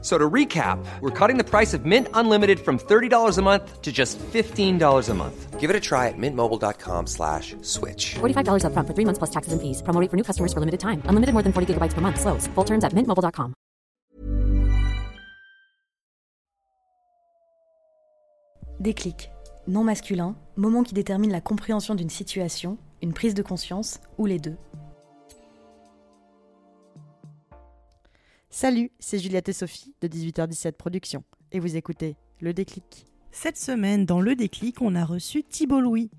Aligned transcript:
So 0.00 0.16
to 0.16 0.30
recap, 0.30 0.78
we're 1.00 1.10
cutting 1.10 1.38
the 1.38 1.44
price 1.44 1.74
of 1.74 1.84
Mint 1.84 2.06
Unlimited 2.14 2.60
from 2.60 2.78
$30 2.78 3.36
a 3.36 3.42
month 3.42 3.82
to 3.82 3.90
just 3.90 4.16
$15 4.18 5.08
a 5.08 5.14
month. 5.14 5.58
Give 5.58 5.70
it 5.70 5.74
a 5.74 5.80
try 5.80 6.06
at 6.06 6.14
mintmobile.com 6.16 7.08
slash 7.08 7.56
switch. 7.62 8.14
$45 8.20 8.62
upfront 8.62 8.86
for 8.86 8.94
three 8.94 9.04
months 9.04 9.18
plus 9.18 9.30
taxes 9.30 9.52
and 9.52 9.60
fees. 9.60 9.82
Promo 9.82 10.00
rate 10.00 10.08
for 10.08 10.16
new 10.16 10.22
customers 10.22 10.52
for 10.52 10.60
limited 10.60 10.78
time. 10.78 11.02
Unlimited 11.06 11.32
more 11.34 11.42
than 11.42 11.52
40 11.52 11.74
gigabytes 11.74 11.94
per 11.94 12.00
month. 12.00 12.20
Slows. 12.20 12.46
Full 12.54 12.64
terms 12.64 12.84
at 12.84 12.92
mintmobile.com. 12.92 13.54
Déclic. 18.80 19.30
Non 19.66 19.82
masculin, 19.84 20.36
moment 20.56 20.84
qui 20.84 20.94
détermine 20.94 21.32
la 21.32 21.40
compréhension 21.40 21.96
d'une 21.96 22.08
situation, 22.08 22.78
une 23.02 23.12
prise 23.12 23.34
de 23.34 23.42
conscience 23.42 23.98
ou 24.16 24.26
les 24.26 24.38
deux. 24.38 24.56
Salut, 28.50 28.90
c'est 28.98 29.18
Juliette 29.18 29.50
et 29.50 29.52
Sophie 29.52 29.94
de 30.00 30.08
18h17 30.08 30.72
Productions 30.72 31.22
et 31.52 31.60
vous 31.60 31.76
écoutez 31.76 32.16
Le 32.40 32.54
Déclic. 32.54 33.04
Cette 33.30 33.58
semaine, 33.58 34.06
dans 34.06 34.22
Le 34.22 34.34
Déclic, 34.34 34.80
on 34.80 34.94
a 34.94 35.04
reçu 35.04 35.44
Thibault 35.44 35.82
Louis. 35.82 36.10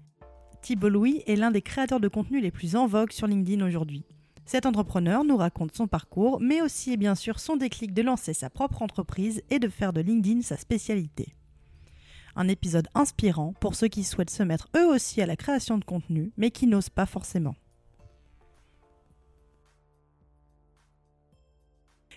Thibault 0.61 0.89
Louis 0.89 1.23
est 1.25 1.35
l'un 1.35 1.49
des 1.49 1.63
créateurs 1.63 1.99
de 1.99 2.07
contenu 2.07 2.39
les 2.39 2.51
plus 2.51 2.75
en 2.75 2.85
vogue 2.85 3.11
sur 3.11 3.25
LinkedIn 3.25 3.65
aujourd'hui. 3.65 4.05
Cet 4.45 4.67
entrepreneur 4.67 5.23
nous 5.23 5.37
raconte 5.37 5.75
son 5.75 5.87
parcours, 5.87 6.39
mais 6.39 6.61
aussi 6.61 6.93
et 6.93 6.97
bien 6.97 7.15
sûr 7.15 7.39
son 7.39 7.57
déclic 7.57 7.95
de 7.95 8.03
lancer 8.03 8.35
sa 8.35 8.51
propre 8.51 8.83
entreprise 8.83 9.41
et 9.49 9.57
de 9.57 9.67
faire 9.67 9.91
de 9.91 10.01
LinkedIn 10.01 10.43
sa 10.43 10.55
spécialité. 10.55 11.33
Un 12.35 12.47
épisode 12.47 12.89
inspirant 12.93 13.53
pour 13.59 13.73
ceux 13.73 13.87
qui 13.87 14.03
souhaitent 14.03 14.29
se 14.29 14.43
mettre 14.43 14.69
eux 14.77 14.85
aussi 14.85 15.19
à 15.23 15.25
la 15.25 15.35
création 15.35 15.79
de 15.79 15.83
contenu, 15.83 16.31
mais 16.37 16.51
qui 16.51 16.67
n'osent 16.67 16.89
pas 16.89 17.07
forcément. 17.07 17.55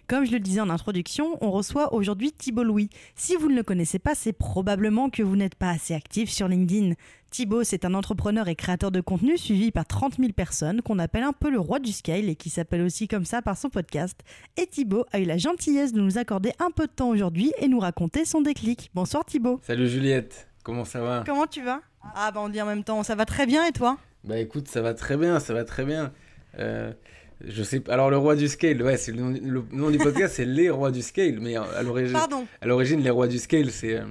Comme 0.09 0.27
je 0.27 0.33
le 0.33 0.41
disais 0.41 0.61
en 0.61 0.69
introduction, 0.69 1.39
on 1.41 1.51
reçoit 1.51 1.95
aujourd'hui 1.95 2.33
Thibault 2.33 2.65
Louis. 2.65 2.91
Si 3.15 3.35
vous 3.37 3.49
ne 3.49 3.57
le 3.57 3.63
connaissez 3.63 3.99
pas, 3.99 4.15
c'est 4.15 4.33
probablement 4.33 5.09
que 5.09 5.23
vous 5.23 5.37
n'êtes 5.37 5.55
pas 5.55 5.71
assez 5.71 5.95
actif 5.95 6.29
sur 6.29 6.49
LinkedIn. 6.49 6.95
Thibault, 7.31 7.65
c'est 7.65 7.87
un 7.87 7.95
entrepreneur 7.95 8.47
et 8.49 8.55
créateur 8.55 8.91
de 8.91 9.01
contenu 9.01 9.39
suivi 9.39 9.71
par 9.71 9.87
30 9.87 10.19
000 10.19 10.33
personnes 10.33 10.83
qu'on 10.83 10.99
appelle 10.99 11.23
un 11.23 11.33
peu 11.33 11.51
le 11.51 11.59
roi 11.59 11.79
du 11.79 11.93
scale 11.93 12.29
et 12.29 12.35
qui 12.35 12.51
s'appelle 12.51 12.83
aussi 12.83 13.09
comme 13.09 13.25
ça 13.25 13.41
par 13.41 13.57
son 13.57 13.71
podcast. 13.71 14.21
Et 14.59 14.67
Thibault 14.67 15.07
a 15.13 15.19
eu 15.19 15.25
la 15.25 15.39
gentillesse 15.39 15.95
de 15.95 16.01
nous 16.03 16.19
accorder 16.19 16.53
un 16.59 16.71
peu 16.71 16.87
de 16.87 16.93
temps 16.93 17.09
aujourd'hui 17.09 17.53
et 17.59 17.69
nous 17.69 17.79
raconter 17.79 18.27
son 18.27 18.43
déclic. 18.43 18.91
Bonsoir 18.95 19.25
Thibault. 19.25 19.61
Salut 19.63 19.89
Juliette, 19.89 20.47
comment 20.63 20.85
ça 20.85 21.01
va? 21.01 21.23
Comment 21.25 21.47
tu 21.47 21.63
vas? 21.63 21.81
Ah 22.15 22.33
bah 22.33 22.41
on 22.43 22.51
dit 22.51 22.61
en 22.61 22.67
même 22.67 22.85
temps, 22.85 23.03
ça 23.03 23.15
va 23.15 23.25
très 23.25 23.47
bien 23.47 23.65
et 23.67 23.73
toi? 23.73 23.97
Bah 24.25 24.39
écoute, 24.39 24.69
ça 24.69 24.83
va 24.83 24.93
très 24.93 25.17
bien, 25.17 25.41
ça 25.41 25.55
va 25.55 25.65
très 25.65 25.87
bien. 25.87 26.13
Euh, 26.59 26.93
je 27.49 27.63
sais 27.63 27.83
alors 27.89 28.11
le 28.11 28.17
roi 28.19 28.37
du 28.37 28.49
scale, 28.49 28.83
ouais, 28.83 28.97
c'est 28.97 29.13
le, 29.13 29.21
nom- 29.23 29.41
le 29.43 29.63
nom 29.73 29.91
du 29.91 29.99
podcast, 29.99 30.35
c'est 30.37 30.45
les 30.45 30.71
rois 30.71 30.91
du 30.91 31.03
scale, 31.03 31.39
mais 31.41 31.57
à 31.57 31.83
l'origine, 31.83 32.13
Pardon. 32.13 32.47
à 32.61 32.67
l'origine, 32.67 33.01
les 33.01 33.11
rois 33.11 33.27
du 33.29 33.39
scale, 33.39 33.71
c'est 33.71 33.97
euh, 33.99 34.05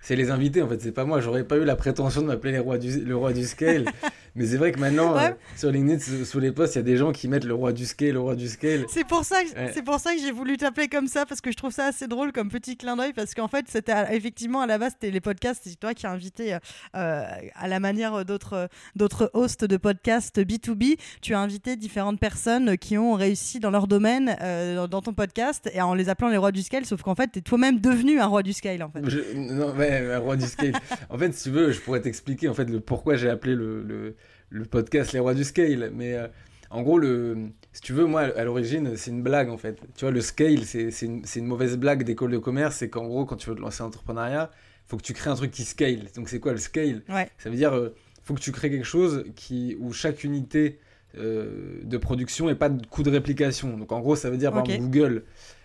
c'est 0.00 0.16
les 0.16 0.30
invités 0.30 0.62
en 0.62 0.68
fait, 0.68 0.80
c'est 0.80 0.92
pas 0.92 1.04
moi. 1.04 1.20
J'aurais 1.20 1.44
pas 1.44 1.56
eu 1.56 1.64
la 1.64 1.76
prétention 1.76 2.22
de 2.22 2.26
m'appeler 2.26 2.52
les 2.52 2.58
rois 2.58 2.78
du 2.78 3.00
le 3.00 3.16
roi 3.16 3.32
du 3.32 3.44
scale, 3.44 3.84
mais 4.38 4.46
c'est 4.46 4.56
vrai 4.56 4.72
que 4.72 4.78
maintenant 4.80 5.14
Ouais. 5.14 5.26
euh, 5.26 5.30
sur 5.56 5.70
LinkedIn, 5.70 6.24
sous, 6.24 6.40
les 6.40 6.52
posts, 6.52 6.76
il 6.76 6.78
y 6.78 6.80
a 6.80 6.84
des 6.84 6.96
gens 6.96 7.12
qui 7.12 7.28
mettent 7.28 7.44
le 7.44 7.54
roi 7.54 7.72
du 7.72 7.84
scale, 7.84 8.12
le 8.12 8.20
roi 8.20 8.36
du 8.36 8.48
scale. 8.48 8.84
C'est 8.88 9.06
pour 9.06 9.24
ça 9.24 9.42
que 9.44 9.48
Ouais. 9.50 9.70
c'est 9.74 9.82
pour 9.82 9.98
ça 10.00 10.14
que 10.14 10.20
j'ai 10.20 10.32
voulu 10.32 10.56
t'appeler 10.56 10.88
comme 10.88 11.08
ça 11.08 11.26
parce 11.26 11.40
que 11.40 11.50
je 11.50 11.56
trouve 11.56 11.72
ça 11.72 11.86
assez 11.86 12.06
drôle 12.06 12.32
comme 12.32 12.48
petit 12.48 12.76
clin 12.76 12.96
d'œil 12.96 13.12
parce 13.12 13.34
qu'en 13.34 13.48
fait 13.48 13.66
c'était 13.68 13.92
effectivement 14.14 14.60
à 14.60 14.66
la 14.66 14.78
base 14.78 14.92
c'était 14.92 15.10
les 15.10 15.20
podcasts 15.20 15.62
c'est 15.64 15.78
toi 15.78 15.92
qui 15.94 16.06
as 16.06 16.10
invité 16.10 16.54
euh, 16.54 16.58
euh, 16.96 17.24
à 17.54 17.68
la 17.68 17.80
manière 17.80 18.24
d'autres 18.24 18.68
d'autres 18.96 19.30
hosts 19.34 19.64
de 19.64 19.76
podcasts 19.76 20.38
B2B 20.38 20.96
tu 21.20 21.34
as 21.34 21.40
invité 21.40 21.76
différentes 21.76 22.20
personnes 22.20 22.78
qui 22.78 22.96
ont 22.96 23.14
réussi 23.14 23.58
dans 23.60 23.70
leur 23.70 23.86
domaine 23.88 24.36
euh, 24.40 24.86
dans- 24.86 25.02
ton 25.02 25.12
podcast 25.14 25.68
et 25.72 25.80
en 25.80 25.94
les 25.94 26.08
appelant 26.08 26.28
les 26.28 26.36
rois 26.36 26.52
du 26.52 26.62
scale 26.62 26.84
sauf 26.84 27.02
qu'en 27.02 27.14
fait 27.14 27.28
t'es 27.28 27.40
toi-même 27.40 27.80
devenu 27.80 28.20
un 28.20 28.26
roi 28.26 28.42
du 28.42 28.52
scale 28.52 28.82
en 28.82 28.90
fait. 28.90 29.00
Je- 29.08 29.36
non, 29.36 29.74
ouais, 29.74 30.12
un 30.14 30.18
roi 30.18 30.36
du 30.36 30.46
scale. 30.46 30.72
en 31.10 31.16
fait, 31.18 31.32
si 31.34 31.44
tu 31.44 31.50
veux, 31.50 31.72
je 31.72 31.80
pourrais 31.80 32.00
t'expliquer 32.00 32.48
en 32.48 32.54
fait 32.54 32.68
le 32.68 32.80
pourquoi 32.80 33.16
j'ai 33.16 33.30
appelé 33.30 33.54
le, 33.54 33.82
le, 33.82 34.16
le 34.50 34.64
podcast 34.64 35.12
Les 35.12 35.18
Rois 35.18 35.34
du 35.34 35.44
Scale. 35.44 35.90
Mais 35.94 36.14
euh, 36.14 36.26
en 36.70 36.82
gros, 36.82 36.98
le, 36.98 37.36
si 37.72 37.80
tu 37.80 37.92
veux, 37.92 38.04
moi, 38.06 38.22
à 38.22 38.44
l'origine, 38.44 38.96
c'est 38.96 39.10
une 39.10 39.22
blague 39.22 39.48
en 39.48 39.56
fait. 39.58 39.78
Tu 39.96 40.04
vois, 40.04 40.10
le 40.12 40.20
scale, 40.20 40.64
c'est 40.64 40.90
une, 41.02 41.22
une 41.36 41.46
mauvaise 41.46 41.76
blague 41.76 42.02
d'école 42.04 42.30
de 42.30 42.38
commerce. 42.38 42.76
C'est 42.76 42.88
qu'en 42.88 43.06
gros, 43.06 43.24
quand 43.24 43.36
tu 43.36 43.50
veux 43.50 43.56
te 43.56 43.60
lancer 43.60 43.82
en 43.82 43.86
entrepreneuriat, 43.86 44.50
faut 44.86 44.96
que 44.96 45.02
tu 45.02 45.12
crées 45.12 45.30
un 45.30 45.34
truc 45.34 45.50
qui 45.50 45.64
scale. 45.64 46.06
Donc, 46.16 46.28
c'est 46.28 46.40
quoi 46.40 46.52
le 46.52 46.58
scale? 46.58 47.02
Ouais. 47.08 47.28
Ça 47.38 47.50
veut 47.50 47.56
dire, 47.56 47.74
euh, 47.74 47.94
faut 48.24 48.34
que 48.34 48.40
tu 48.40 48.52
crées 48.52 48.70
quelque 48.70 48.84
chose 48.86 49.24
qui, 49.36 49.76
où 49.80 49.92
chaque 49.92 50.24
unité 50.24 50.78
euh, 51.16 51.80
de 51.84 51.96
production 51.98 52.46
n'ait 52.46 52.54
pas 52.54 52.68
de 52.68 52.84
coût 52.86 53.02
de 53.02 53.10
réplication. 53.10 53.76
Donc, 53.76 53.92
en 53.92 54.00
gros, 54.00 54.16
ça 54.16 54.30
veut 54.30 54.36
dire, 54.36 54.52
par 54.52 54.62
Ok. 54.62 54.70
exemple, 54.70 54.90
Google, 54.90 55.24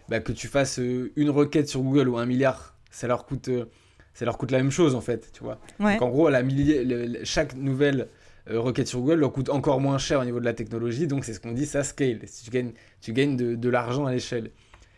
bah, 0.09 0.19
que 0.19 0.31
tu 0.33 0.47
fasses 0.47 0.79
euh, 0.79 1.11
une 1.15 1.29
requête 1.29 1.69
sur 1.69 1.81
Google 1.81 2.09
ou 2.09 2.17
un 2.17 2.25
milliard, 2.25 2.75
ça 2.91 3.07
leur 3.07 3.25
coûte, 3.25 3.49
ça 4.13 4.25
leur 4.25 4.37
coûte 4.37 4.51
la 4.51 4.57
même 4.59 4.71
chose 4.71 4.93
en 4.95 5.01
fait, 5.01 5.31
tu 5.33 5.43
vois. 5.43 5.59
Ouais. 5.79 5.93
Donc 5.93 6.01
en 6.03 6.09
gros, 6.09 6.29
la 6.29 6.43
chaque 7.23 7.55
nouvelle 7.55 8.07
euh, 8.49 8.59
requête 8.59 8.87
sur 8.87 8.99
Google 8.99 9.19
leur 9.19 9.31
coûte 9.31 9.49
encore 9.49 9.79
moins 9.79 9.97
cher 9.97 10.19
au 10.19 10.25
niveau 10.25 10.39
de 10.39 10.45
la 10.45 10.53
technologie, 10.53 11.07
donc 11.07 11.25
c'est 11.25 11.33
ce 11.33 11.39
qu'on 11.39 11.53
dit, 11.53 11.65
ça 11.65 11.83
scale. 11.83 12.19
Si 12.25 12.45
tu 12.45 12.51
gagnes, 12.51 12.73
tu 13.01 13.13
gagnes 13.13 13.37
de, 13.37 13.55
de 13.55 13.69
l'argent 13.69 14.05
à 14.05 14.11
l'échelle. 14.11 14.51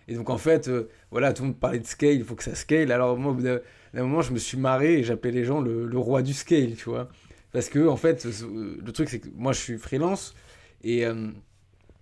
Et 0.08 0.16
donc 0.16 0.30
en 0.30 0.38
fait, 0.38 0.68
euh, 0.68 0.90
voilà, 1.12 1.34
tout 1.34 1.44
le 1.44 1.50
monde 1.50 1.60
parlait 1.60 1.80
de 1.80 1.86
scale, 1.86 2.14
il 2.16 2.24
faut 2.24 2.36
que 2.36 2.44
ça 2.44 2.56
scale. 2.56 2.92
Alors 2.92 3.18
moi, 3.18 3.32
au 3.32 3.36
bout 3.36 3.44
d'un 3.44 3.62
moment, 3.94 4.22
je 4.22 4.34
me 4.34 4.40
suis 4.40 4.58
marré 4.58 5.00
et 5.00 5.04
j'appelais 5.04 5.32
les 5.32 5.44
gens 5.44 5.62
le, 5.62 5.86
le 5.86 5.98
roi 5.98 6.22
du 6.22 6.34
scale, 6.34 6.76
tu 6.76 6.90
vois. 6.90 7.10
Parce 7.52 7.70
que 7.70 7.88
en 7.88 7.96
fait, 7.96 8.26
le 8.26 8.92
truc 8.92 9.08
c'est 9.08 9.20
que 9.20 9.30
moi 9.34 9.54
je 9.54 9.60
suis 9.60 9.78
freelance 9.78 10.36
et 10.84 11.06
euh, 11.06 11.30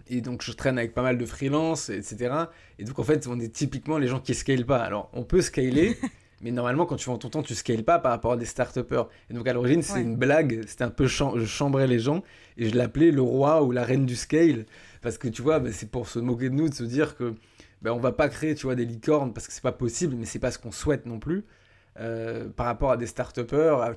et 0.07 0.21
donc 0.21 0.41
je 0.41 0.51
traîne 0.51 0.79
avec 0.79 0.95
pas 0.95 1.03
mal 1.03 1.17
de 1.17 1.25
freelance, 1.25 1.89
etc. 1.89 2.33
Et 2.79 2.85
donc 2.85 2.97
en 2.97 3.03
fait, 3.03 3.27
on 3.27 3.39
est 3.39 3.53
typiquement 3.53 3.99
les 3.99 4.07
gens 4.07 4.19
qui 4.19 4.33
scalent 4.33 4.65
pas. 4.65 4.79
Alors 4.79 5.11
on 5.13 5.23
peut 5.23 5.41
scaler, 5.41 5.95
mais 6.43 6.51
normalement 6.51 6.85
quand 6.85 6.95
tu 6.97 7.05
vends 7.09 7.17
ton 7.17 7.29
temps, 7.29 7.41
tu 7.43 7.55
scales 7.55 7.83
pas 7.83 7.99
par 7.99 8.11
rapport 8.11 8.33
à 8.33 8.37
des 8.37 8.45
start 8.45 8.77
Et 8.77 9.33
donc 9.33 9.47
à 9.47 9.53
l'origine, 9.53 9.81
c'est 9.81 9.93
Ouais. 9.93 10.01
une 10.01 10.15
blague, 10.17 10.63
c'était 10.67 10.83
un 10.83 10.89
peu 10.89 11.07
cham- 11.07 11.37
je 11.39 11.45
chambrais 11.45 11.87
les 11.87 11.99
gens 11.99 12.21
et 12.57 12.69
je 12.69 12.75
l'appelais 12.75 13.11
le 13.11 13.21
roi 13.21 13.63
ou 13.63 13.71
la 13.71 13.83
reine 13.83 14.05
du 14.05 14.15
scale 14.15 14.65
parce 15.01 15.17
que 15.17 15.27
tu 15.27 15.41
vois, 15.41 15.59
bah, 15.59 15.71
c'est 15.71 15.89
pour 15.89 16.07
se 16.07 16.19
moquer 16.19 16.49
de 16.49 16.55
nous, 16.55 16.69
de 16.69 16.73
se 16.73 16.83
dire 16.83 17.15
que 17.17 17.33
bah, 17.81 17.93
on 17.93 17.99
va 17.99 18.11
pas 18.11 18.29
créer, 18.29 18.55
tu 18.55 18.65
vois, 18.67 18.75
des 18.75 18.85
licornes 18.85 19.33
parce 19.33 19.47
que 19.47 19.53
c'est 19.53 19.63
pas 19.63 19.71
possible, 19.73 20.15
mais 20.17 20.25
c'est 20.25 20.39
pas 20.39 20.51
ce 20.51 20.59
qu'on 20.59 20.71
souhaite 20.71 21.05
non 21.05 21.19
plus. 21.19 21.43
euh, 21.99 22.49
par 22.49 22.65
rapport 22.65 22.89
à 22.91 22.97
des 22.97 23.05
start 23.05 23.39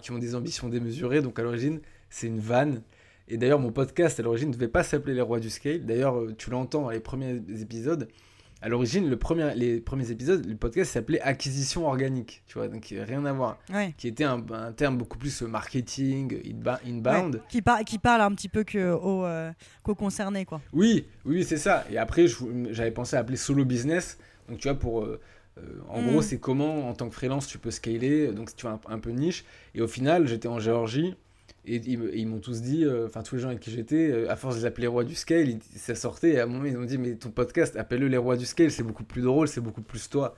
qui 0.02 0.10
ont 0.12 0.18
des 0.18 0.34
ambitions 0.34 0.68
démesurées, 0.68 1.22
donc 1.22 1.38
à 1.38 1.42
l'origine, 1.42 1.80
c'est 2.10 2.26
une 2.26 2.40
vanne. 2.40 2.82
Et 3.28 3.38
d'ailleurs, 3.38 3.58
mon 3.58 3.72
podcast 3.72 4.20
à 4.20 4.22
l'origine 4.22 4.48
ne 4.50 4.54
devait 4.54 4.68
pas 4.68 4.82
s'appeler 4.82 5.14
Les 5.14 5.22
Rois 5.22 5.40
du 5.40 5.48
Scale. 5.48 5.86
D'ailleurs, 5.86 6.18
euh, 6.18 6.34
tu 6.36 6.50
l'entends 6.50 6.82
dans 6.82 6.90
les 6.90 7.00
premiers 7.00 7.40
épisodes. 7.60 8.06
À 8.62 8.68
l'origine, 8.70 9.08
le 9.10 9.16
premier, 9.18 9.54
les 9.54 9.80
premiers 9.80 10.10
épisodes, 10.10 10.44
le 10.46 10.56
podcast 10.56 10.92
s'appelait 10.92 11.20
Acquisition 11.20 11.86
organique, 11.86 12.42
tu 12.46 12.54
vois, 12.58 12.68
donc 12.68 12.90
euh, 12.90 13.04
rien 13.06 13.24
à 13.26 13.32
voir. 13.32 13.58
Ouais. 13.72 13.94
Qui 13.98 14.08
était 14.08 14.24
un, 14.24 14.42
un 14.50 14.72
terme 14.72 14.96
beaucoup 14.96 15.18
plus 15.18 15.42
euh, 15.42 15.46
marketing, 15.46 16.40
inbound. 16.86 17.34
Ouais. 17.36 17.40
Qui, 17.50 17.60
par- 17.62 17.84
qui 17.84 17.98
parle 17.98 18.22
un 18.22 18.34
petit 18.34 18.48
peu 18.48 18.64
euh, 18.74 19.52
qu'aux 19.82 19.94
concernés 19.94 20.46
quoi. 20.46 20.60
Oui, 20.72 21.06
oui, 21.26 21.44
c'est 21.44 21.58
ça. 21.58 21.84
Et 21.90 21.98
après, 21.98 22.26
j'avais 22.70 22.90
pensé 22.92 23.16
à 23.16 23.20
appeler 23.20 23.36
solo 23.36 23.64
business. 23.64 24.18
Donc, 24.48 24.58
tu 24.58 24.68
vois, 24.68 24.78
pour. 24.78 25.04
euh, 25.04 25.20
en 25.88 26.02
Mm. 26.02 26.06
gros, 26.10 26.22
c'est 26.22 26.38
comment, 26.38 26.88
en 26.88 26.92
tant 26.94 27.08
que 27.08 27.14
freelance, 27.14 27.46
tu 27.46 27.58
peux 27.58 27.70
scaler. 27.70 28.28
Donc, 28.28 28.54
tu 28.56 28.66
vois, 28.66 28.78
un, 28.88 28.94
un 28.94 28.98
peu 28.98 29.10
niche. 29.10 29.44
Et 29.74 29.80
au 29.80 29.88
final, 29.88 30.26
j'étais 30.28 30.48
en 30.48 30.58
Géorgie. 30.60 31.14
Et 31.68 31.82
ils, 31.84 32.28
m'ont 32.28 32.38
tous 32.38 32.62
dit, 32.62 32.84
euh, 32.84 33.06
enfin, 33.06 33.22
tous 33.22 33.34
les 33.34 33.40
gens 33.40 33.48
avec 33.48 33.60
qui 33.60 33.72
j'étais, 33.72 34.08
euh, 34.08 34.30
à 34.30 34.36
force 34.36 34.54
de 34.54 34.60
les 34.60 34.66
appeler 34.66 34.86
rois 34.86 35.02
du 35.02 35.16
scale, 35.16 35.58
ça 35.74 35.96
sortait. 35.96 36.30
Et 36.30 36.40
à 36.40 36.44
un 36.44 36.46
moment, 36.46 36.64
ils 36.64 36.76
m'ont 36.76 36.84
dit, 36.84 36.96
mais 36.96 37.16
ton 37.16 37.30
podcast, 37.30 37.76
appelle-le 37.76 38.06
les 38.06 38.16
rois 38.16 38.36
du 38.36 38.46
scale. 38.46 38.70
C'est 38.70 38.84
beaucoup 38.84 39.04
plus 39.04 39.22
drôle, 39.22 39.48
c'est 39.48 39.60
beaucoup 39.60 39.82
plus 39.82 40.08
toi. 40.08 40.36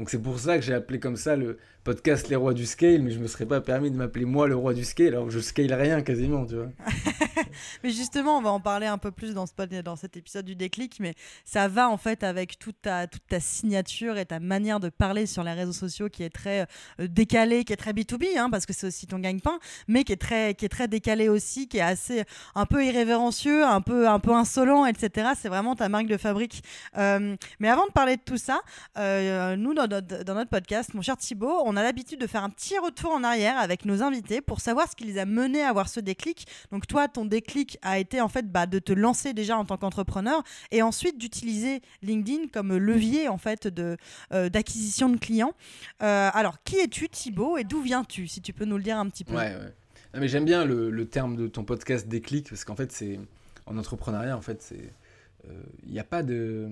Donc, 0.00 0.08
c'est 0.08 0.18
pour 0.18 0.38
ça 0.38 0.56
que 0.56 0.64
j'ai 0.64 0.72
appelé 0.72 0.98
comme 0.98 1.16
ça 1.16 1.36
le 1.36 1.58
podcast 1.84 2.30
Les 2.30 2.36
Rois 2.36 2.54
du 2.54 2.64
Scale. 2.64 3.02
Mais 3.02 3.10
je 3.10 3.18
me 3.18 3.26
serais 3.26 3.44
pas 3.44 3.60
permis 3.60 3.90
de 3.90 3.96
m'appeler 3.96 4.24
moi 4.24 4.48
le 4.48 4.56
roi 4.56 4.72
du 4.72 4.82
scale, 4.82 5.08
alors 5.08 5.26
que 5.26 5.30
je 5.30 5.40
scale 5.40 5.72
rien 5.74 6.00
quasiment, 6.00 6.46
tu 6.46 6.56
vois. 6.56 6.68
Mais 7.84 7.90
justement, 7.90 8.38
on 8.38 8.42
va 8.42 8.50
en 8.50 8.60
parler 8.60 8.86
un 8.86 8.98
peu 8.98 9.10
plus 9.10 9.34
dans, 9.34 9.46
ce, 9.46 9.52
dans 9.82 9.96
cet 9.96 10.16
épisode 10.16 10.44
du 10.44 10.54
déclic, 10.54 11.00
mais 11.00 11.14
ça 11.44 11.68
va 11.68 11.88
en 11.88 11.96
fait 11.96 12.22
avec 12.22 12.58
toute 12.58 12.80
ta, 12.82 13.06
toute 13.06 13.26
ta 13.26 13.40
signature 13.40 14.18
et 14.18 14.26
ta 14.26 14.40
manière 14.40 14.78
de 14.78 14.88
parler 14.88 15.26
sur 15.26 15.42
les 15.42 15.52
réseaux 15.52 15.72
sociaux 15.72 16.08
qui 16.08 16.22
est 16.22 16.30
très 16.30 16.66
euh, 17.00 17.08
décalée, 17.08 17.64
qui 17.64 17.72
est 17.72 17.76
très 17.76 17.92
B2B, 17.92 18.38
hein, 18.38 18.50
parce 18.50 18.66
que 18.66 18.72
c'est 18.72 18.86
aussi 18.86 19.06
ton 19.06 19.18
gagne-pain, 19.18 19.58
mais 19.88 20.04
qui 20.04 20.12
est, 20.12 20.16
très, 20.16 20.54
qui 20.54 20.64
est 20.64 20.68
très 20.68 20.88
décalé 20.88 21.28
aussi, 21.28 21.68
qui 21.68 21.78
est 21.78 21.82
assez 21.82 22.24
un 22.54 22.66
peu 22.66 22.84
irrévérencieux, 22.84 23.64
un 23.64 23.80
peu, 23.80 24.08
un 24.08 24.20
peu 24.20 24.32
insolent, 24.32 24.86
etc. 24.86 25.30
C'est 25.36 25.48
vraiment 25.48 25.74
ta 25.74 25.88
marque 25.88 26.06
de 26.06 26.16
fabrique. 26.16 26.62
Euh, 26.98 27.36
mais 27.58 27.68
avant 27.68 27.86
de 27.86 27.92
parler 27.92 28.16
de 28.16 28.22
tout 28.22 28.38
ça, 28.38 28.60
euh, 28.98 29.56
nous, 29.56 29.74
dans 29.74 29.89
dans 29.90 30.34
notre 30.34 30.50
podcast, 30.50 30.94
mon 30.94 31.02
cher 31.02 31.16
Thibaut, 31.16 31.62
on 31.64 31.76
a 31.76 31.82
l'habitude 31.82 32.20
de 32.20 32.26
faire 32.26 32.44
un 32.44 32.50
petit 32.50 32.78
retour 32.78 33.10
en 33.10 33.24
arrière 33.24 33.58
avec 33.58 33.84
nos 33.84 34.02
invités 34.02 34.40
pour 34.40 34.60
savoir 34.60 34.88
ce 34.88 34.96
qui 34.96 35.04
les 35.04 35.18
a 35.18 35.26
menés 35.26 35.62
à 35.62 35.68
avoir 35.68 35.88
ce 35.88 36.00
déclic. 36.00 36.46
Donc 36.70 36.86
toi, 36.86 37.08
ton 37.08 37.24
déclic 37.24 37.78
a 37.82 37.98
été 37.98 38.20
en 38.20 38.28
fait 38.28 38.50
bah, 38.50 38.66
de 38.66 38.78
te 38.78 38.92
lancer 38.92 39.32
déjà 39.34 39.58
en 39.58 39.64
tant 39.64 39.76
qu'entrepreneur 39.76 40.42
et 40.70 40.82
ensuite 40.82 41.18
d'utiliser 41.18 41.82
LinkedIn 42.02 42.48
comme 42.52 42.76
levier 42.76 43.28
en 43.28 43.38
fait 43.38 43.66
de 43.66 43.96
euh, 44.32 44.48
d'acquisition 44.48 45.08
de 45.08 45.16
clients. 45.16 45.54
Euh, 46.02 46.30
alors, 46.32 46.62
qui 46.62 46.76
es-tu 46.76 47.08
Thibaut 47.08 47.58
et 47.58 47.64
d'où 47.64 47.82
viens-tu 47.82 48.28
Si 48.28 48.40
tu 48.40 48.52
peux 48.52 48.64
nous 48.64 48.76
le 48.76 48.84
dire 48.84 48.98
un 48.98 49.08
petit 49.08 49.24
peu? 49.24 49.34
Ouais, 49.34 49.56
mais 50.14 50.28
j'aime 50.28 50.44
bien 50.44 50.64
le, 50.64 51.04
terme 51.04 51.36
de 51.36 51.48
ton 51.48 51.64
podcast 51.64 52.06
déclic 52.06 52.48
parce 52.48 52.64
qu'en 52.64 52.76
fait, 52.76 52.92
c'est 52.92 53.18
en 53.66 53.76
entrepreneuriat, 53.76 54.36
en 54.36 54.42
fait, 54.42 54.62
c'est 54.62 54.92
il 55.84 55.90
n'y 55.90 55.98
a 55.98 56.04
pas 56.04 56.22
de 56.22 56.68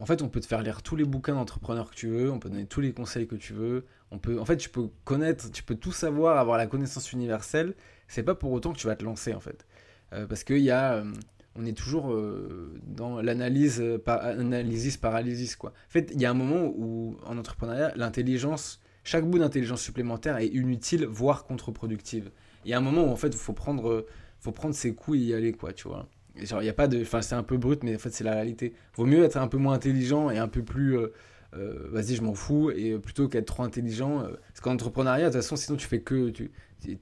en 0.00 0.06
fait, 0.06 0.22
on 0.22 0.28
peut 0.28 0.40
te 0.40 0.46
faire 0.46 0.62
lire 0.62 0.82
tous 0.82 0.96
les 0.96 1.04
bouquins 1.04 1.34
d'entrepreneurs 1.34 1.90
que 1.90 1.94
tu 1.94 2.08
veux, 2.08 2.32
on 2.32 2.38
peut 2.38 2.48
donner 2.48 2.64
tous 2.64 2.80
les 2.80 2.92
conseils 2.92 3.26
que 3.26 3.36
tu 3.36 3.52
veux. 3.52 3.84
On 4.10 4.18
peut, 4.18 4.40
en 4.40 4.46
fait, 4.46 4.56
tu 4.56 4.70
peux 4.70 4.88
connaître, 5.04 5.50
tu 5.52 5.62
peux 5.62 5.74
tout 5.74 5.92
savoir, 5.92 6.38
avoir 6.38 6.56
la 6.56 6.66
connaissance 6.66 7.12
universelle. 7.12 7.74
C'est 8.08 8.22
pas 8.22 8.34
pour 8.34 8.50
autant 8.50 8.72
que 8.72 8.78
tu 8.78 8.86
vas 8.86 8.96
te 8.96 9.04
lancer, 9.04 9.34
en 9.34 9.40
fait, 9.40 9.66
euh, 10.14 10.26
parce 10.26 10.42
qu'il 10.42 10.58
y 10.58 10.70
a, 10.70 10.94
euh, 10.94 11.12
on 11.54 11.66
est 11.66 11.76
toujours 11.76 12.12
euh, 12.12 12.80
dans 12.86 13.20
l'analyse, 13.20 13.84
par, 14.02 14.24
analysis 14.24 14.96
paralysis, 14.96 15.54
quoi. 15.54 15.70
En 15.70 15.90
fait, 15.90 16.10
il 16.14 16.20
y 16.20 16.24
a 16.24 16.30
un 16.30 16.34
moment 16.34 16.72
où, 16.74 17.18
en 17.26 17.36
entrepreneuriat, 17.36 17.92
l'intelligence, 17.94 18.80
chaque 19.04 19.28
bout 19.28 19.38
d'intelligence 19.38 19.82
supplémentaire 19.82 20.38
est 20.38 20.48
inutile, 20.48 21.04
voire 21.04 21.44
contre-productive. 21.44 22.30
Il 22.64 22.70
y 22.70 22.74
a 22.74 22.78
un 22.78 22.82
moment 22.82 23.04
où, 23.04 23.10
en 23.10 23.16
fait, 23.16 23.28
il 23.28 23.36
faut 23.38 23.52
prendre, 23.52 24.06
faut 24.38 24.52
prendre 24.52 24.74
ses 24.74 24.94
coups 24.94 25.18
et 25.18 25.20
y 25.20 25.34
aller, 25.34 25.52
quoi, 25.52 25.74
tu 25.74 25.88
vois. 25.88 26.08
Genre, 26.46 26.62
il 26.62 26.66
y 26.66 26.70
a 26.70 26.74
pas 26.74 26.88
de. 26.88 27.02
Enfin, 27.02 27.22
c'est 27.22 27.34
un 27.34 27.42
peu 27.42 27.56
brut, 27.56 27.82
mais 27.82 27.94
en 27.94 27.98
fait, 27.98 28.10
c'est 28.10 28.24
la 28.24 28.34
réalité. 28.34 28.74
Vaut 28.94 29.06
mieux 29.06 29.24
être 29.24 29.36
un 29.36 29.48
peu 29.48 29.58
moins 29.58 29.74
intelligent 29.74 30.30
et 30.30 30.38
un 30.38 30.48
peu 30.48 30.62
plus. 30.62 30.98
Euh, 30.98 31.12
euh, 31.56 31.88
vas-y, 31.90 32.14
je 32.14 32.22
m'en 32.22 32.34
fous, 32.34 32.70
et 32.70 32.96
plutôt 32.98 33.28
qu'être 33.28 33.46
trop 33.46 33.64
intelligent. 33.64 34.20
Euh, 34.20 34.28
parce 34.48 34.60
qu'en 34.60 34.72
entrepreneuriat, 34.72 35.28
de 35.28 35.32
toute 35.32 35.42
façon, 35.42 35.56
sinon, 35.56 35.76
tu 35.76 35.86
fais 35.86 36.00
que. 36.00 36.30
Tu, 36.30 36.50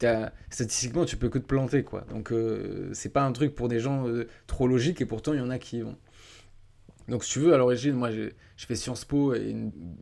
as, 0.02 0.32
statistiquement, 0.50 1.05
tu 1.05 1.17
peux 1.17 1.29
que 1.29 1.38
te 1.38 1.44
planter, 1.44 1.85
quoi. 1.85 2.05
Donc, 2.11 2.32
c'est 2.93 3.12
pas 3.12 3.23
un 3.23 3.32
truc 3.32 3.55
pour 3.55 3.69
des 3.69 3.81
gens 3.81 4.06
trop 4.46 4.67
logiques, 4.67 5.00
et 5.00 5.06
pourtant, 5.06 5.35
il 5.35 5.38
y 5.38 5.43
en 5.43 5.50
a 5.50 5.58
qui 5.58 5.79
y 5.79 5.82
vont. 5.82 5.96
Donc, 7.08 7.25
si 7.25 7.32
tu 7.32 7.38
veux, 7.38 7.55
à 7.55 7.58
l'origine, 7.58 7.94
moi, 7.94 8.11
j'ai 8.11 8.34
fais 8.56 8.75
Sciences 8.75 9.05
Po 9.05 9.34
et, 9.34 9.50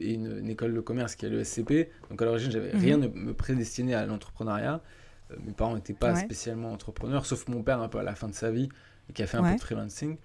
une, 0.01 0.49
école 0.49 0.75
de 0.75 0.81
commerce 0.81 1.15
qui 1.15 1.27
est 1.27 1.29
le 1.29 1.45
SCP. 1.45 1.91
Donc, 2.11 2.23
à 2.23 2.25
l'origine, 2.25 2.51
j'avais 2.51 2.73
mhm. 2.73 2.81
rien 2.81 2.99
de 2.99 3.09
me 3.09 3.35
prédestiner 3.35 3.95
à 3.95 4.07
l'entrepreneuriat. 4.07 4.81
mes 5.45 5.53
parents 5.53 5.75
n'étaient 5.75 5.93
pas 5.93 6.15
spécialement 6.17 6.73
entrepreneurs, 6.73 7.27
sauf 7.27 7.47
mon 7.49 7.63
père 7.63 7.81
un 7.81 7.89
peu 7.89 7.99
à 7.99 8.03
la 8.03 8.15
fin 8.15 8.29
de 8.29 8.35
sa 8.35 8.51
vie 8.51 8.71
qui 9.15 9.23
a 9.23 9.27
fait 9.27 9.37
un 9.37 9.51
peu 9.51 9.57
de 9.57 9.61
freelancing. 9.61 10.17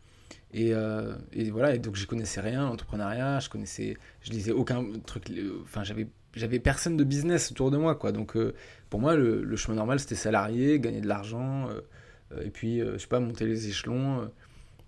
Et, 0.53 0.73
euh, 0.73 1.15
et, 1.31 1.49
voilà, 1.49 1.75
et 1.75 1.79
donc 1.79 1.95
je 1.95 2.05
connaissais 2.05 2.41
rien, 2.41 2.65
l'entrepreneuriat, 2.65 3.39
je 3.39 3.49
connaissais, 3.49 3.97
je 4.21 4.31
lisais 4.31 4.51
aucun 4.51 4.85
truc, 5.05 5.31
enfin 5.63 5.83
j'avais, 5.83 6.07
j'avais 6.35 6.59
personne 6.59 6.97
de 6.97 7.03
business 7.05 7.51
autour 7.51 7.71
de 7.71 7.77
moi, 7.77 7.95
quoi. 7.95 8.11
Donc 8.11 8.35
euh, 8.35 8.53
pour 8.89 8.99
moi, 8.99 9.15
le, 9.15 9.43
le, 9.43 9.55
chemin 9.55 9.75
normal, 9.75 9.99
c'était 9.99 10.15
salarié, 10.15 10.79
gagner 10.79 10.99
de 10.99 11.07
l'argent, 11.07 11.69
euh, 11.69 12.43
et 12.43 12.49
puis, 12.49 12.79
je 12.79 12.97
sais 12.97 13.07
pas, 13.07 13.19
monter 13.19 13.45
les 13.45 13.67
échelons, 13.67 14.29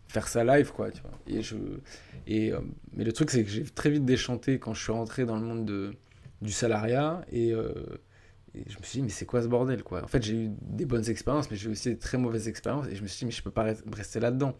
faire 0.07 0.27
ça 0.27 0.43
live, 0.43 0.71
quoi, 0.71 0.91
tu 0.91 1.01
vois. 1.01 1.11
Et 1.27 1.41
je, 1.41 1.55
et, 2.25 2.53
mais 2.93 3.03
le 3.03 3.11
truc, 3.11 3.31
c'est 3.31 3.43
que 3.43 3.49
j'ai 3.49 3.63
très 3.65 3.89
vite 3.89 4.05
déchanté 4.05 4.59
quand 4.59 4.73
je 4.73 4.81
suis 4.81 4.93
rentré 4.93 5.25
dans 5.25 5.35
le 5.35 5.41
monde 5.41 5.65
de, 5.65 5.93
du 6.41 6.53
salariat, 6.53 7.21
et 7.33 7.53
et 8.55 8.63
je 8.69 8.77
me 8.77 8.83
suis 8.83 8.99
dit, 8.99 9.03
mais 9.03 9.09
c'est 9.09 9.25
quoi 9.25 9.41
ce 9.41 9.47
bordel, 9.47 9.83
quoi? 9.83 10.03
En 10.03 10.07
fait, 10.07 10.21
j'ai 10.21 10.35
eu 10.35 10.49
des 10.61 10.85
bonnes 10.85 11.09
expériences, 11.09 11.49
mais 11.49 11.57
j'ai 11.57 11.69
eu 11.69 11.71
aussi 11.71 11.89
des 11.89 11.97
très 11.97 12.17
mauvaises 12.17 12.47
expériences. 12.47 12.87
Et 12.87 12.95
je 12.95 13.01
me 13.01 13.07
suis 13.07 13.19
dit, 13.19 13.25
mais 13.25 13.31
je 13.31 13.41
peux 13.41 13.51
pas 13.51 13.73
rester 13.95 14.19
là-dedans. 14.19 14.55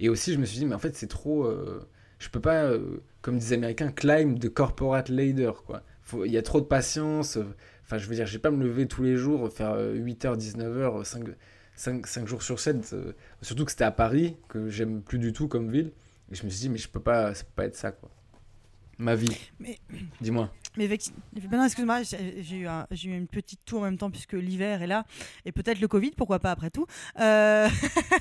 Et 0.00 0.08
aussi, 0.08 0.32
je 0.32 0.38
me 0.38 0.44
suis 0.44 0.58
dit, 0.58 0.66
mais 0.66 0.74
en 0.74 0.80
fait, 0.80 0.96
c'est 0.96 1.06
trop. 1.06 1.44
euh, 1.44 1.86
je 2.18 2.28
peux 2.28 2.40
pas, 2.40 2.64
euh, 2.64 3.02
comme 3.22 3.38
disent 3.38 3.50
les 3.50 3.56
Américains, 3.56 3.92
climb 3.92 4.38
the 4.38 4.48
corporate 4.48 5.08
ladder, 5.08 5.52
quoi. 5.66 5.82
Il 6.24 6.32
y 6.32 6.38
a 6.38 6.42
trop 6.42 6.60
de 6.60 6.66
patience. 6.66 7.38
Enfin, 7.84 7.98
je 7.98 8.08
veux 8.08 8.16
dire, 8.16 8.26
je 8.26 8.32
vais 8.32 8.40
pas 8.40 8.50
me 8.50 8.64
lever 8.64 8.88
tous 8.88 9.04
les 9.04 9.16
jours, 9.16 9.48
faire 9.52 9.76
8h, 9.76 10.36
19h, 10.36 11.04
5, 11.04 11.28
5, 11.76 12.06
5 12.06 12.26
jours 12.26 12.42
sur 12.42 12.58
7. 12.58 12.92
Euh, 12.92 13.12
surtout 13.42 13.64
que 13.64 13.70
c'était 13.70 13.84
à 13.84 13.92
Paris, 13.92 14.36
que 14.48 14.68
j'aime 14.68 15.02
plus 15.02 15.20
du 15.20 15.32
tout 15.32 15.46
comme 15.46 15.70
ville. 15.70 15.92
Et 16.32 16.34
je 16.34 16.44
me 16.44 16.50
suis 16.50 16.60
dit, 16.62 16.68
mais 16.68 16.78
je 16.78 16.88
peux 16.88 17.00
pas, 17.00 17.32
ça 17.34 17.44
peut 17.44 17.50
pas 17.54 17.64
être 17.66 17.76
ça, 17.76 17.92
quoi. 17.92 18.10
Ma 18.98 19.14
vie. 19.14 19.50
Mais... 19.60 19.78
Dis-moi. 20.20 20.52
Mais 20.76 20.88
non, 21.52 21.64
excuse-moi, 21.64 22.02
j'ai 22.02 22.56
eu, 22.56 22.66
eu, 22.66 23.16
une 23.16 23.26
petite 23.26 23.64
tour 23.64 23.80
en 23.80 23.84
même 23.84 23.98
temps 23.98 24.10
puisque 24.10 24.34
l'hiver 24.34 24.82
est 24.82 24.86
là 24.86 25.04
et 25.44 25.50
peut-être 25.50 25.80
le 25.80 25.88
Covid, 25.88 26.12
pourquoi 26.12 26.38
pas 26.38 26.52
après 26.52 26.70
tout. 26.70 26.86
Euh, 27.18 27.68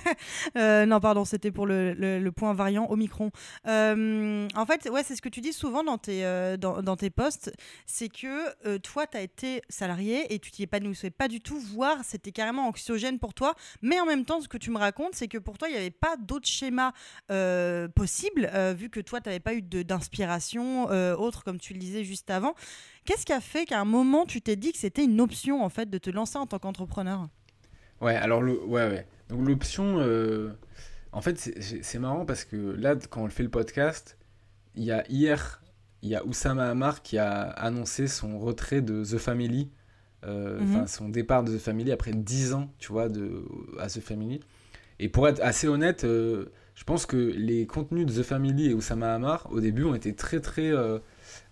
euh, 0.57 0.85
non, 0.87 0.99
pardon, 0.99 1.25
c'était 1.25 1.51
pour 1.51 1.67
le, 1.67 1.93
le, 1.93 2.31
point 2.31 2.53
variant 2.53 2.87
Omicron. 2.89 3.31
Euh, 3.67 4.47
en 4.55 4.65
fait, 4.65 4.89
ouais, 4.89 5.03
c'est 5.03 5.15
ce 5.15 5.21
que 5.21 5.29
tu 5.29 5.41
dis 5.41 5.53
souvent 5.53 5.83
dans 5.83 5.99
tes, 5.99 6.23
dans, 6.57 6.81
dans, 6.81 6.95
tes 6.95 7.11
posts, 7.11 7.51
c'est 7.85 8.09
que 8.09 8.77
toi, 8.77 9.05
tu 9.05 9.17
as 9.17 9.21
été 9.21 9.61
salarié 9.69 10.33
et 10.33 10.39
tu 10.39 10.49
t'y 10.49 10.63
épanouissais 10.63 11.11
pas 11.11 11.27
du 11.27 11.41
tout, 11.41 11.59
voire 11.59 11.99
c'était 12.03 12.31
carrément 12.31 12.67
anxiogène 12.67 13.19
pour 13.19 13.33
toi. 13.35 13.53
Mais 13.81 13.99
en 13.99 14.05
même 14.05 14.25
temps, 14.25 14.41
ce 14.41 14.47
que 14.47 14.57
tu 14.57 14.71
me 14.71 14.77
racontes, 14.77 15.13
c'est 15.13 15.27
que 15.27 15.37
pour 15.37 15.59
toi, 15.59 15.67
il 15.69 15.73
n'y 15.73 15.77
avait 15.77 15.91
pas 15.91 16.17
d'autres 16.17 16.47
schémas 16.47 16.93
possibles, 17.95 18.49
vu 18.75 18.89
que 18.89 19.01
toi, 19.01 19.21
tu 19.21 19.29
n'avais 19.29 19.39
pas 19.39 19.53
eu 19.53 19.61
d'inspiration 19.61 20.85
autre, 21.19 21.43
comme 21.43 21.59
tu 21.59 21.73
le 21.73 21.79
disais 21.79 22.03
juste 22.03 22.29
avant 22.29 22.38
avant. 22.39 22.55
Qu'est-ce 23.05 23.25
qui 23.25 23.33
a 23.33 23.41
fait 23.41 23.65
qu'à 23.65 23.79
un 23.79 23.85
moment, 23.85 24.25
tu 24.25 24.41
t'es 24.41 24.55
dit 24.55 24.71
que 24.71 24.77
c'était 24.77 25.03
une 25.03 25.19
option, 25.19 25.63
en 25.63 25.69
fait, 25.69 25.89
de 25.89 25.97
te 25.97 26.09
lancer 26.09 26.37
en 26.37 26.45
tant 26.45 26.59
qu'entrepreneur? 26.59 27.27
Ouais, 28.01 28.15
alors, 28.15 28.41
le, 28.41 28.63
ouais, 28.63 28.87
ouais. 28.87 29.07
Donc, 29.29 29.47
l'option, 29.47 29.99
euh, 29.99 30.51
en 31.11 31.21
fait, 31.21 31.37
c'est 31.81 31.99
marrant 31.99 32.25
parce 32.25 32.45
que 32.45 32.55
là, 32.55 32.95
quand 33.09 33.23
on 33.23 33.29
fait 33.29 33.43
le 33.43 33.49
podcast, 33.49 34.17
il 34.75 34.83
y 34.83 34.91
a 34.91 35.03
hier, 35.09 35.61
il 36.01 36.09
y 36.09 36.15
a 36.15 36.25
Oussama 36.25 36.69
Hamar 36.69 37.01
qui 37.01 37.17
a 37.17 37.41
annoncé 37.41 38.07
son 38.07 38.39
retrait 38.39 38.81
de 38.81 39.03
The 39.03 39.17
Family, 39.17 39.69
euh, 40.25 40.59
mhm. 40.59 40.87
son 40.87 41.09
départ 41.09 41.43
de 41.43 41.57
The 41.57 41.59
Family 41.59 41.91
après 41.91 42.11
10 42.11 42.53
ans, 42.53 42.71
tu 42.77 42.91
vois, 42.91 43.09
de, 43.09 43.43
à 43.79 43.87
The 43.87 44.01
Family. 44.01 44.39
Et 44.99 45.09
pour 45.09 45.27
être 45.27 45.41
assez 45.41 45.67
honnête, 45.67 46.03
euh, 46.03 46.45
je 46.75 46.83
pense 46.83 47.05
que 47.05 47.17
les 47.17 47.65
contenus 47.65 48.05
de 48.05 48.21
The 48.21 48.23
Family 48.23 48.69
et 48.69 48.73
Oussama 48.73 49.13
Hamar, 49.13 49.47
au 49.51 49.59
début, 49.59 49.83
ont 49.83 49.95
été 49.95 50.13
très, 50.13 50.39
très 50.39 50.71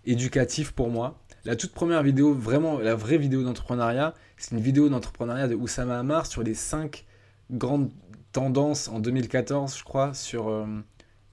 éducatif 0.06 0.71
pour 0.71 0.89
moi. 0.89 1.19
La 1.45 1.56
toute 1.56 1.71
première 1.71 2.03
vidéo, 2.03 2.33
vraiment 2.33 2.79
la 2.79 2.95
vraie 2.95 3.18
vidéo 3.18 3.44
d'entrepreneuriat, 3.44 4.13
c'est 4.38 4.51
une 4.56 4.62
vidéo 4.62 4.89
d'entrepreneuriat 4.89 5.47
de 5.47 5.56
Oussama 5.56 5.97
Hamar 6.00 6.25
sur 6.25 6.44
les 6.44 6.53
5 6.53 7.06
grandes 7.51 7.89
tendances 8.31 8.88
en 8.89 9.00
2014, 9.00 9.77
je 9.77 9.83
crois, 9.83 10.13
sur, 10.13 10.50
euh, 10.50 10.65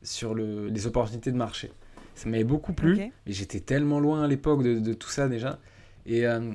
sur 0.02 0.34
le, 0.34 0.68
les 0.68 0.86
opportunités 0.86 1.32
de 1.32 1.36
marché. 1.36 1.72
Ça 2.14 2.28
m'avait 2.28 2.44
beaucoup 2.44 2.72
plu, 2.72 2.96
mais 2.96 3.32
j'étais 3.32 3.60
tellement 3.60 3.98
loin 3.98 4.22
à 4.22 4.28
l'époque 4.28 4.62
de, 4.62 4.92
tout 4.92 5.08
ça 5.08 5.28
déjà. 5.28 5.58
Et, 6.06 6.26
euh, 6.26 6.52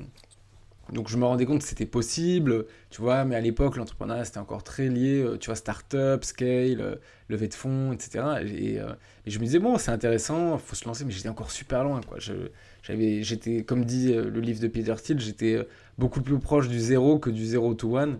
donc 0.92 1.08
je 1.08 1.16
me 1.16 1.24
rendais 1.24 1.46
compte 1.46 1.60
que 1.60 1.68
c'était 1.68 1.86
possible, 1.86 2.66
tu 2.90 3.00
vois, 3.00 3.24
mais 3.24 3.36
à 3.36 3.40
l'époque, 3.40 3.76
l'entrepreneuriat, 3.76 4.24
c'était 4.24 4.38
encore 4.38 4.64
très 4.64 4.88
lié, 4.88 5.22
euh, 5.22 5.36
tu 5.38 5.46
vois, 5.46 5.54
start-up, 5.54 6.24
scale, 6.24 6.80
euh, 6.80 6.96
levée 7.28 7.48
de 7.48 7.54
fonds, 7.54 7.92
etc. 7.92 8.24
Euh, 8.24 8.94
et, 9.26 9.30
je 9.30 9.38
me 9.38 9.44
disais, 9.44 9.60
bon, 9.60 9.78
c'est 9.78 9.92
intéressant, 9.92 10.58
faut 10.58 10.74
se 10.74 10.84
lancer, 10.86 11.04
mais 11.04 11.12
j'étais 11.12 11.28
encore 11.28 11.52
super 11.52 11.84
loin, 11.84 12.00
quoi. 12.00 12.18
j'avais, 12.82 13.22
j'étais, 13.22 13.62
comme 13.62 13.84
dit 13.84 14.12
le 14.12 14.40
livre 14.40 14.60
de 14.60 14.68
Peter 14.68 14.94
Thiel, 14.96 15.20
j'étais 15.20 15.64
beaucoup 15.98 16.22
plus 16.22 16.38
proche 16.38 16.68
du 16.68 16.80
zéro 16.80 17.18
que 17.18 17.30
du 17.30 17.44
zéro 17.46 17.74
to 17.74 17.96
one. 17.96 18.18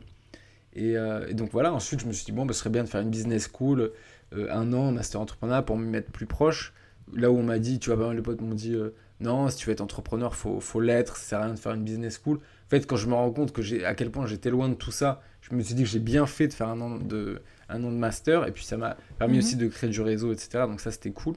Et, 0.75 0.95
donc 1.33 1.51
voilà, 1.51 1.73
ensuite, 1.73 2.01
je 2.01 2.07
me 2.07 2.13
suis 2.13 2.25
dit, 2.25 2.33
bon, 2.33 2.47
bah, 2.47 2.53
ce 2.53 2.61
serait 2.61 2.71
bien 2.71 2.85
de 2.85 2.89
faire 2.89 3.01
une 3.01 3.11
business 3.11 3.51
school, 3.53 3.91
un 4.33 4.73
an, 4.73 4.93
master 4.93 5.21
entrepreneur, 5.21 5.65
pour 5.65 5.77
me 5.77 5.87
mettre 5.87 6.13
plus 6.13 6.27
proche. 6.27 6.73
Là 7.13 7.33
où 7.33 7.39
on 7.39 7.43
m'a 7.43 7.59
dit, 7.59 7.81
tu 7.81 7.93
vois, 7.93 8.15
de 8.15 8.21
potes 8.21 8.41
m'ont 8.41 8.55
dit, 8.55 8.77
non, 9.21 9.49
si 9.49 9.59
tu 9.59 9.67
veux 9.67 9.73
être 9.73 9.81
entrepreneur, 9.81 10.35
faut, 10.35 10.61
faut 10.61 10.81
l'être, 10.81 11.17
ça 11.17 11.23
sert 11.23 11.39
à 11.41 11.45
rien 11.45 11.55
de 11.55 11.59
faire 11.59 11.73
une 11.73 11.85
business 11.85 12.21
school. 12.23 12.41
En 12.71 12.77
fait, 12.77 12.87
quand 12.87 12.95
je 12.95 13.09
me 13.09 13.15
rends 13.15 13.33
compte 13.33 13.51
que 13.51 13.63
j'ai, 13.63 13.85
à 13.85 13.97
quel 13.97 14.13
point 14.13 14.27
j'étais 14.27 14.49
loin 14.49 14.69
de 14.69 14.75
tout 14.75 14.93
ça, 14.93 15.21
je 15.41 15.53
me 15.57 15.61
suis 15.61 15.75
dit 15.75 15.83
que 15.83 15.89
j'ai 15.89 15.99
bien 15.99 16.25
fait 16.27 16.47
de 16.47 16.53
faire 16.53 16.69
un 16.69 16.81
an 16.81 16.99
de, 16.99 17.43
un 17.69 17.83
an 17.83 17.91
de 17.91 17.97
master, 17.97 18.47
et 18.47 18.53
puis 18.53 18.65
ça 18.65 18.77
m'a 18.77 18.97
permis 19.19 19.35
mhm. 19.35 19.39
aussi 19.41 19.57
de 19.57 19.67
créer 19.67 19.91
du 19.91 20.01
réseau, 20.01 20.33
etc. 20.33 20.67
Donc 20.69 20.81
ça, 20.81 20.93
c'était 20.93 21.11
cool. 21.11 21.35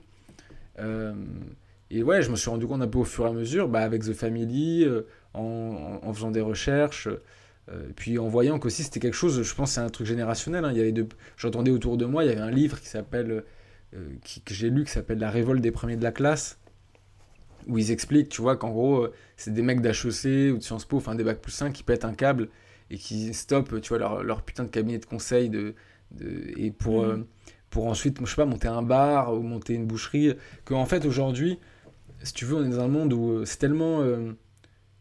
Euh, 0.78 1.12
et 1.90 2.04
ouais, 2.04 2.22
je 2.22 2.30
me 2.30 2.36
suis 2.36 2.52
rendu 2.52 2.68
compte 2.68 2.84
un 2.84 2.88
peu 2.88 3.00
au 3.00 3.04
fur 3.04 3.26
et 3.26 3.30
à 3.30 3.34
mesure, 3.34 3.68
bah, 3.68 3.80
avec 3.80 4.04
The 4.04 4.14
Family, 4.14 4.84
euh, 4.84 5.08
en, 5.34 6.02
en, 6.04 6.14
faisant 6.14 6.30
des 6.30 6.42
recherches, 6.42 7.08
euh, 7.08 7.88
puis 7.96 8.20
en 8.20 8.28
voyant 8.28 8.60
qu'aussi 8.60 8.84
c'était 8.84 9.00
quelque 9.00 9.16
chose, 9.16 9.42
je 9.42 9.56
pense 9.56 9.72
c'est 9.72 9.82
un 9.82 9.90
truc 9.90 10.06
générationnel. 10.06 10.64
Hein. 10.66 10.72
il 10.72 10.78
y 10.78 10.82
avait 10.82 10.94
J'entendais 11.36 11.72
autour 11.72 11.98
de 11.98 12.06
moi, 12.06 12.24
il 12.24 12.30
y 12.30 12.32
avait 12.32 12.42
un 12.42 12.52
livre 12.52 12.80
qui 12.80 12.90
s'appelle, 12.90 13.44
que 13.92 14.54
j'ai 14.54 14.70
lu, 14.70 14.84
qui 14.84 14.92
s'appelle 14.92 15.18
La 15.18 15.32
révolte 15.32 15.62
des 15.62 15.72
premiers 15.72 15.98
de 15.98 16.04
la 16.04 16.12
classe, 16.12 16.60
où 17.68 17.78
ils 17.78 17.92
expliquent, 17.92 18.30
tu 18.30 18.42
vois, 18.42 18.58
qu'en 18.58 18.72
gros, 18.72 19.04
euh, 19.04 19.14
c'est 19.38 19.54
des 19.54 19.62
mecs 19.62 19.82
d'HEC 19.82 20.54
ou 20.54 20.58
de 20.58 20.64
Sciences 20.64 20.86
Po, 20.86 20.98
enfin 20.98 21.16
des 21.16 21.24
bacs 21.24 21.42
plus 21.42 21.52
5 21.52 21.74
qui 21.74 21.84
pètent 21.84 22.06
un 22.06 22.14
câble 22.14 22.50
et 22.90 22.98
qui 22.98 23.34
stoppent, 23.34 23.82
tu 23.82 23.90
vois, 23.90 23.98
leur, 23.98 24.24
leur 24.24 24.42
putain 24.44 24.64
de 24.64 24.70
cabinet 24.70 25.00
de 25.00 25.06
conseil 25.06 25.50
de, 25.50 25.76
de 26.12 26.54
et 26.58 26.72
pour, 26.72 27.04
mm. 27.04 27.10
euh, 27.10 27.18
pour 27.70 27.88
ensuite, 27.88 28.20
je 28.20 28.26
sais 28.26 28.36
pas, 28.36 28.46
monter 28.46 28.68
un 28.68 28.82
bar 28.82 29.34
ou 29.34 29.42
monter 29.42 29.74
une 29.74 29.86
boucherie. 29.86 30.34
Qu'en 30.66 30.86
fait, 30.86 31.06
aujourd'hui, 31.06 31.60
si 32.24 32.34
tu 32.34 32.46
veux, 32.46 32.56
on 32.56 32.66
est 32.66 32.70
dans 32.70 32.82
un 32.82 32.88
monde 32.88 33.14
où 33.14 33.32
euh, 33.32 33.46
c'est 33.46 33.58
tellement, 33.58 34.04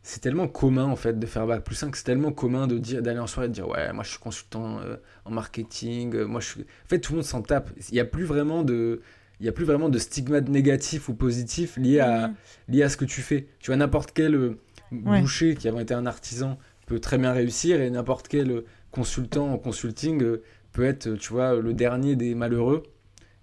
c'est 0.03 0.21
tellement 0.21 0.49
commun, 0.49 0.87
en 0.87 0.97
fait, 0.97 1.19
de 1.19 1.27
faire 1.27 1.47
bac 1.47 1.65
plus 1.65 1.77
5, 1.77 1.95
c'est 1.97 2.05
tellement 2.05 2.33
commun 2.33 2.67
de 2.67 2.79
dire, 2.79 3.03
d'aller 3.03 3.21
en 3.21 3.27
soirée 3.27 3.47
et 3.47 3.51
de 3.51 3.55
dire, 3.55 3.69
ouais, 3.69 3.93
moi 3.93 4.05
je 4.05 4.11
suis 4.11 4.19
consultant 4.19 4.81
en 5.25 5.31
marketing, 5.31 6.25
moi 6.25 6.41
je 6.41 6.49
suis... 6.49 6.61
En 6.63 6.89
fait, 6.89 6.99
tout 6.99 7.13
le 7.13 7.19
monde 7.19 7.27
s'en 7.27 7.43
tape. 7.43 7.71
Il 7.91 7.95
n'y 7.95 8.01
a 8.01 8.05
plus 8.05 8.25
vraiment 8.25 8.63
de 8.63 9.01
il 9.43 9.47
n'y 9.47 9.49
a 9.49 9.53
plus 9.53 9.65
vraiment 9.65 9.89
de 9.89 9.99
stigmate 9.99 10.49
négatif 10.49 11.09
ou 11.09 11.15
positif 11.15 11.77
lié 11.77 11.99
à, 11.99 12.29
Mhm. 12.29 12.35
lié 12.69 12.83
à 12.85 12.89
ce 12.89 12.97
que 12.97 13.05
tu 13.05 13.23
fais. 13.23 13.49
Tu 13.59 13.67
vois, 13.71 13.77
n'importe 13.77 14.13
quel 14.15 14.37
euh, 14.37 14.59
Ouais. 14.93 15.21
boucher 15.21 15.57
qui 15.57 15.69
a 15.69 15.81
été 15.81 15.95
un 15.95 16.07
artisan 16.07 16.59
peut 16.87 17.01
très 17.01 17.19
bien 17.19 17.33
réussir 17.33 17.81
et 17.81 17.91
n'importe 17.91 18.29
quel 18.29 18.51
euh, 18.53 18.65
consultant 18.93 19.53
en 19.53 19.59
consulting 19.59 20.23
euh, 20.23 20.43
peut 20.73 20.85
être, 20.85 21.17
tu 21.17 21.33
vois, 21.33 21.57
le 21.61 21.75
dernier 21.75 22.15
des 22.15 22.35
malheureux. 22.37 22.85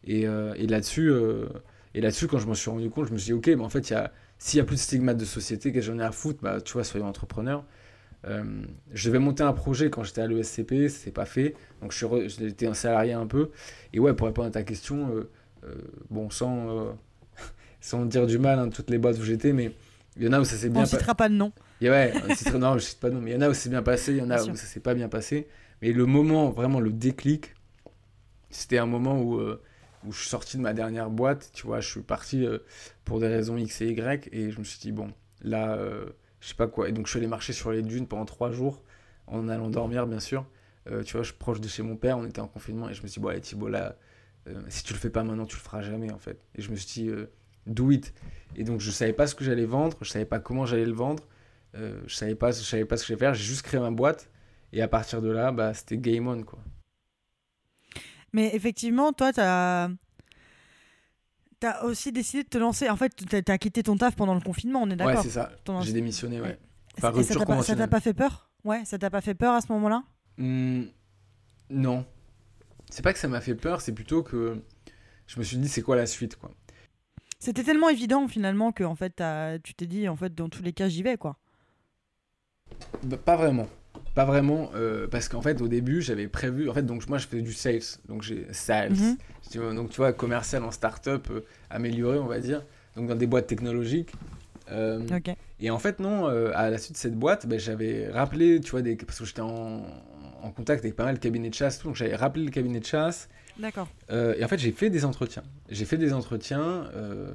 Et, 0.05 0.21
et 0.21 0.67
là-dessus, 0.67 1.11
et 1.93 2.01
là-dessus, 2.01 2.27
quand 2.27 2.39
je 2.39 2.47
m'en 2.47 2.53
suis 2.55 2.71
rendu 2.71 2.89
compte, 2.89 3.07
je 3.09 3.13
me 3.13 3.17
suis 3.17 3.27
dit, 3.27 3.33
ok, 3.33 3.47
mais 3.47 3.63
en 3.63 3.69
fait, 3.69 3.89
il 3.89 3.93
y 3.93 3.95
a, 3.95 4.11
s'il 4.39 4.57
n'y 4.57 4.61
a 4.61 4.65
plus 4.65 4.77
de 4.77 4.81
stigmate 4.81 5.17
de 5.17 5.25
société, 5.25 5.71
que 5.73 5.81
j'en 5.81 5.99
ai 5.99 6.03
à 6.03 6.11
foutre, 6.11 6.39
bah, 6.41 6.61
tu 6.61 6.73
vois, 6.73 6.83
soyons 6.83 7.05
entrepreneurs. 7.07 7.65
Euh, 8.27 8.43
je 8.93 9.07
devais 9.09 9.19
monter 9.19 9.43
un 9.43 9.53
projet 9.53 9.89
quand 9.89 10.03
j'étais 10.03 10.21
à 10.21 10.27
l'ESCP, 10.27 10.89
c'est 10.89 11.11
pas 11.11 11.25
fait, 11.25 11.55
donc 11.81 11.91
je 11.93 11.97
suis 11.97 12.05
re- 12.05 12.27
j'étais 12.29 12.67
un 12.67 12.73
salarié 12.73 13.13
un 13.13 13.27
peu. 13.27 13.49
Et 13.93 13.99
ouais, 13.99 14.13
pour 14.13 14.27
répondre 14.27 14.47
à 14.47 14.51
ta 14.51 14.63
question, 14.63 15.09
euh, 15.15 15.29
bon, 16.09 16.29
sans, 16.29 16.77
euh, 16.77 16.91
sans 17.81 18.05
dire 18.05 18.27
du 18.27 18.37
mal, 18.37 18.59
hein, 18.59 18.69
toutes 18.69 18.89
les 18.89 18.97
boîtes 18.97 19.17
où 19.19 19.23
j'étais, 19.23 19.53
mais 19.53 19.73
il 20.17 20.23
y 20.23 20.27
en 20.27 20.33
a 20.33 20.39
où 20.39 20.43
ça 20.45 20.55
s'est 20.55 20.67
On 20.69 20.71
bien 20.71 20.81
ne 20.81 20.85
passé. 20.85 20.97
citera 20.97 21.15
pas 21.15 21.29
de 21.29 21.35
nom. 21.35 21.51
Et 21.81 21.89
ouais, 21.89 22.13
c'est 22.35 22.45
très 22.49 22.59
non, 22.59 22.73
je 22.75 22.79
cite 22.79 22.99
pas 22.99 23.09
non, 23.09 23.21
mais 23.21 23.31
il 23.31 23.33
y 23.35 23.37
en 23.37 23.41
a 23.41 23.49
où 23.49 23.53
c'est 23.53 23.69
bien 23.69 23.83
passé, 23.83 24.11
il 24.13 24.17
y 24.17 24.21
en 24.21 24.29
a 24.29 24.35
Bien 24.35 24.43
où 24.43 24.45
sûr. 24.47 24.57
ça 24.57 24.65
s'est 24.65 24.79
pas 24.81 24.93
bien 24.93 25.09
passé. 25.09 25.47
Mais 25.81 25.91
le 25.93 26.05
moment, 26.05 26.49
vraiment 26.49 26.79
le 26.81 26.91
déclic, 26.91 27.53
c'était 28.49 28.77
un 28.79 28.85
moment 28.85 29.21
où, 29.21 29.37
euh, 29.39 29.61
où 30.05 30.11
je 30.11 30.19
suis 30.19 30.29
sorti 30.29 30.57
de 30.57 30.61
ma 30.61 30.73
dernière 30.73 31.09
boîte, 31.09 31.51
tu 31.53 31.67
vois, 31.67 31.79
je 31.79 31.89
suis 31.89 32.01
parti 32.01 32.45
euh, 32.45 32.59
pour 33.05 33.19
des 33.19 33.27
raisons 33.27 33.57
X 33.57 33.81
et 33.81 33.87
Y, 33.89 34.29
et 34.33 34.51
je 34.51 34.59
me 34.59 34.63
suis 34.63 34.79
dit, 34.79 34.91
bon, 34.91 35.11
là, 35.41 35.75
euh, 35.75 36.05
je 36.41 36.49
sais 36.49 36.55
pas 36.55 36.67
quoi. 36.67 36.89
Et 36.89 36.91
donc 36.91 37.05
je 37.05 37.11
suis 37.11 37.19
allé 37.19 37.27
marcher 37.27 37.53
sur 37.53 37.71
les 37.71 37.81
dunes 37.81 38.07
pendant 38.07 38.25
trois 38.25 38.51
jours, 38.51 38.81
en 39.27 39.47
allant 39.47 39.69
dormir, 39.69 40.05
bien 40.07 40.19
sûr. 40.19 40.45
Euh, 40.91 41.03
tu 41.03 41.13
vois, 41.13 41.23
je 41.23 41.29
suis 41.29 41.37
proche 41.37 41.61
de 41.61 41.67
chez 41.67 41.83
mon 41.83 41.95
père, 41.95 42.17
on 42.17 42.25
était 42.25 42.41
en 42.41 42.47
confinement, 42.47 42.89
et 42.89 42.93
je 42.93 43.01
me 43.03 43.07
suis 43.07 43.19
dit, 43.19 43.23
bon, 43.23 43.29
allez, 43.29 43.41
Thibaut, 43.41 43.69
là, 43.69 43.95
euh, 44.47 44.61
si 44.69 44.83
tu 44.83 44.93
le 44.93 44.99
fais 44.99 45.09
pas 45.09 45.23
maintenant, 45.23 45.45
tu 45.45 45.55
le 45.55 45.61
feras 45.61 45.81
jamais, 45.81 46.11
en 46.11 46.19
fait. 46.19 46.39
Et 46.55 46.61
je 46.61 46.71
me 46.71 46.75
suis 46.75 47.03
dit, 47.03 47.09
euh, 47.09 47.29
do 47.67 47.91
it. 47.91 48.13
Et 48.55 48.63
donc 48.63 48.79
je 48.81 48.91
savais 48.91 49.13
pas 49.13 49.27
ce 49.27 49.35
que 49.35 49.43
j'allais 49.43 49.65
vendre, 49.65 49.97
je 50.01 50.09
savais 50.09 50.25
pas 50.25 50.39
comment 50.39 50.65
j'allais 50.65 50.85
le 50.85 50.93
vendre. 50.93 51.23
Euh, 51.75 52.01
je 52.07 52.15
savais 52.15 52.35
pas, 52.35 52.51
je 52.51 52.63
savais 52.63 52.85
pas 52.85 52.97
ce 52.97 53.03
que 53.03 53.09
j'allais 53.09 53.19
faire. 53.19 53.33
J'ai 53.33 53.43
juste 53.43 53.61
créé 53.61 53.79
ma 53.79 53.91
boîte 53.91 54.29
et 54.73 54.81
à 54.81 54.87
partir 54.87 55.21
de 55.21 55.29
là, 55.29 55.51
bah, 55.51 55.73
c'était 55.73 55.97
game 55.97 56.27
on 56.27 56.41
quoi. 56.43 56.59
Mais 58.33 58.55
effectivement, 58.55 59.11
toi, 59.13 59.33
tu 59.33 59.39
as... 59.41 59.89
aussi 61.83 62.11
décidé 62.11 62.43
de 62.43 62.49
te 62.49 62.57
lancer. 62.57 62.89
En 62.89 62.95
fait, 62.95 63.13
tu 63.15 63.51
as 63.51 63.57
quitté 63.57 63.83
ton 63.83 63.97
taf 63.97 64.15
pendant 64.15 64.35
le 64.35 64.41
confinement, 64.41 64.81
on 64.83 64.87
est 64.87 64.91
Ouais, 64.91 64.97
d'accord 64.97 65.23
c'est 65.23 65.29
ça. 65.29 65.51
J'ai 65.81 65.93
démissionné, 65.93 66.41
ouais. 66.41 66.57
Enfin, 66.97 67.11
ça 67.11 67.11
rupture 67.11 67.39
t'a 67.39 67.45
pas- 67.45 67.63
ça 67.63 67.75
t'a 67.75 67.87
pas 67.87 67.99
fait 67.99 68.13
peur? 68.13 68.49
Ouais, 68.63 68.83
ça 68.85 68.97
t'a 68.97 69.09
pas 69.09 69.21
fait 69.21 69.35
peur 69.35 69.53
à 69.53 69.61
ce 69.61 69.71
moment-là? 69.71 70.03
Hmm, 70.37 70.83
non, 71.69 72.05
c'est 72.89 73.03
pas 73.03 73.13
que 73.13 73.19
ça 73.19 73.27
m'a 73.27 73.41
fait 73.41 73.55
peur, 73.55 73.81
c'est 73.81 73.93
plutôt 73.93 74.23
que 74.23 74.61
je 75.27 75.39
me 75.39 75.43
suis 75.43 75.57
dit 75.57 75.67
c'est 75.67 75.81
quoi 75.81 75.95
la 75.95 76.05
suite 76.05 76.35
quoi. 76.35 76.51
C'était 77.39 77.63
tellement 77.63 77.89
évident 77.89 78.27
finalement 78.27 78.71
que 78.71 78.83
en 78.83 78.95
fait, 78.95 79.23
tu 79.63 79.73
t'es 79.73 79.85
dit 79.85 80.09
en 80.09 80.15
fait 80.15 80.35
dans 80.35 80.49
tous 80.49 80.63
les 80.63 80.73
cas 80.73 80.89
j'y 80.89 81.03
vais 81.03 81.17
quoi. 81.17 81.37
Bah, 83.03 83.17
pas 83.17 83.35
vraiment. 83.35 83.67
Pas 84.15 84.25
vraiment, 84.25 84.71
euh, 84.75 85.07
parce 85.07 85.29
qu'en 85.29 85.41
fait, 85.41 85.61
au 85.61 85.67
début, 85.67 86.01
j'avais 86.01 86.27
prévu. 86.27 86.69
En 86.69 86.73
fait, 86.73 86.83
donc 86.83 87.07
moi, 87.07 87.17
je 87.17 87.27
faisais 87.27 87.41
du 87.41 87.53
sales. 87.53 87.81
Donc, 88.07 88.23
j'ai 88.23 88.47
sales. 88.51 88.93
Mhm. 89.53 89.75
Donc, 89.75 89.89
tu 89.91 89.97
vois, 89.97 90.13
commercial 90.13 90.63
en 90.63 90.71
start-up, 90.71 91.27
euh, 91.31 91.41
amélioré, 91.69 92.17
on 92.17 92.25
va 92.25 92.39
dire. 92.39 92.63
Donc, 92.95 93.07
dans 93.07 93.15
des 93.15 93.27
boîtes 93.27 93.47
technologiques. 93.47 94.11
Euh. 94.71 95.05
Et 95.59 95.69
en 95.69 95.79
fait, 95.79 95.99
non, 95.99 96.27
à 96.27 96.69
la 96.69 96.77
suite 96.77 96.93
de 96.93 96.97
cette 96.97 97.15
boîte, 97.15 97.47
ben, 97.47 97.59
j'avais 97.59 98.09
rappelé, 98.09 98.61
tu 98.61 98.71
vois, 98.71 98.81
des... 98.81 98.95
parce 98.95 99.19
que 99.19 99.25
j'étais 99.25 99.41
en... 99.41 99.83
en 100.43 100.51
contact 100.51 100.83
avec 100.83 100.95
pas 100.95 101.05
mal 101.05 101.15
de 101.15 101.19
cabinets 101.19 101.49
de 101.49 101.53
chasse, 101.55 101.79
tout, 101.79 101.87
donc 101.87 101.95
j'avais 101.95 102.15
rappelé 102.15 102.45
le 102.45 102.51
cabinet 102.51 102.79
de 102.79 102.85
chasse. 102.85 103.29
D'accord. 103.57 103.87
euh, 104.09 104.35
et 104.37 104.43
en 104.43 104.47
fait, 104.47 104.57
j'ai 104.59 104.71
fait 104.71 104.89
des 104.89 105.03
entretiens. 105.05 105.43
J'ai 105.69 105.85
fait 105.85 105.97
des 105.97 106.13
entretiens. 106.13 106.89
euh, 106.93 107.33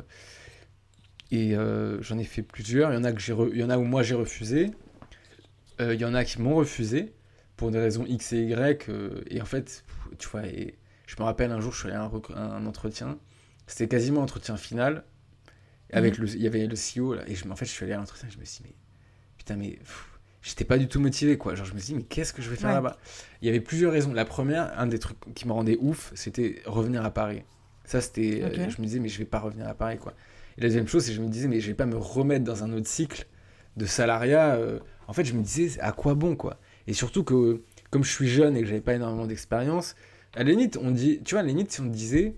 et 1.31 1.57
euh, 1.57 2.01
j'en 2.03 2.19
ai 2.19 2.25
fait 2.25 2.43
plusieurs. 2.43 2.93
Il 2.93 2.95
y 2.95 2.99
en 2.99 3.05
a, 3.05 3.13
que 3.13 3.21
j'ai 3.21 3.33
re- 3.33 3.51
Il 3.53 3.59
y 3.61 3.65
en 3.65 3.71
a 3.71 3.79
où 3.79 3.85
moi 3.85 4.03
j'ai 4.03 4.15
refusé. 4.15 4.71
Il 5.81 5.95
y 6.01 6.05
en 6.05 6.15
a 6.15 6.25
qui 6.25 6.41
m'ont 6.41 6.55
refusé 6.55 7.13
pour 7.57 7.71
des 7.73 7.81
raisons 7.81 8.05
X 8.07 8.33
et 8.33 8.43
Y. 8.45 8.89
et 9.29 9.41
en 9.43 9.45
fait, 9.45 9.85
tu 10.19 10.29
vois, 10.29 10.47
et 10.47 10.77
je 11.07 11.17
me 11.19 11.25
rappelle 11.25 11.51
un 11.51 11.61
jour, 11.61 11.73
je 11.73 11.79
suis 11.81 11.89
allé 11.89 11.97
à 11.97 12.03
un, 12.05 12.41
un 12.53 12.67
entretien. 12.67 13.19
C'était 13.67 13.89
quasiment 13.89 14.23
entretien 14.23 14.57
final. 14.57 15.05
Avec 15.93 16.19
le, 16.19 16.29
il 16.29 16.41
y 16.43 16.47
avait 16.47 16.67
le 16.67 16.75
CEO 16.77 17.15
là, 17.15 17.23
et 17.29 17.35
je, 17.37 17.47
en 17.49 17.55
fait 17.55 17.67
je 17.67 17.71
suis 17.71 17.85
allé 17.85 17.93
à 17.93 17.99
l'entretien 17.99 18.29
et 18.29 18.33
je 18.33 18.39
me 18.39 18.45
suis 18.45 18.65
dit 18.65 18.71
mais 18.71 18.75
putain 19.39 19.55
mais 19.57 19.73
pff, 19.77 20.14
j'étais 20.45 20.65
pas 20.65 20.79
du 20.79 20.87
tout 20.87 21.01
motivé 21.01 21.37
quoi. 21.39 21.55
Genre 21.57 21.67
je 21.67 21.75
me 21.75 21.79
suis 21.81 21.95
dit 21.95 21.99
mais 21.99 22.03
qu'est-ce 22.05 22.33
que 22.33 22.43
je 22.43 22.51
vais 22.51 22.57
faire 22.57 22.69
Ouais. 22.69 22.75
là-bas? 22.77 22.99
Il 23.43 23.47
y 23.47 23.49
avait 23.49 23.61
plusieurs 23.61 23.91
raisons. 23.93 24.13
La 24.13 24.25
première, 24.25 24.79
un 24.79 24.87
des 24.87 24.99
trucs 25.01 25.19
qui 25.35 25.49
me 25.49 25.53
rendait 25.53 25.77
ouf, 25.81 26.13
c'était 26.15 26.63
revenir 26.67 27.05
à 27.05 27.11
Paris. 27.11 27.43
Ça 27.85 28.01
c'était, 28.01 28.43
euh, 28.45 28.71
je 28.71 28.81
me 28.81 28.87
disais 28.87 29.01
mais 29.01 29.09
je 29.09 29.19
vais 29.19 29.25
pas 29.25 29.41
revenir 29.41 29.67
à 29.67 29.75
Paris 29.75 29.99
quoi. 29.99 30.13
Et 30.57 30.61
la 30.61 30.69
deuxième 30.69 30.87
chose 30.87 31.03
c'est 31.05 31.11
que 31.11 31.17
je 31.17 31.23
me 31.23 31.29
disais 31.29 31.49
mais 31.49 31.59
je 31.61 31.67
vais 31.67 31.75
pas 31.75 31.87
me 31.87 31.97
remettre 31.97 32.45
dans 32.45 32.63
un 32.63 32.73
autre 32.73 32.87
cycle 32.87 33.27
de 33.77 33.87
salariat. 33.87 34.55
euh, 34.55 34.79
en 35.09 35.13
fait 35.13 35.25
je 35.25 35.35
me 35.35 35.43
disais 35.43 35.81
à 35.81 35.91
quoi 35.93 36.15
bon 36.15 36.37
quoi? 36.37 36.59
Et 36.87 36.93
surtout 36.93 37.25
que 37.25 37.63
comme 37.91 38.05
je 38.05 38.11
suis 38.13 38.29
jeune 38.29 38.57
et 38.57 38.61
que 38.61 38.67
j'avais 38.67 38.81
pas 38.81 38.95
énormément 38.95 39.27
d'expérience, 39.27 39.95
à 40.35 40.43
la 40.45 40.51
limite 40.51 40.79
on 40.81 40.91
dit, 40.91 41.21
tu 41.25 41.35
vois 41.35 41.41
à 41.41 41.43
la 41.43 41.49
limite 41.49 41.73
si 41.73 41.81
on 41.81 41.85
te 41.85 41.89
disait 41.95 42.37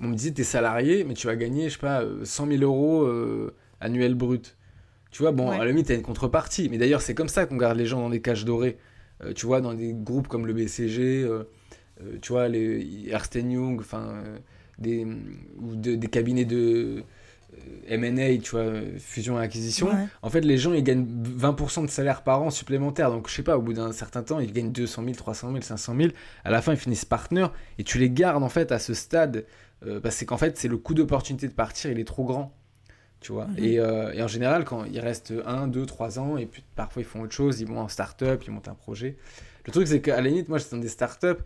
on 0.00 0.08
me 0.08 0.16
disait, 0.16 0.32
t'es 0.32 0.42
salarié, 0.42 1.04
mais 1.04 1.14
tu 1.14 1.28
vas 1.28 1.36
gagner, 1.36 1.68
je 1.68 1.74
sais 1.74 1.78
pas, 1.80 2.02
euh, 2.02 2.24
100 2.24 2.48
000 2.48 2.62
euros 2.64 3.04
euh, 3.04 3.54
annuel 3.80 4.16
brut. 4.16 4.56
Tu 5.14 5.22
vois, 5.22 5.30
bon, 5.30 5.48
Ouais. 5.50 5.54
à 5.54 5.58
la 5.60 5.66
limite, 5.66 5.86
t'as 5.86 5.94
une 5.94 6.02
contrepartie. 6.02 6.68
Mais 6.68 6.76
d'ailleurs, 6.76 7.00
c'est 7.00 7.14
comme 7.14 7.28
ça 7.28 7.46
qu'on 7.46 7.56
garde 7.56 7.78
les 7.78 7.86
gens 7.86 8.00
dans 8.00 8.10
des 8.10 8.20
cages 8.20 8.44
dorées. 8.44 8.78
Euh, 9.22 9.32
tu 9.32 9.46
vois, 9.46 9.60
dans 9.60 9.72
des 9.72 9.92
groupes 9.94 10.26
comme 10.26 10.44
le 10.44 10.52
BCG, 10.52 11.22
euh, 11.22 11.44
euh, 12.02 12.18
tu 12.20 12.32
vois, 12.32 12.48
les 12.48 13.04
Ernst 13.10 13.36
Young, 13.36 13.78
enfin, 13.78 14.24
des, 14.80 15.06
ou 15.60 15.76
de- 15.76 15.94
des 15.94 16.08
cabinets 16.08 16.44
de 16.44 17.04
M&A, 17.86 18.36
tu 18.38 18.50
vois, 18.50 18.72
fusion 18.98 19.38
et 19.40 19.44
acquisition. 19.44 19.86
Ouais. 19.86 20.08
En 20.22 20.30
fait, 20.30 20.40
les 20.40 20.58
gens, 20.58 20.72
ils 20.72 20.82
gagnent 20.82 21.06
20% 21.22 21.82
de 21.84 21.90
salaire 21.90 22.22
par 22.24 22.42
an 22.42 22.50
supplémentaire. 22.50 23.10
Donc, 23.10 23.28
je 23.28 23.34
sais 23.34 23.44
pas, 23.44 23.56
au 23.56 23.62
bout 23.62 23.72
d'un 23.74 23.92
certain 23.92 24.24
temps, 24.24 24.40
ils 24.40 24.52
gagnent 24.52 24.72
200 24.72 25.04
000, 25.04 25.14
300 25.14 25.50
000, 25.52 25.62
500 25.62 25.94
000. 25.96 26.08
À 26.42 26.50
la 26.50 26.60
fin, 26.60 26.72
ils 26.72 26.78
finissent 26.78 27.04
partenaires. 27.04 27.52
Et 27.78 27.84
tu 27.84 27.98
les 27.98 28.10
gardes, 28.10 28.42
en 28.42 28.48
fait, 28.48 28.72
à 28.72 28.80
ce 28.80 28.94
stade. 28.94 29.44
euh, 29.86 30.00
parce 30.00 30.18
que, 30.18 30.24
qu'en 30.24 30.38
fait, 30.38 30.56
c'est 30.56 30.66
le 30.68 30.78
coût 30.78 30.94
d'opportunité 30.94 31.46
de 31.46 31.52
partir, 31.52 31.90
il 31.92 32.00
est 32.00 32.04
trop 32.04 32.24
grand. 32.24 32.52
Tu 33.24 33.32
vois. 33.32 33.46
Mhm. 33.46 33.54
et, 33.58 33.78
euh, 33.80 34.12
et 34.12 34.22
en 34.22 34.28
général, 34.28 34.64
quand 34.66 34.84
il 34.84 35.00
reste 35.00 35.32
1, 35.46 35.66
2, 35.66 35.86
3 35.86 36.18
ans, 36.18 36.36
et 36.36 36.44
puis 36.44 36.62
parfois 36.76 37.00
ils 37.00 37.06
font 37.06 37.22
autre 37.22 37.32
chose, 37.32 37.58
ils 37.62 37.66
vont 37.66 37.78
en 37.80 37.88
start-up, 37.88 38.42
ils 38.46 38.50
montent 38.50 38.68
un 38.68 38.74
projet. 38.74 39.16
Le 39.66 39.72
truc, 39.72 39.88
c'est 39.88 40.02
qu'à 40.02 40.16
la 40.16 40.28
limite, 40.28 40.50
moi, 40.50 40.58
j'étais 40.58 40.76
dans 40.76 40.82
des 40.82 40.88
start-up. 40.88 41.40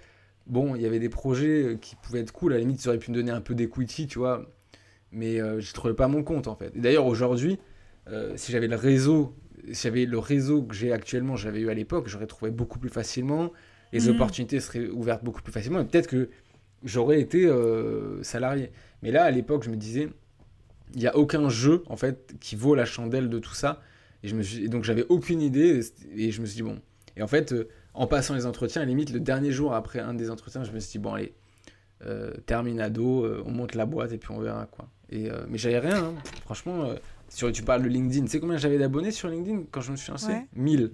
Bon, 0.49 0.75
il 0.75 0.83
y 0.83 0.87
avait 0.87 0.99
des 0.99 1.09
projets 1.09 1.63
euh, 1.63 1.77
qui 1.77 1.95
pouvaient 1.95 2.19
être 2.19 2.33
cool. 2.33 2.53
À 2.53 2.57
la 2.57 2.63
limite, 2.63 2.83
ils 2.85 2.89
auraient 2.89 2.99
pu 2.99 3.13
me 3.13 3.15
donner 3.17 3.31
un 3.31 3.41
peu 3.41 3.55
d'equity, 3.55 4.09
tu 4.09 4.19
vois. 4.19 4.45
Mais 5.13 5.41
euh, 5.41 5.61
je 5.61 5.73
trouvais 5.73 5.95
pas 5.95 6.09
mon 6.09 6.25
compte, 6.25 6.49
en 6.49 6.57
fait. 6.57 6.75
Et 6.75 6.81
d'ailleurs, 6.81 7.07
aujourd'hui, 7.07 7.61
euh, 8.09 8.33
si 8.37 8.51
j'avais 8.51 8.67
le 8.67 8.75
réseau, 8.75 9.37
si 9.71 9.83
j'avais 9.85 10.05
le 10.05 10.19
réseau 10.19 10.63
que 10.65 10.75
j'ai 10.75 10.93
actuellement, 10.93 11.37
j'avais 11.37 11.61
eu 11.61 11.71
à 11.71 11.75
l'époque, 11.75 12.09
j'aurais 12.09 12.27
trouvé 12.27 12.51
beaucoup 12.51 12.81
plus 12.81 12.91
facilement. 12.91 13.53
Les 13.93 14.01
Mhm. 14.09 14.17
opportunités 14.17 14.59
seraient 14.59 14.89
ouvertes 14.89 15.23
beaucoup 15.23 15.43
plus 15.43 15.53
facilement. 15.53 15.79
Et 15.81 15.85
peut-être 15.85 16.09
que 16.09 16.29
j'aurais 16.83 17.21
été 17.21 17.49
salarié. 18.23 18.73
Mais 19.03 19.13
là, 19.13 19.23
à 19.25 19.31
l'époque, 19.31 19.63
je 19.63 19.71
me 19.71 19.77
disais, 19.77 20.09
il 20.95 21.01
n'y 21.01 21.07
a 21.07 21.17
aucun 21.17 21.49
jeu, 21.49 21.83
en 21.87 21.97
fait, 21.97 22.35
qui 22.41 22.57
vaut 22.57 22.75
la 22.75 22.85
chandelle 22.85 23.29
de 23.29 23.39
tout 23.39 23.55
ça. 23.55 23.83
Et, 24.23 24.29
je 24.29 24.35
me 24.35 24.43
suis... 24.43 24.65
et 24.65 24.69
donc, 24.69 24.85
j'avais 24.85 25.05
aucune 25.09 25.41
idée. 25.41 25.81
Et 26.15 26.31
je 26.31 26.41
me 26.41 26.47
suis 26.47 26.57
dit, 26.57 26.63
bon. 26.63 26.81
Et 27.17 27.23
en 27.23 27.27
fait, 27.27 27.53
euh, 27.53 27.69
en 27.95 28.07
passant 28.07 28.35
les 28.35 28.47
entretiens, 28.47 28.83
à 28.83 28.85
la 28.85 28.89
limite, 28.89 29.11
le 29.11 29.21
dernier 29.21 29.51
jour 29.51 29.75
après 29.75 30.01
un 30.01 30.15
des 30.15 30.31
entretiens, 30.31 30.65
je 30.65 30.73
me 30.73 30.81
suis 30.81 30.93
dit, 30.93 30.99
bon, 30.99 31.15
allez, 31.15 31.35
euh, 32.05 32.33
terminado, 32.47 33.25
euh, 33.25 33.43
on 33.47 33.51
monte 33.51 33.75
la 33.75 33.87
boîte 33.87 34.13
et 34.13 34.19
puis 34.19 34.31
on 34.31 34.41
verra, 34.41 34.67
quoi. 34.67 34.89
Et, 35.11 35.31
mais 35.49 35.57
j'avais 35.57 35.79
rien, 35.79 36.05
hein. 36.05 36.15
franchement. 36.45 36.93
sur, 37.31 37.51
tu 37.51 37.63
parles 37.63 37.83
de 37.83 37.89
LinkedIn. 37.89 38.25
Tu 38.27 38.31
sais 38.33 38.41
combien 38.41 38.59
j'avais 38.59 38.79
d'abonnés 38.79 39.11
sur 39.11 39.29
LinkedIn 39.29 39.63
quand 39.71 39.81
je 39.81 39.91
me 39.91 39.97
suis 39.97 40.11
lancé? 40.11 40.29
Ouais. 40.29 40.47
1000. 40.55 40.93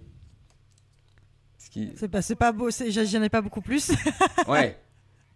Ce 1.58 1.68
qui... 1.70 1.90
C'est 1.96 2.08
pas, 2.08 2.22
c'est 2.22 2.36
pas 2.36 2.52
beau, 2.52 2.70
c'est- 2.70 2.90
j'en 2.92 3.22
ai 3.22 3.28
pas 3.28 3.42
beaucoup 3.42 3.60
plus. 3.60 3.90
Ouais. 4.46 4.76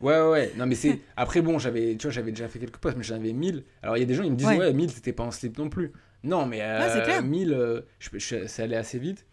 Ouais, 0.00 0.14
ouais, 0.20 0.28
ouais. 0.30 0.52
Non, 0.56 0.66
mais 0.66 0.74
c'est. 0.74 1.00
Après, 1.16 1.42
bon, 1.42 1.58
j'avais, 1.58 1.96
tu 1.96 2.06
vois, 2.06 2.10
j'avais 2.12 2.30
déjà 2.30 2.48
fait 2.48 2.58
quelques 2.58 2.78
posts, 2.78 2.96
mais 2.96 3.02
j'en 3.04 3.16
avais 3.16 3.32
1000. 3.32 3.64
Alors, 3.82 3.96
il 3.96 4.00
y 4.00 4.02
a 4.02 4.06
des 4.06 4.14
gens, 4.14 4.22
ils 4.22 4.30
me 4.30 4.36
disent, 4.36 4.46
Ouais. 4.48 4.58
ouais, 4.58 4.72
1000, 4.72 4.90
c'était 4.90 5.12
pas 5.12 5.24
en 5.24 5.30
slip 5.30 5.58
non 5.58 5.68
plus. 5.68 5.92
Non, 6.24 6.46
mais 6.46 6.60
euh, 6.62 7.00
clair. 7.04 7.22
1000, 7.22 7.52
euh, 7.52 7.80
je, 7.98 8.10
je, 8.18 8.46
ça 8.46 8.64
allait 8.64 8.76
assez 8.76 8.98
vite. 8.98 9.24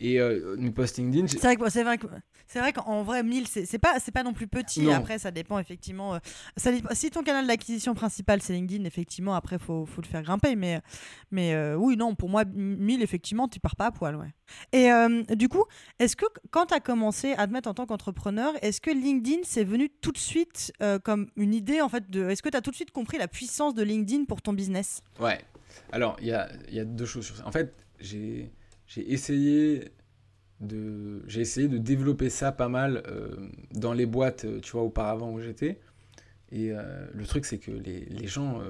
Et 0.00 0.20
euh, 0.20 0.56
mes 0.58 0.70
posts 0.70 0.98
LinkedIn, 0.98 1.28
C'est 1.28 1.38
vrai 1.38 1.56
que 1.56 1.70
c'est 1.70 1.84
vrai 1.84 1.98
que 1.98 2.06
c'est 2.46 2.58
vrai 2.60 2.72
qu'en 2.72 3.02
vrai 3.02 3.22
1000 3.22 3.46
c'est 3.48 3.78
pas 3.78 3.98
c'est 4.00 4.12
pas 4.12 4.22
non 4.22 4.32
plus 4.32 4.46
petit. 4.46 4.82
Non. 4.82 4.92
Après 4.94 5.18
ça 5.18 5.30
dépend 5.30 5.58
effectivement. 5.58 6.14
euh, 6.14 6.18
ça 6.56 6.70
si 6.92 7.10
ton 7.10 7.22
canal 7.22 7.46
d'acquisition 7.46 7.94
principal 7.94 8.40
c'est 8.42 8.52
LinkedIn 8.52 8.84
effectivement 8.84 9.34
après 9.34 9.58
faut 9.58 9.86
faut 9.86 10.00
le 10.00 10.06
faire 10.06 10.22
grimper 10.22 10.56
mais 10.56 10.80
mais 11.30 11.54
euh, 11.54 11.76
oui 11.76 11.96
non 11.96 12.14
pour 12.14 12.28
moi 12.28 12.44
1000 12.44 13.02
effectivement 13.02 13.48
tu 13.48 13.60
pars 13.60 13.76
pas 13.76 13.86
à 13.86 13.90
poil 13.90 14.16
ouais. 14.16 14.32
Et 14.72 14.92
euh, 14.92 15.22
du 15.34 15.48
coup 15.48 15.64
est-ce 15.98 16.16
que 16.16 16.26
quand 16.50 16.66
tu 16.66 16.74
as 16.74 16.80
commencé 16.80 17.32
à 17.32 17.46
te 17.46 17.52
mettre 17.52 17.68
en 17.68 17.74
tant 17.74 17.86
qu'entrepreneur 17.86 18.52
est-ce 18.62 18.80
que 18.80 18.90
LinkedIn 18.90 19.42
c'est 19.44 19.64
venu 19.64 19.88
tout 20.00 20.12
de 20.12 20.18
suite 20.18 20.72
euh, 20.82 20.98
comme 20.98 21.28
une 21.36 21.54
idée 21.54 21.80
en 21.80 21.88
fait 21.88 22.10
de 22.10 22.28
est-ce 22.28 22.42
que 22.42 22.48
tu 22.48 22.56
as 22.56 22.60
tout 22.60 22.70
de 22.70 22.76
suite 22.76 22.90
compris 22.90 23.18
la 23.18 23.28
puissance 23.28 23.74
de 23.74 23.82
LinkedIn 23.82 24.24
pour 24.24 24.42
ton 24.42 24.52
business? 24.52 25.02
Ouais. 25.20 25.40
Alors, 25.92 26.16
il 26.20 26.28
y 26.28 26.32
a, 26.32 26.48
y 26.70 26.78
a 26.78 26.84
deux 26.84 27.06
choses 27.06 27.26
sur 27.26 27.36
ça. 27.36 27.46
En 27.46 27.52
fait, 27.52 27.74
j'ai 27.98 28.52
j'ai 28.86 29.12
essayé 29.12 29.90
de 30.60 31.22
j'ai 31.26 31.40
essayé 31.40 31.68
de 31.68 31.78
développer 31.78 32.30
ça 32.30 32.52
pas 32.52 32.68
mal 32.68 33.02
euh, 33.06 33.36
dans 33.72 33.92
les 33.92 34.06
boîtes, 34.06 34.44
euh, 34.44 34.60
tu 34.60 34.72
vois, 34.72 34.82
auparavant 34.82 35.32
où 35.32 35.40
j'étais. 35.40 35.80
Et 36.52 36.70
le 36.70 37.26
truc, 37.26 37.46
c'est 37.46 37.58
que 37.58 37.72
les, 37.72 38.04
les 38.04 38.28
gens, 38.28 38.60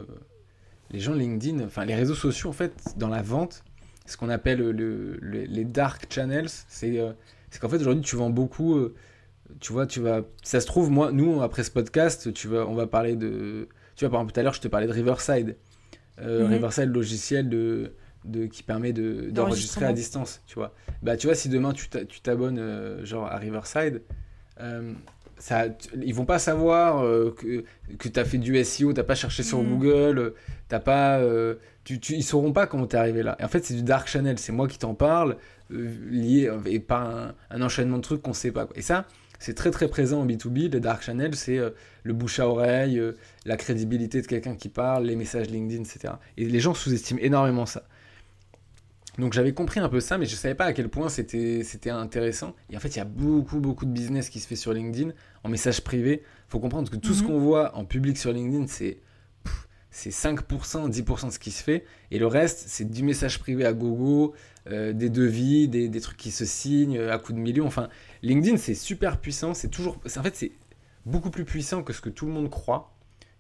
les 0.91 1.01
gens 1.01 1.13
LinkedIn, 1.13 1.63
enfin 1.63 1.85
les 1.85 1.95
réseaux 1.95 2.15
sociaux, 2.15 2.49
en 2.49 2.55
fait, 2.55 2.73
dans 2.97 3.09
la 3.09 3.21
vente, 3.21 3.63
ce 4.07 4.17
qu'on 4.17 4.31
appelle 4.31 4.61
le, 4.61 5.19
les 5.21 5.65
dark 5.67 6.11
channels, 6.11 6.49
c'est 6.49 6.99
qu'en 7.61 7.69
fait, 7.69 7.77
aujourd'hui, 7.77 8.03
tu 8.03 8.17
vends 8.17 8.31
beaucoup. 8.31 8.89
tu 9.61 9.75
vois, 9.75 9.87
tu 9.87 10.01
vas. 10.01 10.23
Ça 10.43 10.61
se 10.61 10.67
trouve, 10.67 10.91
moi, 10.91 11.13
nous, 11.13 11.43
après 11.43 11.63
ce 11.63 11.71
podcast, 11.71 12.33
tu 12.33 12.49
vas, 12.49 12.67
on 12.67 12.75
va 12.75 12.87
parler 12.87 13.17
de. 13.17 13.69
Tu 13.97 14.07
vois, 14.07 14.11
par 14.11 14.21
exemple, 14.21 14.33
tout 14.33 14.41
à 14.41 14.43
l'heure, 14.45 14.55
je 14.55 14.63
te 14.63 14.69
parlais 14.69 14.87
de 14.87 14.93
Riverside. 14.93 15.57
Mhm. 16.23 16.47
Riverside, 16.47 16.89
logiciel 16.89 17.51
de 17.51 17.93
de, 18.25 18.47
qui 18.47 18.63
permet 18.63 18.93
d'enregistrer 18.93 19.85
à 19.85 19.93
distance, 19.93 20.43
tu 20.47 20.55
vois. 20.55 20.73
Bah, 21.03 21.17
tu 21.17 21.27
vois, 21.27 21.37
si 21.37 21.49
demain 21.49 21.73
tu 21.73 21.89
t'abonnes 22.23 22.59
euh, 22.59 23.05
genre 23.05 23.27
à 23.27 23.37
Riverside, 23.37 24.03
euh, 24.61 24.93
ça, 25.39 25.67
ils 26.01 26.15
vont 26.15 26.25
pas 26.25 26.39
savoir 26.39 27.05
euh, 27.05 27.35
que, 27.37 27.65
que 27.99 28.09
tu 28.09 28.19
as 28.19 28.25
fait 28.25 28.39
du 28.39 28.63
SEO, 28.65 28.93
tu 28.93 29.03
pas 29.03 29.15
cherché 29.15 29.43
sur 29.43 29.63
mm. 29.63 29.69
Google, 29.69 30.35
t'as 30.69 30.81
pas, 30.81 31.21
tu, 31.85 32.01
tu, 32.01 32.15
ils 32.15 32.23
sauront 32.23 32.53
pas 32.53 32.67
comment 32.67 32.87
tu 32.87 32.97
es 32.97 32.99
arrivé 32.99 33.23
là. 33.23 33.37
Et 33.39 33.45
en 33.45 33.49
fait, 33.49 33.65
c'est 33.65 33.75
du 33.75 33.83
dark 33.83 34.09
channel, 34.09 34.39
c'est 34.39 34.53
moi 34.53 34.69
qui 34.69 34.79
t'en 34.79 34.95
parle, 34.95 35.37
lié 35.71 36.51
et 36.67 36.81
pas 36.81 37.35
un, 37.51 37.63
enchaînement 37.63 37.99
de 37.99 38.03
trucs 38.03 38.23
qu'on 38.23 38.33
sait 38.33 38.53
pas. 38.53 38.69
Et 38.75 38.83
ça, 38.83 39.07
c'est 39.39 39.55
très 39.55 39.71
très 39.71 39.89
présent 39.89 40.23
en 40.23 40.27
B2B. 40.27 40.73
Le 40.73 40.81
dark 40.81 41.03
channel, 41.03 41.35
c'est 41.35 41.59
le 42.03 42.13
bouche 42.15 42.39
à 42.39 42.49
oreille, 42.49 43.03
la 43.45 43.59
crédibilité 43.59 44.23
de 44.23 44.27
quelqu'un 44.27 44.55
qui 44.55 44.71
parle, 44.71 45.05
les 45.05 45.17
messages 45.17 45.51
LinkedIn, 45.51 45.83
etc. 45.83 46.15
Et 46.39 46.47
les 46.47 46.61
gens 46.61 46.73
sous-estiment 46.73 47.21
énormément 47.21 47.67
ça. 47.67 47.83
Donc 49.19 49.33
j'avais 49.33 49.53
compris 49.53 49.81
un 49.81 49.89
peu 49.89 50.01
ça, 50.01 50.19
mais 50.19 50.27
je 50.27 50.33
ne 50.33 50.37
savais 50.37 50.55
pas 50.55 50.65
à 50.65 50.73
quel 50.73 50.89
point 50.89 51.09
c'était 51.09 51.91
intéressant. 51.91 52.55
Et 52.71 52.77
en 52.77 52.81
fait, 52.81 52.89
il 52.89 52.99
y 52.99 53.03
a 53.03 53.05
beaucoup, 53.05 53.61
beaucoup 53.61 53.85
de 53.85 53.93
business 53.93 54.29
qui 54.29 54.41
se 54.41 54.47
fait 54.47 54.57
sur 54.57 54.73
LinkedIn 54.73 55.13
en 55.45 55.49
message 55.49 55.83
privé. 55.83 56.23
Il 56.25 56.51
faut 56.51 56.59
comprendre 56.59 56.91
que 56.91 56.97
tout 56.97 57.15
ce 57.15 57.23
mhm. 57.23 57.29
qu'on 57.29 57.39
voit 57.39 57.77
en 57.77 57.85
public 57.85 58.19
sur 58.19 58.33
LinkedIn, 58.33 58.67
c'est 58.67 58.99
c'est 59.91 60.11
5%, 60.11 60.91
10% 60.91 61.27
de 61.27 61.31
ce 61.31 61.39
qui 61.39 61.53
se 61.53 61.63
fait. 61.63 61.85
Et 62.11 62.19
le 62.19 62.27
reste, 62.27 62.65
c'est 62.67 62.91
du 62.91 63.05
message 63.05 63.39
privé 63.39 63.65
à 63.65 63.73
gogo, 63.73 64.35
euh, 64.67 64.93
des 64.93 65.09
devis, 65.09 65.69
des, 65.69 65.89
des, 65.89 66.01
trucs 66.01 66.17
qui 66.17 66.33
se 66.33 66.45
signent 66.45 66.99
à 66.99 67.17
coups 67.19 67.37
de 67.37 67.41
millions. 67.41 67.67
Enfin, 67.67 67.89
LinkedIn, 68.23 68.57
c'est 68.57 68.75
super 68.75 69.21
puissant. 69.21 69.55
C'est 69.55 69.69
toujours. 69.69 70.01
En 70.17 70.23
fait, 70.25 70.35
c'est 70.35 70.51
beaucoup 71.07 71.31
plus 71.31 71.45
puissant 71.45 71.85
que 71.85 71.93
ce 71.93 72.01
que 72.01 72.09
tout 72.11 72.27
le 72.27 72.33
monde 72.33 72.51
croit. 72.51 72.94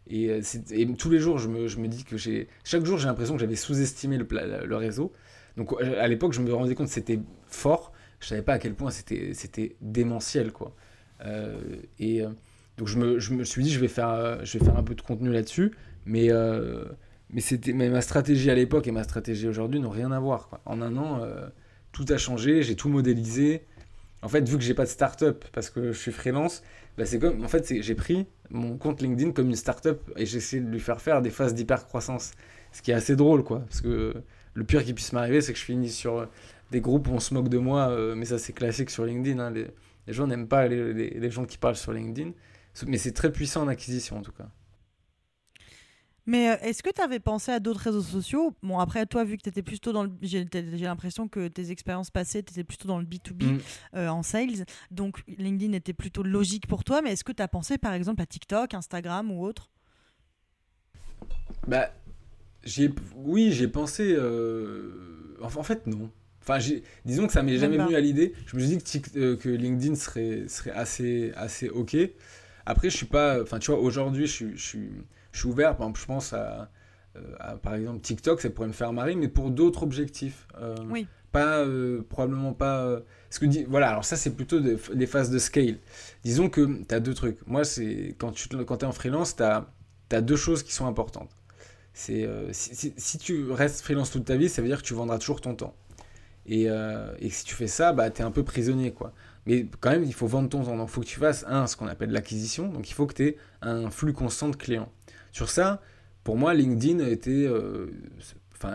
Et, 0.07 0.31
euh, 0.31 0.41
et 0.71 0.87
tous 0.95 1.11
les 1.11 1.19
jours, 1.19 1.39
je 1.39 1.49
me, 1.49 1.67
je 1.67 1.79
me 1.79 1.89
dis 1.89 2.05
que 2.05 2.17
j'ai. 2.17 2.49
Chaque 2.65 2.85
jour, 2.85 2.99
j'ai 2.99 3.07
l'impression 3.07 3.35
que 3.35 3.41
j'avais 3.41 3.57
sous-estimé 3.57 4.19
le, 4.19 4.77
réseau. 4.77 5.13
Donc 5.57 5.73
euh, 5.73 6.03
à 6.03 6.09
l'époque, 6.09 6.33
je 6.33 6.41
me 6.41 6.53
rendais 6.53 6.75
compte 6.75 6.89
que 6.89 6.93
c'était 6.93 7.21
fort. 7.47 7.93
Je 8.21 8.29
savais 8.29 8.43
pas 8.43 8.55
à 8.55 8.59
quel 8.59 8.75
point 8.75 8.91
c'était 8.91 9.77
démentiel, 9.81 10.53
quoi. 10.53 10.75
Euh, 11.25 11.59
et 11.99 12.23
euh, 12.23 12.29
donc 12.77 12.89
je 12.89 12.99
me, 12.99 13.19
je 13.19 13.33
me, 13.33 13.45
suis 13.45 13.63
dit, 13.63 13.71
je 13.71 13.81
vais 13.81 13.89
faire, 13.89 14.45
je 14.45 14.59
vais 14.59 14.65
faire 14.65 14.77
un 14.77 14.83
peu 14.83 14.95
de 14.95 15.01
contenu 15.01 15.33
là-dessus. 15.33 15.73
Mais, 16.07 16.29
mais, 17.31 17.41
c'était, 17.41 17.73
mais 17.73 17.89
ma 17.89 18.03
stratégie 18.03 18.51
à 18.51 18.55
l'époque 18.55 18.87
et 18.87 18.93
ma 18.93 19.05
stratégie 19.05 19.49
aujourd'hui 19.49 19.81
n'ont 19.81 19.91
rien 19.91 20.13
à 20.13 20.21
voir. 20.21 20.61
En 20.65 20.83
un 20.83 20.97
an, 20.97 21.23
tout 21.93 22.05
a 22.09 22.19
changé, 22.19 22.63
j'ai 22.63 22.77
tout 22.77 22.89
modélisé. 22.89 23.65
En 24.25 24.28
fait, 24.28 24.49
vu 24.49 24.57
que 24.57 24.64
j'ai 24.64 24.73
pas 24.73 24.85
de 24.85 24.88
start-up 24.88 25.45
parce 25.52 25.69
que 25.69 25.93
je 25.93 25.99
suis 25.99 26.11
freelance, 26.11 26.62
bah 26.97 27.04
c'est 27.04 27.19
comme, 27.19 27.45
en 27.45 27.49
fait, 27.49 27.83
j'ai 27.83 27.95
pris 27.95 28.26
mon 28.49 28.78
compte 28.78 29.02
LinkedIn 29.02 29.33
comme 29.33 29.50
une 29.50 29.57
start-up 29.57 30.00
et 30.16 30.25
j'ai 30.25 30.38
essayé 30.38 30.62
de 30.62 30.69
lui 30.71 30.81
faire 30.81 31.02
faire 31.02 31.21
des 31.21 31.28
phases 31.28 31.54
d'hyper-croissance. 31.54 32.33
Ce 32.73 32.81
qui 32.81 32.90
est 32.90 32.95
assez 32.95 33.16
drôle, 33.16 33.45
quoi. 33.45 33.61
Parce 33.61 33.83
que 33.83 34.14
le 34.54 34.64
pire 34.64 34.83
qui 34.83 34.95
puisse 34.95 35.12
m'arriver, 35.12 35.43
c'est 35.43 35.52
que 35.52 35.59
je 35.59 35.64
finis 35.64 35.90
sur 35.90 36.21
euh, 36.21 36.26
des 36.71 36.81
groupes 36.81 37.07
où 37.09 37.12
on 37.12 37.21
se 37.21 37.35
moque 37.35 37.50
de 37.50 37.59
moi, 37.59 37.90
euh, 37.90 38.14
mais 38.14 38.25
ça 38.25 38.38
c'est 38.38 38.54
classique 38.54 38.88
sur 38.88 39.04
LinkedIn. 39.04 39.38
Hein, 39.38 39.50
les, 39.50 39.69
gens 40.09 40.26
n'aiment 40.26 40.49
pas 40.49 40.69
les, 40.69 41.31
gens 41.31 41.45
qui 41.45 41.59
parlent 41.59 41.76
sur 41.76 41.93
LinkedIn, 41.93 42.31
mais 42.87 42.97
c'est 42.97 43.12
très 43.12 43.31
puissant 43.31 43.64
en 43.64 43.69
acquisition 43.69 44.16
en 44.16 44.23
tout 44.23 44.33
cas. 44.33 44.49
Mais 46.26 46.50
euh, 46.50 46.57
est-ce 46.62 46.83
que 46.83 46.90
tu 46.90 47.02
avais 47.02 47.21
pensé 47.21 47.52
à 47.52 47.61
d'autres 47.61 47.81
réseaux 47.81 48.02
sociaux? 48.02 48.54
Bon, 48.62 48.78
après, 48.78 49.04
toi, 49.07 49.25
vu 49.25 49.37
que 49.37 49.43
tu 49.43 49.49
étais 49.49 49.62
plutôt 49.62 49.93
dans 49.93 50.04
le. 50.04 50.11
J'ai 50.23 50.47
l'impression 50.81 51.28
que 51.28 51.49
tes 51.49 51.71
expériences 51.71 52.11
passées, 52.11 52.43
tu 52.43 52.52
étais 52.52 52.64
plutôt 52.64 52.88
dans 52.88 52.99
le 52.99 53.04
B2B 53.04 53.61
mm. 53.95 53.99
en 54.09 54.23
sales. 54.23 54.64
Donc, 54.90 55.23
LinkedIn 55.38 55.73
était 55.75 55.93
plutôt 55.93 56.23
logique 56.23 56.66
pour 56.66 56.85
toi. 56.85 57.02
Mais 57.02 57.12
est-ce 57.12 57.25
que 57.25 57.33
tu 57.33 57.43
as 57.43 57.49
pensé, 57.49 57.78
par 57.78 57.93
exemple, 57.93 58.23
à 58.23 58.26
TikTok, 58.26 58.75
Instagram 58.75 59.31
ou 59.31 59.45
autre? 59.45 59.71
Bah, 61.66 61.90
oui, 63.16 63.52
j'ai 63.52 63.69
pensé. 63.69 64.14
Euh, 64.16 65.37
en 65.40 65.62
fait, 65.62 65.87
non. 65.87 66.11
Enfin, 66.40 66.59
disons 67.05 67.27
que 67.27 67.33
ça 67.33 67.42
m'est 67.42 67.57
jamais 67.57 67.79
venu 67.79 67.94
à 67.94 68.01
l'idée. 68.01 68.35
Je 68.46 68.57
me 68.57 68.61
suis 68.61 68.77
dit 68.77 69.01
que, 69.01 69.18
euh, 69.18 69.37
que 69.37 69.49
LinkedIn 69.49 69.94
serait, 69.94 70.46
serait 70.49 70.72
assez, 70.72 71.33
assez 71.37 71.68
OK. 71.68 71.96
Après, 72.66 72.90
je 72.90 72.96
suis 72.96 73.07
pas. 73.07 73.42
Enfin, 73.42 73.59
tu 73.59 73.70
vois, 73.70 73.81
aujourd'hui, 73.81 74.27
je, 74.27 74.55
je, 74.55 74.62
suis, 74.62 74.90
je 75.35 75.40
suis 75.40 75.49
ouvert. 75.49 75.77
Par 75.77 75.87
exemple, 75.87 76.01
je 76.01 76.07
pense 76.07 76.33
à, 76.33 76.70
euh, 77.16 77.57
par 77.62 77.75
exemple, 77.75 78.01
TikTok, 78.01 78.40
ça 78.40 78.51
pourrait 78.51 78.68
me 78.68 78.73
faire 78.73 78.92
marrer, 78.92 79.14
mais 79.14 79.29
pour 79.29 79.51
d'autres 79.51 79.83
objectifs. 79.83 80.49
oui. 80.90 81.07
Pas, 81.33 81.66
probablement 82.11 82.53
pas. 82.53 83.01
ce 83.29 83.40
que 83.40 83.47
dit, 83.47 83.64
voilà, 83.64 83.88
alors 83.88 84.05
ça, 84.05 84.14
c'est 84.14 84.37
plutôt 84.37 84.61
des, 84.61 85.07
phases 85.09 85.31
de 85.31 85.40
scale. 85.40 85.79
Disons 86.23 86.49
que 86.49 86.85
tu 86.85 86.94
as 86.94 87.01
deux 87.01 87.12
trucs. 87.12 87.44
Moi, 87.49 87.64
c'est 87.64 88.14
quand 88.18 88.31
tu 88.31 88.47
quand 88.64 88.85
es 88.85 88.87
en 88.87 88.92
freelance, 88.92 89.35
tu 89.35 89.42
as, 89.42 89.66
as 90.12 90.20
deux 90.20 90.37
choses 90.37 90.62
qui 90.62 90.73
sont 90.73 90.87
importantes 90.87 91.31
c'est 91.94 92.25
euh, 92.25 92.49
si, 92.53 93.18
tu 93.18 93.51
restes 93.53 93.81
freelance 93.81 94.11
toute 94.11 94.25
ta 94.25 94.37
vie, 94.37 94.49
ça 94.49 94.61
veut 94.61 94.68
dire 94.68 94.83
que 94.83 94.87
tu 94.87 94.94
vendras 94.94 95.18
toujours 95.18 95.40
ton 95.40 95.55
temps. 95.55 95.75
Et, 96.44 96.68
euh, 96.68 97.14
et 97.20 97.31
si 97.31 97.44
tu 97.44 97.55
fais 97.55 97.68
ça, 97.68 97.92
bah, 97.92 98.11
tu 98.11 98.20
es 98.20 98.25
un 98.25 98.33
peu 98.33 98.42
prisonnier. 98.42 98.92
quoi. 98.92 99.14
Mais 99.47 99.66
quand 99.81 99.90
même, 99.90 100.03
il 100.03 100.12
faut 100.12 100.27
vendre 100.27 100.49
ton 100.49 100.64
temps. 100.64 100.77
Donc, 100.77 100.88
il 100.88 100.92
faut 100.92 101.01
que 101.01 101.07
tu 101.07 101.20
fasses, 101.20 101.44
un, 101.49 101.66
ce 101.68 101.77
qu'on 101.77 101.87
appelle 101.87 102.11
l'acquisition. 102.11 102.68
Donc, 102.68 102.90
il 102.90 102.92
faut 102.92 103.07
que 103.07 103.14
tu 103.14 103.27
aies 103.29 103.37
un 103.62 103.90
flux 103.90 104.12
constant 104.12 104.49
de 104.49 104.57
clients. 104.57 104.90
Sur 105.35 105.51
ça, 105.51 105.83
pour 106.25 106.38
moi, 106.38 106.55
LinkedIn 106.55 107.05
était, 107.07 107.47
euh, 107.47 107.90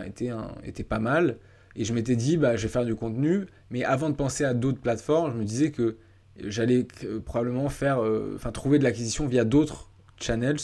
était, 0.06 0.30
un, 0.30 0.52
était 0.64 0.84
pas 0.84 1.00
mal. 1.00 1.38
Et 1.76 1.86
je 1.86 1.94
m'étais 1.94 2.16
dit, 2.16 2.38
bah, 2.38 2.56
je 2.56 2.64
vais 2.64 2.72
faire 2.72 2.86
du 2.86 2.94
contenu. 2.94 3.48
Mais 3.72 3.84
avant 3.84 4.12
de 4.12 4.16
penser 4.16 4.44
à 4.44 4.54
d'autres 4.54 4.80
plateformes, 4.80 5.32
je 5.34 5.38
me 5.38 5.44
disais 5.44 5.72
que 5.72 5.98
j'allais 6.38 6.86
probablement 7.26 7.70
faire, 7.70 8.00
enfin, 8.36 8.52
trouver 8.52 8.78
de 8.78 8.84
l'acquisition 8.84 9.26
via 9.26 9.44
d'autres 9.44 9.90
channels. 10.20 10.60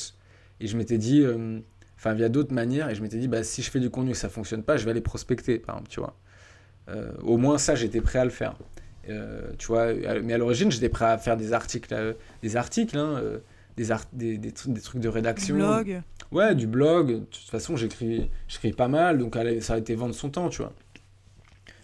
Et 0.60 0.68
je 0.68 0.78
m'étais 0.78 1.00
dit, 1.00 1.26
via 2.14 2.30
d'autres 2.30 2.54
manières. 2.54 2.90
Et 2.90 2.96
je 2.96 3.02
m'étais 3.02 3.18
dit, 3.18 3.28
bah, 3.28 3.44
si 3.44 3.62
je 3.62 3.72
fais 3.72 3.80
du 3.80 3.90
contenu 3.90 4.12
et 4.12 4.14
que 4.14 4.20
ça 4.20 4.30
fonctionne 4.30 4.64
pas, 4.64 4.78
je 4.78 4.86
vais 4.86 4.92
aller 4.92 5.02
prospecter, 5.02 5.58
par 5.58 5.76
exemple, 5.76 5.90
tu 5.90 6.00
vois. 6.00 6.16
Euh, 6.90 7.12
au 7.24 7.38
moins 7.38 7.58
ça, 7.58 7.74
j'étais 7.74 8.02
prêt 8.02 8.20
à 8.20 8.26
le 8.26 8.32
faire. 8.32 8.56
Euh, 9.10 9.52
tu 9.58 9.68
vois, 9.68 9.94
mais 10.24 10.34
à 10.34 10.38
l'origine, 10.38 10.72
j'étais 10.72 10.90
prêt 10.90 11.06
à 11.06 11.18
faire 11.18 11.38
des 11.38 11.54
articles, 11.54 11.94
euh, 11.94 12.14
des 12.42 12.58
articles, 12.58 12.98
hein, 12.98 13.22
des, 13.78 13.88
des, 14.14 14.38
des, 14.38 14.52
trucs, 14.52 14.74
des, 14.74 14.82
trucs 14.82 15.02
de 15.02 15.10
rédaction. 15.10 15.56
Du 15.56 15.62
blog. 15.62 16.02
Ouais, 16.32 16.56
du 16.56 16.68
blog. 16.68 17.08
De 17.12 17.20
toute 17.20 17.50
façon, 17.50 17.76
j'écris, 17.76 18.30
pas 18.78 18.88
mal, 18.88 19.18
donc 19.18 19.38
ça 19.62 19.74
a 19.74 19.78
été 19.78 19.96
vendre 19.96 20.16
son 20.16 20.30
temps, 20.30 20.50
tu 20.50 20.62
vois. 20.62 20.74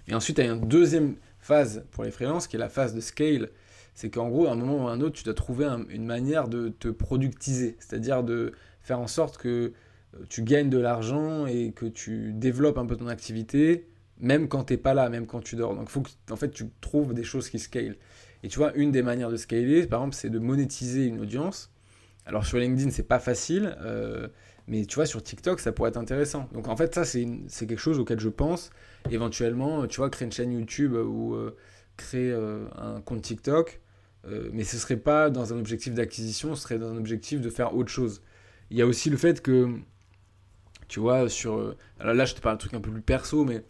Et 0.08 0.16
ensuite, 0.16 0.38
il 0.38 0.46
y 0.46 0.48
a 0.48 0.54
une 0.54 0.68
deuxième 0.68 1.16
phase 1.40 1.86
pour 1.92 2.04
les 2.04 2.12
freelances, 2.12 2.48
qui 2.48 2.56
est 2.56 2.60
la 2.60 2.70
phase 2.70 2.94
de 2.94 3.02
scale. 3.02 3.50
C'est 3.94 4.10
qu'en 4.10 4.30
gros, 4.30 4.48
à 4.48 4.52
un 4.52 4.56
moment 4.56 4.86
ou 4.86 4.88
à 4.88 4.92
un 4.92 5.02
autre, 5.02 5.16
tu 5.16 5.24
dois 5.24 5.34
trouver 5.34 5.68
une 5.90 6.06
manière 6.06 6.48
de 6.48 6.70
te 6.70 6.88
productiser, 6.88 7.76
c'est-à-dire 7.80 8.24
de 8.24 8.54
faire 8.82 9.00
en 9.00 9.08
sorte 9.08 9.38
que 9.38 9.74
tu 10.30 10.44
gagnes 10.44 10.70
de 10.70 10.78
l'argent 10.78 11.46
et 11.46 11.72
que 11.72 11.86
tu 11.86 12.34
développes 12.34 12.78
un 12.78 12.86
peu 12.86 12.96
ton 12.96 13.08
activité, 13.08 13.88
même 14.20 14.48
quand 14.48 14.66
tu 14.66 14.74
n'es 14.74 14.78
pas 14.78 14.94
là, 14.94 15.10
même 15.10 15.26
quand 15.26 15.42
tu 15.42 15.56
dors. 15.56 15.76
Donc 15.76 15.88
il 15.90 15.92
faut 15.92 16.02
que 16.02 16.10
en 16.30 16.36
fait, 16.36 16.52
tu 16.52 16.66
trouves 16.80 17.14
des 17.14 17.24
choses 17.24 17.50
qui 17.50 17.60
scalent. 17.60 17.98
Et 18.44 18.48
tu 18.48 18.58
vois, 18.58 18.74
une 18.76 18.92
des 18.92 19.04
manières 19.04 19.30
de 19.30 19.38
scaler, 19.38 19.86
par 19.86 20.00
exemple, 20.00 20.16
c'est 20.16 20.30
de 20.30 20.40
monétiser 20.40 21.06
une 21.06 21.20
audience. 21.20 21.70
Alors 22.26 22.46
sur 22.46 22.58
LinkedIn, 22.58 22.92
c'est 22.92 23.08
pas 23.08 23.20
facile, 23.20 23.76
euh, 23.82 24.28
mais 24.68 24.86
tu 24.86 24.96
vois, 24.96 25.06
sur 25.06 25.24
TikTok, 25.24 25.60
ça 25.60 25.72
pourrait 25.72 25.90
être 25.90 25.98
intéressant. 25.98 26.48
Donc 26.54 26.68
en 26.68 26.76
fait, 26.76 26.94
ça, 26.94 27.04
c'est 27.04 27.26
quelque 27.50 27.78
chose 27.78 28.00
auquel 28.00 28.20
je 28.20 28.30
pense. 28.30 28.70
Éventuellement, 29.10 29.88
tu 29.88 29.98
vois, 29.98 30.10
créer 30.10 30.26
une 30.26 30.32
chaîne 30.32 30.52
YouTube 30.52 30.94
ou 30.94 31.34
euh, 31.34 31.56
créer 31.98 32.32
euh, 32.32 32.66
un 32.78 33.02
compte 33.02 33.22
TikTok, 33.22 33.82
mais 34.54 34.64
ce 34.64 34.78
serait 34.78 34.98
pas 34.98 35.32
dans 35.32 35.52
un 35.52 35.58
objectif 35.58 35.96
d'acquisition, 35.96 36.56
ce 36.56 36.62
serait 36.62 36.78
dans 36.78 36.92
un 36.92 36.98
objectif 36.98 37.42
de 37.42 37.50
faire 37.50 37.76
autre 37.76 37.90
chose. 37.90 38.22
Il 38.70 38.78
y 38.78 38.82
a 38.82 38.86
aussi 38.86 39.10
le 39.10 39.18
fait 39.18 39.42
que 39.42 39.80
tu 40.88 41.00
vois, 41.00 41.28
sur. 41.28 41.76
Alors 42.00 42.14
là, 42.14 42.26
je 42.26 42.36
te 42.36 42.42
parle 42.42 42.56
un 42.56 42.58
truc 42.58 42.74
un 42.74 42.82
peu 42.82 42.92
plus 42.92 43.02
perso, 43.02 43.46
mais. 43.46 43.64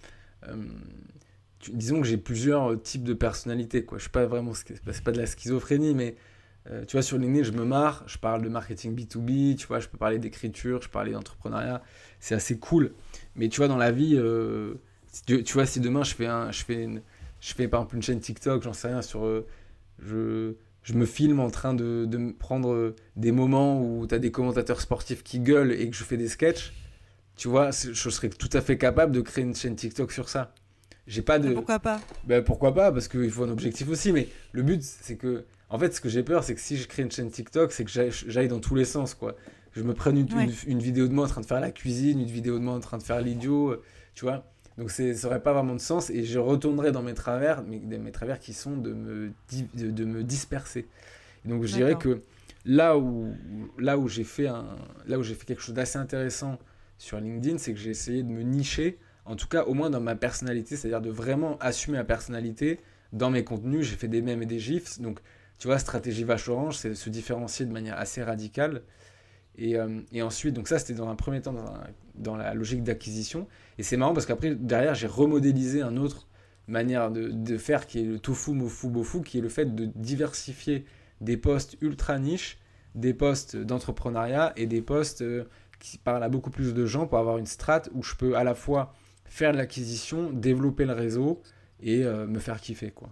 Disons 1.71 2.01
que 2.01 2.07
j'ai 2.07 2.17
plusieurs 2.17 2.81
types 2.81 3.03
de 3.03 3.13
personnalités, 3.13 3.85
quoi. 3.85 3.97
Je 3.97 4.03
suis 4.03 4.11
pas 4.11 4.25
vraiment. 4.25 4.53
C'est 4.53 5.03
pas 5.03 5.11
de 5.11 5.19
la 5.19 5.25
schizophrénie, 5.25 5.95
mais. 5.95 6.15
Euh, 6.69 6.85
tu 6.85 6.95
vois, 6.95 7.01
sur 7.01 7.17
LinkedIn, 7.17 7.43
je 7.43 7.51
me 7.51 7.65
marre, 7.65 8.03
je 8.07 8.17
parle 8.17 8.41
de 8.43 8.49
marketing 8.49 8.95
B2B, 8.95 9.55
tu 9.55 9.67
vois, 9.67 9.79
je 9.79 9.87
peux 9.87 9.97
parler 9.97 10.19
d'écriture, 10.19 10.81
je 10.81 10.87
peux 10.87 10.93
parler 10.93 11.11
d'entrepreneuriat, 11.11 11.81
c'est 12.19 12.35
assez 12.35 12.57
cool. 12.59 12.93
Mais 13.35 13.49
tu 13.49 13.57
vois, 13.57 13.67
dans 13.67 13.77
la 13.77 13.91
vie, 13.91 14.19
tu, 15.25 15.53
vois, 15.53 15.65
si 15.65 15.79
demain 15.79 16.03
je 16.03 16.13
fais, 16.13 16.27
un, 16.27 16.51
je, 16.51 16.63
fais 16.63 16.87
je 17.39 17.53
fais 17.53 17.67
par 17.67 17.81
exemple 17.81 17.95
une 17.95 18.03
chaîne 18.03 18.19
TikTok, 18.19 18.61
j'en 18.63 18.73
sais 18.73 18.89
rien, 18.89 19.01
sur. 19.01 19.43
je, 19.99 20.53
je 20.83 20.93
me 20.93 21.05
filme 21.05 21.39
en 21.39 21.49
train 21.49 21.73
de, 21.73 22.05
de 22.05 22.31
prendre 22.31 22.95
des 23.15 23.31
moments 23.31 23.81
où 23.81 24.05
tu 24.05 24.13
as 24.15 24.19
des 24.19 24.31
commentateurs 24.31 24.81
sportifs 24.81 25.23
qui 25.23 25.39
gueulent 25.39 25.71
et 25.71 25.89
que 25.89 25.95
je 25.95 26.03
fais 26.03 26.17
des 26.17 26.27
sketchs 26.27 26.73
tu 27.41 27.47
vois, 27.47 27.71
je 27.71 28.09
serais 28.11 28.29
tout 28.29 28.49
à 28.53 28.61
fait 28.61 28.77
capable 28.77 29.11
de 29.11 29.21
créer 29.21 29.43
une 29.43 29.55
chaîne 29.55 29.75
TikTok 29.75 30.11
sur 30.11 30.29
ça. 30.29 30.53
J'ai 31.07 31.23
pas 31.23 31.39
de. 31.39 31.53
pourquoi 31.55 31.79
pas? 31.79 31.99
Ben, 32.23 32.43
Pourquoi 32.43 32.71
pas? 32.71 32.91
Parce 32.91 33.07
qu'il 33.07 33.31
faut 33.31 33.43
un 33.43 33.49
objectif 33.49 33.89
aussi. 33.89 34.11
Mais 34.11 34.27
le 34.51 34.61
but, 34.61 34.83
c'est 34.83 35.15
que. 35.17 35.45
En 35.71 35.79
fait, 35.79 35.95
ce 35.95 36.01
que 36.01 36.09
j'ai 36.09 36.21
peur, 36.21 36.43
c'est 36.43 36.53
que 36.53 36.59
si 36.59 36.75
je 36.75 36.85
crée 36.85 37.01
une 37.01 37.11
chaîne 37.11 37.31
TikTok, 37.31 37.71
c'est 37.71 37.85
que 37.85 37.91
j'aille 37.91 38.49
dans 38.49 38.59
tous 38.59 38.75
les 38.75 38.83
sens, 38.83 39.15
quoi. 39.15 39.37
Je 39.71 39.83
me 39.83 39.93
prenne 39.93 40.17
une, 40.17 40.79
vidéo 40.79 41.07
de 41.07 41.13
moi 41.13 41.25
en 41.25 41.29
train 41.29 41.39
de 41.39 41.45
faire 41.45 41.61
la 41.61 41.71
cuisine, 41.71 42.19
une 42.19 42.27
vidéo 42.27 42.59
de 42.59 42.63
moi 42.63 42.73
en 42.73 42.81
train 42.81 42.97
de 42.97 43.03
faire 43.03 43.21
l'idiot, 43.21 43.81
tu 44.13 44.25
vois. 44.25 44.45
Donc 44.77 44.91
ça 44.91 45.03
n'aurait 45.03 45.41
pas 45.41 45.53
vraiment 45.53 45.73
de 45.73 45.79
sens 45.79 46.09
et 46.09 46.25
je 46.25 46.39
retournerai 46.39 46.91
dans 46.91 47.01
mes 47.01 47.13
travers, 47.13 47.63
mes, 47.63 47.79
mes 47.79 48.11
travers 48.11 48.39
qui 48.39 48.53
sont 48.53 48.75
de 48.75 48.91
me, 48.91 49.31
de, 49.73 50.05
me 50.05 50.23
disperser. 50.23 50.87
donc 51.45 51.63
je 51.63 51.73
dirais 51.73 51.95
que 51.95 52.21
là 52.65 52.97
où, 52.97 53.33
là 53.79 53.97
où 53.97 54.09
j'ai 54.09 54.25
fait, 54.25 54.47
un, 54.47 54.75
là 55.07 55.19
où 55.19 55.23
j'ai 55.23 55.35
fait 55.35 55.45
quelque 55.45 55.61
chose 55.61 55.75
d'assez 55.75 55.97
intéressant 55.97 56.57
sur 56.97 57.19
LinkedIn, 57.19 57.57
c'est 57.57 57.73
que 57.73 57.79
j'ai 57.79 57.91
essayé 57.91 58.23
de 58.23 58.29
me 58.29 58.41
nicher, 58.41 58.97
en 59.23 59.37
tout 59.37 59.47
cas 59.47 59.63
au 59.63 59.73
moins 59.73 59.89
dans 59.89 60.01
ma 60.01 60.15
personnalité, 60.15 60.75
c'est-à-dire 60.75 61.01
de 61.01 61.11
vraiment 61.11 61.57
assumer 61.59 61.97
ma 61.97 62.03
personnalité 62.03 62.79
dans 63.13 63.29
mes 63.29 63.45
contenus. 63.45 63.87
J'ai 63.87 63.95
fait 63.95 64.09
des 64.09 64.21
mèmes 64.21 64.41
et 64.41 64.45
des 64.45 64.59
gifs, 64.59 64.99
donc 64.99 65.19
tu 65.61 65.67
vois, 65.67 65.77
stratégie 65.77 66.23
vache 66.23 66.49
orange, 66.49 66.77
c'est 66.77 66.95
se 66.95 67.11
différencier 67.11 67.67
de 67.67 67.71
manière 67.71 67.95
assez 67.99 68.23
radicale. 68.23 68.81
Et, 69.59 69.77
euh, 69.77 70.01
et 70.11 70.23
ensuite, 70.23 70.55
donc 70.55 70.67
ça 70.67 70.79
c'était 70.79 70.95
dans 70.95 71.07
un 71.07 71.15
premier 71.15 71.39
temps 71.39 71.53
dans, 72.15 72.35
la 72.35 72.55
logique 72.55 72.81
d'acquisition. 72.81 73.47
Et 73.77 73.83
c'est 73.83 73.95
marrant 73.95 74.15
parce 74.15 74.25
qu'après, 74.25 74.55
derrière, 74.55 74.95
j'ai 74.95 75.05
remodélisé 75.05 75.83
une 75.83 75.99
autre 75.99 76.27
manière 76.67 77.11
de, 77.11 77.29
de, 77.29 77.57
faire 77.59 77.85
qui 77.85 77.99
est 77.99 78.05
le 78.05 78.17
tofu, 78.17 78.53
mofu, 78.53 78.87
bofu, 78.87 79.21
qui 79.21 79.37
est 79.37 79.41
le 79.41 79.49
fait 79.49 79.75
de 79.75 79.85
diversifier 79.93 80.83
des 81.19 81.37
postes 81.37 81.77
ultra 81.81 82.17
niches, 82.17 82.57
des 82.95 83.13
postes 83.13 83.55
d'entrepreneuriat 83.55 84.53
et 84.55 84.65
des 84.65 84.81
postes 84.81 85.21
euh, 85.21 85.43
qui 85.79 85.99
parlent 85.99 86.23
à 86.23 86.29
beaucoup 86.29 86.49
plus 86.49 86.73
de 86.73 86.85
gens 86.87 87.05
pour 87.05 87.19
avoir 87.19 87.37
une 87.37 87.45
strate 87.45 87.91
où 87.93 88.01
je 88.01 88.15
peux 88.15 88.35
à 88.35 88.43
la 88.43 88.55
fois 88.55 88.95
faire 89.25 89.51
de 89.51 89.57
l'acquisition, 89.57 90.31
développer 90.31 90.85
le 90.85 90.93
réseau 90.93 91.39
et 91.83 92.03
euh, 92.03 92.25
me 92.25 92.39
faire 92.39 92.59
kiffer 92.59 92.89
quoi. 92.89 93.09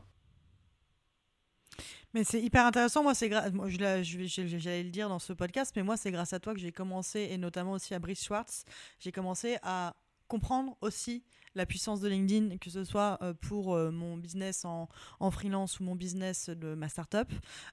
Mais 2.14 2.24
c'est 2.24 2.42
hyper 2.42 2.66
intéressant. 2.66 3.04
Moi, 3.04 3.14
c'est 3.14 3.30
grâce. 3.30 3.52
J'allais 3.68 4.84
le 4.84 4.90
dire 4.90 5.10
dans 5.10 5.20
ce 5.20 5.34
podcast, 5.34 5.74
mais 5.76 5.84
moi, 5.84 5.98
c'est 5.98 6.12
grâce 6.12 6.34
à 6.34 6.40
toi 6.40 6.54
que 6.54 6.60
j'ai 6.60 6.72
commencé, 6.72 7.28
et 7.32 7.38
notamment 7.38 7.74
aussi 7.74 7.94
à 7.94 8.00
Brice 8.00 8.24
Schwartz, 8.24 8.66
j'ai 9.00 9.12
commencé 9.12 9.58
à 9.62 9.96
comprendre 10.28 10.78
aussi 10.82 11.24
la 11.56 11.66
puissance 11.66 12.00
de 12.00 12.08
LinkedIn, 12.08 12.58
que 12.58 12.70
ce 12.70 12.84
soit 12.84 13.18
euh, 13.22 13.34
pour 13.34 13.74
euh, 13.74 13.92
mon 13.92 14.18
business 14.18 14.66
en, 14.66 14.88
en, 15.20 15.32
freelance 15.32 15.80
ou 15.80 15.84
mon 15.84 15.96
business 15.96 16.50
de 16.50 16.76
ma 16.76 16.88
startup. 16.90 17.32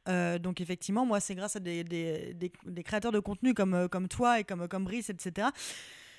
Euh, 0.08 0.38
donc 0.38 0.60
effectivement, 0.60 1.04
moi, 1.04 1.20
c'est 1.20 1.34
grâce 1.34 1.56
à 1.56 1.60
des, 1.60 1.84
des, 1.84 2.34
des, 2.34 2.82
créateurs 2.82 3.12
de 3.12 3.20
contenu 3.20 3.52
comme, 3.52 3.88
comme 3.90 4.08
toi 4.08 4.40
et 4.40 4.44
comme, 4.44 4.66
comme 4.68 4.84
Brice, 4.84 5.10
etc 5.10 5.48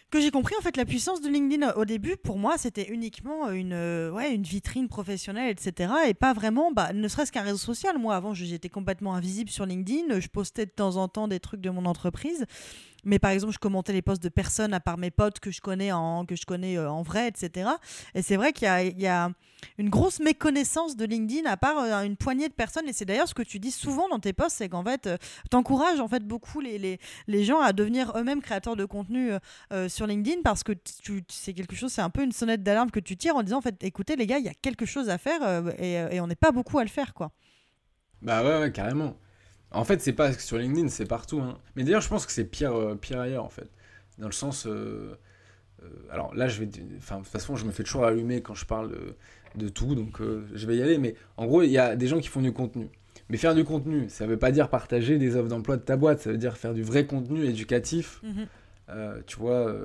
que 0.09 0.21
j'ai 0.21 0.31
compris 0.31 0.55
en 0.57 0.61
fait 0.61 0.77
la 0.77 0.85
puissance 0.85 1.21
de 1.21 1.27
LinkedIn. 1.27 1.73
Au 1.73 1.85
début, 1.85 2.15
pour 2.15 2.37
moi, 2.37 2.57
c'était 2.57 2.87
uniquement 2.89 3.49
une, 3.49 3.73
euh, 3.73 4.11
ouais, 4.11 4.33
une 4.33 4.43
vitrine 4.43 4.87
professionnelle, 4.87 5.49
etc. 5.49 5.93
Et 6.07 6.13
pas 6.13 6.33
vraiment, 6.33 6.71
bah, 6.71 6.93
ne 6.93 7.07
serait-ce 7.07 7.31
qu'un 7.31 7.41
réseau 7.41 7.57
social. 7.57 7.97
Moi, 7.97 8.15
avant, 8.15 8.33
j'étais 8.33 8.69
complètement 8.69 9.15
invisible 9.15 9.49
sur 9.49 9.65
LinkedIn. 9.65 10.19
Je 10.19 10.27
postais 10.29 10.65
de 10.65 10.71
temps 10.71 10.95
en 10.95 11.07
temps 11.07 11.27
des 11.27 11.39
trucs 11.39 11.61
de 11.61 11.69
mon 11.69 11.85
entreprise. 11.85 12.45
Mais 13.07 13.19
par 13.19 13.31
exemple, 13.31 13.53
je 13.53 13.57
commentais 13.57 13.93
les 13.93 14.01
posts 14.01 14.21
de 14.21 14.27
personnes 14.27 14.73
à 14.73 14.81
part 14.81 14.97
mes 14.97 15.11
potes 15.11 15.39
que 15.39 15.49
je 15.49 15.61
connais 15.61 15.93
en, 15.93 16.25
que 16.25 16.35
je 16.35 16.45
connais 16.45 16.77
euh, 16.77 16.91
en 16.91 17.03
vrai, 17.03 17.29
etc. 17.29 17.69
Et 18.13 18.21
c'est 18.21 18.35
vrai 18.35 18.51
qu'il 18.51 18.67
y, 18.67 19.01
y 19.01 19.07
a, 19.07 19.31
une 19.77 19.89
grosse 19.89 20.19
méconnaissance 20.19 20.97
de 20.97 21.05
LinkedIn 21.05 21.49
à 21.49 21.55
part 21.55 21.77
euh, 21.79 22.03
une 22.03 22.17
poignée 22.17 22.49
de 22.49 22.53
personnes. 22.53 22.85
Et 22.89 22.91
c'est 22.91 23.05
d'ailleurs 23.05 23.29
ce 23.29 23.33
que 23.33 23.43
tu 23.43 23.59
dis 23.59 23.71
souvent 23.71 24.09
dans 24.09 24.19
tes 24.19 24.33
posts, 24.33 24.57
c'est 24.57 24.67
qu'en 24.67 24.83
fait, 24.83 25.07
euh, 25.07 25.17
tu 25.49 25.55
encourages 25.55 26.01
en 26.01 26.09
fait 26.09 26.27
beaucoup 26.27 26.59
les, 26.59 26.77
les, 26.77 26.99
les, 27.27 27.45
gens 27.45 27.61
à 27.61 27.71
devenir 27.71 28.11
eux-mêmes 28.17 28.41
créateurs 28.41 28.75
de 28.75 28.83
contenu 28.83 29.31
sur 29.87 30.05
LinkedIn 30.05 30.41
parce 30.43 30.63
que 30.63 30.73
c'est 31.29 31.53
quelque 31.53 31.77
chose, 31.77 31.93
c'est 31.93 32.01
un 32.01 32.09
peu 32.09 32.23
une 32.23 32.33
sonnette 32.33 32.61
d'alarme 32.61 32.91
que 32.91 32.99
tu 32.99 33.15
tires 33.15 33.37
en 33.37 33.43
disant 33.43 33.59
en 33.59 33.61
fait, 33.61 33.81
écoutez 33.83 34.17
les 34.17 34.27
gars, 34.27 34.39
il 34.39 34.45
y 34.45 34.49
a 34.49 34.53
quelque 34.53 34.85
chose 34.85 35.07
à 35.09 35.17
faire 35.17 35.41
et, 35.79 36.19
on 36.19 36.27
n'est 36.27 36.35
pas 36.35 36.51
beaucoup 36.51 36.77
à 36.77 36.83
le 36.83 36.89
faire, 36.89 37.13
quoi. 37.13 37.31
Bah 38.21 38.43
ouais 38.43 38.71
carrément. 38.71 39.15
En 39.71 39.83
fait, 39.83 40.01
c'est 40.01 40.13
pas 40.13 40.33
sur 40.33 40.57
LinkedIn, 40.57 40.87
c'est 40.87 41.05
partout. 41.05 41.39
Hein. 41.41 41.57
Mais 41.75 41.83
d'ailleurs, 41.83 42.01
je 42.01 42.09
pense 42.09 42.25
que 42.25 42.31
c'est 42.31 42.45
pire, 42.45 42.73
euh, 42.73 42.95
pire 42.95 43.19
ailleurs, 43.19 43.43
en 43.43 43.49
fait. 43.49 43.69
Dans 44.17 44.27
le 44.27 44.33
sens. 44.33 44.65
Euh, 44.65 45.17
euh, 45.83 45.87
alors 46.09 46.33
là, 46.35 46.47
je 46.47 46.61
vais. 46.61 46.69
Enfin, 46.97 47.17
de 47.17 47.23
toute 47.23 47.31
façon, 47.31 47.55
je 47.55 47.65
me 47.65 47.71
fais 47.71 47.83
toujours 47.83 48.05
allumer 48.05 48.41
quand 48.41 48.55
je 48.55 48.65
parle 48.65 48.91
de, 49.55 49.69
tout, 49.69 49.95
donc 49.95 50.21
je 50.53 50.67
vais 50.67 50.77
y 50.77 50.81
aller. 50.81 50.97
Mais 50.97 51.15
en 51.35 51.45
gros, 51.45 51.63
il 51.63 51.71
y 51.71 51.77
a 51.77 51.95
des 51.95 52.07
gens 52.07 52.19
qui 52.19 52.27
font 52.27 52.41
du 52.41 52.53
contenu. 52.53 52.89
Mais 53.29 53.37
faire 53.37 53.55
du 53.55 53.65
contenu, 53.65 54.09
ça 54.09 54.25
veut 54.25 54.37
pas 54.37 54.51
dire 54.51 54.69
partager 54.69 55.17
des 55.17 55.35
offres 55.35 55.49
d'emploi 55.49 55.75
de 55.75 55.81
ta 55.81 55.97
boîte, 55.97 56.21
ça 56.21 56.31
veut 56.31 56.37
dire 56.37 56.55
faire 56.55 56.73
du 56.73 56.83
vrai 56.83 57.05
contenu 57.05 57.43
éducatif. 57.43 58.21
Mhm. 58.23 59.23
tu 59.25 59.37
vois. 59.37 59.75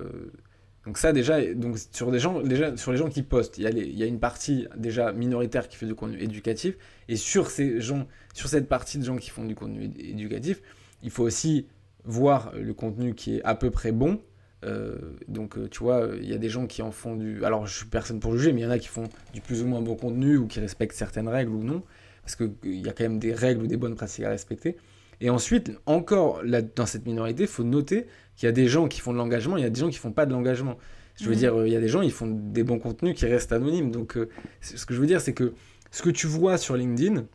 Donc 0.86 0.98
ça 0.98 1.12
déjà, 1.12 1.40
donc 1.54 1.76
sur 1.92 2.10
des 2.10 2.18
gens, 2.18 2.40
déjà 2.40 2.76
sur 2.76 2.90
les 2.90 2.98
gens 2.98 3.08
qui 3.08 3.22
postent, 3.22 3.58
il 3.58 3.64
y, 3.64 4.02
a 4.02 4.06
une 4.06 4.18
partie 4.18 4.66
déjà 4.76 5.12
minoritaire 5.12 5.68
qui 5.68 5.76
fait 5.76 5.86
du 5.86 5.94
contenu 5.94 6.20
éducatif, 6.20 6.76
et 7.08 7.16
sur 7.16 7.50
ces 7.50 7.80
gens 7.80 8.06
sur 8.34 8.48
cette 8.48 8.68
partie 8.68 8.98
de 8.98 9.04
gens 9.04 9.16
qui 9.16 9.30
font 9.30 9.44
du 9.44 9.54
contenu 9.54 9.90
éducatif, 9.98 10.60
il 11.02 11.10
faut 11.10 11.22
aussi 11.22 11.66
voir 12.04 12.52
le 12.56 12.74
contenu 12.74 13.14
qui 13.14 13.36
est 13.36 13.42
à 13.44 13.54
peu 13.54 13.70
près 13.70 13.92
bon. 13.92 14.20
Euh, 14.64 14.96
donc, 15.28 15.58
euh, 15.58 15.68
tu 15.68 15.80
vois, 15.80 16.08
il 16.20 16.28
y 16.28 16.34
a 16.34 16.38
des 16.38 16.48
gens 16.48 16.66
qui 16.66 16.82
en 16.82 16.92
font 16.92 17.16
du. 17.16 17.44
Alors, 17.44 17.66
je 17.66 17.78
suis 17.78 17.86
personne 17.86 18.20
pour 18.20 18.36
juger, 18.36 18.52
mais 18.52 18.60
il 18.60 18.64
y 18.64 18.66
en 18.66 18.70
a 18.70 18.78
qui 18.78 18.88
font 18.88 19.08
du 19.34 19.40
plus 19.40 19.62
ou 19.62 19.66
moins 19.66 19.82
bon 19.82 19.96
contenu 19.96 20.36
ou 20.36 20.46
qui 20.46 20.60
respectent 20.60 20.96
certaines 20.96 21.28
règles 21.28 21.52
ou 21.52 21.64
non. 21.64 21.82
Parce 22.22 22.36
qu'il 22.36 22.52
y 22.64 22.88
a 22.88 22.92
quand 22.92 23.04
même 23.04 23.18
des 23.18 23.34
règles 23.34 23.62
ou 23.62 23.66
des 23.66 23.76
bonnes 23.76 23.96
pratiques 23.96 24.24
à 24.24 24.30
respecter. 24.30 24.76
Et 25.20 25.30
ensuite, 25.30 25.72
encore 25.86 26.42
dans 26.76 26.86
cette 26.86 27.06
minorité, 27.06 27.44
il 27.44 27.48
faut 27.48 27.64
noter 27.64 28.06
qu'il 28.42 28.48
y 28.48 28.50
a 28.50 28.52
des 28.52 28.66
gens 28.66 28.88
qui 28.88 29.00
font 29.00 29.12
de 29.12 29.18
l'engagement, 29.18 29.56
il 29.56 29.62
y 29.62 29.66
a 29.66 29.70
des 29.70 29.78
gens 29.78 29.88
qui 29.88 29.98
font 29.98 30.10
pas 30.10 30.26
de 30.26 30.32
l'engagement. 30.32 30.76
Je 31.14 31.26
veux 31.26 31.34
mmh. 31.36 31.36
dire, 31.36 31.64
il 31.64 31.72
y 31.72 31.76
a 31.76 31.80
des 31.80 31.86
gens, 31.86 32.02
ils 32.02 32.10
font 32.10 32.26
des 32.26 32.64
bons 32.64 32.80
contenus 32.80 33.14
qui 33.14 33.24
restent 33.24 33.52
anonymes. 33.52 33.92
Donc, 33.92 34.16
euh, 34.16 34.28
ce 34.60 34.84
que 34.84 34.94
je 34.94 35.00
veux 35.00 35.06
dire, 35.06 35.20
c'est 35.20 35.32
que 35.32 35.54
ce 35.92 36.02
que 36.02 36.10
tu 36.10 36.26
vois 36.26 36.58
sur 36.58 36.76
LinkedIn, 36.76 37.26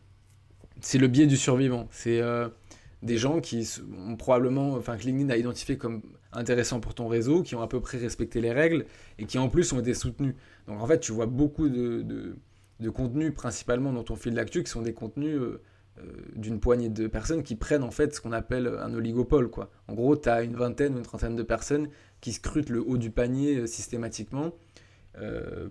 c'est 0.82 0.98
le 0.98 1.06
biais 1.06 1.26
du 1.26 1.38
survivant. 1.38 1.88
C'est 1.92 2.20
euh, 2.20 2.50
des 3.02 3.16
gens 3.16 3.40
qui 3.40 3.66
ont 4.06 4.16
probablement, 4.16 4.74
enfin 4.74 4.98
que 4.98 5.04
LinkedIn 5.04 5.30
a 5.30 5.38
identifié 5.38 5.78
comme 5.78 6.02
intéressant 6.34 6.78
pour 6.78 6.94
ton 6.94 7.08
réseau, 7.08 7.42
qui 7.42 7.54
ont 7.54 7.62
à 7.62 7.68
peu 7.68 7.80
près 7.80 7.96
respecté 7.96 8.42
les 8.42 8.52
règles 8.52 8.84
et 9.18 9.24
qui 9.24 9.38
en 9.38 9.48
plus 9.48 9.72
ont 9.72 9.80
été 9.80 9.94
soutenus. 9.94 10.34
Donc 10.66 10.78
en 10.78 10.86
fait, 10.86 11.00
tu 11.00 11.12
vois 11.12 11.24
beaucoup 11.24 11.70
de, 11.70 12.02
de, 12.80 12.90
contenus, 12.90 13.32
principalement 13.32 13.94
dans 13.94 14.04
ton 14.04 14.16
fil 14.16 14.34
d'actu, 14.34 14.62
qui 14.62 14.70
sont 14.70 14.82
des 14.82 14.92
contenus 14.92 15.38
euh, 15.38 15.40
euh, 15.40 15.60
d'une 16.36 16.60
poignée 16.60 16.88
de 16.88 17.06
personnes 17.06 17.42
qui 17.42 17.56
prennent 17.56 17.82
en 17.82 17.90
fait 17.90 18.14
ce 18.14 18.20
qu'on 18.20 18.32
appelle 18.32 18.66
un 18.80 18.94
oligopole. 18.94 19.48
Quoi. 19.50 19.70
En 19.88 19.94
gros, 19.94 20.16
tu 20.16 20.28
as 20.28 20.42
une 20.42 20.54
vingtaine 20.54 20.94
ou 20.94 20.98
une 20.98 21.04
trentaine 21.04 21.36
de 21.36 21.42
personnes 21.42 21.88
qui 22.20 22.32
scrutent 22.32 22.70
le 22.70 22.80
haut 22.80 22.98
du 22.98 23.10
panier 23.10 23.66
systématiquement. 23.66 24.52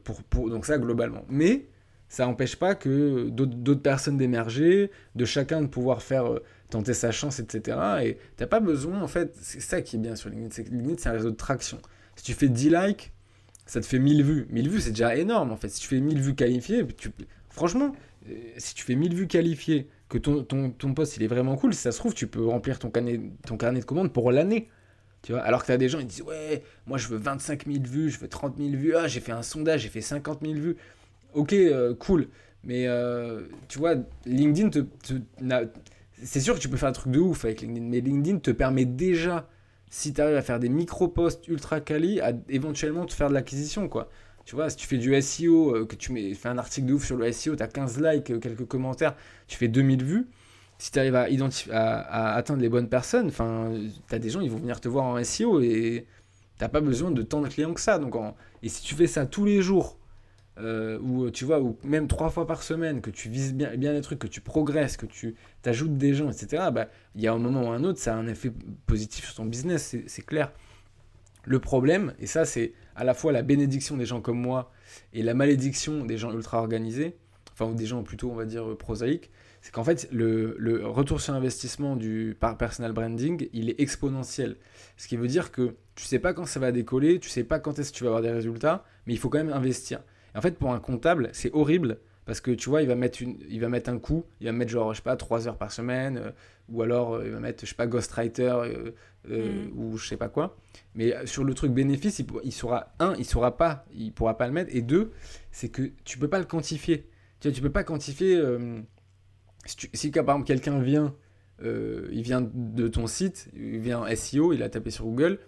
pour, 0.03 0.23
pour, 0.23 0.49
donc 0.49 0.65
ça 0.65 0.77
globalement. 0.77 1.25
Mais 1.29 1.67
ça 2.09 2.25
n'empêche 2.25 2.55
pas 2.55 2.75
que 2.75 3.29
d'autres 3.29 3.81
personnes 3.81 4.17
d'émerger, 4.17 4.91
de 5.15 5.25
chacun 5.25 5.61
de 5.61 5.67
pouvoir 5.67 6.01
faire 6.01 6.31
euh, 6.31 6.43
tenter 6.69 6.93
sa 6.93 7.11
chance, 7.11 7.39
etc. 7.39 7.77
Et 8.03 8.17
t'as 8.37 8.47
pas 8.47 8.59
besoin, 8.59 9.01
en 9.01 9.07
fait, 9.07 9.35
c'est 9.41 9.59
ça 9.59 9.81
qui 9.81 9.97
est 9.97 9.99
bien 9.99 10.15
sur 10.15 10.29
LinkedIn, 10.29 10.49
c'est 10.51 10.69
LinkedIn, 10.69 10.95
c'est 10.97 11.09
un 11.09 11.13
réseau 11.13 11.31
de 11.31 11.35
traction. 11.35 11.79
Si 12.15 12.23
tu 12.23 12.33
fais 12.33 12.47
10 12.47 12.69
likes, 12.69 13.11
ça 13.65 13.81
te 13.81 13.85
fait 13.85 13.99
1000 13.99 14.23
vues. 14.23 14.47
1000 14.49 14.69
vues, 14.69 14.81
c'est 14.81 14.91
déjà 14.91 15.15
énorme, 15.15 15.51
en 15.51 15.57
fait. 15.57 15.69
Si 15.69 15.81
tu 15.81 15.87
fais 15.87 15.99
1000 15.99 16.21
vues 16.21 16.35
qualifiées, 16.35 16.87
tu... 16.87 17.11
franchement, 17.49 17.93
euh, 18.29 18.33
si 18.57 18.73
tu 18.73 18.83
fais 18.83 18.95
1000 18.95 19.13
vues 19.13 19.27
qualifiées, 19.27 19.89
que 20.09 20.17
ton, 20.17 20.43
ton, 20.43 20.69
ton 20.71 20.93
post, 20.93 21.17
il 21.17 21.23
est 21.23 21.27
vraiment 21.27 21.55
cool, 21.57 21.73
si 21.73 21.81
ça 21.81 21.91
se 21.91 21.97
trouve, 21.97 22.13
tu 22.13 22.27
peux 22.27 22.45
remplir 22.45 22.79
ton 22.79 22.89
carnet, 22.89 23.19
ton 23.45 23.57
carnet 23.57 23.79
de 23.79 23.85
commandes 23.85 24.13
pour 24.13 24.31
l'année. 24.31 24.69
Tu 25.23 25.33
vois 25.33 25.41
Alors 25.41 25.61
que 25.61 25.65
tu 25.65 25.71
as 25.71 25.77
des 25.77 25.89
gens, 25.89 25.99
ils 25.99 26.07
disent, 26.07 26.21
ouais, 26.21 26.63
moi, 26.85 26.97
je 26.97 27.07
veux 27.07 27.17
25 27.17 27.65
000 27.65 27.83
vues, 27.83 28.09
je 28.09 28.19
veux 28.19 28.27
30 28.27 28.57
000 28.57 28.69
vues, 28.71 28.95
ah, 28.95 29.07
j'ai 29.07 29.19
fait 29.19 29.31
un 29.31 29.41
sondage, 29.41 29.81
j'ai 29.81 29.89
fait 29.89 30.01
50 30.01 30.39
000 30.41 30.53
vues 30.53 30.77
ok, 31.33 31.53
euh, 31.53 31.95
cool. 31.95 32.27
Mais 32.63 32.87
euh, 32.87 33.43
tu 33.67 33.79
vois, 33.79 33.95
LinkedIn 34.25 34.69
te, 34.69 34.79
c'est 36.23 36.39
sûr 36.41 36.55
que 36.55 36.59
tu 36.59 36.67
peux 36.67 36.77
faire 36.77 36.89
un 36.89 36.93
truc 36.93 37.13
de 37.13 37.19
ouf 37.19 37.45
avec 37.45 37.61
LinkedIn, 37.61 37.85
mais 37.85 38.01
LinkedIn 38.01 38.39
te 38.39 38.51
permet 38.51 38.85
déjà, 38.85 39.47
si 39.89 40.13
tu 40.13 40.19
arrives 40.19 40.35
à 40.35 40.41
faire 40.41 40.59
des 40.59 40.69
micro-posts 40.69 41.47
ultra 41.47 41.79
quali, 41.79 42.19
à 42.19 42.33
éventuellement 42.49 43.05
te 43.05 43.13
faire 43.13 43.29
de 43.29 43.33
l'acquisition, 43.33 43.87
quoi. 43.87 44.09
Tu 44.47 44.55
vois, 44.55 44.69
si 44.69 44.77
tu 44.77 44.87
fais 44.87 44.97
du 44.97 45.21
SEO, 45.21 45.75
euh, 45.75 45.85
que 45.85 45.97
tu 45.97 46.13
mets, 46.13 46.33
fais 46.33 46.47
un 46.47 46.57
article 46.57 46.87
de 46.87 46.93
ouf 46.93 47.05
sur 47.05 47.17
le 47.17 47.29
SEO, 47.33 47.57
tu 47.57 47.63
as 47.63 47.67
15 47.67 48.01
likes, 48.01 48.39
quelques 48.39 48.65
commentaires, 48.65 49.13
tu 49.45 49.57
fais 49.57 49.67
2000 49.67 50.05
vues, 50.05 50.27
si 50.77 50.89
tu 50.89 50.99
arrives 50.99 51.17
à, 51.17 51.27
identifier, 51.27 51.73
à, 51.73 52.33
atteindre 52.33 52.61
les 52.61 52.69
bonnes 52.69 52.87
personnes, 52.87 53.27
enfin, 53.27 53.73
tu 54.07 54.15
as 54.15 54.19
des 54.19 54.29
gens, 54.29 54.39
ils 54.39 54.49
vont 54.49 54.59
venir 54.59 54.79
te 54.79 54.87
voir 54.87 55.03
en 55.03 55.21
SEO 55.21 55.59
et 55.59 56.05
t'as 56.57 56.69
pas 56.69 56.79
besoin 56.79 57.11
de 57.11 57.21
tant 57.23 57.41
de 57.41 57.49
clients 57.49 57.73
que 57.73 57.81
ça. 57.81 57.99
Donc 57.99 58.15
Et 58.63 58.69
si 58.69 58.83
tu 58.83 58.95
fais 58.95 59.07
ça 59.07 59.25
tous 59.25 59.43
les 59.43 59.61
jours, 59.61 59.97
euh, 60.59 60.97
ou 60.99 61.29
tu 61.29 61.43
vois, 61.43 61.59
ou 61.59 61.77
même 61.83 62.07
trois 62.07 62.29
fois 62.29 62.47
par 62.47 62.63
semaine, 62.63 63.01
que 63.01 63.09
tu 63.09 63.27
vises 63.27 63.53
bien, 63.53 63.75
bien 63.75 63.91
les 63.91 64.01
trucs, 64.01 64.19
que 64.19 64.27
tu 64.27 64.39
progresses, 64.39 64.95
que 64.95 65.05
tu 65.05 65.35
t'ajoutes 65.61 65.97
des 65.97 66.13
gens, 66.13 66.31
etc., 66.31 66.69
bah, 66.71 66.87
il 67.15 67.21
y 67.21 67.27
a 67.27 67.33
un 67.33 67.37
moment 67.37 67.67
ou 67.67 67.71
un 67.71 67.83
autre, 67.83 67.99
ça 67.99 68.15
a 68.15 68.17
un 68.17 68.27
effet 68.27 68.53
positif 68.85 69.25
sur 69.25 69.35
ton 69.35 69.45
business, 69.45 69.97
c'est 70.07 70.25
clair. 70.25 70.53
Le 71.47 71.59
problème, 71.59 72.13
et 72.19 72.27
ça 72.27 72.43
c'est 72.43 72.73
à 72.95 73.05
la 73.05 73.13
fois 73.13 73.31
la 73.31 73.41
bénédiction 73.41 73.95
des 73.95 74.05
gens 74.05 74.19
comme 74.19 74.39
moi 74.39 74.71
et 75.13 75.23
la 75.23 75.33
malédiction 75.33 76.03
des 76.03 76.17
gens 76.17 76.33
ultra 76.33 76.59
organisés, 76.59 77.15
enfin 77.53 77.73
des 77.73 77.85
gens 77.85 78.03
plutôt 78.03 78.29
on 78.29 78.35
va 78.35 78.43
dire 78.43 78.75
prosaïques, 78.77 79.31
c'est 79.61 79.71
qu'en 79.71 79.85
fait 79.85 80.09
le, 80.11 80.57
retour 80.85 81.21
sur 81.21 81.33
investissement 81.33 81.95
du 81.95 82.35
par 82.37 82.57
personal 82.57 82.91
branding, 82.91 83.47
il 83.53 83.69
est 83.69 83.79
exponentiel. 83.79 84.57
Ce 84.97 85.07
qui 85.07 85.15
veut 85.15 85.29
dire 85.29 85.51
que 85.51 85.75
tu 85.95 86.03
sais 86.03 86.19
pas 86.19 86.33
quand 86.33 86.45
ça 86.45 86.59
va 86.59 86.73
décoller, 86.73 87.19
tu 87.19 87.29
sais 87.29 87.45
pas 87.45 87.59
quand 87.59 87.79
est-ce 87.79 87.93
que 87.93 87.97
tu 87.97 88.03
vas 88.03 88.09
avoir 88.09 88.21
des 88.21 88.31
résultats, 88.31 88.83
mais 89.05 89.13
il 89.13 89.17
faut 89.17 89.29
quand 89.29 89.39
même 89.39 89.53
investir 89.53 90.01
en 90.37 90.41
fait, 90.41 90.57
pour 90.59 90.71
un 90.71 90.79
comptable, 90.79 91.29
c'est 91.33 91.51
horrible 91.53 91.97
Parce 92.27 92.41
que 92.41 92.51
tu 92.51 92.69
vois, 92.69 92.81
il 92.83 92.87
va 92.87 92.93
mettre, 92.95 93.21
une, 93.23 93.37
il 93.49 93.59
va 93.59 93.69
mettre 93.69 93.89
un 93.89 93.97
coup, 93.97 94.25
il 94.41 94.45
va 94.45 94.51
mettre 94.51 94.69
genre, 94.69 94.93
je 94.93 94.97
sais 94.97 95.03
pas, 95.03 95.15
3 95.15 95.47
heures 95.47 95.57
par 95.57 95.71
semaine, 95.71 96.17
euh, 96.17 96.31
ou 96.69 96.81
alors 96.83 97.15
euh, 97.15 97.23
il 97.25 97.31
va 97.31 97.39
mettre, 97.39 97.61
je 97.65 97.69
sais 97.69 97.75
pas, 97.75 97.87
Ghostwriter, 97.87 98.43
euh, 98.43 98.91
euh, 99.31 99.65
Mhm. 99.65 99.71
ou 99.79 99.97
je 99.97 100.07
sais 100.07 100.17
pas 100.17 100.29
quoi. 100.29 100.55
Mais 100.93 101.13
sur 101.25 101.43
le 101.43 101.53
truc 101.55 101.71
bénéfice, 101.71 102.19
il, 102.19 102.25
il 102.43 102.51
saura, 102.51 102.93
un, 102.99 103.15
il 103.17 103.25
saura 103.25 103.57
pas, 103.57 103.85
il 103.93 104.11
pourra 104.13 104.37
pas 104.37 104.45
le 104.45 104.53
mettre, 104.53 104.75
et 104.75 104.81
deux, 104.83 105.11
c'est 105.51 105.69
que 105.69 105.91
tu 106.03 106.17
peux 106.19 106.27
pas 106.27 106.39
le 106.39 106.45
quantifier. 106.45 107.09
Tu 107.39 107.47
vois, 107.47 107.55
tu 107.55 107.61
peux 107.61 107.71
pas 107.71 107.83
quantifier. 107.83 108.39
si, 109.65 109.75
tu- 109.75 109.89
si, 109.93 110.11
par 110.11 110.23
exemple 110.23 110.45
quelqu'un 110.45 110.79
vient, 110.81 111.15
il 111.63 112.21
vient 112.21 112.41
de 112.53 112.87
ton 112.87 113.07
site, 113.07 113.49
il 113.55 113.79
vient 113.79 113.99
en 114.01 114.05
SEO, 114.15 114.53
il 114.53 114.63
a 114.63 114.69
tapé 114.69 114.91
sur 114.91 115.05
Google, 115.05 115.39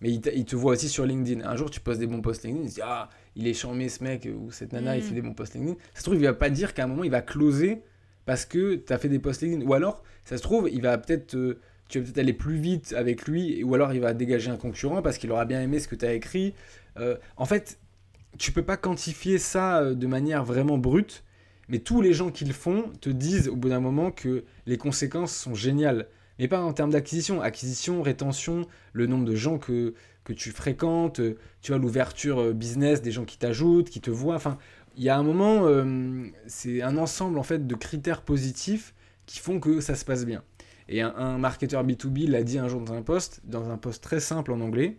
mais 0.00 0.10
il, 0.10 0.20
te- 0.20 0.30
il 0.30 0.44
te 0.44 0.56
voit 0.56 0.72
aussi 0.72 0.88
sur 0.88 1.04
LinkedIn. 1.04 1.44
Un 1.44 1.56
jour, 1.56 1.70
tu 1.70 1.80
postes 1.80 2.00
des 2.00 2.06
bons 2.06 2.20
posts 2.22 2.44
LinkedIn, 2.44 2.64
il 2.64 2.70
se 2.70 2.74
dit 2.76 2.80
Ah, 2.84 3.08
il 3.38 3.46
est 3.46 3.54
charmé 3.54 3.88
ce 3.88 4.04
mec 4.04 4.28
ou 4.38 4.50
cette 4.50 4.72
nana, 4.74 4.96
il 4.96 5.02
Mm. 5.02 5.06
fait 5.06 5.14
des 5.14 5.22
bons 5.22 5.32
posts 5.32 5.54
LinkedIn. 5.54 5.76
Ça 5.94 6.00
se 6.00 6.02
trouve, 6.04 6.16
il 6.16 6.24
va 6.24 6.34
pas 6.34 6.50
dire 6.50 6.74
qu'à 6.74 6.84
un 6.84 6.86
moment, 6.88 7.04
il 7.04 7.10
va 7.10 7.22
closer 7.22 7.80
parce 8.26 8.44
que 8.44 8.74
tu 8.74 8.92
as 8.92 8.98
fait 8.98 9.08
des 9.08 9.18
posts 9.18 9.40
LinkedIn. 9.42 9.64
Ou 9.66 9.72
alors, 9.72 10.02
ça 10.24 10.36
se 10.36 10.42
trouve, 10.42 10.68
il 10.70 10.82
va 10.82 10.98
peut-être. 10.98 11.34
euh, 11.36 11.58
tu 11.88 11.98
vas 12.00 12.04
peut-être 12.04 12.18
aller 12.18 12.34
plus 12.34 12.56
vite 12.56 12.92
avec 12.94 13.26
lui, 13.26 13.64
ou 13.64 13.74
alors 13.74 13.94
il 13.94 14.00
va 14.00 14.12
dégager 14.12 14.50
un 14.50 14.58
concurrent 14.58 15.00
parce 15.00 15.16
qu'il 15.16 15.30
aura 15.32 15.46
bien 15.46 15.62
aimé 15.62 15.78
ce 15.80 15.88
que 15.88 15.94
tu 15.94 16.04
as 16.04 16.12
écrit. 16.12 16.52
Euh, 16.98 17.16
en 17.38 17.46
fait, 17.46 17.78
tu 18.36 18.52
peux 18.52 18.62
pas 18.64 18.76
quantifier 18.76 19.38
ça 19.38 19.78
euh, 19.78 19.94
de 19.94 20.06
manière 20.06 20.44
vraiment 20.44 20.76
brute, 20.76 21.24
mais 21.68 21.78
tous 21.78 22.02
les 22.02 22.12
gens 22.12 22.30
qui 22.30 22.44
le 22.44 22.52
font 22.52 22.92
te 23.00 23.08
disent 23.08 23.48
au 23.48 23.56
bout 23.56 23.70
d'un 23.70 23.80
moment 23.80 24.10
que 24.10 24.44
les 24.66 24.76
conséquences 24.76 25.34
sont 25.34 25.54
géniales. 25.54 26.08
Mais 26.38 26.46
pas 26.46 26.60
en 26.60 26.72
termes 26.74 26.90
d'acquisition. 26.90 27.40
Acquisition, 27.40 28.02
rétention, 28.02 28.66
le 28.92 29.06
nombre 29.06 29.24
de 29.24 29.34
gens 29.34 29.58
que, 29.58 29.94
que 30.28 30.34
tu 30.34 30.50
fréquentes, 30.50 31.20
euh, 31.20 31.38
tu 31.62 31.72
vois, 31.72 31.80
l'ouverture 31.80 32.38
euh, 32.40 32.52
business, 32.52 33.00
des 33.00 33.12
gens 33.12 33.24
qui 33.24 33.38
t'ajoutent, 33.38 33.88
qui 33.88 34.02
te 34.02 34.10
voient. 34.10 34.34
Enfin, 34.34 34.58
il 34.94 35.02
y 35.02 35.08
a 35.08 35.16
un 35.16 35.22
moment, 35.22 35.66
euh, 35.66 36.26
c'est 36.46 36.82
un 36.82 36.98
ensemble 36.98 37.38
en 37.38 37.42
fait 37.42 37.66
de 37.66 37.74
critères 37.74 38.20
positifs 38.20 38.94
qui 39.24 39.38
font 39.38 39.58
que 39.58 39.80
ça 39.80 39.94
se 39.94 40.04
passe 40.04 40.26
bien. 40.26 40.44
Et 40.90 41.00
un, 41.00 41.38
marketeur 41.38 41.86
B2B 41.86 42.28
l'a 42.28 42.42
dit 42.42 42.58
un 42.58 42.68
jour 42.68 42.82
dans 42.82 42.92
un 42.92 43.02
post, 43.02 43.40
dans 43.44 43.70
un 43.70 43.78
post 43.78 44.02
très 44.02 44.20
simple 44.20 44.52
en 44.52 44.60
anglais. 44.60 44.98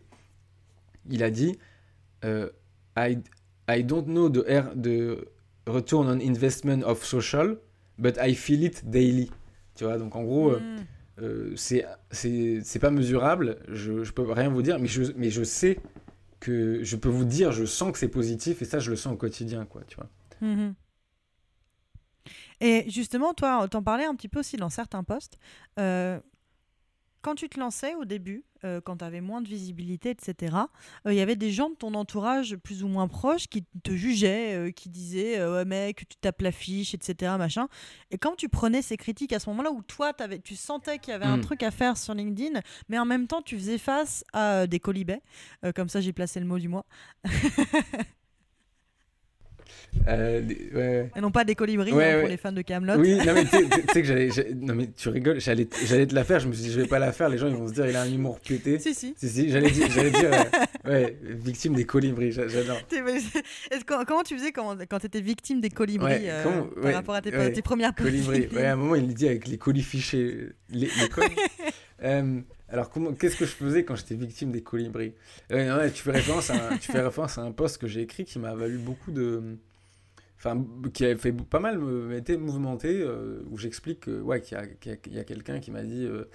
Il 1.10 1.24
a 1.24 1.32
dit 1.32 1.58
I, 2.24 3.18
I 3.68 3.84
don't 3.84 4.06
know 4.06 4.30
the, 4.30 4.46
return 5.68 6.08
on 6.08 6.20
investment 6.20 6.84
of 6.84 7.04
social, 7.04 7.58
but 7.98 8.18
I 8.22 8.36
feel 8.36 8.64
it 8.64 8.88
daily. 8.88 9.32
Tu 9.76 9.84
vois, 9.84 9.98
donc 9.98 10.16
en 10.16 10.24
gros, 10.24 10.52
Mm. 10.52 10.86
Euh, 11.22 11.54
c'est 11.56 12.80
pas 12.80 12.92
mesurable, 12.92 13.60
je, 13.70 14.04
je 14.04 14.12
peux 14.14 14.24
rien 14.32 14.50
vous 14.50 14.62
dire, 14.62 14.80
mais 14.80 14.88
je, 14.88 15.04
mais 15.16 15.30
je 15.30 15.44
sais 15.44 15.80
que 16.40 16.84
je 16.84 16.96
peux 16.96 17.10
vous 17.10 17.26
dire, 17.26 17.52
je 17.52 17.66
sens 17.66 17.92
que 17.92 17.98
c'est 17.98 18.08
positif 18.08 18.62
et 18.62 18.66
ça, 18.66 18.80
je 18.80 18.90
le 18.90 18.96
sens 18.96 19.14
au 19.14 19.18
quotidien, 19.18 19.66
quoi, 19.66 19.82
tu 19.88 19.98
vois. 19.98 20.10
Mhm. 20.42 20.74
Et 22.62 22.90
justement, 22.90 23.34
toi, 23.34 23.68
t'en 23.70 23.82
parlais 23.82 24.06
un 24.06 24.16
petit 24.16 24.28
peu 24.28 24.40
aussi 24.40 24.58
dans 24.58 24.70
certains 24.70 25.04
posts. 25.04 25.38
Euh, 25.80 26.20
quand 27.22 27.36
tu 27.36 27.50
te 27.50 27.60
lançais 27.60 27.96
au 27.96 28.06
début, 28.06 28.44
euh, 28.66 28.82
quand 28.82 28.98
tu 28.98 29.06
avais 29.06 29.22
moins 29.22 29.42
de 29.42 29.48
visibilité, 29.48 30.10
etc., 30.10 30.56
euh, 31.06 31.14
il 31.14 31.16
y 31.18 31.22
avait 31.22 31.36
des 31.36 31.52
gens 31.52 31.70
de 31.70 31.76
ton 31.76 31.94
entourage 31.94 32.56
plus 32.58 32.84
ou 32.84 32.88
moins 32.88 33.08
proches 33.08 33.48
qui 33.48 33.66
te 33.84 33.92
jugeaient, 33.96 34.56
euh, 34.56 34.72
qui 34.72 34.90
disaient 34.90 35.40
euh, 35.40 35.54
Ouais, 35.58 35.66
mec, 35.66 36.08
tu 36.10 36.18
tapes 36.20 36.42
l'affiche, 36.42 36.94
etc. 36.94 37.34
Machin. 37.38 37.68
Et 38.12 38.18
quand 38.18 38.36
tu 38.36 38.50
prenais 38.50 38.82
ces 38.82 38.98
critiques 38.98 39.34
à 39.34 39.40
ce 39.40 39.50
moment-là 39.50 39.72
où 39.72 39.82
toi, 39.82 40.14
tu 40.44 40.56
sentais 40.56 41.00
qu'il 41.00 41.12
y 41.12 41.16
avait 41.16 41.26
un 41.26 41.38
Mm. 41.38 41.42
truc 41.42 41.64
à 41.64 41.72
faire 41.72 41.98
sur 41.98 42.14
LinkedIn, 42.14 42.60
mais 42.90 43.00
en 43.00 43.06
même 43.06 43.28
temps, 43.28 43.42
tu 43.42 43.58
faisais 43.58 43.78
face 43.78 44.24
à 44.34 44.62
euh, 44.62 44.68
des 44.68 44.80
colibets. 44.80 45.22
Euh, 45.66 45.72
comme 45.72 45.88
ça, 45.90 46.02
j'ai 46.02 46.14
placé 46.14 46.40
le 46.40 46.46
mot 46.46 46.60
du 46.60 46.68
mois. 46.68 46.86
Euh, 50.08 50.42
des- 50.42 50.70
ouais, 50.74 50.80
ouais. 50.80 51.12
Et 51.16 51.22
non 51.22 51.32
pas 51.32 51.44
des 51.44 51.56
colibris 51.56 51.92
Ouais, 51.92 52.12
hein, 52.14 52.20
pour 52.20 52.30
les 52.30 52.38
fans 52.38 52.52
de 52.52 52.62
Camelot. 52.62 53.00
Oui, 53.00 53.16
non 53.26 53.34
mais 53.34 53.46
tu 53.46 53.58
sais- 53.94 54.02
que 54.02 54.08
j'allais, 54.08 54.30
non 54.56 54.76
mais 54.76 54.88
tu 54.96 55.10
rigoles, 55.10 55.40
j'allais, 55.40 55.68
j'allais 55.86 56.06
te 56.08 56.14
la 56.16 56.24
faire, 56.24 56.40
je 56.40 56.48
me 56.48 56.54
suis 56.54 56.64
dit 56.66 56.72
je 56.72 56.80
vais 56.82 56.88
pas 56.88 57.00
la 57.00 57.12
faire, 57.12 57.30
les 57.30 57.38
gens 57.38 57.48
ils 57.48 57.56
vont 57.56 57.68
se 57.68 57.74
dire 57.74 57.88
il 57.88 57.96
a 57.96 58.02
un 58.04 58.12
humour 58.12 58.40
pété. 58.40 58.80
Si, 58.80 58.94
si. 58.94 59.14
Si 59.18 59.30
si, 59.30 59.50
j'allais 59.50 59.72
dire, 59.72 59.88
j'allais 59.92 60.12
dire 60.12 60.32
euh, 60.86 60.90
ouais, 60.92 61.18
victime 61.24 61.74
des 61.76 61.86
colibris, 61.86 62.32
j'a- 62.32 62.48
j'adore. 62.48 62.80
Comment 64.08 64.24
tu 64.24 64.38
faisais 64.38 64.52
quand, 64.52 64.78
quand 64.90 65.00
tu 65.00 65.06
étais 65.08 65.22
victime 65.22 65.60
des 65.62 65.70
colibris 65.70 66.30
euh, 66.30 66.44
comment- 66.44 66.68
par 66.82 66.94
rapport 66.94 67.16
à 67.16 67.22
tes, 67.22 67.32
tes 67.54 67.62
premières 67.62 67.94
Colibri. 67.96 68.42
posts 68.42 68.54
Ouais, 68.54 68.66
à 68.66 68.74
un 68.74 68.76
moment, 68.76 68.96
il 68.96 69.08
le 69.08 69.14
dit 69.14 69.28
avec 69.28 69.48
les 69.48 69.58
colis 69.58 69.84
fichés. 69.84 70.50
Les, 70.70 70.88
les 71.02 71.10
colis. 71.10 71.36
Euh, 72.70 72.74
alors, 72.74 72.90
comment, 72.90 73.14
qu'est-ce 73.14 73.36
que 73.38 73.46
je 73.46 73.52
faisais 73.52 73.84
quand 73.84 73.96
j'étais 73.96 74.16
victime 74.16 74.52
des 74.52 74.62
colibris 74.62 75.14
Euh, 75.52 75.78
ouais, 75.78 75.92
tu, 75.92 76.04
fais 76.04 76.12
référence 76.12 76.50
à 76.50 76.70
un, 76.74 76.78
tu 76.78 76.92
fais 76.92 77.02
référence 77.02 77.38
à 77.38 77.42
un 77.42 77.52
post 77.52 77.78
que 77.80 77.88
j'ai 77.88 78.02
écrit 78.02 78.26
qui 78.26 78.40
m'a 78.40 78.54
valu 78.56 78.78
beaucoup 78.78 79.12
de. 79.12 79.58
Enfin, 80.38 80.66
qui 80.94 81.06
a 81.06 81.18
fait 81.18 81.34
pas 81.34 81.60
mal 81.60 81.80
me- 81.80 82.16
été 82.16 82.38
mouvementé, 82.38 83.02
euh, 83.02 83.42
où 83.52 83.58
j'explique 83.58 84.02
que, 84.02 84.22
ouais, 84.22 84.40
qu'il 84.42 84.58
y 84.58 84.62
a, 84.62 85.20
a- 85.20 85.24
quelqu'un 85.26 85.60
qui 85.60 85.72
m'a 85.72 85.84
dit. 85.84 86.06
euh, 86.06 86.26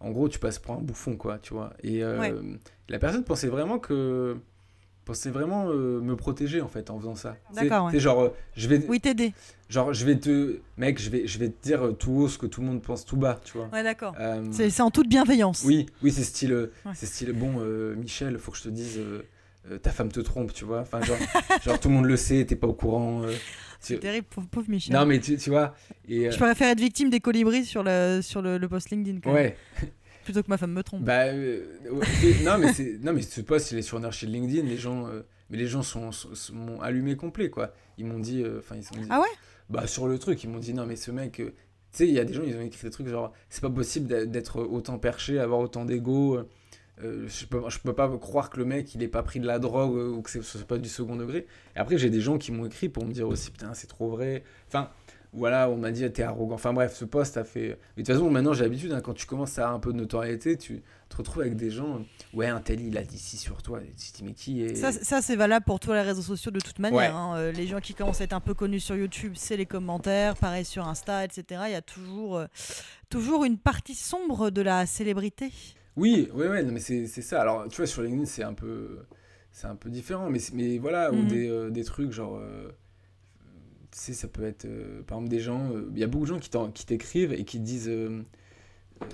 en 0.00 0.10
gros, 0.12 0.28
tu 0.28 0.38
passes 0.38 0.60
pour 0.60 0.74
un 0.76 0.80
bouffon, 0.80 1.16
quoi, 1.16 1.38
tu 1.40 1.54
vois. 1.54 1.72
Et 1.82 2.04
euh, 2.04 2.18
Ouais. 2.20 2.34
la 2.88 2.98
personne 3.00 3.24
pensait 3.24 3.48
vraiment 3.48 3.78
que. 3.80 4.36
Pensait 5.08 5.30
vraiment 5.30 5.68
euh, 5.70 6.00
me 6.00 6.16
protéger, 6.16 6.60
en 6.60 6.68
fait, 6.68 6.90
en 6.90 6.98
faisant 7.00 7.14
ça. 7.14 7.36
D'accord, 7.54 7.86
ouais. 7.86 7.98
genre, 7.98 8.20
euh, 8.20 8.28
je 8.54 8.68
vais. 8.68 8.84
Oui, 8.88 9.00
t'aider. 9.00 9.32
Genre, 9.70 9.94
je 9.94 10.04
vais 10.04 10.16
te. 10.16 10.60
Mec, 10.76 11.00
je 11.00 11.08
vais, 11.08 11.26
je 11.26 11.38
vais 11.38 11.48
te 11.48 11.62
dire 11.62 11.86
euh, 11.86 11.92
tout 11.92 12.12
haut 12.12 12.28
ce 12.28 12.36
que 12.36 12.44
tout 12.44 12.60
le 12.60 12.66
monde 12.66 12.82
pense 12.82 13.06
tout 13.06 13.16
bas, 13.16 13.40
tu 13.42 13.56
vois. 13.56 13.68
Ouais, 13.72 13.82
d'accord. 13.82 14.14
C'est 14.52 14.68
c'est 14.68 14.82
en 14.82 14.90
toute 14.90 15.08
bienveillance. 15.08 15.64
Oui, 15.64 15.86
oui, 16.02 16.12
c'est 16.12 16.24
style. 16.24 16.52
Ouais. 16.84 16.92
C'est 16.94 17.06
style. 17.06 17.32
Bon, 17.32 17.60
Michel, 17.96 18.38
faut 18.38 18.52
que 18.52 18.58
je 18.58 18.64
te 18.64 18.68
dise. 18.68 19.00
ta 19.82 19.90
femme 19.90 20.12
te 20.12 20.20
trompe, 20.20 20.52
tu 20.52 20.64
vois. 20.64 20.80
Enfin, 20.80 21.00
genre, 21.00 21.16
genre, 21.64 21.80
tout 21.80 21.88
le 21.88 21.94
monde 21.94 22.06
le 22.06 22.16
sait, 22.16 22.44
t'es 22.44 22.56
pas 22.56 22.68
au 22.68 22.74
courant. 22.74 23.22
C'est 23.80 23.98
terrible, 24.00 24.26
pauvre, 24.28 24.48
pauvre 24.48 24.68
Michel. 24.68 24.94
Non, 24.94 25.06
mais 25.06 25.20
tu, 25.20 25.36
tu 25.36 25.50
vois. 25.50 25.74
Et, 26.08 26.26
euh, 26.26 26.30
Je 26.30 26.36
préfère 26.36 26.68
être 26.68 26.80
victime 26.80 27.10
des 27.10 27.20
colibris 27.20 27.64
sur 27.64 27.82
le, 27.84 28.20
sur 28.22 28.42
le, 28.42 28.58
le 28.58 28.68
post 28.68 28.90
LinkedIn 28.90 29.20
quand 29.20 29.32
même, 29.32 29.44
ouais. 29.44 29.56
Plutôt 30.32 30.42
que 30.42 30.50
ma 30.50 30.58
femme 30.58 30.72
me 30.72 30.82
trompe. 30.82 31.02
Bah, 31.04 31.24
euh, 31.26 31.64
ouais, 31.90 32.06
non, 32.44 32.58
mais 32.58 32.72
c'est, 32.72 32.98
non, 33.02 33.12
mais 33.12 33.22
ce 33.22 33.40
post, 33.40 33.72
il 33.72 33.78
est 33.78 33.82
sur 33.82 33.98
Nurture 33.98 34.28
LinkedIn. 34.28 34.66
Les 34.68 34.76
gens, 34.76 35.06
euh, 35.08 35.22
mais 35.50 35.56
les 35.56 35.66
gens 35.66 35.82
sont, 35.82 36.12
sont, 36.12 36.34
sont- 36.34 36.54
m'ont 36.54 36.80
allumé 36.80 37.16
complet, 37.16 37.48
quoi. 37.50 37.72
Ils 37.96 38.04
m'ont 38.06 38.18
dit, 38.18 38.42
euh, 38.42 38.58
enfin, 38.58 38.76
ils 38.76 38.84
sont 38.84 38.94
dit, 38.96 39.06
Ah 39.10 39.20
ouais? 39.20 39.26
Bah, 39.70 39.86
sur 39.86 40.06
le 40.06 40.18
truc, 40.18 40.42
ils 40.44 40.50
m'ont 40.50 40.58
dit, 40.58 40.74
non, 40.74 40.84
mais 40.86 40.96
ce 40.96 41.10
mec, 41.10 41.40
euh, 41.40 41.46
tu 41.92 41.98
sais, 41.98 42.08
il 42.08 42.12
y 42.14 42.18
a 42.18 42.24
des 42.24 42.34
gens, 42.34 42.42
ils 42.46 42.54
ont 42.56 42.60
écrit 42.60 42.82
des 42.86 42.90
trucs 42.90 43.08
genre, 43.08 43.32
c'est 43.48 43.62
pas 43.62 43.70
possible 43.70 44.06
d'être- 44.30 44.60
autant 44.62 44.98
perché, 44.98 45.38
avoir 45.38 45.60
autant 45.60 45.84
d'ego. 45.86 46.36
euh, 47.00 47.28
je, 47.28 47.46
peux, 47.46 47.60
je 47.68 47.78
peux 47.78 47.92
pas 47.92 48.08
croire 48.18 48.50
que 48.50 48.58
le 48.58 48.64
mec, 48.64 48.92
il 48.94 49.02
ait 49.04 49.08
pas 49.08 49.22
pris 49.22 49.38
de 49.40 49.46
la 49.46 49.58
drogue 49.60 49.94
ou 49.94 50.20
que 50.20 50.28
c'est- 50.30 50.42
ce 50.42 50.58
soit 50.58 50.66
pas 50.66 50.78
du 50.78 50.88
second 50.88 51.14
degré. 51.16 51.46
Et 51.76 51.78
après, 51.78 51.96
j'ai 51.96 52.10
des 52.10 52.20
gens 52.20 52.38
qui 52.38 52.50
m'ont 52.50 52.66
écrit 52.66 52.88
pour 52.88 53.04
me 53.06 53.12
dire 53.12 53.28
aussi, 53.28 53.50
putain, 53.52 53.72
c'est 53.72 53.86
trop 53.86 54.08
vrai. 54.10 54.42
Enfin, 54.66 54.90
voilà, 55.32 55.68
on 55.68 55.76
m'a 55.76 55.90
dit, 55.90 56.10
t'es 56.10 56.22
arrogant. 56.22 56.54
Enfin 56.54 56.72
bref, 56.72 56.94
ce 56.94 57.04
post 57.04 57.36
a 57.36 57.44
fait. 57.44 57.78
Mais 57.96 58.02
de 58.02 58.06
toute 58.06 58.14
façon, 58.14 58.30
maintenant, 58.30 58.52
j'ai 58.54 58.64
l'habitude, 58.64 58.92
hein, 58.92 59.00
quand 59.00 59.14
tu 59.14 59.26
commences 59.26 59.58
à 59.58 59.62
avoir 59.62 59.76
un 59.76 59.80
peu 59.80 59.92
de 59.92 59.98
notoriété, 59.98 60.56
tu 60.56 60.82
te 61.08 61.16
retrouves 61.16 61.42
avec 61.42 61.56
des 61.56 61.70
gens, 61.70 62.02
ouais, 62.34 62.46
un 62.46 62.60
tel, 62.60 62.80
il 62.80 62.96
a 62.98 63.02
dit 63.02 63.18
ci 63.18 63.36
sur 63.36 63.62
toi. 63.62 63.80
Tu 63.80 64.12
dis, 64.12 64.24
mais 64.24 64.32
qui 64.32 64.62
est. 64.62 64.74
Ça, 64.74 64.90
ça, 64.92 65.20
c'est 65.22 65.36
valable 65.36 65.64
pour 65.66 65.80
tous 65.80 65.92
les 65.92 66.00
réseaux 66.00 66.22
sociaux 66.22 66.50
de 66.50 66.60
toute 66.60 66.78
manière. 66.78 66.98
Ouais. 66.98 67.06
hein. 67.06 67.34
Euh, 67.36 67.52
les 67.52 67.66
gens 67.66 67.80
qui 67.80 67.94
commencent 67.94 68.20
à 68.20 68.24
être 68.24 68.32
un 68.32 68.40
peu 68.40 68.54
connus 68.54 68.80
sur 68.80 68.96
YouTube, 68.96 69.32
c'est 69.36 69.56
les 69.56 69.66
commentaires, 69.66 70.36
pareil 70.36 70.64
sur 70.64 70.86
Insta, 70.88 71.24
etc. 71.24 71.62
Il 71.66 71.72
y 71.72 71.74
a 71.74 71.82
toujours, 71.82 72.36
euh, 72.38 72.46
toujours 73.10 73.44
une 73.44 73.58
partie 73.58 73.94
sombre 73.94 74.50
de 74.50 74.62
la 74.62 74.86
célébrité. 74.86 75.50
Oui, 75.96 76.28
ouais, 76.34 76.62
non, 76.62 76.72
mais 76.72 76.80
c'est 76.80 77.06
ça. 77.06 77.40
Alors, 77.42 77.66
tu 77.68 77.76
vois, 77.78 77.86
sur 77.86 78.02
LinkedIn, 78.02 78.24
c'est 78.26 78.44
un 78.44 78.54
peu, 78.54 79.00
c'est 79.50 79.66
un 79.66 79.74
peu 79.76 79.90
différent, 79.90 80.30
mais, 80.30 80.38
mais 80.52 80.78
voilà, 80.78 81.10
ou 81.12 81.16
Mhm. 81.16 81.26
des, 81.28 81.48
euh, 81.48 81.70
des 81.70 81.84
trucs 81.84 82.12
genre, 82.12 82.36
euh, 82.36 82.70
sais, 83.98 84.12
ça 84.14 84.28
peut 84.28 84.44
être, 84.44 84.64
euh, 84.66 85.02
par 85.02 85.18
exemple, 85.18 85.30
des 85.30 85.40
gens, 85.40 85.72
euh, 85.72 85.88
il 85.92 85.98
y 85.98 86.04
a 86.04 86.06
beaucoup 86.06 86.24
de 86.26 86.30
gens 86.30 86.70
qui 86.70 86.86
t'écrivent 86.86 87.32
et 87.32 87.44
qui 87.44 87.58
te 87.58 87.64
disent, 87.64 87.88
euh, 87.88 88.22
euh, 89.02 89.06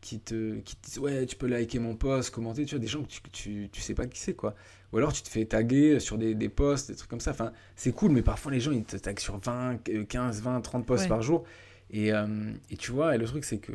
qui, 0.00 0.18
te, 0.20 0.58
qui 0.60 0.76
te 0.76 0.86
disent, 0.86 0.98
ouais, 0.98 1.26
tu 1.26 1.36
peux 1.36 1.46
liker 1.46 1.78
mon 1.78 1.94
post, 1.96 2.30
commenter, 2.30 2.64
tu 2.64 2.74
vois, 2.74 2.80
des 2.80 2.86
gens 2.86 3.02
que 3.02 3.08
tu, 3.08 3.20
tu, 3.30 3.68
tu 3.70 3.80
sais 3.80 3.94
pas 3.94 4.06
qui 4.06 4.18
c'est, 4.18 4.34
quoi. 4.34 4.54
Ou 4.92 4.98
alors, 4.98 5.12
tu 5.12 5.22
te 5.22 5.28
fais 5.28 5.44
taguer 5.44 6.00
sur 6.00 6.16
des, 6.18 6.34
des 6.34 6.48
posts, 6.48 6.90
des 6.90 6.96
trucs 6.96 7.10
comme 7.10 7.20
ça. 7.20 7.32
Enfin, 7.32 7.52
c'est 7.76 7.92
cool, 7.92 8.12
mais 8.12 8.22
parfois, 8.22 8.52
les 8.52 8.60
gens, 8.60 8.72
ils 8.72 8.84
te 8.84 8.96
taguent 8.96 9.18
sur 9.20 9.36
20, 9.38 9.88
euh, 9.90 10.04
15, 10.04 10.40
20, 10.42 10.60
30 10.62 10.86
posts 10.86 11.02
Ouais. 11.04 11.08
par 11.08 11.22
jour. 11.22 11.44
Et, 11.90 12.08
et 12.08 12.76
tu 12.76 12.90
vois, 12.90 13.14
et 13.14 13.18
le 13.18 13.26
truc, 13.26 13.44
c'est 13.44 13.58
que 13.58 13.72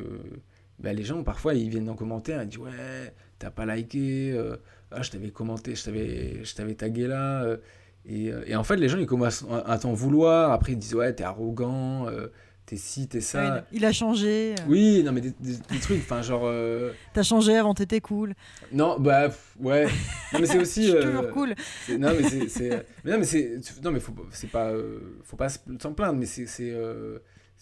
bah, 0.80 0.92
les 0.92 1.04
gens, 1.04 1.24
parfois, 1.24 1.54
ils 1.54 1.70
viennent 1.70 1.90
en 1.90 1.96
commentaire, 1.96 2.44
ils 2.44 2.50
disent 2.50 2.60
Ouais, 2.60 3.14
t'as 3.40 3.52
pas 3.52 3.66
liké, 3.66 4.38
ah, 4.92 5.02
je 5.02 5.12
t'avais 5.12 5.30
commenté, 5.30 5.76
je 5.76 5.84
t'avais, 5.86 6.44
je 6.44 6.54
t'avais 6.56 6.76
tagué 6.76 7.08
là. 7.08 7.56
Euh, 8.10 8.44
et, 8.46 8.52
et 8.52 8.56
en 8.56 8.64
fait, 8.64 8.78
les 8.78 8.90
gens, 8.90 8.98
ils 8.98 9.06
commencent 9.06 9.46
à, 9.66 9.78
t'en 9.78 9.94
vouloir. 9.94 10.52
Après, 10.52 10.74
ils 10.74 10.78
disent 10.78 10.96
Ouais, 10.96 11.14
t'es 11.14 11.24
arrogant, 11.24 12.08
euh, 12.08 12.28
t'es 12.66 12.76
ci, 12.78 13.08
t'es 13.08 13.22
ça. 13.22 13.56
Ouais, 13.56 13.62
il 13.72 13.86
a 13.86 13.92
changé. 13.92 14.54
euh, 14.58 14.64
Oui, 14.68 15.04
non, 15.04 15.12
mais 15.12 15.22
des, 15.22 15.32
des- 15.40 15.58
des 15.70 15.80
trucs, 15.80 16.00
enfin, 16.00 16.22
genre. 16.22 16.44
euh, 16.46 16.92
T'as 17.14 17.24
changé 17.24 17.56
avant, 17.58 17.74
t'étais 17.74 18.02
cool. 18.02 18.34
Non, 18.72 19.00
bah, 19.00 19.30
ouais. 19.60 19.86
Non, 20.34 20.40
mais 20.40 20.46
c'est 20.46 20.54
Je 20.58 20.62
aussi. 20.62 20.92
euh, 20.92 21.02
toujours 21.02 21.30
cool. 21.32 21.56
Non, 21.98 22.12
mais 22.20 22.48
c'est. 22.50 22.70
non, 23.06 23.18
mais 23.20 23.24
c'est. 23.26 23.60
Non, 23.84 23.92
mais 23.92 24.00
faut, 24.00 24.12
pas- 24.14 24.24
c'est 24.32 24.50
pas. 24.50 24.72
faut 25.24 25.38
pas 25.38 25.50
s'en 25.50 25.94
plaindre, 25.94 26.18
mais 26.20 26.26
c'est. 26.26 26.46
c'est 26.48 26.74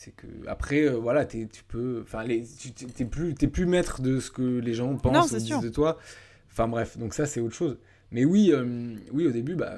c'est 0.01 0.11
que 0.15 0.27
après 0.47 0.87
voilà 0.87 1.25
t'es- 1.25 1.49
tu 1.51 1.61
peux 1.65 2.03
enfin 2.03 2.23
t'es 2.95 3.03
plus 3.03 3.33
t'es 3.35 3.47
plus 3.47 3.65
maître 3.65 4.01
de 4.01 4.21
ce 4.21 4.31
que 4.31 4.41
les 4.59 4.73
gens 4.73 4.95
pensent 4.95 5.33
ou 5.33 5.35
disent 5.35 5.47
sûr. 5.47 5.59
de 5.61 5.67
toi 5.67 5.97
enfin 6.49 6.69
bref 6.69 6.97
donc 6.97 7.13
ça 7.13 7.25
c'est 7.25 7.41
autre 7.41 7.53
chose 7.55 7.77
mais 8.09 8.23
oui 8.23 8.53
oui 9.11 9.27
au 9.27 9.31
début 9.31 9.55
bah 9.55 9.73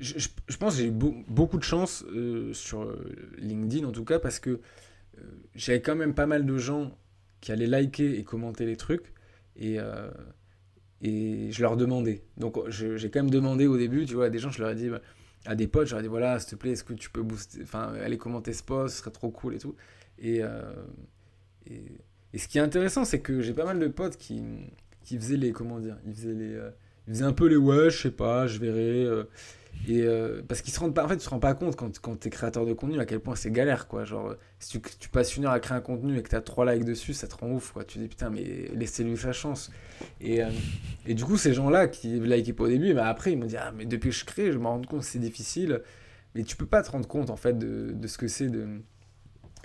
euh, 0.00 0.18
je, 0.48 0.56
pense 0.56 0.76
que 0.76 0.82
j'ai 0.82 0.88
eu 0.88 0.92
beaucoup 0.92 1.58
de 1.58 1.64
chance 1.64 2.04
sur 2.52 2.96
LinkedIn 3.38 3.86
en 3.86 3.92
tout 3.92 4.04
cas 4.04 4.18
parce 4.18 4.38
que 4.38 4.60
j'avais 5.54 5.80
quand 5.80 5.96
même 5.96 6.14
pas 6.14 6.26
mal 6.26 6.44
de 6.44 6.58
gens 6.58 6.96
qui 7.40 7.52
allaient 7.52 7.66
liker 7.66 8.18
et 8.18 8.24
commenter 8.24 8.66
les 8.66 8.76
trucs 8.76 9.12
et, 9.56 9.78
et 11.02 11.50
je 11.50 11.62
leur 11.62 11.76
demandais. 11.76 12.22
Donc 12.36 12.58
j'ai 12.68 13.10
quand 13.10 13.20
même 13.20 13.30
demandé 13.30 13.66
au 13.66 13.76
début, 13.76 14.04
tu 14.04 14.14
vois, 14.14 14.26
à 14.26 14.30
des 14.30 14.38
gens, 14.38 14.50
je 14.50 14.60
leur 14.60 14.70
ai 14.70 14.74
dit, 14.74 14.90
à 15.46 15.54
des 15.54 15.66
potes, 15.66 15.86
je 15.86 15.92
leur 15.92 16.00
ai 16.00 16.02
dit, 16.02 16.08
voilà, 16.08 16.38
s'il 16.38 16.50
te 16.50 16.56
plaît, 16.56 16.72
est-ce 16.72 16.84
que 16.84 16.92
tu 16.92 17.10
peux 17.10 17.22
booster, 17.22 17.60
enfin, 17.62 17.94
aller 18.02 18.18
commenter 18.18 18.52
ce 18.52 18.62
post, 18.62 18.96
ce 18.96 19.00
serait 19.00 19.10
trop 19.10 19.30
cool 19.30 19.54
et 19.54 19.58
tout. 19.58 19.74
Et, 20.18 20.42
et, 21.66 22.38
ce 22.38 22.48
qui 22.48 22.58
est 22.58 22.62
intéressant, 22.62 23.04
c'est 23.04 23.20
que 23.20 23.40
j'ai 23.40 23.54
pas 23.54 23.64
mal 23.64 23.78
de 23.78 23.88
potes 23.88 24.16
qui, 24.16 24.42
qui 25.06 25.16
faisaient 25.16 25.36
les, 25.36 25.52
comment 25.52 25.78
dire, 25.78 25.96
ils 26.04 26.14
faisaient 26.14 26.34
les, 26.34 26.54
euh, 26.54 26.70
ils 27.06 27.14
faisaient 27.14 27.24
un 27.24 27.32
peu 27.32 27.46
les 27.46 27.56
ouais, 27.56 27.90
je 27.90 28.02
sais 28.02 28.10
pas, 28.10 28.46
je 28.46 28.58
verrai. 28.58 29.06
Euh, 29.88 29.92
et 29.92 30.02
euh, 30.02 30.42
parce 30.46 30.62
qu'ils 30.62 30.72
se 30.72 30.80
rendent 30.80 30.94
pas, 30.94 31.04
en 31.04 31.08
fait, 31.08 31.16
tu 31.16 31.24
te 31.24 31.30
rends 31.30 31.38
pas 31.38 31.54
compte 31.54 31.76
quand, 31.76 31.98
quand 32.00 32.20
tu 32.20 32.28
es 32.28 32.30
créateur 32.30 32.66
de 32.66 32.72
contenu 32.72 32.98
à 33.00 33.04
quel 33.04 33.20
point 33.20 33.36
c'est 33.36 33.50
galère, 33.50 33.88
quoi. 33.88 34.04
Genre, 34.04 34.34
si 34.58 34.78
tu, 34.80 34.90
tu, 34.98 35.08
passes 35.08 35.36
une 35.36 35.44
heure 35.44 35.52
à 35.52 35.60
créer 35.60 35.76
un 35.76 35.80
contenu 35.80 36.18
et 36.18 36.22
que 36.22 36.28
tu 36.28 36.36
as 36.36 36.40
trois 36.40 36.72
likes 36.72 36.84
dessus, 36.84 37.12
ça 37.12 37.26
te 37.26 37.36
rend 37.36 37.50
ouf, 37.50 37.72
quoi. 37.72 37.84
Tu 37.84 37.98
te 37.98 38.02
dis 38.02 38.08
putain, 38.08 38.30
mais 38.30 38.70
laissez-lui 38.74 39.16
sa 39.16 39.32
chance. 39.32 39.70
Et, 40.20 40.40
et 41.06 41.14
du 41.14 41.24
coup, 41.24 41.36
ces 41.36 41.54
gens-là 41.54 41.88
qui 41.88 42.20
likaient 42.20 42.52
pas 42.52 42.64
au 42.64 42.68
début, 42.68 42.94
bah, 42.94 43.06
après, 43.06 43.32
ils 43.32 43.38
m'ont 43.38 43.46
dit, 43.46 43.56
ah, 43.56 43.72
mais 43.76 43.84
depuis 43.86 44.10
que 44.10 44.16
je 44.16 44.24
crée, 44.24 44.52
je 44.52 44.58
me 44.58 44.66
rends 44.66 44.82
compte 44.82 45.00
que 45.00 45.06
c'est 45.06 45.18
difficile. 45.18 45.82
Mais 46.34 46.44
tu 46.44 46.56
peux 46.56 46.66
pas 46.66 46.82
te 46.82 46.90
rendre 46.90 47.08
compte, 47.08 47.30
en 47.30 47.36
fait, 47.36 47.58
de, 47.58 47.92
de 47.92 48.06
ce 48.06 48.18
que 48.18 48.28
c'est 48.28 48.48
de 48.48 48.66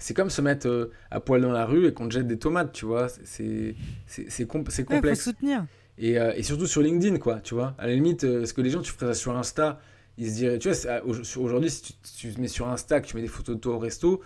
c'est 0.01 0.15
comme 0.15 0.29
se 0.29 0.41
mettre 0.41 0.67
euh, 0.67 0.91
à 1.11 1.19
poil 1.19 1.41
dans 1.41 1.51
la 1.51 1.65
rue 1.65 1.87
et 1.87 1.93
qu'on 1.93 2.07
te 2.07 2.13
jette 2.13 2.27
des 2.27 2.39
tomates, 2.39 2.73
tu 2.73 2.85
vois. 2.85 3.07
C'est 3.23 3.75
c'est 4.07 4.45
complexe. 4.47 4.79
Ouais, 4.89 5.15
faut 5.15 5.15
soutenir. 5.15 5.65
Et, 5.97 6.17
euh, 6.17 6.33
et, 6.35 6.41
surtout 6.41 6.65
sur 6.65 6.81
LinkedIn, 6.81 7.19
quoi, 7.19 7.39
tu 7.41 7.53
vois. 7.53 7.75
À 7.77 7.85
la 7.85 7.93
limite, 7.93 8.23
euh, 8.23 8.45
ce 8.45 8.53
que 8.53 8.61
les 8.61 8.71
gens, 8.71 8.81
tu 8.81 8.91
ferais 8.91 9.07
ça 9.07 9.13
sur 9.13 9.37
Insta, 9.37 9.79
ils 10.17 10.29
se 10.29 10.35
diraient, 10.35 10.59
tu 10.59 10.69
vois, 10.69 11.05
aujourd'hui, 11.37 11.69
si 11.69 11.95
tu, 12.17 12.33
te 12.33 12.39
mets 12.39 12.47
sur 12.47 12.67
Insta, 12.67 13.01
que 13.01 13.07
tu 13.07 13.15
mets 13.15 13.21
des 13.21 13.27
photos 13.27 13.55
de 13.55 13.61
toi 13.61 13.75
au 13.75 13.79
resto, 13.79 14.21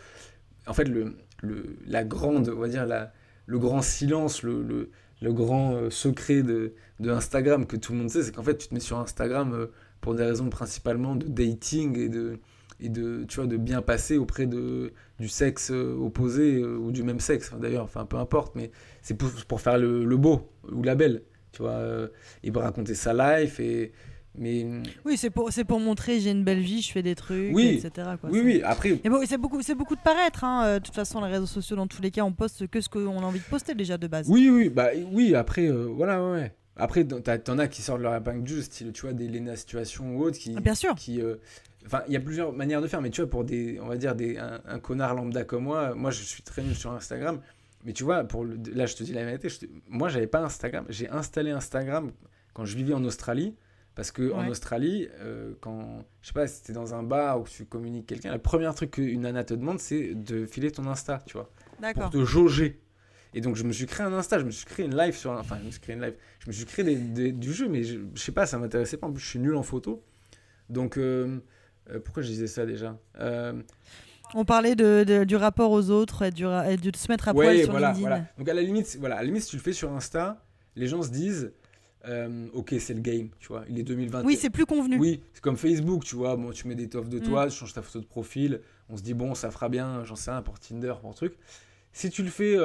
en 0.67 0.74
fait, 0.74 0.86
le, 0.86 1.15
le, 1.41 1.78
la 1.86 2.04
grande, 2.04 2.50
on 2.50 2.60
va 2.60 2.67
dire, 2.67 2.86
la, 2.86 3.13
le 3.45 3.60
grand 3.60 3.82
silence, 3.82 4.43
le, 4.43 4.63
le, 4.63 4.89
le 5.21 5.34
grand 5.34 5.89
secret 5.89 6.43
de, 6.43 6.74
de, 7.00 7.10
Instagram 7.12 7.65
que 7.65 7.78
tout 7.78 7.93
le 7.93 8.00
monde 8.00 8.10
sait, 8.10 8.24
c'est 8.24 8.32
qu'en 8.34 8.43
fait, 8.43 8.58
tu 8.58 8.67
te 8.67 8.74
mets 8.74 8.80
sur 8.80 8.98
Instagram 8.98 9.67
pour 10.02 10.15
des 10.15 10.24
raisons 10.24 10.50
principalement 10.50 11.15
de 11.15 11.28
dating 11.28 11.98
et 11.98 12.10
de 12.10 12.39
et 12.80 12.89
de, 12.89 13.24
tu 13.28 13.38
vois, 13.38 13.48
de 13.48 13.58
bien 13.58 13.82
passer 13.82 14.17
auprès 14.17 14.48
de, 14.48 14.93
du 15.19 15.30
sexe 15.30 15.71
euh, 15.71 15.95
opposé 15.98 16.56
euh, 16.56 16.78
ou 16.78 16.91
du 16.91 17.04
même 17.04 17.19
sexe, 17.19 17.54
d'ailleurs, 17.60 17.84
enfin 17.84 18.06
peu 18.06 18.17
importe, 18.17 18.56
mais 18.56 18.71
c'est 19.02 19.15
pour, 19.15 19.30
pour, 19.48 19.62
faire 19.62 19.78
le, 19.78 20.17
beau 20.17 20.52
ou 20.71 20.84
la 20.84 20.95
belle, 20.95 21.24
tu 21.52 21.62
vois, 21.62 21.71
euh, 21.71 22.08
et 22.43 22.52
raconter 22.52 22.95
sa 22.95 23.13
life 23.13 23.60
et 23.60 23.93
mais 24.38 24.65
oui 25.06 25.17
c'est 25.17 25.30
pour 25.30 25.50
pour 25.67 25.80
montrer 25.80 26.19
j'ai 26.19 26.32
une 26.32 26.43
belle 26.43 26.60
vie 26.60 26.82
je 26.82 26.91
fais 26.91 27.02
des 27.02 27.15
trucs 27.15 27.54
oui, 27.54 27.80
etc 27.80 28.10
quoi, 28.19 28.30
oui 28.30 28.41
oui 28.43 28.62
après 28.63 29.00
c'est 29.26 29.38
beaucoup 29.38 29.62
c'est 29.62 29.76
beaucoup 29.76 29.95
de 29.95 30.02
paraître 30.02 30.43
hein. 30.43 30.76
de 30.76 30.84
toute 30.84 30.95
façon 30.95 31.24
les 31.24 31.32
réseaux 31.32 31.45
sociaux 31.45 31.76
dans 31.76 31.88
tous 31.88 32.02
les 32.02 32.12
cas 32.12 32.24
on 32.24 32.34
poste 32.34 32.67
que 32.67 32.82
ce 32.82 32.89
qu'on 32.89 33.19
a 33.19 33.24
envie 33.24 33.39
de 33.39 33.45
poster 33.45 33.76
déjà 33.76 33.98
de 33.98 34.08
base. 34.08 34.28
Oui 34.30 34.50
oui 34.50 34.69
bah 34.69 34.89
oui 35.12 35.36
après 35.36 35.69
voilà 35.69 36.24
ouais 36.24 36.52
après 36.76 37.06
t'en 37.06 37.58
as 37.58 37.67
qui 37.67 37.82
sortent 37.82 38.02
leur 38.02 38.15
épingle 38.15 38.48
juste 38.48 38.74
style 38.74 38.91
tu 38.91 39.04
vois 39.04 39.13
des 39.13 39.28
Lena 39.28 39.56
situation 39.56 40.15
ou 40.15 40.24
autres 40.24 40.38
qui 40.38 40.54
ah, 40.58 40.60
bien 40.60 40.76
sûr. 40.76 40.95
qui 40.95 41.21
Enfin, 41.86 42.02
il 42.08 42.13
y 42.13 42.17
a 42.17 42.19
plusieurs 42.19 42.52
manières 42.52 42.82
de 42.82 42.88
faire, 42.88 43.02
mais 43.02 43.12
tu 43.12 43.21
vois, 43.21 43.30
pour 43.30 43.43
des, 43.43 43.80
on 43.80 43.88
va 43.88 43.98
dire, 43.98 44.15
des, 44.15 44.38
un, 44.38 44.80
connard 44.80 45.13
lambda 45.13 45.43
comme 45.43 45.63
moi, 45.65 45.93
moi 45.93 46.10
je 46.12 46.24
suis 46.24 46.41
très 46.41 46.63
nul 46.63 46.76
sur 46.76 46.91
Instagram, 46.91 47.39
mais 47.84 47.93
tu 47.93 48.04
vois, 48.04 48.24
pour 48.24 48.43
le, 48.43 48.58
là 48.74 48.88
je 48.88 48.95
te 48.95 49.04
dis 49.04 49.13
la 49.13 49.24
vérité, 49.24 49.50
je 49.50 49.58
moi 49.88 50.10
j'avais 50.10 50.28
pas 50.28 50.39
Instagram, 50.39 50.86
j'ai 50.89 51.10
installé 51.10 51.52
Instagram 51.52 52.12
quand 52.54 52.65
je 52.65 52.76
vivais 52.76 52.93
en 52.93 53.04
Australie, 53.04 53.56
parce 53.95 54.12
que 54.12 54.34
en 54.34 54.47
Australie, 54.49 55.08
euh, 55.19 55.53
quand, 55.62 56.05
je 56.21 56.27
sais 56.27 56.34
pas, 56.34 56.47
si 56.47 56.58
c'était 56.58 56.73
dans 56.73 56.93
un 56.93 57.03
bar 57.03 57.39
où 57.39 57.47
tu 57.47 57.65
communiques 57.65 58.08
quelqu'un, 58.08 58.34
le 58.34 58.39
premier 58.39 58.69
truc 58.75 58.91
qu'une 58.91 59.21
nana 59.21 59.43
te 59.43 59.53
demande, 59.53 59.79
c'est 59.79 60.13
de 60.13 60.45
filer 60.45 60.69
ton 60.69 60.86
Insta, 60.88 61.23
tu 61.25 61.38
vois, 61.38 61.49
pour 61.93 62.10
te 62.10 62.25
jauger. 62.25 62.81
Et 63.34 63.41
donc 63.41 63.55
je 63.55 63.63
me 63.63 63.71
suis 63.71 63.86
créé 63.86 64.05
un 64.05 64.13
Insta, 64.13 64.39
je 64.39 64.45
me 64.45 64.51
suis 64.51 64.65
créé 64.65 64.86
une 64.86 64.95
live 64.95 65.15
sur, 65.15 65.31
enfin 65.31 65.58
je 65.60 65.65
me 65.65 65.71
suis 65.71 65.79
créé 65.79 65.95
une 65.95 66.01
live, 66.01 66.15
je 66.39 66.47
me 66.47 66.51
suis 66.53 66.65
créé 66.65 66.84
des, 66.86 67.31
du 67.31 67.53
jeu, 67.53 67.67
mais 67.67 67.84
je, 67.84 67.99
sais 68.15 68.31
pas, 68.31 68.45
ça 68.45 68.58
m'intéressait 68.58 68.97
pas, 68.97 69.08
en 69.08 69.12
plus 69.12 69.21
je 69.21 69.29
suis 69.29 69.39
nul 69.39 69.55
en 69.55 69.63
photo, 69.63 70.03
donc 70.69 70.97
euh, 70.97 71.39
euh, 71.89 71.99
pourquoi 71.99 72.23
je 72.23 72.27
disais 72.27 72.47
ça 72.47 72.65
déjà? 72.65 72.97
On 74.34 74.43
parlait 74.43 74.75
de, 74.75 75.23
du 75.23 75.36
rapport 75.36 75.71
aux 75.71 75.89
autres 75.89 76.23
et, 76.23 76.31
du, 76.31 76.43
de 76.43 76.97
se 76.97 77.12
mettre 77.12 77.27
à 77.27 77.34
poil 77.34 77.60
sur 77.60 77.71
voilà, 77.71 77.88
LinkedIn. 77.89 78.08
Voilà. 78.08 78.25
Donc 78.38 78.49
à 78.49 78.53
la 78.53 78.62
limite, 78.62 78.97
voilà, 78.99 79.17
à 79.17 79.19
la 79.19 79.25
limite, 79.25 79.43
si 79.43 79.49
tu 79.49 79.55
le 79.58 79.62
fais 79.62 79.73
sur 79.73 79.93
Insta, 79.93 80.43
les 80.75 80.88
gens 80.88 81.01
se 81.03 81.10
disent, 81.10 81.53
euh, 82.07 82.47
ok, 82.53 82.75
c'est 82.79 82.93
le 82.93 83.01
game, 83.01 83.29
tu 83.39 83.47
vois, 83.47 83.65
il 83.69 83.79
est 83.79 83.83
2020. 83.83 84.23
Oui, 84.23 84.37
c'est 84.39 84.49
plus 84.49 84.65
convenu. 84.65 84.97
Oui, 84.97 85.21
c'est 85.33 85.41
comme 85.41 85.57
Facebook, 85.57 86.03
tu 86.03 86.15
vois, 86.15 86.35
bon, 86.35 86.51
tu 86.51 86.67
mets 86.67 86.75
des 86.75 86.89
toffes 86.89 87.09
de 87.09 87.19
toi, 87.19 87.45
mm. 87.45 87.49
tu 87.49 87.55
changes 87.55 87.73
ta 87.73 87.81
photo 87.81 87.99
de 87.99 88.05
profil, 88.05 88.61
on 88.89 88.97
se 88.97 89.03
dit, 89.03 89.13
bon, 89.13 89.35
ça 89.35 89.51
fera 89.51 89.69
bien, 89.69 90.03
j'en 90.03 90.15
sais 90.15 90.31
rien, 90.31 90.41
pour 90.41 90.59
Tinder, 90.59 90.93
pour 91.01 91.13
truc. 91.15 91.33
Si 91.91 92.09
tu 92.09 92.23
le 92.23 92.29
fais 92.29 92.57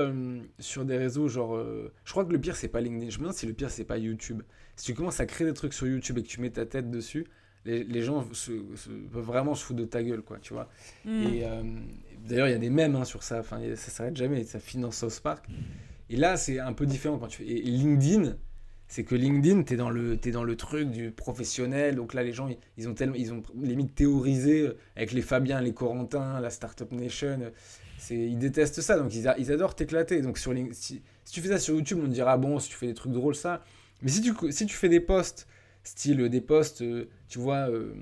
sur 0.58 0.84
des 0.84 0.96
réseaux, 0.96 1.28
genre, 1.28 1.56
je 2.04 2.10
crois 2.10 2.24
que 2.24 2.32
le 2.32 2.40
pire, 2.40 2.56
c'est 2.56 2.66
pas 2.66 2.80
LinkedIn, 2.80 3.10
je 3.10 3.18
me 3.18 3.22
demande 3.22 3.36
si 3.36 3.46
le 3.46 3.52
pire, 3.52 3.70
c'est 3.70 3.84
pas 3.84 3.96
YouTube. 3.96 4.42
Si 4.74 4.86
tu 4.86 4.94
commences 4.94 5.20
à 5.20 5.26
créer 5.26 5.46
des 5.46 5.54
trucs 5.54 5.72
sur 5.72 5.86
YouTube 5.86 6.18
et 6.18 6.22
que 6.24 6.28
tu 6.28 6.40
mets 6.40 6.50
ta 6.50 6.66
tête 6.66 6.90
dessus, 6.90 7.26
les, 7.64 8.02
gens 8.02 8.26
se, 8.32 8.52
peuvent 8.52 9.24
vraiment 9.24 9.54
se 9.54 9.64
foutre 9.64 9.80
de 9.80 9.84
ta 9.84 10.02
gueule, 10.02 10.22
quoi, 10.22 10.38
tu 10.40 10.54
vois. 10.54 10.68
Mm. 11.04 11.22
Et 11.22 11.44
euh, 11.44 11.62
d'ailleurs, 12.26 12.48
il 12.48 12.52
y 12.52 12.54
a 12.54 12.58
des 12.58 12.70
mèmes 12.70 12.96
hein, 12.96 13.04
sur 13.04 13.22
ça, 13.22 13.40
enfin, 13.40 13.60
ça 13.76 13.90
s'arrête 13.90 14.16
jamais, 14.16 14.44
ça 14.44 14.58
finance 14.58 14.96
South 14.96 15.20
Park. 15.20 15.46
Et 16.08 16.16
là, 16.16 16.36
c'est 16.36 16.58
un 16.58 16.72
peu 16.72 16.86
différent 16.86 17.18
quand 17.18 17.28
tu 17.28 17.38
fais. 17.38 17.48
Et 17.48 17.62
LinkedIn, 17.62 18.36
c'est 18.90 19.04
que 19.04 19.14
LinkedIn, 19.14 19.62
tu 19.62 19.72
es, 19.72 19.76
dans 19.78 19.88
le, 19.88 20.16
dans 20.16 20.44
le 20.44 20.56
truc 20.56 20.90
du 20.90 21.10
professionnel. 21.10 21.96
Donc 21.96 22.12
là, 22.12 22.22
les 22.22 22.32
gens, 22.32 22.48
ils, 22.76 22.88
ont 22.88 22.94
tellement, 22.94 23.14
ils 23.16 23.32
ont 23.32 23.42
limite 23.62 23.94
théorisé 23.94 24.68
avec 24.96 25.12
les 25.12 25.22
Fabiens, 25.22 25.62
les 25.62 25.72
Corentins, 25.72 26.38
la 26.40 26.50
Startup 26.50 26.90
Nation. 26.92 27.38
Ils 28.10 28.38
détestent 28.38 28.82
ça, 28.82 28.98
donc 28.98 29.14
ils, 29.14 29.52
adorent 29.52 29.74
t'éclater. 29.74 30.20
Donc 30.20 30.36
sur 30.36 30.52
si, 30.72 31.02
si, 31.24 31.32
tu 31.32 31.40
fais 31.40 31.48
ça 31.48 31.58
sur 31.58 31.74
YouTube, 31.74 32.00
on 32.04 32.08
dira, 32.08 32.36
bon, 32.36 32.58
si 32.58 32.68
tu 32.68 32.74
fais 32.74 32.88
des 32.88 32.94
trucs 32.94 33.12
drôles, 33.12 33.34
ça. 33.34 33.64
Mais 34.02 34.10
si 34.10 34.20
tu, 34.20 34.34
si 34.50 34.66
tu 34.66 34.76
fais 34.76 34.88
des 34.90 35.00
posts 35.00 35.46
style 35.84 36.28
des 36.28 36.40
posts, 36.40 36.82
euh, 36.82 37.08
tu 37.28 37.38
vois, 37.38 37.68
euh, 37.70 37.94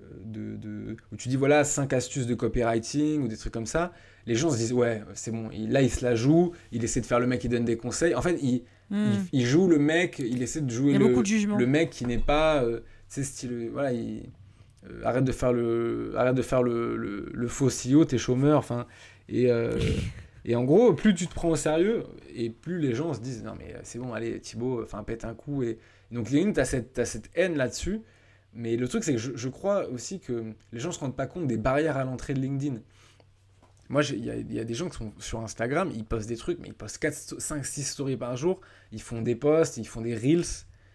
euh, 0.00 0.04
de, 0.24 0.56
de, 0.56 0.96
où 1.12 1.16
tu 1.16 1.28
dis 1.28 1.36
voilà 1.36 1.64
5 1.64 1.92
astuces 1.92 2.26
de 2.26 2.34
copywriting 2.34 3.22
ou 3.22 3.28
des 3.28 3.36
trucs 3.36 3.52
comme 3.52 3.66
ça, 3.66 3.92
les 4.26 4.34
gens 4.34 4.50
se 4.50 4.56
disent 4.56 4.72
ouais, 4.72 5.02
c'est 5.14 5.30
bon, 5.30 5.48
là 5.52 5.82
il 5.82 5.90
se 5.90 6.04
la 6.04 6.14
joue, 6.14 6.52
il 6.72 6.84
essaie 6.84 7.00
de 7.00 7.06
faire 7.06 7.20
le 7.20 7.26
mec 7.26 7.40
qui 7.40 7.48
donne 7.48 7.64
des 7.64 7.76
conseils. 7.76 8.14
En 8.14 8.22
fait, 8.22 8.38
il, 8.42 8.62
hmm. 8.90 9.12
il, 9.32 9.46
joue 9.46 9.68
le 9.68 9.78
mec, 9.78 10.18
il 10.18 10.42
essaie 10.42 10.60
de 10.60 10.70
jouer 10.70 10.98
le, 10.98 11.08
le, 11.58 11.66
mec 11.66 11.90
qui 11.90 12.06
n'est 12.06 12.18
pas, 12.18 12.64
tu 12.64 12.82
sais, 13.08 13.24
style, 13.24 13.70
voilà, 13.72 13.92
il, 13.92 14.30
arrête 15.04 15.24
de 15.24 15.32
faire 15.32 15.52
le, 15.52 16.12
arrête 16.16 16.34
de 16.34 16.42
faire 16.42 16.62
le, 16.62 16.96
le, 16.96 17.48
faux 17.48 17.68
CEO, 17.68 18.04
t'es 18.04 18.18
chômeur, 18.18 18.58
enfin, 18.58 18.86
et. 19.28 19.50
Et 20.44 20.54
en 20.54 20.64
gros, 20.64 20.94
plus 20.94 21.14
tu 21.14 21.26
te 21.26 21.34
prends 21.34 21.50
au 21.50 21.56
sérieux, 21.56 22.04
et 22.34 22.48
plus 22.48 22.78
les 22.78 22.94
gens 22.94 23.12
se 23.12 23.20
disent 23.20 23.44
non 23.44 23.52
mais 23.58 23.74
c'est 23.82 23.98
bon, 23.98 24.14
allez 24.14 24.40
Thibaut, 24.40 24.82
enfin 24.82 25.02
pète 25.02 25.26
un 25.26 25.34
coup 25.34 25.62
et, 25.62 25.78
donc 26.10 26.30
LinkedIn, 26.30 26.52
tu 26.52 26.60
as 26.60 26.64
cette, 26.64 27.04
cette 27.04 27.30
haine 27.34 27.56
là-dessus. 27.56 28.00
Mais 28.54 28.76
le 28.76 28.88
truc, 28.88 29.04
c'est 29.04 29.12
que 29.14 29.18
je, 29.18 29.48
crois 29.48 29.88
aussi 29.88 30.20
que 30.20 30.52
les 30.72 30.80
gens 30.80 30.88
ne 30.88 30.94
se 30.94 31.00
rendent 31.00 31.16
pas 31.16 31.26
compte 31.26 31.46
des 31.46 31.58
barrières 31.58 31.96
à 31.96 32.04
l'entrée 32.04 32.34
de 32.34 32.40
LinkedIn. 32.40 32.78
Moi, 33.88 34.02
il 34.04 34.24
y, 34.24 34.54
y, 34.54 34.60
a 34.60 34.64
des 34.64 34.74
gens 34.74 34.88
qui 34.90 34.98
sont 34.98 35.12
sur 35.18 35.40
Instagram, 35.40 35.90
ils 35.94 36.04
postent 36.04 36.28
des 36.28 36.36
trucs, 36.36 36.58
mais 36.58 36.68
ils 36.68 36.74
postent 36.74 36.98
4, 36.98 37.40
5, 37.40 37.64
6 37.64 37.84
stories 37.84 38.16
par 38.18 38.36
jour. 38.36 38.60
Ils 38.92 39.00
font 39.00 39.22
des 39.22 39.34
posts, 39.34 39.78
ils 39.78 39.86
font 39.86 40.02
des 40.02 40.14
reels, 40.14 40.44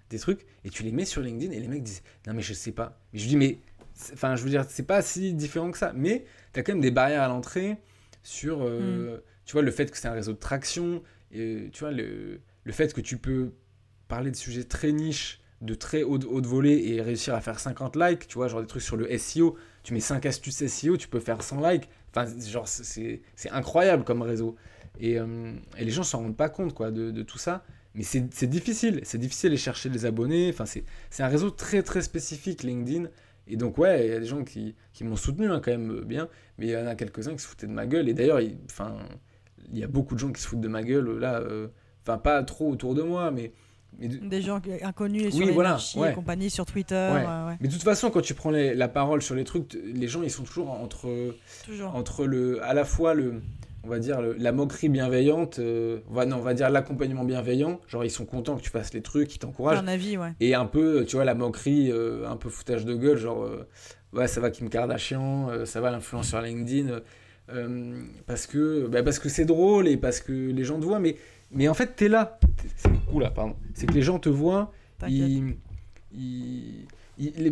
des 0.09 0.19
trucs. 0.19 0.45
Et 0.63 0.69
tu 0.69 0.83
les 0.83 0.91
mets 0.91 1.05
sur 1.05 1.21
LinkedIn 1.21 1.51
et 1.51 1.59
les 1.59 1.67
mecs 1.67 1.83
disent 1.83 2.03
Non, 2.27 2.33
mais 2.33 2.43
je 2.43 2.53
sais 2.53 2.71
pas. 2.71 2.99
Mais 3.11 3.19
je 3.19 3.27
dis 3.27 3.35
Mais, 3.35 3.59
enfin, 4.13 4.35
je 4.35 4.43
veux 4.43 4.49
dire, 4.49 4.65
c'est 4.69 4.85
pas 4.85 5.01
si 5.01 5.33
différent 5.33 5.71
que 5.71 5.77
ça. 5.77 5.91
Mais 5.95 6.25
tu 6.53 6.59
as 6.59 6.63
quand 6.63 6.73
même 6.73 6.81
des 6.81 6.91
barrières 6.91 7.23
à 7.23 7.27
l'entrée 7.27 7.77
sur, 8.21 8.61
euh, 8.61 9.17
mm. 9.17 9.21
tu 9.45 9.53
vois, 9.53 9.63
le 9.63 9.71
fait 9.71 9.89
que 9.89 9.97
c'est 9.97 10.07
un 10.07 10.13
réseau 10.13 10.33
de 10.33 10.39
traction. 10.39 11.01
Et, 11.31 11.69
tu 11.73 11.79
vois, 11.79 11.91
le, 11.91 12.41
le 12.63 12.71
fait 12.71 12.93
que 12.93 13.01
tu 13.01 13.17
peux 13.17 13.53
parler 14.07 14.29
de 14.29 14.35
sujets 14.35 14.65
très 14.65 14.91
niches, 14.91 15.41
de 15.61 15.73
très 15.73 16.03
haute, 16.03 16.25
haute 16.25 16.45
volée 16.45 16.89
et 16.89 17.01
réussir 17.01 17.33
à 17.33 17.41
faire 17.41 17.59
50 17.59 17.95
likes, 17.95 18.27
tu 18.27 18.35
vois, 18.35 18.47
genre 18.47 18.61
des 18.61 18.67
trucs 18.67 18.83
sur 18.83 18.97
le 18.97 19.17
SEO, 19.17 19.57
tu 19.81 19.93
mets 19.93 19.99
5 19.99 20.25
astuces 20.25 20.67
SEO, 20.67 20.97
tu 20.97 21.07
peux 21.07 21.19
faire 21.19 21.41
100 21.41 21.67
likes. 21.67 21.89
Enfin, 22.15 22.31
genre, 22.39 22.67
c'est 22.67 23.21
incroyable 23.51 24.03
comme 24.03 24.21
réseau. 24.21 24.55
Et, 24.99 25.19
euh, 25.19 25.53
et 25.77 25.85
les 25.85 25.91
gens 25.91 26.03
s'en 26.03 26.19
rendent 26.19 26.37
pas 26.37 26.49
compte, 26.49 26.73
quoi, 26.73 26.91
de, 26.91 27.11
de 27.11 27.23
tout 27.23 27.39
ça. 27.39 27.63
Mais 27.95 28.03
c'est 28.03 28.47
difficile, 28.47 29.01
c'est 29.03 29.19
difficile 29.19 29.51
de 29.51 29.55
chercher 29.55 29.89
des 29.89 30.05
abonnés. 30.05 30.49
Enfin, 30.49 30.65
c'est 30.65 31.23
un 31.23 31.27
réseau 31.27 31.51
très 31.51 31.83
très 31.83 32.01
spécifique, 32.01 32.63
LinkedIn. 32.63 33.07
Et 33.47 33.57
donc, 33.57 33.77
ouais, 33.77 34.07
il 34.07 34.11
y 34.11 34.15
a 34.15 34.19
des 34.19 34.25
gens 34.25 34.43
qui, 34.43 34.75
qui 34.93 35.03
m'ont 35.03 35.15
soutenu 35.15 35.49
hein, 35.49 35.61
quand 35.63 35.71
même 35.71 36.01
bien, 36.01 36.29
mais 36.57 36.67
il 36.67 36.71
y 36.71 36.77
en 36.77 36.87
a 36.87 36.95
quelques-uns 36.95 37.33
qui 37.33 37.41
se 37.41 37.47
foutaient 37.47 37.67
de 37.67 37.73
ma 37.73 37.85
gueule. 37.85 38.09
Et 38.09 38.13
d'ailleurs, 38.13 38.39
enfin, 38.65 38.97
il 39.71 39.77
y 39.77 39.83
a 39.83 39.87
beaucoup 39.87 40.15
de 40.15 40.19
gens 40.19 40.31
qui 40.31 40.41
se 40.41 40.47
foutent 40.47 40.61
de 40.61 40.67
ma 40.67 40.83
gueule 40.83 41.19
là. 41.19 41.39
Euh, 41.41 41.67
enfin, 42.01 42.17
pas 42.17 42.41
trop 42.43 42.69
autour 42.71 42.95
de 42.95 43.01
moi, 43.01 43.31
mais 43.31 43.51
des 43.99 44.41
gens 44.41 44.59
inconnus 44.81 45.33
sur 45.33 45.45
les 45.45 45.51
voilà, 45.51 45.77
et 45.95 46.13
compagnie, 46.13 46.49
sur 46.49 46.65
Twitter. 46.65 47.11
Mais 47.59 47.67
de 47.67 47.73
toute 47.73 47.83
façon, 47.83 48.09
quand 48.09 48.21
tu 48.21 48.33
prends 48.33 48.51
la 48.51 48.87
parole 48.87 49.21
sur 49.21 49.35
les 49.35 49.43
trucs, 49.43 49.73
les 49.73 50.07
gens, 50.07 50.23
ils 50.23 50.31
sont 50.31 50.43
toujours 50.43 50.71
entre, 50.71 51.35
toujours. 51.65 51.95
entre 51.95 52.25
le, 52.25 52.63
à 52.63 52.73
la 52.73 52.85
fois 52.85 53.13
le, 53.13 53.41
on 53.83 53.89
va 53.89 53.99
dire, 53.99 54.21
la 54.21 54.51
moquerie 54.51 54.89
bienveillante, 54.89 55.59
euh, 55.59 55.99
on, 56.09 56.13
va, 56.13 56.25
non, 56.25 56.37
on 56.37 56.41
va 56.41 56.53
dire 56.53 56.69
l'accompagnement 56.69 57.25
bienveillant, 57.25 57.81
genre 57.87 58.05
ils 58.05 58.11
sont 58.11 58.25
contents 58.25 58.55
que 58.55 58.61
tu 58.61 58.69
fasses 58.69 58.93
les 58.93 59.01
trucs, 59.01 59.35
ils 59.35 59.39
t'encouragent. 59.39 59.79
Un 59.79 59.87
avis, 59.87 60.17
ouais. 60.17 60.31
Et 60.39 60.55
un 60.55 60.65
peu, 60.65 61.05
tu 61.05 61.17
vois, 61.17 61.25
la 61.25 61.35
moquerie, 61.35 61.91
euh, 61.91 62.27
un 62.29 62.37
peu 62.37 62.49
foutage 62.49 62.85
de 62.85 62.95
gueule, 62.95 63.17
genre, 63.17 63.43
euh, 63.43 63.67
ouais, 64.13 64.27
ça 64.27 64.39
va 64.39 64.51
Kim 64.51 64.69
Kardashian, 64.69 65.65
ça 65.65 65.81
va 65.81 65.91
l'influenceur 65.91 66.41
LinkedIn, 66.41 66.99
parce 68.25 68.47
que 68.47 68.87
bah, 68.87 69.03
parce 69.03 69.19
que 69.19 69.27
c'est 69.27 69.45
drôle 69.45 69.87
et 69.87 69.97
parce 69.97 70.21
que 70.21 70.31
les 70.31 70.63
gens 70.63 70.79
te 70.79 70.85
voient, 70.85 70.99
mais, 70.99 71.17
mais 71.53 71.67
en 71.67 71.73
fait, 71.73 71.95
t'es 71.95 72.07
là. 72.07 72.39
Oula, 73.11 73.29
pardon. 73.29 73.55
C'est 73.73 73.85
que 73.85 73.93
les 73.93 74.01
gens 74.01 74.19
te 74.19 74.29
voient, 74.29 74.71
ils, 75.07 75.55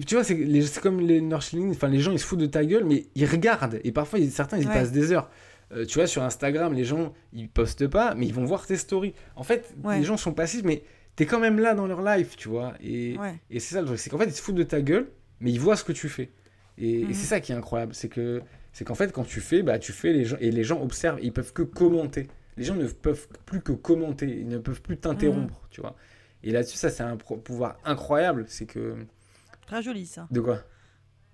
tu 0.06 0.16
vois, 0.16 0.24
c'est 0.24 0.82
comme 0.82 1.02
les 1.02 1.22
Northling, 1.22 1.72
enfin 1.72 1.88
les 1.88 1.99
gens 1.99 2.12
ils 2.12 2.20
se 2.20 2.26
foutent 2.26 2.39
de 2.39 2.45
ta 2.45 2.66
gueule, 2.66 2.86
mais 2.86 3.06
ils 3.16 3.26
regardent 3.26 3.80
et 3.84 3.91
parfois 3.91 4.20
certains 4.30 4.58
ils 4.58 4.68
passent 4.68 4.91
des 4.91 5.12
heures. 5.12 5.30
Euh, 5.74 5.86
tu 5.86 5.99
vois, 5.99 6.08
sur 6.08 6.22
Instagram, 6.22 6.74
les 6.74 6.84
gens, 6.84 7.14
ils 7.32 7.47
postent 7.47 7.88
pas, 7.88 8.14
mais 8.14 8.26
ils 8.26 8.34
vont 8.34 8.43
voir 8.43 8.66
tes 8.66 8.76
stories. 8.76 9.14
En 9.38 9.43
fait, 9.43 9.74
les 9.89 10.04
gens 10.04 10.18
sont 10.18 10.34
passifs, 10.34 10.64
mais 10.64 10.84
tu 11.16 11.24
es 11.24 11.26
quand 11.26 11.39
même 11.39 11.60
là 11.60 11.74
dans 11.74 11.88
leur 11.88 12.02
life, 12.02 12.36
tu 12.36 12.49
vois. 12.49 12.74
Et, 12.84 13.16
et 13.49 13.60
c'est 13.60 13.76
ça 13.76 13.82
le 13.82 13.88
truc, 13.88 13.99
c'est 13.99 14.10
qu'en 14.10 14.18
fait, 14.18 14.26
ils 14.26 14.34
se 14.34 14.41
foutent 14.41 14.56
de 14.56 14.64
ta 14.64 14.82
gueule, 14.82 15.08
mais 15.39 15.52
ils 15.52 15.60
voient 15.60 15.78
ce 15.78 15.84
que 15.84 15.93
tu 15.93 16.10
fais. 16.10 16.30
Et, 16.78 17.06
mhm. 17.06 17.14
c'est 17.14 17.26
ça 17.26 17.39
qui 17.39 17.52
est 17.52 17.56
incroyable, 17.56 17.93
c'est 17.93 18.10
que 18.10 18.41
c'est 18.74 18.86
qu'en 18.86 18.95
fait, 18.95 19.12
quand 19.12 19.24
tu 19.24 19.41
fais, 19.41 19.64
bah, 19.64 19.80
tu 19.80 19.91
fais 19.91 20.14
les 20.14 20.26
gens, 20.26 20.38
et 20.39 20.52
les 20.52 20.64
gens 20.64 20.82
observent, 20.82 21.20
ils 21.22 21.34
peuvent 21.34 21.54
que 21.54 21.62
commenter. 21.62 22.28
Les 22.62 22.68
gens 22.68 22.76
ne 22.76 22.88
peuvent 22.88 23.28
plus 23.45 23.62
que 23.62 23.72
commenter, 23.72 24.28
ils 24.28 24.47
ne 24.47 24.59
peuvent 24.59 24.82
plus 24.82 24.97
t'interrompre, 24.97 25.53
mhm. 25.53 25.68
tu 25.72 25.82
vois. 25.82 25.95
Et 26.43 26.51
là-dessus, 26.51 26.78
ça, 26.78 26.89
c'est 26.89 27.03
un 27.03 27.18
pouvoir 27.18 27.78
incroyable, 27.84 28.45
c'est 28.47 28.66
que... 28.66 28.95
Très 29.66 29.82
joli, 29.82 30.05
ça. 30.05 30.28
De 30.32 30.39
quoi? 30.41 30.59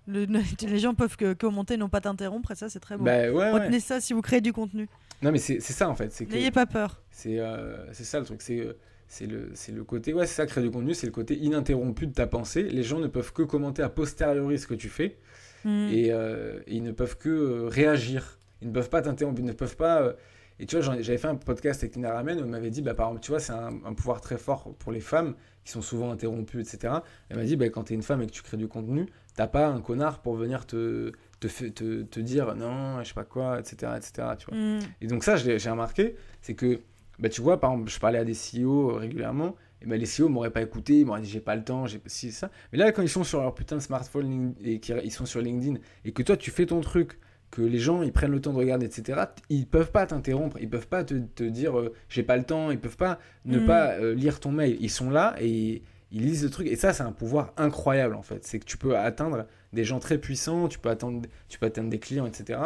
Les 0.08 0.80
gens 0.80 0.94
peuvent 0.94 1.18
que 1.18 1.34
commenter, 1.34 1.76
non 1.76 1.90
pas 1.90 2.00
t'interrompre, 2.00 2.52
et 2.52 2.56
ça 2.56 2.70
c'est 2.70 2.80
très 2.80 2.96
beau. 2.96 3.04
Bah, 3.04 3.30
Retenez 3.30 3.82
ça 3.82 4.00
si 4.00 4.14
vous 4.14 4.22
créez 4.22 4.40
du 4.40 4.54
contenu. 4.54 4.88
Non 5.22 5.32
mais 5.32 5.38
c'est 5.38 5.60
ça 5.60 5.90
en 5.90 5.96
fait. 5.96 6.18
N'ayez 6.30 6.52
pas 6.52 6.66
peur. 6.66 7.02
C'est 7.12 7.40
euh, 7.40 7.92
ça 7.92 8.20
le 8.20 8.26
truc, 8.26 8.42
c'est 8.42 8.60
euh, 8.60 8.78
c'est 9.10 9.26
le, 9.26 9.52
le 9.74 9.84
côté, 9.84 10.14
ouais 10.14 10.26
c'est 10.26 10.36
ça, 10.36 10.46
créer 10.46 10.64
du 10.64 10.72
contenu, 10.72 10.94
c'est 10.94 11.08
le 11.08 11.12
côté 11.12 11.36
ininterrompu 11.36 12.08
de 12.08 12.14
ta 12.14 12.26
pensée. 12.26 12.64
Les 12.64 12.84
gens 12.84 13.00
ne 13.00 13.08
peuvent 13.08 13.34
que 13.34 13.42
commenter 13.42 13.82
a 13.82 13.90
posteriori 13.90 14.58
ce 14.60 14.68
que 14.68 14.76
tu 14.76 14.88
fais, 14.88 15.18
et, 15.66 16.12
euh, 16.12 16.62
ils 16.68 16.84
ne 16.84 16.92
peuvent 16.92 17.18
que 17.18 17.66
réagir. 17.66 18.38
Ils 18.62 18.70
ne 18.70 18.74
peuvent 18.74 18.90
pas 18.90 19.02
t'interrompre, 19.02 19.40
ils 19.40 19.46
ne 19.46 19.52
peuvent 19.52 19.76
pas... 19.76 20.16
Et 20.60 20.66
tu 20.66 20.78
vois, 20.78 20.96
j'avais 21.02 21.18
fait 21.18 21.28
un 21.28 21.36
podcast 21.36 21.84
avec 21.84 21.94
Tina 21.94 22.14
Ramen 22.14 22.40
où 22.40 22.44
elle 22.44 22.50
m'avait 22.50 22.70
dit, 22.70 22.82
bah, 22.82 22.94
par 22.94 23.08
exemple, 23.08 23.24
tu 23.24 23.32
vois, 23.32 23.40
c'est 23.40 23.54
un, 23.54 23.80
un, 23.86 23.94
pouvoir 23.94 24.22
très 24.22 24.38
fort 24.38 24.74
pour 24.80 24.92
les 24.92 25.00
femmes 25.00 25.36
qui 25.64 25.72
sont 25.72 25.82
souvent 25.82 26.12
interrompues, 26.12 26.62
etc. 26.62 26.96
Elle 27.30 27.38
m'a 27.38 27.44
dit, 27.44 27.56
bah, 27.56 27.70
quand 27.70 27.86
tu 27.86 27.94
es 27.94 27.96
une 27.96 28.02
femme 28.02 28.22
et 28.22 28.26
que 28.26 28.32
tu 28.32 28.42
crées 28.42 28.58
du 28.58 28.68
contenu, 28.68 29.06
t'as 29.36 29.48
pas 29.48 29.68
un 29.68 29.82
connard 29.82 30.22
pour 30.22 30.36
venir 30.36 30.66
te, 30.66 31.12
te, 31.40 31.48
te, 31.48 32.04
te, 32.04 32.20
dire 32.20 32.56
non, 32.56 33.04
je 33.04 33.10
sais 33.10 33.14
pas 33.14 33.24
quoi, 33.24 33.60
etc. 33.60 33.94
etc. 33.96 34.30
Tu 34.40 34.48
vois. 34.50 34.58
Mm. 34.58 34.80
Et 35.02 35.08
donc, 35.08 35.24
ça, 35.24 35.36
j'ai 35.36 35.70
remarqué, 35.70 36.16
c'est 36.42 36.56
que, 36.56 36.80
bah, 37.20 37.30
tu 37.30 37.42
vois, 37.42 37.60
par 37.60 37.72
exemple, 37.74 37.92
je 37.92 38.00
parlais 38.00 38.20
à 38.20 38.26
des 38.26 38.34
CEO 38.34 38.96
régulièrement, 38.96 39.56
et 39.82 39.86
ben 39.86 40.00
les 40.00 40.08
CEO 40.08 40.28
m'auraient 40.28 40.52
pas 40.52 40.62
écouté, 40.62 41.02
ils 41.02 41.06
m'auraient 41.06 41.22
dit 41.22 41.30
j'ai 41.30 41.40
pas 41.40 41.56
le 41.56 41.64
temps, 41.64 41.86
j'ai 41.86 42.02
si 42.08 42.32
ça. 42.32 42.50
Mais 42.72 42.80
là, 42.80 42.92
quand 42.92 43.04
ils 43.04 43.10
sont 43.10 43.24
sur 43.24 43.42
leur 43.42 43.54
putain 43.54 43.76
de 43.76 43.82
smartphone 43.82 44.56
et 44.64 44.80
qu'ils 44.80 45.12
sont 45.12 45.28
sur 45.28 45.42
LinkedIn, 45.42 45.80
et 46.04 46.12
que 46.12 46.24
toi, 46.24 46.36
tu 46.36 46.50
fais 46.50 46.66
ton 46.66 46.82
truc, 46.82 47.20
que 47.52 47.62
les 47.62 47.80
gens 47.80 48.02
ils 48.02 48.12
prennent 48.12 48.32
le 48.32 48.42
temps 48.42 48.54
de 48.54 48.58
regarder, 48.58 48.86
etc., 48.86 49.22
ils 49.50 49.66
peuvent 49.66 49.92
pas 49.92 50.06
t'interrompre, 50.06 50.58
ils 50.60 50.70
peuvent 50.70 50.88
pas 50.88 51.04
te, 51.04 51.16
te 51.16 51.44
dire 51.44 51.80
euh, 51.80 51.94
j'ai 52.10 52.24
pas 52.24 52.38
le 52.38 52.44
temps, 52.44 52.72
ils 52.72 52.80
peuvent 52.80 52.98
pas 52.98 53.20
ne 53.46 53.60
mm. 53.60 53.66
pas 53.66 53.92
euh, 53.94 54.14
lire 54.14 54.40
ton 54.40 54.52
mail. 54.52 54.78
Ils 54.82 54.90
sont 54.90 55.10
là 55.10 55.36
et 55.40 55.82
ils 56.12 56.22
lisent 56.22 56.44
le 56.44 56.50
truc. 56.50 56.68
Et 56.68 56.76
ça, 56.76 56.94
c'est 56.94 57.04
un 57.04 57.12
pouvoir 57.12 57.54
incroyable, 57.58 58.16
en 58.16 58.22
fait. 58.22 58.46
C'est 58.46 58.60
que 58.60 58.66
tu 58.66 58.78
peux 58.78 58.98
atteindre 58.98 59.46
des 59.74 59.84
gens 59.84 60.00
très 60.00 60.18
puissants, 60.18 60.68
tu 60.68 60.80
peux, 60.80 60.90
atteindre, 60.90 61.28
tu 61.50 61.60
peux 61.60 61.66
atteindre 61.66 61.90
des 61.90 62.00
clients, 62.00 62.26
etc. 62.26 62.60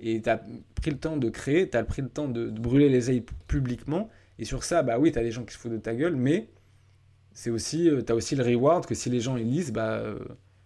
Et 0.00 0.22
tu 0.22 0.28
as 0.28 0.42
pris 0.74 0.90
le 0.90 0.98
temps 0.98 1.16
de 1.16 1.28
créer, 1.28 1.68
tu 1.68 1.76
as 1.76 1.84
pris 1.84 2.02
le 2.02 2.08
temps 2.08 2.28
de, 2.28 2.48
brûler 2.50 2.88
les 2.88 3.10
ailes 3.10 3.24
publiquement. 3.46 4.08
Et 4.38 4.44
sur 4.44 4.64
ça, 4.64 4.82
bah 4.82 4.98
oui, 4.98 5.12
tu 5.12 5.18
as 5.18 5.22
des 5.22 5.30
gens 5.30 5.44
qui 5.44 5.54
se 5.54 5.58
foutent 5.58 5.72
de 5.72 5.78
ta 5.78 5.94
gueule, 5.94 6.16
mais 6.16 6.48
c'est 7.32 7.50
aussi, 7.50 7.88
euh, 7.88 8.02
tu 8.02 8.12
as 8.12 8.14
aussi 8.14 8.36
le 8.36 8.44
reward 8.44 8.86
que 8.86 8.94
si 8.94 9.10
les 9.10 9.20
gens 9.20 9.36
ils 9.36 9.48
lisent, 9.48 9.72
bah, 9.72 10.02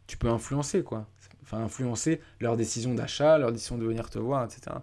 tu 0.07 0.17
peux 0.17 0.29
influencer, 0.29 0.83
quoi. 0.83 1.09
Influencer 1.57 2.21
leur 2.41 2.57
décision 2.57 2.95
d'achat, 2.95 3.39
leur 3.39 3.53
décision 3.53 3.79
de 3.79 3.85
venir 3.85 4.11
te 4.11 4.19
voir, 4.19 4.45
etc. 4.45 4.77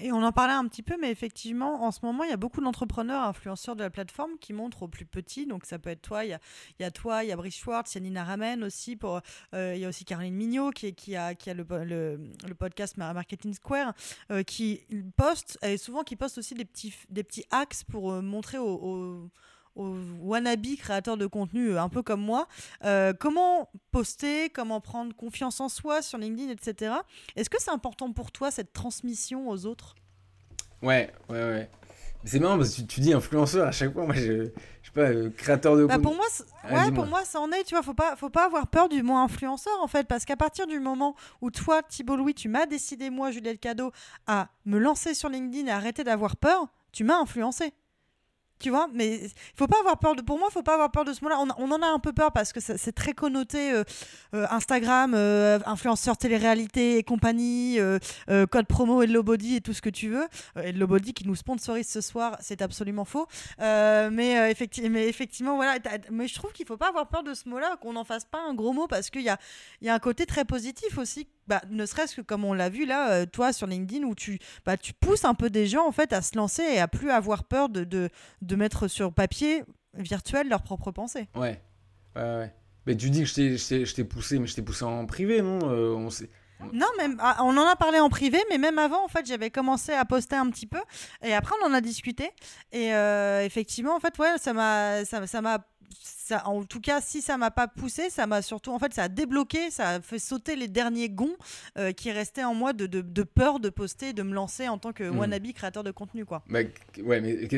Et 0.00 0.12
on 0.12 0.22
en 0.22 0.30
parlait 0.30 0.54
un 0.54 0.66
petit 0.68 0.84
peu, 0.84 0.96
mais 1.00 1.10
effectivement, 1.10 1.82
en 1.82 1.90
ce 1.90 1.98
moment, 2.04 2.22
il 2.22 2.30
y 2.30 2.32
a 2.32 2.36
beaucoup 2.36 2.60
d'entrepreneurs, 2.60 3.24
influenceurs 3.24 3.74
de 3.74 3.82
la 3.82 3.90
plateforme 3.90 4.38
qui 4.40 4.52
montrent 4.52 4.84
aux 4.84 4.88
plus 4.88 5.06
petits. 5.06 5.44
Donc, 5.44 5.64
ça 5.64 5.80
peut 5.80 5.90
être 5.90 6.02
toi, 6.02 6.24
il 6.24 6.30
y 6.30 6.32
a, 6.32 6.40
il 6.78 6.84
y 6.84 6.86
a 6.86 6.92
toi, 6.92 7.24
il 7.24 7.30
y 7.30 7.32
a 7.32 7.36
Brice 7.36 7.56
Schwartz, 7.56 7.92
il 7.94 7.98
y 7.98 8.00
a 8.02 8.04
Nina 8.04 8.22
Ramen 8.22 8.62
aussi. 8.62 8.96
Euh, 9.54 9.72
il 9.74 9.80
y 9.80 9.84
a 9.84 9.88
aussi 9.88 10.04
Caroline 10.04 10.34
Mignot 10.34 10.70
qui, 10.70 11.16
a, 11.16 11.34
qui 11.34 11.50
a 11.50 11.54
le, 11.54 11.66
le, 11.84 12.54
podcast 12.54 12.96
Marketing 12.96 13.52
Square, 13.54 13.92
euh, 14.30 14.44
qui 14.44 14.86
poste, 15.16 15.58
et 15.62 15.76
souvent 15.76 16.04
qui 16.04 16.14
poste 16.14 16.38
aussi 16.38 16.54
des 16.54 16.64
petits, 16.64 16.94
des 17.10 17.24
petits 17.24 17.44
axes 17.50 17.82
pour 17.82 18.12
euh, 18.12 18.22
montrer 18.22 18.58
aux 18.58 19.28
wannabe 19.78 20.76
créateurs 20.76 21.16
de 21.16 21.26
contenu 21.26 21.70
euh, 21.70 21.82
un 21.82 21.88
peu 21.88 22.02
comme 22.02 22.20
moi, 22.20 22.48
euh, 22.84 23.12
comment 23.18 23.70
poster, 23.90 24.50
comment 24.50 24.80
prendre 24.80 25.14
confiance 25.14 25.60
en 25.60 25.68
soi 25.68 26.02
sur 26.02 26.18
LinkedIn, 26.18 26.50
etc. 26.50 26.94
Est-ce 27.36 27.50
que 27.50 27.60
c'est 27.60 27.70
important 27.70 28.12
pour 28.12 28.32
toi 28.32 28.50
cette 28.50 28.72
transmission 28.72 29.48
aux 29.48 29.66
autres? 29.66 29.94
Ouais, 30.82 31.12
ouais, 31.28 31.38
ouais. 31.38 31.70
C'est 32.24 32.40
marrant 32.40 32.58
parce 32.58 32.74
que 32.74 32.82
tu, 32.82 33.00
dis 33.00 33.12
influenceur 33.12 33.68
à 33.68 33.72
chaque 33.72 33.92
fois. 33.92 34.04
Moi, 34.04 34.14
je, 34.14 34.50
je 34.82 34.88
sais 34.88 34.92
pas, 34.92 35.02
euh, 35.02 35.30
créateur 35.30 35.76
de 35.76 35.86
bah 35.86 35.98
Pour 35.98 36.16
moi, 36.16 36.26
ouais, 36.70 36.90
pour 36.92 37.06
moi, 37.06 37.24
ça 37.24 37.40
en 37.40 37.50
est. 37.52 37.62
Tu 37.62 37.74
vois, 37.74 37.82
faut 37.82 37.94
pas, 37.94 38.16
faut 38.16 38.28
pas 38.28 38.46
avoir 38.46 38.66
peur 38.66 38.88
du 38.88 39.02
mot 39.02 39.16
influenceur 39.16 39.74
en 39.80 39.86
fait, 39.86 40.06
parce 40.06 40.24
qu'à 40.24 40.36
partir 40.36 40.66
du 40.66 40.80
moment 40.80 41.14
où 41.40 41.50
toi, 41.50 41.82
Thibault 41.82 42.16
Louis, 42.16 42.34
tu 42.34 42.48
m'as 42.48 42.66
décidé 42.66 43.10
moi, 43.10 43.30
Juliette 43.30 43.60
Cadeau, 43.60 43.92
à 44.26 44.48
me 44.66 44.78
lancer 44.78 45.14
sur 45.14 45.28
LinkedIn 45.28 45.68
et 45.68 45.70
arrêter 45.70 46.02
d'avoir 46.02 46.36
peur, 46.36 46.66
tu 46.92 47.04
m'as 47.04 47.18
influencé. 47.18 47.72
Tu 48.58 48.70
vois, 48.70 48.88
mais 48.92 49.20
faut 49.54 49.68
pas 49.68 49.78
avoir 49.78 49.98
peur 49.98 50.16
de. 50.16 50.22
Pour 50.22 50.38
moi, 50.38 50.48
il 50.50 50.52
faut 50.52 50.62
pas 50.62 50.74
avoir 50.74 50.90
peur 50.90 51.04
de 51.04 51.12
ce 51.12 51.22
mot-là. 51.22 51.38
On, 51.58 51.70
en 51.70 51.82
a 51.82 51.86
un 51.86 51.98
peu 52.00 52.12
peur 52.12 52.32
parce 52.32 52.52
que 52.52 52.60
c'est 52.60 52.92
très 52.92 53.12
connoté 53.12 53.72
euh, 53.72 53.84
euh, 54.34 54.46
Instagram, 54.50 55.14
euh, 55.14 55.60
influenceur 55.64 56.16
télé-réalité 56.16 56.98
et 56.98 57.04
compagnie, 57.04 57.78
code 58.50 58.66
promo 58.66 59.02
et 59.02 59.06
Body 59.06 59.56
et 59.56 59.60
tout 59.60 59.72
ce 59.72 59.82
que 59.82 59.90
tu 59.90 60.08
veux. 60.08 60.26
et 60.62 60.72
Body 60.72 61.12
qui 61.12 61.26
nous 61.26 61.36
sponsorise 61.36 61.88
ce 61.88 62.00
soir, 62.00 62.36
c'est 62.40 62.62
absolument 62.62 63.04
faux. 63.04 63.26
mais, 63.58 64.50
effectivement, 64.50 64.90
mais 64.90 65.08
effectivement, 65.08 65.56
voilà. 65.56 65.78
Mais 66.10 66.26
je 66.26 66.34
trouve 66.34 66.52
qu'il 66.52 66.66
faut 66.66 66.76
pas 66.76 66.88
avoir 66.88 67.08
peur 67.08 67.22
de 67.22 67.34
ce 67.34 67.48
mot-là, 67.48 67.76
qu'on 67.80 67.92
n'en 67.92 68.04
fasse 68.04 68.24
pas 68.24 68.40
un 68.40 68.54
gros 68.54 68.72
mot 68.72 68.88
parce 68.88 69.10
qu'il 69.10 69.22
y 69.22 69.28
a, 69.28 69.38
y 69.82 69.88
a 69.88 69.94
un 69.94 69.98
côté 69.98 70.26
très 70.26 70.44
positif 70.44 70.98
aussi 70.98 71.28
bah, 71.48 71.62
ne 71.70 71.86
serait-ce 71.86 72.14
que 72.14 72.20
comme 72.20 72.44
on 72.44 72.52
l'a 72.52 72.68
vu 72.68 72.86
là, 72.86 73.10
euh, 73.10 73.26
toi 73.26 73.52
sur 73.52 73.66
LinkedIn, 73.66 74.04
où 74.06 74.14
tu, 74.14 74.38
bah, 74.64 74.76
tu 74.76 74.92
pousses 74.92 75.24
un 75.24 75.34
peu 75.34 75.50
des 75.50 75.66
gens 75.66 75.86
en 75.86 75.92
fait 75.92 76.12
à 76.12 76.22
se 76.22 76.36
lancer 76.36 76.62
et 76.62 76.78
à 76.78 76.86
plus 76.88 77.10
avoir 77.10 77.44
peur 77.44 77.68
de, 77.68 77.84
de, 77.84 78.10
de 78.42 78.56
mettre 78.56 78.86
sur 78.88 79.12
papier 79.12 79.64
virtuel 79.94 80.48
leurs 80.48 80.62
propres 80.62 80.92
pensées. 80.92 81.28
Ouais, 81.34 81.60
ouais, 82.16 82.22
ouais. 82.22 82.54
Mais 82.86 82.96
tu 82.96 83.10
dis 83.10 83.22
que 83.22 83.28
je 83.28 83.94
t'ai 83.94 84.04
poussé, 84.04 84.38
mais 84.38 84.46
je 84.46 84.54
t'ai 84.54 84.62
poussé 84.62 84.84
en 84.84 85.04
privé, 85.06 85.42
non 85.42 85.58
euh, 85.64 85.94
on 85.94 86.10
sait... 86.10 86.30
Non, 86.72 86.86
même, 86.98 87.16
ah, 87.20 87.36
on 87.44 87.56
en 87.56 87.66
a 87.66 87.76
parlé 87.76 88.00
en 88.00 88.08
privé, 88.08 88.38
mais 88.50 88.58
même 88.58 88.78
avant, 88.78 89.04
en 89.04 89.08
fait, 89.08 89.24
j'avais 89.26 89.48
commencé 89.48 89.92
à 89.92 90.04
poster 90.04 90.34
un 90.34 90.50
petit 90.50 90.66
peu, 90.66 90.80
et 91.22 91.32
après, 91.32 91.54
on 91.62 91.66
en 91.68 91.72
a 91.72 91.80
discuté. 91.80 92.32
Et 92.72 92.92
euh, 92.94 93.44
effectivement, 93.44 93.94
en 93.94 94.00
fait, 94.00 94.18
ouais, 94.18 94.38
ça 94.38 94.52
m'a, 94.52 95.04
ça 95.04 95.40
m'a 95.40 95.58
en 96.44 96.64
tout 96.64 96.80
cas, 96.80 97.00
si 97.00 97.22
ça 97.22 97.36
m'a 97.36 97.50
pas 97.50 97.68
poussé, 97.68 98.10
ça 98.10 98.26
m'a 98.26 98.42
surtout, 98.42 98.72
en 98.72 98.78
fait, 98.78 98.92
ça 98.92 99.04
a 99.04 99.08
débloqué, 99.08 99.70
ça 99.70 99.90
a 99.90 100.00
fait 100.00 100.18
sauter 100.18 100.56
les 100.56 100.68
derniers 100.68 101.08
gonds 101.08 101.36
euh, 101.78 101.92
qui 101.92 102.10
restaient 102.10 102.44
en 102.44 102.54
moi 102.54 102.72
de, 102.72 102.86
de, 102.86 103.22
peur 103.22 103.60
de 103.60 103.68
poster, 103.68 104.12
de 104.12 104.22
me 104.22 104.34
lancer 104.34 104.68
en 104.68 104.78
tant 104.78 104.92
que 104.92 105.04
hmm. 105.04 105.18
wannabe 105.18 105.52
créateur 105.52 105.84
de 105.84 105.90
contenu, 105.90 106.24
quoi. 106.24 106.42
Bah, 106.48 106.60
ouais, 107.02 107.20
mais 107.20 107.48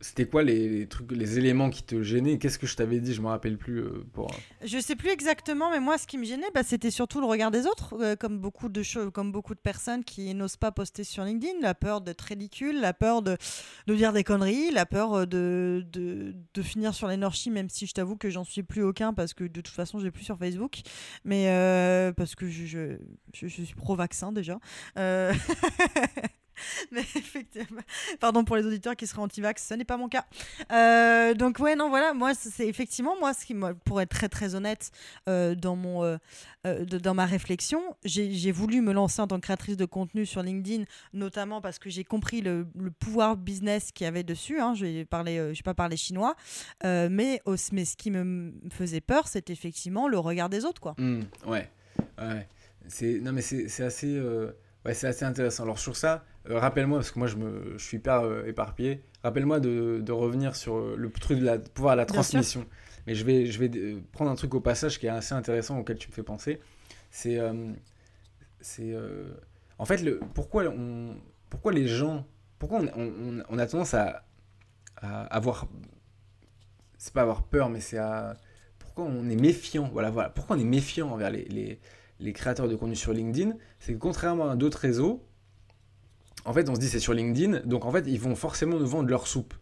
c'était 0.00 0.26
quoi 0.26 0.42
les, 0.42 0.86
trucs, 0.86 1.10
les 1.12 1.38
éléments 1.38 1.70
qui 1.70 1.82
te 1.82 2.02
gênaient? 2.02 2.38
Qu'est-ce 2.38 2.58
que 2.58 2.66
je 2.66 2.76
t'avais 2.76 3.00
dit? 3.00 3.14
Je 3.14 3.20
me 3.20 3.28
rappelle 3.28 3.58
plus. 3.58 3.80
Euh, 3.80 4.04
pour... 4.12 4.30
Euh. 4.30 4.36
Je 4.64 4.78
sais 4.78 4.96
plus 4.96 5.10
exactement, 5.10 5.70
mais 5.70 5.80
moi, 5.80 5.98
ce 5.98 6.06
qui 6.06 6.18
me 6.18 6.24
gênait, 6.24 6.50
bah, 6.54 6.62
c'était 6.62 6.90
surtout 6.90 7.20
le 7.20 7.26
regard 7.26 7.50
des 7.50 7.66
autres, 7.66 8.14
comme 8.16 8.38
beaucoup 8.38 8.68
de 8.68 8.82
choses, 8.82 9.10
comme 9.12 9.32
beaucoup 9.32 9.54
de 9.54 9.60
personnes 9.60 10.04
qui 10.04 10.34
n'osent 10.34 10.56
pas 10.56 10.72
poster 10.72 11.04
sur 11.04 11.24
LinkedIn, 11.24 11.60
la 11.60 11.74
peur 11.74 12.00
d'être 12.00 12.22
ridicule, 12.22 12.80
la 12.80 12.94
peur 12.94 13.22
de, 13.22 13.36
de 13.86 13.94
dire 13.94 14.12
des 14.12 14.24
conneries, 14.24 14.70
la 14.70 14.86
peur 14.86 15.26
de, 15.26 15.84
de, 15.92 16.34
de 16.54 16.62
finir 16.62 16.94
sur 16.94 17.08
l'énergie, 17.08 17.50
même 17.50 17.68
si 17.68 17.73
je 17.82 17.92
t'avoue 17.92 18.16
que 18.16 18.30
j'en 18.30 18.44
suis 18.44 18.62
plus 18.62 18.82
aucun 18.82 19.12
parce 19.12 19.34
que 19.34 19.44
de 19.44 19.60
toute 19.60 19.68
façon, 19.68 19.98
j'ai 19.98 20.10
plus 20.10 20.24
sur 20.24 20.38
Facebook. 20.38 20.80
Mais 21.24 21.48
euh, 21.48 22.12
parce 22.12 22.34
que 22.34 22.48
je, 22.48 22.96
suis 23.32 23.74
pro-vaccin 23.74 24.32
déjà. 24.32 24.58
Euh... 24.98 25.32
Effectivement, 26.96 27.80
pardon 28.20 28.44
pour 28.44 28.56
les 28.56 28.66
auditeurs 28.66 28.96
qui 28.96 29.06
seraient 29.06 29.22
anti-vax, 29.22 29.66
ce 29.66 29.74
n'est 29.74 29.84
pas 29.84 29.96
mon 29.96 30.08
cas. 30.08 30.24
Euh, 30.72 31.34
donc 31.34 31.58
ouais, 31.58 31.76
non, 31.76 31.88
voilà, 31.88 32.14
moi 32.14 32.34
c'est 32.34 32.66
effectivement 32.66 33.18
moi 33.18 33.34
ce 33.34 33.44
qui, 33.44 33.56
pour 33.84 34.00
être 34.00 34.10
très 34.10 34.28
très 34.28 34.54
honnête 34.54 34.90
euh, 35.28 35.54
dans 35.54 35.76
mon 35.76 36.02
euh, 36.04 36.18
dans 36.84 37.14
ma 37.14 37.26
réflexion, 37.26 37.80
j'ai 38.04 38.52
voulu 38.52 38.80
me 38.80 38.92
lancer 38.92 39.20
en 39.20 39.26
tant 39.26 39.36
que 39.36 39.42
créatrice 39.42 39.76
de 39.76 39.84
contenu 39.84 40.26
sur 40.26 40.42
LinkedIn, 40.42 40.84
notamment 41.12 41.60
parce 41.60 41.78
que 41.78 41.90
j'ai 41.90 42.04
compris 42.04 42.40
le, 42.40 42.66
pouvoir 42.98 43.36
business 43.36 43.92
qu'il 43.92 44.04
y 44.04 44.08
avait 44.08 44.22
dessus. 44.22 44.60
Hein, 44.60 44.74
je 44.74 44.86
vais 44.86 45.04
parler, 45.04 45.36
je 45.36 45.58
vais 45.58 45.64
pas 45.64 45.74
parler 45.74 45.96
chinois, 45.96 46.34
mais, 46.82 47.40
mais 47.72 47.84
ce 47.84 47.96
qui 47.96 48.10
me 48.10 48.52
faisait 48.70 49.00
peur, 49.00 49.28
c'est 49.28 49.50
effectivement 49.50 50.08
le 50.08 50.18
regard 50.18 50.48
des 50.48 50.64
autres, 50.64 50.80
quoi. 50.80 50.94
Mmh, 50.98 51.20
ouais, 51.46 51.70
ouais. 52.18 52.48
C'est 52.86 53.18
non 53.20 53.32
mais 53.32 53.42
c'est 53.42 53.82
assez. 53.82 54.20
Ouais, 54.84 54.92
c'est 54.92 55.06
assez 55.06 55.24
intéressant. 55.24 55.62
Alors 55.62 55.78
sur 55.78 55.96
ça, 55.96 56.24
euh, 56.50 56.58
rappelle-moi, 56.58 56.98
parce 56.98 57.10
que 57.10 57.18
moi 57.18 57.28
je, 57.28 57.36
me, 57.36 57.78
je 57.78 57.84
suis 57.84 57.96
hyper 57.96 58.20
euh, 58.20 58.44
éparpillé, 58.44 59.02
rappelle-moi 59.22 59.60
de, 59.60 60.00
de, 60.02 60.12
revenir 60.12 60.56
sur 60.56 60.76
euh, 60.76 60.94
le 60.96 61.10
truc 61.10 61.38
de 61.38 61.44
la, 61.44 61.58
pouvoir 61.58 61.94
de 61.94 62.00
la 62.00 62.06
transmission. 62.06 62.66
Mais 63.06 63.14
je 63.14 63.24
vais, 63.24 63.46
je 63.46 63.58
vais 63.58 63.96
prendre 64.12 64.30
un 64.30 64.34
truc 64.34 64.54
au 64.54 64.60
passage 64.60 64.98
qui 64.98 65.06
est 65.06 65.10
assez 65.10 65.34
intéressant 65.34 65.78
auquel 65.78 65.98
tu 65.98 66.08
me 66.08 66.14
fais 66.14 66.22
penser. 66.22 66.60
C'est. 67.10 67.38
c'est 68.60 68.94
en 69.78 69.84
fait, 69.84 69.98
le, 69.98 70.20
pourquoi, 70.32 70.64
on, 70.64 71.16
pourquoi 71.50 71.72
les 71.72 71.86
gens. 71.86 72.26
Pourquoi 72.58 72.80
on, 72.80 72.88
on, 72.96 73.42
on 73.46 73.58
a 73.58 73.66
tendance 73.66 73.92
à, 73.92 74.24
à 74.96 75.24
avoir. 75.24 75.66
C'est 76.96 77.12
pas 77.12 77.20
avoir 77.22 77.42
peur, 77.42 77.68
mais 77.68 77.80
c'est 77.80 77.98
à. 77.98 78.38
Pourquoi 78.78 79.04
on 79.04 79.28
est 79.28 79.36
méfiant 79.36 79.90
Voilà, 79.92 80.10
voilà. 80.10 80.30
Pourquoi 80.30 80.56
on 80.56 80.58
est 80.58 80.64
méfiant 80.64 81.10
envers 81.10 81.30
les, 81.30 81.44
les, 81.44 81.78
les 82.20 82.32
créateurs 82.32 82.68
de 82.68 82.74
contenu 82.74 82.96
sur 82.96 83.12
LinkedIn? 83.12 83.52
C'est 83.80 83.92
que 83.92 83.98
contrairement 83.98 84.48
à 84.48 84.56
d'autres 84.56 84.78
réseaux, 84.78 85.22
en 86.44 86.52
fait, 86.52 86.68
on 86.68 86.74
se 86.74 86.80
dit 86.80 86.88
c'est 86.88 87.00
sur 87.00 87.14
LinkedIn, 87.14 87.60
donc 87.64 87.84
en 87.84 87.92
fait, 87.92 88.04
ils 88.06 88.20
vont 88.20 88.34
forcément 88.34 88.78
nous 88.78 88.86
vendre 88.86 89.08
leur 89.08 89.26
soupe. 89.26 89.54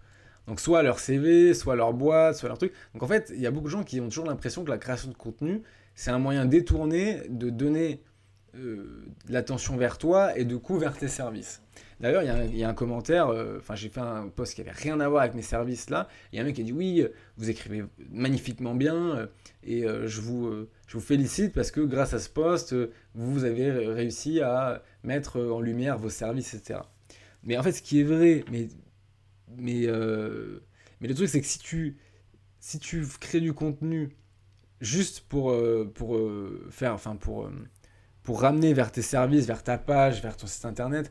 Donc 0.46 0.60
soit 0.60 0.82
leur 0.82 0.98
CV, 0.98 1.54
soit 1.54 1.76
leur 1.76 1.92
boîte, 1.92 2.36
soit 2.36 2.48
leur 2.48 2.58
truc. 2.58 2.72
Donc 2.94 3.02
en 3.02 3.06
fait, 3.06 3.32
il 3.34 3.40
y 3.40 3.46
a 3.46 3.50
beaucoup 3.50 3.66
de 3.66 3.72
gens 3.72 3.84
qui 3.84 4.00
ont 4.00 4.08
toujours 4.08 4.26
l'impression 4.26 4.64
que 4.64 4.70
la 4.70 4.78
création 4.78 5.08
de 5.08 5.14
contenu, 5.14 5.62
c'est 5.94 6.10
un 6.10 6.18
moyen 6.18 6.46
détourné 6.46 7.22
de 7.28 7.50
donner 7.50 8.02
euh, 8.56 9.06
l'attention 9.28 9.76
vers 9.76 9.96
toi 9.96 10.36
et 10.36 10.44
du 10.44 10.58
coup 10.58 10.78
vers 10.78 10.96
tes 10.96 11.08
services. 11.08 11.62
D'ailleurs, 12.00 12.22
il 12.22 12.56
y, 12.56 12.64
a 12.64 12.68
un 12.68 12.74
commentaire, 12.74 13.28
euh, 13.28 13.58
enfin 13.60 13.76
j'ai 13.76 13.88
fait 13.88 14.00
un 14.00 14.28
post 14.28 14.54
qui 14.54 14.60
avait 14.60 14.72
rien 14.72 14.98
à 14.98 15.08
voir 15.08 15.22
avec 15.22 15.34
mes 15.34 15.42
services 15.42 15.88
là, 15.88 16.08
il 16.32 16.36
y 16.36 16.38
a 16.38 16.42
un 16.42 16.44
mec 16.44 16.56
qui 16.56 16.60
a 16.60 16.64
dit 16.64 16.72
oui, 16.72 17.06
vous 17.36 17.48
écrivez 17.48 17.84
magnifiquement 18.10 18.74
bien 18.74 19.16
euh, 19.16 19.26
et 19.62 19.84
je, 20.06 20.20
vous, 20.20 20.52
je 20.86 20.94
vous 20.94 21.02
félicite 21.02 21.54
parce 21.54 21.70
que 21.70 21.80
grâce 21.80 22.12
à 22.12 22.18
ce 22.18 22.28
post, 22.28 22.74
vous 23.14 23.44
avez 23.44 23.70
réussi 23.70 24.40
à 24.40 24.82
mettre 25.04 25.40
en 25.40 25.60
lumière 25.60 25.98
vos 25.98 26.10
services, 26.10 26.54
etc. 26.54 26.80
Mais 27.42 27.56
en 27.56 27.62
fait, 27.62 27.72
ce 27.72 27.82
qui 27.82 28.00
est 28.00 28.04
vrai, 28.04 28.44
mais, 28.50 28.68
mais, 29.56 29.86
euh, 29.86 30.62
mais 31.00 31.08
le 31.08 31.14
truc, 31.14 31.28
c'est 31.28 31.40
que 31.40 31.46
si 31.46 31.58
tu, 31.58 31.96
si 32.60 32.78
tu 32.78 33.04
crées 33.20 33.40
du 33.40 33.52
contenu 33.52 34.10
juste 34.80 35.20
pour, 35.28 35.50
euh, 35.50 35.90
pour 35.94 36.16
euh, 36.16 36.66
faire, 36.70 36.94
enfin, 36.94 37.16
pour, 37.16 37.50
pour 38.22 38.40
ramener 38.40 38.74
vers 38.74 38.92
tes 38.92 39.02
services, 39.02 39.46
vers 39.46 39.62
ta 39.62 39.78
page, 39.78 40.22
vers 40.22 40.36
ton 40.36 40.46
site 40.46 40.64
internet, 40.64 41.10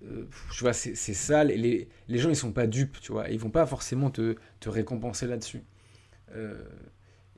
tu 0.00 0.60
vois, 0.62 0.72
c'est 0.72 0.94
sale 0.94 1.50
et 1.50 1.58
les, 1.58 1.88
les, 2.08 2.18
gens 2.18 2.30
ils 2.30 2.36
sont 2.36 2.52
pas 2.52 2.66
dupes, 2.66 2.98
tu 3.02 3.12
vois, 3.12 3.28
ils 3.28 3.38
vont 3.38 3.50
pas 3.50 3.66
forcément 3.66 4.10
te, 4.10 4.34
te 4.58 4.70
récompenser 4.70 5.26
là-dessus. 5.26 5.62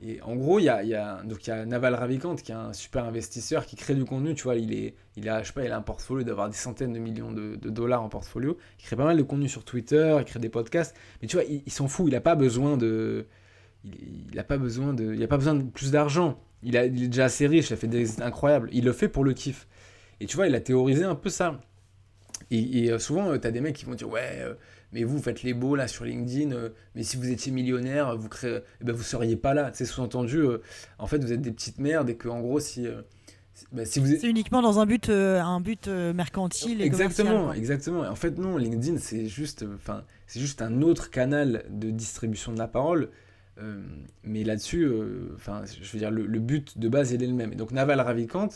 Et 0.00 0.20
en 0.22 0.34
gros, 0.34 0.58
il 0.58 0.64
y 0.64 0.68
a, 0.68 0.82
y 0.82 0.94
a, 0.94 1.22
y 1.24 1.50
a 1.50 1.66
Naval 1.66 1.94
Ravikant 1.94 2.34
qui 2.34 2.50
est 2.50 2.56
un 2.56 2.72
super 2.72 3.04
investisseur 3.04 3.66
qui 3.66 3.76
crée 3.76 3.94
du 3.94 4.04
contenu. 4.04 4.34
Tu 4.34 4.44
vois, 4.44 4.56
il, 4.56 4.72
est, 4.72 4.94
il, 5.16 5.28
a, 5.28 5.42
je 5.42 5.48
sais 5.48 5.52
pas, 5.52 5.64
il 5.64 5.70
a 5.70 5.76
un 5.76 5.82
portfolio 5.82 6.24
d'avoir 6.24 6.48
des 6.48 6.56
centaines 6.56 6.92
de 6.92 6.98
millions 6.98 7.30
de, 7.30 7.56
dollars 7.56 8.02
en 8.02 8.08
portfolio. 8.08 8.58
Il 8.80 8.84
crée 8.84 8.96
pas 8.96 9.04
mal 9.04 9.16
de 9.16 9.22
contenu 9.22 9.48
sur 9.48 9.64
Twitter, 9.64 10.16
il 10.18 10.24
crée 10.24 10.40
des 10.40 10.48
podcasts. 10.48 10.96
Mais 11.20 11.28
tu 11.28 11.36
vois, 11.36 11.44
il, 11.44 11.70
s'en 11.70 11.86
fout. 11.86 12.06
Il 12.08 12.12
n'a 12.12 12.20
pas 12.20 12.34
besoin 12.34 12.76
de. 12.76 13.26
Il, 13.84 14.38
a 14.38 14.44
pas 14.44 14.58
besoin 14.58 14.92
de. 14.92 15.14
Il 15.14 15.22
a 15.22 15.28
pas 15.28 15.38
besoin 15.38 15.54
de 15.54 15.62
plus 15.62 15.92
d'argent. 15.92 16.40
Il 16.64 16.76
est 16.76 16.88
déjà 16.90 17.24
assez 17.24 17.46
riche, 17.46 17.70
il 17.70 17.74
a 17.74 17.76
fait 17.76 17.88
des 17.88 18.22
incroyables. 18.22 18.68
Il 18.72 18.84
le 18.84 18.92
fait 18.92 19.08
pour 19.08 19.24
le 19.24 19.34
kiff. 19.34 19.66
Et 20.20 20.26
tu 20.26 20.36
vois, 20.36 20.46
il 20.46 20.54
a 20.54 20.60
théorisé 20.60 21.04
un 21.04 21.16
peu 21.16 21.30
ça. 21.30 21.60
Et, 22.50 22.90
euh, 22.90 22.98
souvent, 22.98 23.30
euh, 23.30 23.38
tu 23.38 23.46
as 23.46 23.50
des 23.50 23.60
mecs 23.60 23.74
qui 23.74 23.84
vont 23.84 23.94
dire 23.94 24.08
Ouais, 24.08 24.38
euh, 24.40 24.54
mais 24.92 25.04
vous, 25.04 25.20
faites 25.20 25.42
les 25.42 25.54
beaux 25.54 25.74
là 25.74 25.88
sur 25.88 26.04
LinkedIn, 26.04 26.54
mais 26.94 27.02
si 27.02 27.16
vous 27.16 27.30
étiez 27.30 27.52
millionnaire, 27.52 28.16
vous 28.16 28.28
créez, 28.28 28.60
eh 28.80 28.84
ben, 28.84 28.94
vous 28.94 29.02
seriez 29.02 29.36
pas 29.36 29.54
là. 29.54 29.70
C'est 29.74 29.84
sous-entendu, 29.84 30.44
en 30.98 31.06
fait, 31.06 31.22
vous 31.22 31.32
êtes 31.32 31.40
des 31.40 31.52
petites 31.52 31.78
merdes 31.78 32.10
et 32.10 32.16
que, 32.16 32.28
en 32.28 32.40
gros, 32.40 32.60
si. 32.60 32.86
Ben, 33.70 33.84
si 33.84 34.00
vous 34.00 34.06
C'est 34.06 34.28
uniquement 34.28 34.62
dans 34.62 34.80
un 34.80 34.86
but, 34.86 35.08
un 35.08 35.60
but 35.60 35.88
mercantile 35.88 36.80
et 36.80 36.84
Exactement, 36.84 37.52
exactement. 37.52 38.02
En 38.02 38.16
fait, 38.16 38.38
non, 38.38 38.56
LinkedIn, 38.56 38.98
c'est 38.98 39.26
juste, 39.26 39.64
enfin, 39.74 40.04
c'est 40.26 40.40
juste 40.40 40.62
un 40.62 40.82
autre 40.82 41.10
canal 41.10 41.64
de 41.70 41.90
distribution 41.90 42.52
de 42.52 42.58
la 42.58 42.68
parole. 42.68 43.10
mais 44.24 44.44
là-dessus, 44.44 44.90
enfin, 45.36 45.62
je 45.66 45.90
veux 45.90 45.98
dire, 45.98 46.10
le, 46.10 46.26
le, 46.26 46.38
but 46.40 46.78
de 46.78 46.88
base, 46.88 47.12
il 47.12 47.22
est 47.22 47.26
le 47.26 47.34
même. 47.34 47.52
Et 47.52 47.56
donc, 47.56 47.72
Naval 47.72 48.00
Ravikant, 48.00 48.48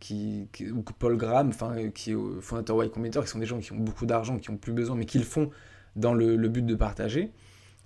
qui, 0.00 0.48
ou 0.72 0.82
Paul 0.82 1.16
Graham, 1.16 1.50
enfin, 1.50 1.76
euh, 1.76 1.90
qui 1.90 2.10
est 2.12 2.16
fondateur 2.40 2.82
Y 2.82 2.90
Combinator, 2.90 3.24
qui 3.24 3.30
sont 3.30 3.38
des 3.38 3.46
gens 3.46 3.58
qui 3.58 3.72
ont 3.72 3.76
beaucoup 3.76 4.06
d'argent, 4.06 4.38
qui 4.38 4.50
ont 4.50 4.56
plus 4.56 4.72
besoin, 4.72 4.96
mais 4.96 5.04
qui 5.04 5.18
le 5.18 5.24
font 5.24 5.50
dans 5.96 6.14
le, 6.14 6.36
but 6.48 6.64
de 6.64 6.74
partager. 6.74 7.30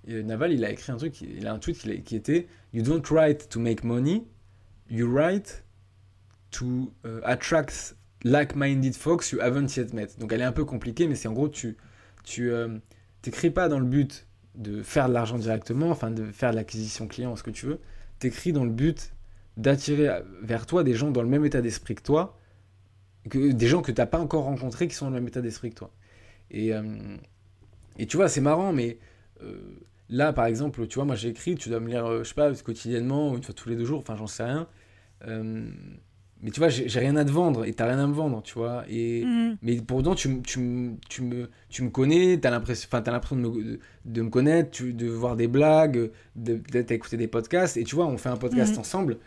Et 0.07 0.21
Naval, 0.23 0.53
il 0.53 0.63
a 0.63 0.71
écrit 0.71 0.91
un 0.91 0.97
truc, 0.97 1.21
il 1.21 1.47
a 1.47 1.53
un 1.53 1.59
tweet 1.59 1.77
qui, 2.03 2.15
était 2.15 2.47
You 2.73 2.83
don't 2.83 3.03
write 3.09 3.49
to 3.49 3.59
make 3.59 3.83
money, 3.83 4.23
you 4.89 5.07
write 5.07 5.63
to 6.51 6.93
uh, 7.03 7.21
attract 7.23 7.95
like-minded 8.23 8.95
folks 8.95 9.31
you 9.31 9.39
haven't 9.39 9.75
yet 9.75 9.93
met. 9.93 10.07
Donc 10.19 10.31
elle 10.31 10.41
est 10.41 10.45
un 10.45 10.51
peu 10.51 10.65
compliquée, 10.65 11.07
mais 11.07 11.15
c'est 11.15 11.27
en 11.27 11.33
gros, 11.33 11.49
tu 11.49 11.77
tu 12.23 12.51
euh, 12.51 12.77
t'écris 13.21 13.51
pas 13.51 13.69
dans 13.69 13.79
le 13.79 13.85
but 13.85 14.27
de 14.55 14.81
faire 14.81 15.07
de 15.07 15.13
l'argent 15.13 15.37
directement, 15.37 15.89
enfin 15.89 16.11
de 16.11 16.25
faire 16.25 16.51
de 16.51 16.55
l'acquisition 16.55 17.07
client, 17.07 17.35
ce 17.35 17.43
que 17.43 17.51
tu 17.51 17.65
veux. 17.65 17.79
T'écris 18.19 18.51
dans 18.51 18.63
le 18.63 18.71
but 18.71 19.13
d'attirer 19.57 20.21
vers 20.41 20.65
toi 20.65 20.83
des 20.83 20.95
gens 20.95 21.11
dans 21.11 21.21
le 21.21 21.29
même 21.29 21.45
état 21.45 21.61
d'esprit 21.61 21.95
que 21.95 22.01
toi, 22.01 22.37
que, 23.29 23.51
des 23.51 23.67
gens 23.67 23.81
que 23.81 23.91
tu 23.91 23.99
n'as 23.99 24.07
pas 24.07 24.19
encore 24.19 24.43
rencontrés 24.43 24.87
qui 24.87 24.95
sont 24.95 25.05
dans 25.05 25.11
le 25.11 25.19
même 25.19 25.27
état 25.27 25.41
d'esprit 25.41 25.69
que 25.69 25.75
toi. 25.75 25.91
Et, 26.51 26.73
euh, 26.73 27.17
et 27.97 28.05
tu 28.05 28.17
vois, 28.17 28.29
c'est 28.29 28.41
marrant, 28.41 28.73
mais 28.73 28.97
euh, 29.43 29.57
là, 30.09 30.33
par 30.33 30.45
exemple, 30.45 30.87
tu 30.87 30.95
vois, 30.95 31.05
moi 31.05 31.15
j'écris, 31.15 31.55
tu 31.55 31.69
dois 31.69 31.79
me 31.79 31.89
lire, 31.89 32.05
euh, 32.05 32.23
je 32.23 32.29
sais 32.29 32.35
pas, 32.35 32.53
quotidiennement, 32.53 33.31
ou 33.31 33.35
une 33.35 33.43
fois 33.43 33.53
tous 33.53 33.69
les 33.69 33.75
deux 33.75 33.85
jours, 33.85 33.99
enfin 33.99 34.15
j'en 34.15 34.27
sais 34.27 34.43
rien. 34.43 34.67
mais 35.25 36.51
tu 36.51 36.59
vois, 36.59 36.69
j'ai 36.69 36.99
rien 36.99 37.15
à 37.15 37.25
te 37.25 37.31
vendre 37.31 37.65
et 37.65 37.73
t'as 37.73 37.87
rien 37.87 37.99
à 37.99 38.07
me 38.07 38.13
vendre, 38.13 38.41
tu 38.43 38.53
vois. 38.53 38.83
Et, 38.87 39.25
mhm. 39.25 39.57
Mais 39.61 39.77
pour 39.81 39.97
autant, 39.97 40.15
tu, 40.15 40.41
tu, 40.41 40.97
tu, 41.09 41.21
me, 41.23 41.49
tu 41.69 41.83
me 41.83 41.89
connais, 41.89 42.37
t'as 42.39 42.51
l'impression 42.51 43.35
de 43.35 43.41
me, 43.41 43.79
de, 44.05 44.21
me 44.21 44.29
connaître, 44.29 44.71
tu, 44.71 44.93
de 44.93 45.07
voir 45.07 45.35
des 45.35 45.47
blagues, 45.47 46.11
d'être 46.35 46.91
écouter 46.91 47.17
des 47.17 47.27
podcasts. 47.27 47.77
Et 47.77 47.83
tu 47.83 47.95
vois, 47.95 48.05
on 48.05 48.17
fait 48.17 48.29
un 48.29 48.37
podcast 48.37 48.73
mhm. 48.73 48.79
ensemble. 48.79 49.17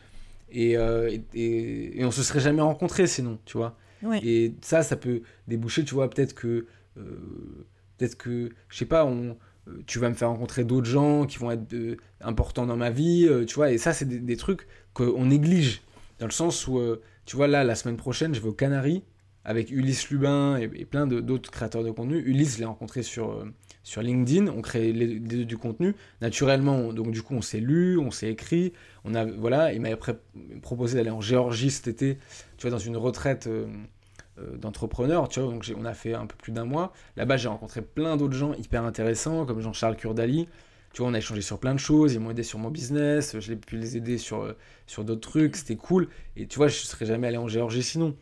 Euh, 0.57 1.17
et, 1.35 2.01
et, 2.01 2.05
on 2.05 2.11
se 2.11 2.23
serait 2.23 2.41
jamais 2.41 2.63
rencontrés 2.63 3.07
sinon, 3.07 3.39
tu 3.45 3.57
vois. 3.57 3.77
Et 4.23 4.55
ça, 4.61 4.83
ça 4.83 4.97
peut 4.97 5.23
déboucher, 5.49 5.85
tu 5.85 5.95
vois, 5.95 6.09
peut-être 6.09 6.35
que, 6.35 6.67
euh, 6.97 7.67
peut-être 7.99 8.17
que, 8.17 8.51
je 8.69 8.77
sais 8.79 8.87
pas, 8.87 9.05
on, 9.05 9.37
euh, 9.69 9.83
tu 9.87 9.99
vas 9.99 10.09
me 10.09 10.15
faire 10.15 10.29
rencontrer 10.29 10.65
d'autres 10.65 10.87
gens 10.87 11.27
qui 11.27 11.39
vont 11.39 11.51
être 11.51 11.75
importants 12.21 12.67
dans 12.67 12.77
ma 12.77 12.91
vie, 12.91 13.29
tu 13.47 13.55
vois. 13.57 13.73
Et 13.73 13.79
ça, 13.79 13.93
c'est 13.93 14.07
des, 14.07 14.37
trucs 14.37 14.67
qu'on 14.95 15.27
néglige, 15.27 15.83
dans 16.19 16.27
le 16.27 16.33
sens 16.33 16.67
où, 16.67 16.81
tu 17.27 17.37
vois, 17.37 17.49
là, 17.49 17.65
la 17.65 17.75
semaine 17.75 17.97
prochaine, 17.97 18.35
je 18.35 18.41
vais 18.41 18.49
aux 18.49 18.53
Canaries 18.53 19.03
avec 19.49 19.71
Ulysse 19.71 20.11
Lubin 20.11 20.59
et, 20.59 20.69
plein 20.85 21.07
d'autres 21.07 21.51
créateurs 21.51 21.83
de 21.83 21.91
contenu. 21.91 22.19
Ulysse, 22.19 22.57
je 22.57 22.59
l'ai 22.59 22.67
rencontré 22.67 23.03
sur 23.03 23.43
LinkedIn, 23.97 24.49
on 24.49 24.61
crée 24.61 24.93
du 24.93 25.57
contenu. 25.57 25.95
Naturellement, 26.21 26.93
donc 26.93 27.13
du 27.13 27.23
coup, 27.23 27.35
on 27.35 27.41
s'est 27.41 27.61
lu, 27.61 27.99
on 27.99 28.11
s'est 28.11 28.31
écrit. 28.31 28.75
On 29.05 29.15
a, 29.15 29.25
voilà, 29.25 29.73
il 29.73 29.81
m'avait 29.81 29.97
proposé 30.61 30.99
d'aller 30.99 31.09
en 31.11 31.23
Géorgie 31.23 31.71
cet 31.71 31.89
été, 31.89 32.19
tu 32.59 32.63
vois, 32.63 32.71
dans 32.71 32.79
une 32.79 32.99
retraite 32.99 33.47
euh, 33.47 33.67
euh, 33.67 33.69
d'entrepreneurs, 34.57 35.29
tu 35.29 35.41
vois. 35.41 35.53
Donc 35.53 35.65
on 35.77 35.85
a 35.85 35.95
fait 35.95 36.15
un 36.15 36.27
peu 36.27 36.37
plus 36.37 36.53
d'un 36.53 36.65
mois. 36.65 36.93
Là-bas, 37.17 37.37
j'ai 37.37 37.49
rencontré 37.49 37.83
plein 37.83 38.17
d'autres 38.17 38.35
gens 38.35 38.55
hyper 38.55 38.85
intéressants, 38.85 39.47
comme 39.47 39.61
Jean-Charles 39.61 39.97
Kurdali. 39.97 40.49
Tu 40.93 41.03
vois, 41.03 41.11
on 41.11 41.15
a 41.15 41.19
échangé 41.19 41.43
sur 41.43 41.59
plein 41.59 41.75
de 41.75 41.81
choses. 41.81 42.15
Ils 42.15 42.21
m'ont 42.21 42.31
aidé 42.31 42.43
sur 42.43 42.59
mon 42.59 42.71
business. 42.71 43.39
Je 43.39 43.51
l'ai 43.51 43.57
pu 43.57 43.77
les 43.77 43.97
aider 43.97 44.19
sur, 44.19 44.43
euh, 44.43 44.57
sur 44.87 45.05
d'autres 45.05 45.29
trucs. 45.29 45.57
C'était 45.57 45.77
cool. 45.77 46.09
Et 46.37 46.47
tu 46.47 46.57
vois, 46.57 46.69
je 46.69 46.77
serais 46.77 47.07
jamais 47.07 47.27
allé 47.27 47.37
en 47.37 47.49
Géorgie 47.49 47.83
sinon. 47.83 48.17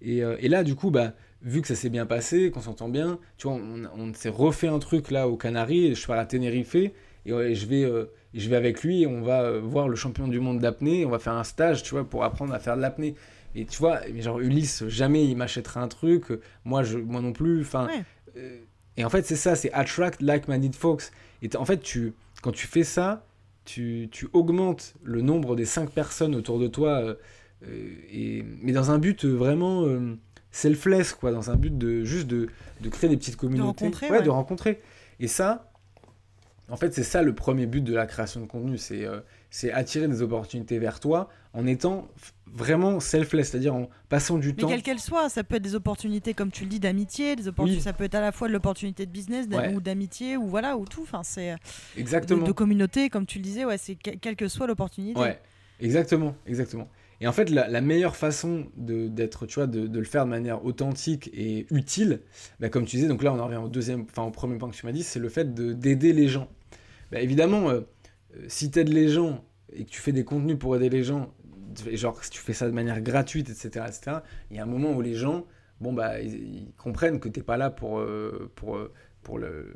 Et, 0.00 0.18
et 0.18 0.48
là, 0.48 0.64
du 0.64 0.74
coup, 0.74 0.90
bah 0.90 1.14
vu 1.42 1.60
que 1.60 1.68
ça 1.68 1.74
s'est 1.74 1.90
bien 1.90 2.06
passé, 2.06 2.50
qu'on 2.50 2.60
s'entend 2.60 2.88
bien, 2.88 3.18
tu 3.36 3.48
vois, 3.48 3.56
on, 3.56 4.14
s'est 4.14 4.28
refait 4.28 4.68
un 4.68 4.78
truc 4.78 5.10
là 5.10 5.28
aux 5.28 5.36
Canaries, 5.36 5.94
je 5.94 6.06
pars 6.06 6.18
à 6.18 6.24
Tenerife, 6.24 6.74
et, 6.74 6.92
je, 7.26 7.66
vais, 7.66 7.84
euh, 7.84 8.06
je 8.34 8.48
vais 8.48 8.56
avec 8.56 8.82
lui, 8.82 9.02
et 9.02 9.06
on 9.06 9.22
va 9.22 9.42
euh, 9.42 9.60
voir 9.60 9.88
le 9.88 9.96
champion 9.96 10.28
du 10.28 10.40
monde 10.40 10.60
d'apnée, 10.60 11.04
on 11.04 11.10
va 11.10 11.18
faire 11.18 11.34
un 11.34 11.44
stage, 11.44 11.82
tu 11.82 11.90
vois, 11.90 12.04
pour 12.04 12.24
apprendre 12.24 12.54
à 12.54 12.58
faire 12.58 12.76
de 12.76 12.82
l'apnée. 12.82 13.14
Et 13.54 13.64
tu 13.64 13.78
vois, 13.78 14.00
genre 14.18 14.40
Ulysse, 14.40 14.86
jamais 14.88 15.26
il 15.26 15.36
m'achètera 15.36 15.80
un 15.80 15.88
truc, 15.88 16.24
moi, 16.64 16.82
je, 16.82 16.98
moi 16.98 17.20
non 17.20 17.32
plus, 17.32 17.60
enfin... 17.62 17.88
Euh, 18.36 18.58
et 18.96 19.04
en 19.04 19.10
fait, 19.10 19.24
c'est 19.24 19.36
ça, 19.36 19.56
c'est 19.56 19.72
attract 19.72 20.20
like-minded 20.20 20.74
folks. 20.74 21.10
Et 21.42 21.54
en 21.56 21.64
fait, 21.64 21.78
tu, 21.78 22.12
quand 22.42 22.52
tu 22.52 22.66
fais 22.66 22.84
ça, 22.84 23.24
tu, 23.64 24.08
tu, 24.10 24.28
augmentes 24.32 24.94
le 25.02 25.22
nombre 25.22 25.56
des 25.56 25.64
cinq 25.64 25.90
personnes 25.90 26.34
autour 26.34 26.58
de 26.58 26.66
toi, 26.66 27.16
et, 28.10 28.44
mais 28.60 28.72
dans 28.72 28.90
un 28.90 28.98
but 28.98 29.24
vraiment 29.24 29.86
selfless, 30.52 31.14
quoi, 31.14 31.32
dans 31.32 31.50
un 31.50 31.56
but 31.56 31.76
de 31.76 32.04
juste 32.04 32.28
de, 32.28 32.48
de 32.80 32.88
créer 32.88 33.10
des 33.10 33.16
petites 33.16 33.36
communautés. 33.36 33.86
De 33.86 33.90
rencontrer. 33.90 34.10
Ouais, 34.10 34.22
de 34.22 34.30
rencontrer. 34.30 34.80
Et 35.18 35.26
ça, 35.26 35.72
en 36.68 36.76
fait, 36.76 36.94
c'est 36.94 37.02
ça 37.02 37.22
le 37.22 37.34
premier 37.34 37.66
but 37.66 37.82
de 37.82 37.94
la 37.94 38.06
création 38.06 38.40
de 38.40 38.46
contenu, 38.46 38.78
c'est 38.78 39.04
euh, 39.04 39.20
c'est 39.52 39.70
attirer 39.70 40.08
des 40.08 40.22
opportunités 40.22 40.78
vers 40.78 40.98
toi 40.98 41.28
en 41.52 41.66
étant 41.66 42.08
vraiment 42.46 43.00
selfless, 43.00 43.50
c'est-à-dire 43.50 43.74
en 43.74 43.90
passant 44.08 44.38
du 44.38 44.54
temps. 44.54 44.66
Mais 44.66 44.72
quelle 44.72 44.82
qu'elle 44.82 44.98
soit, 44.98 45.28
ça 45.28 45.44
peut 45.44 45.56
être 45.56 45.62
des 45.62 45.74
opportunités, 45.74 46.32
comme 46.32 46.50
tu 46.50 46.64
le 46.64 46.70
dis, 46.70 46.80
d'amitié, 46.80 47.36
des 47.36 47.48
opportunités, 47.48 47.82
ça 47.82 47.92
peut 47.92 48.04
être 48.04 48.14
à 48.14 48.22
la 48.22 48.32
fois 48.32 48.48
de 48.48 48.54
l'opportunité 48.54 49.04
de 49.04 49.10
business 49.10 49.46
ou 49.74 49.80
d'amitié 49.82 50.38
ou 50.38 50.46
voilà 50.46 50.78
ou 50.78 50.86
tout. 50.86 51.02
Enfin, 51.02 51.22
c'est 51.22 51.52
euh, 51.52 51.56
exactement 51.98 52.46
de, 52.46 52.52
communauté, 52.52 53.10
comme 53.10 53.26
tu 53.26 53.38
le 53.38 53.44
disais, 53.44 53.66
ouais, 53.66 53.76
c'est 53.76 53.94
quelle 53.94 54.36
que 54.36 54.48
soit 54.48 54.66
l'opportunité. 54.66 55.20
Ouais, 55.20 55.38
exactement, 55.80 56.34
exactement. 56.46 56.88
Et 57.20 57.26
en 57.28 57.32
fait, 57.32 57.50
la, 57.50 57.80
meilleure 57.82 58.16
façon 58.16 58.66
de, 58.78 59.06
d'être, 59.06 59.44
tu 59.44 59.56
vois, 59.56 59.66
de, 59.66 59.86
le 59.86 60.04
faire 60.04 60.24
de 60.24 60.30
manière 60.30 60.64
authentique 60.64 61.30
et 61.34 61.66
utile, 61.70 62.20
bah, 62.58 62.70
comme 62.70 62.86
tu 62.86 62.96
disais, 62.96 63.06
donc 63.06 63.22
là 63.22 63.34
on 63.34 63.38
en 63.38 63.44
revient 63.44 63.58
au 63.58 63.68
deuxième, 63.68 64.06
enfin 64.10 64.22
au 64.22 64.30
premier 64.30 64.56
point 64.56 64.70
que 64.70 64.74
tu 64.74 64.86
m'as 64.86 64.92
dit, 64.92 65.02
c'est 65.02 65.20
le 65.20 65.28
fait 65.28 65.54
d'aider 65.54 66.14
les 66.14 66.26
gens. 66.26 66.48
Bah, 67.12 67.20
évidemment, 67.20 67.68
euh, 67.68 67.82
si 68.48 68.70
tu 68.70 68.78
aides 68.78 68.88
les 68.88 69.08
gens 69.08 69.44
et 69.72 69.84
que 69.84 69.90
tu 69.90 70.00
fais 70.00 70.12
des 70.12 70.24
contenus 70.24 70.58
pour 70.58 70.76
aider 70.76 70.88
les 70.88 71.04
gens, 71.04 71.32
genre 71.92 72.22
si 72.22 72.30
tu 72.30 72.40
fais 72.40 72.52
ça 72.52 72.66
de 72.66 72.72
manière 72.72 73.00
gratuite, 73.00 73.50
etc., 73.50 73.86
etc., 73.88 74.18
il 74.50 74.56
y 74.56 74.60
a 74.60 74.62
un 74.62 74.66
moment 74.66 74.92
où 74.92 75.00
les 75.00 75.14
gens, 75.14 75.46
bon 75.80 75.92
bah, 75.92 76.20
ils, 76.20 76.72
comprennent 76.76 77.20
que 77.20 77.28
t'es 77.28 77.42
pas 77.42 77.56
là 77.56 77.70
pour, 77.70 77.98
euh, 77.98 78.50
pour, 78.54 78.78
pour, 79.22 79.38
le, 79.38 79.72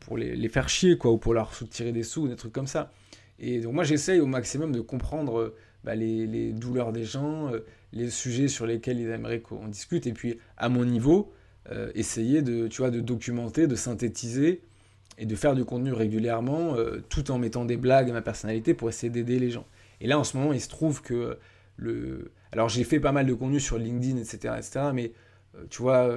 pour 0.00 0.16
les, 0.16 0.36
les, 0.36 0.48
faire 0.48 0.68
chier, 0.68 0.96
quoi, 0.96 1.12
ou 1.12 1.18
pour 1.18 1.34
leur 1.34 1.50
tirer 1.70 1.92
des 1.92 2.02
sous, 2.02 2.22
ou 2.22 2.28
des 2.28 2.36
trucs 2.36 2.52
comme 2.52 2.66
ça. 2.66 2.90
Et 3.38 3.60
donc 3.60 3.74
moi 3.74 3.84
j'essaye 3.84 4.20
au 4.20 4.26
maximum 4.26 4.72
de 4.72 4.80
comprendre 4.80 5.54
bah, 5.84 5.94
les, 5.94 6.52
douleurs 6.52 6.92
des 6.92 7.04
gens, 7.04 7.52
euh, 7.52 7.60
les 7.92 8.10
sujets 8.10 8.48
sur 8.48 8.66
lesquels 8.66 8.98
ils 8.98 9.08
aimeraient 9.08 9.40
qu'on 9.40 9.68
discute, 9.68 10.06
et 10.06 10.12
puis 10.12 10.38
à 10.56 10.68
mon 10.68 10.84
niveau, 10.84 11.32
euh, 11.70 11.90
essayer 11.94 12.42
de, 12.42 12.68
tu 12.68 12.78
vois, 12.78 12.90
de 12.90 13.00
documenter, 13.00 13.66
de 13.66 13.76
synthétiser 13.76 14.62
et 15.18 15.26
de 15.26 15.34
faire 15.34 15.54
du 15.54 15.64
contenu 15.64 15.92
régulièrement, 15.92 16.74
euh, 16.74 17.02
tout 17.08 17.30
en 17.30 17.38
mettant 17.38 17.64
des 17.64 17.76
blagues 17.76 18.10
à 18.10 18.12
ma 18.12 18.22
personnalité 18.22 18.74
pour 18.74 18.88
essayer 18.88 19.10
d'aider 19.10 19.38
les 19.38 19.50
gens. 19.50 19.66
Et 20.00 20.06
là, 20.06 20.18
en 20.18 20.24
ce 20.24 20.36
moment, 20.36 20.52
il 20.52 20.60
se 20.60 20.68
trouve 20.68 21.02
que 21.02 21.38
le... 21.76 22.32
Alors, 22.52 22.68
j'ai 22.68 22.84
fait 22.84 23.00
pas 23.00 23.12
mal 23.12 23.26
de 23.26 23.34
contenu 23.34 23.60
sur 23.60 23.78
LinkedIn, 23.78 24.18
etc., 24.18 24.54
etc., 24.58 24.80
mais 24.94 25.12
tu 25.70 25.80
vois, 25.80 26.14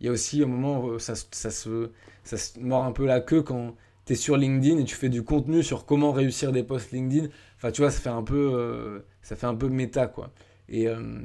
il 0.00 0.06
y 0.06 0.08
a 0.08 0.12
aussi 0.12 0.42
un 0.42 0.46
moment 0.46 0.84
où 0.84 0.98
ça, 0.98 1.14
ça, 1.14 1.50
se, 1.52 1.90
ça 2.24 2.36
se 2.36 2.58
mord 2.58 2.84
un 2.84 2.90
peu 2.90 3.06
la 3.06 3.20
queue 3.20 3.42
quand 3.42 3.76
tu 4.04 4.12
es 4.12 4.16
sur 4.16 4.36
LinkedIn 4.36 4.78
et 4.78 4.84
tu 4.84 4.94
fais 4.94 5.08
du 5.08 5.22
contenu 5.22 5.62
sur 5.62 5.86
comment 5.86 6.12
réussir 6.12 6.52
des 6.52 6.62
posts 6.62 6.92
LinkedIn. 6.92 7.28
Enfin, 7.56 7.70
tu 7.70 7.82
vois, 7.82 7.90
ça 7.90 8.00
fait 8.00 8.08
un 8.08 8.22
peu, 8.22 8.52
euh, 8.54 9.00
ça 9.22 9.36
fait 9.36 9.46
un 9.46 9.54
peu 9.54 9.68
méta, 9.68 10.06
quoi. 10.06 10.32
Et, 10.68 10.88
euh, 10.88 11.20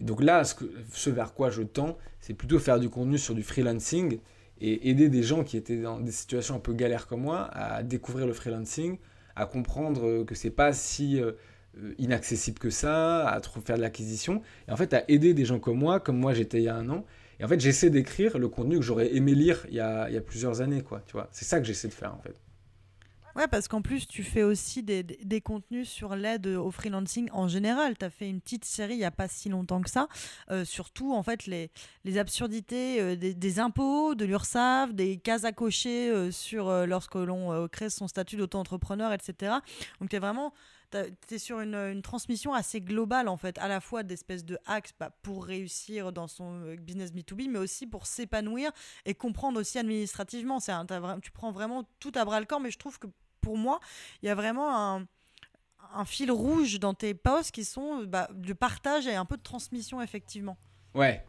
donc 0.00 0.22
là, 0.22 0.44
ce, 0.44 1.10
vers 1.10 1.34
quoi 1.34 1.50
je 1.50 1.62
tends, 1.62 1.98
c'est 2.20 2.34
plutôt 2.34 2.58
faire 2.58 2.78
du 2.78 2.88
contenu 2.88 3.18
sur 3.18 3.34
du 3.34 3.42
freelancing 3.42 4.20
et 4.60 4.90
aider 4.90 5.08
des 5.08 5.22
gens 5.22 5.44
qui 5.44 5.56
étaient 5.56 5.80
dans 5.80 6.00
des 6.00 6.12
situations 6.12 6.56
un 6.56 6.60
peu 6.60 6.72
galères 6.72 7.06
comme 7.06 7.22
moi 7.22 7.48
à 7.52 7.82
découvrir 7.82 8.26
le 8.26 8.32
freelancing, 8.32 8.98
à 9.36 9.46
comprendre 9.46 10.24
que 10.24 10.34
c'est 10.34 10.50
pas 10.50 10.72
si 10.72 11.20
euh, 11.20 11.32
inaccessible 11.98 12.58
que 12.58 12.70
ça, 12.70 13.28
à 13.28 13.40
faire 13.40 13.76
de 13.76 13.82
l'acquisition, 13.82 14.42
et 14.66 14.72
en 14.72 14.76
fait 14.76 14.94
à 14.94 15.04
aider 15.08 15.34
des 15.34 15.44
gens 15.44 15.58
comme 15.58 15.78
moi, 15.78 16.00
comme 16.00 16.18
moi 16.18 16.34
j'étais 16.34 16.58
il 16.58 16.64
y 16.64 16.68
a 16.68 16.74
un 16.76 16.88
an. 16.88 17.04
Et 17.40 17.44
en 17.44 17.48
fait, 17.48 17.60
j'essaie 17.60 17.90
d'écrire 17.90 18.36
le 18.38 18.48
contenu 18.48 18.76
que 18.76 18.82
j'aurais 18.82 19.14
aimé 19.14 19.32
lire 19.34 19.64
il 19.68 19.76
y, 19.76 19.80
a, 19.80 20.08
il 20.08 20.14
y 20.14 20.18
a 20.18 20.20
plusieurs 20.20 20.60
années, 20.60 20.82
quoi. 20.82 21.02
Tu 21.06 21.12
vois, 21.12 21.28
c'est 21.30 21.44
ça 21.44 21.60
que 21.60 21.66
j'essaie 21.66 21.88
de 21.88 21.94
faire 21.94 22.12
en 22.12 22.18
fait. 22.18 22.34
Ouais, 23.38 23.46
parce 23.46 23.68
qu'en 23.68 23.82
plus, 23.82 24.08
tu 24.08 24.24
fais 24.24 24.42
aussi 24.42 24.82
des, 24.82 25.04
des 25.04 25.40
contenus 25.40 25.88
sur 25.88 26.16
l'aide 26.16 26.48
au 26.48 26.72
freelancing 26.72 27.28
en 27.30 27.46
général. 27.46 27.96
Tu 27.96 28.04
as 28.04 28.10
fait 28.10 28.28
une 28.28 28.40
petite 28.40 28.64
série 28.64 28.94
il 28.94 28.98
n'y 28.98 29.04
a 29.04 29.12
pas 29.12 29.28
si 29.28 29.48
longtemps 29.48 29.80
que 29.80 29.90
ça, 29.90 30.08
euh, 30.50 30.64
surtout 30.64 31.14
en 31.14 31.22
fait 31.22 31.46
les, 31.46 31.70
les 32.02 32.18
absurdités 32.18 33.00
euh, 33.00 33.14
des, 33.14 33.60
impôts, 33.60 34.16
de 34.16 34.24
l'URSSAF, 34.24 34.92
des 34.92 35.18
cases 35.18 35.44
à 35.44 35.52
cocher 35.52 36.10
euh, 36.10 36.32
sur 36.32 36.68
lorsque 36.84 37.14
l'on 37.14 37.68
crée 37.68 37.90
son 37.90 38.08
statut 38.08 38.36
d'auto-entrepreneur, 38.36 39.12
etc. 39.12 39.54
Donc 40.00 40.10
tu 40.10 40.16
es 40.16 40.18
vraiment 40.18 40.52
tu 40.90 41.34
es 41.34 41.38
sur 41.38 41.60
une, 41.60 41.76
une, 41.76 42.02
transmission 42.02 42.54
assez 42.54 42.80
globale 42.80 43.28
en 43.28 43.36
fait, 43.36 43.56
à 43.58 43.68
la 43.68 43.80
fois 43.80 44.02
d'espèces 44.02 44.44
de 44.44 44.58
hacks 44.66 44.94
bah, 44.98 45.10
pour 45.22 45.44
réussir 45.44 46.12
dans 46.12 46.26
son 46.26 46.74
business 46.80 47.12
B2B, 47.12 47.48
mais 47.48 47.58
aussi 47.60 47.86
pour 47.86 48.06
s'épanouir 48.06 48.72
et 49.04 49.14
comprendre 49.14 49.60
aussi 49.60 49.78
administrativement. 49.78 50.58
Un, 50.66 50.86
tu 51.20 51.30
prends 51.30 51.52
vraiment 51.52 51.84
tout 52.00 52.12
à 52.16 52.24
bras 52.24 52.40
le 52.40 52.46
corps, 52.46 52.58
mais 52.58 52.72
je 52.72 52.78
trouve 52.78 52.98
que 52.98 53.06
pour 53.40 53.56
moi, 53.56 53.80
il 54.22 54.26
y 54.26 54.28
a 54.28 54.34
vraiment 54.34 54.98
un, 55.94 56.04
fil 56.04 56.30
rouge 56.30 56.78
dans 56.80 56.94
tes 56.94 57.14
posts 57.14 57.50
qui 57.50 57.64
sont 57.64 58.04
bah, 58.04 58.28
de 58.34 58.52
partage 58.52 59.06
et 59.06 59.14
un 59.14 59.24
peu 59.24 59.36
de 59.36 59.42
transmission, 59.42 60.02
effectivement. 60.02 60.56
Ouais. 60.94 61.24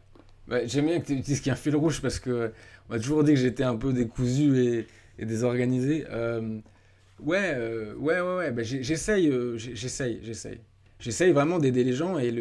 J'aime 0.64 0.86
bien 0.86 1.00
que 1.00 1.06
tu 1.06 1.16
dises 1.16 1.38
qu'il 1.40 1.48
y 1.48 1.50
a 1.50 1.54
un 1.54 1.56
fil 1.56 1.76
rouge 1.76 2.02
parce 2.02 2.18
que 2.18 2.52
on 2.88 2.94
m'a 2.94 2.98
toujours 2.98 3.22
dit 3.22 3.32
que 3.34 3.38
j'étais 3.38 3.62
un 3.62 3.76
peu 3.76 3.92
décousu 3.92 4.58
et, 4.58 4.86
et 5.20 5.26
désorganisé. 5.26 6.06
Euh, 6.10 6.60
ouais, 7.20 7.52
euh, 7.54 7.94
ouais, 7.96 8.20
ouais, 8.20 8.36
ouais. 8.36 8.50
Bah, 8.50 8.62
j'essaye, 8.62 9.28
euh, 9.28 9.56
j'essaye, 9.56 10.18
j'essaye. 10.22 10.60
J'essaye 10.98 11.32
vraiment 11.32 11.58
d'aider 11.58 11.82
les 11.82 11.94
gens 11.94 12.18
et 12.18 12.34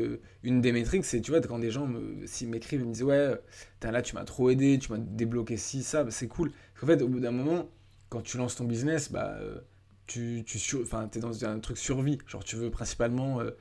une 0.44 0.60
des 0.60 0.74
métriques, 0.74 1.06
c'est, 1.06 1.22
tu 1.22 1.32
vois, 1.32 1.40
quand 1.40 1.60
des 1.60 1.72
gens 1.72 1.88
m'écrivent, 1.88 2.82
me, 2.82 2.88
me 2.88 2.92
disent, 2.92 3.04
ouais, 3.04 3.36
là, 3.82 4.02
tu 4.02 4.16
m'as 4.16 4.26
trop 4.26 4.50
aidé, 4.50 4.78
tu 4.80 4.92
m'as 4.92 4.98
débloqué 4.98 5.56
ci, 5.56 5.82
ça, 5.82 6.04
bah, 6.04 6.12
c'est 6.12 6.28
cool. 6.28 6.52
Parce 6.52 6.82
qu'en 6.82 6.88
fait, 6.88 7.02
au 7.02 7.08
bout 7.08 7.22
d'un 7.22 7.32
moment, 7.32 7.70
quand 8.10 8.22
tu 8.22 8.38
lances 8.38 8.56
ton 8.56 8.66
business, 8.66 9.12
bah, 9.12 9.38
euh, 9.40 9.60
tu, 10.08 10.44
tu 10.46 10.58
es 10.58 11.20
dans 11.20 11.46
un 11.46 11.60
truc 11.60 11.78
survie. 11.78 12.18
Genre, 12.28 12.44
tu 12.44 12.56
veux 12.56 12.72
principalement 12.72 13.40
euh, 13.40 13.52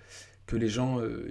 que 0.46 0.56
les 0.56 0.68
gens, 0.68 1.00
euh, 1.00 1.28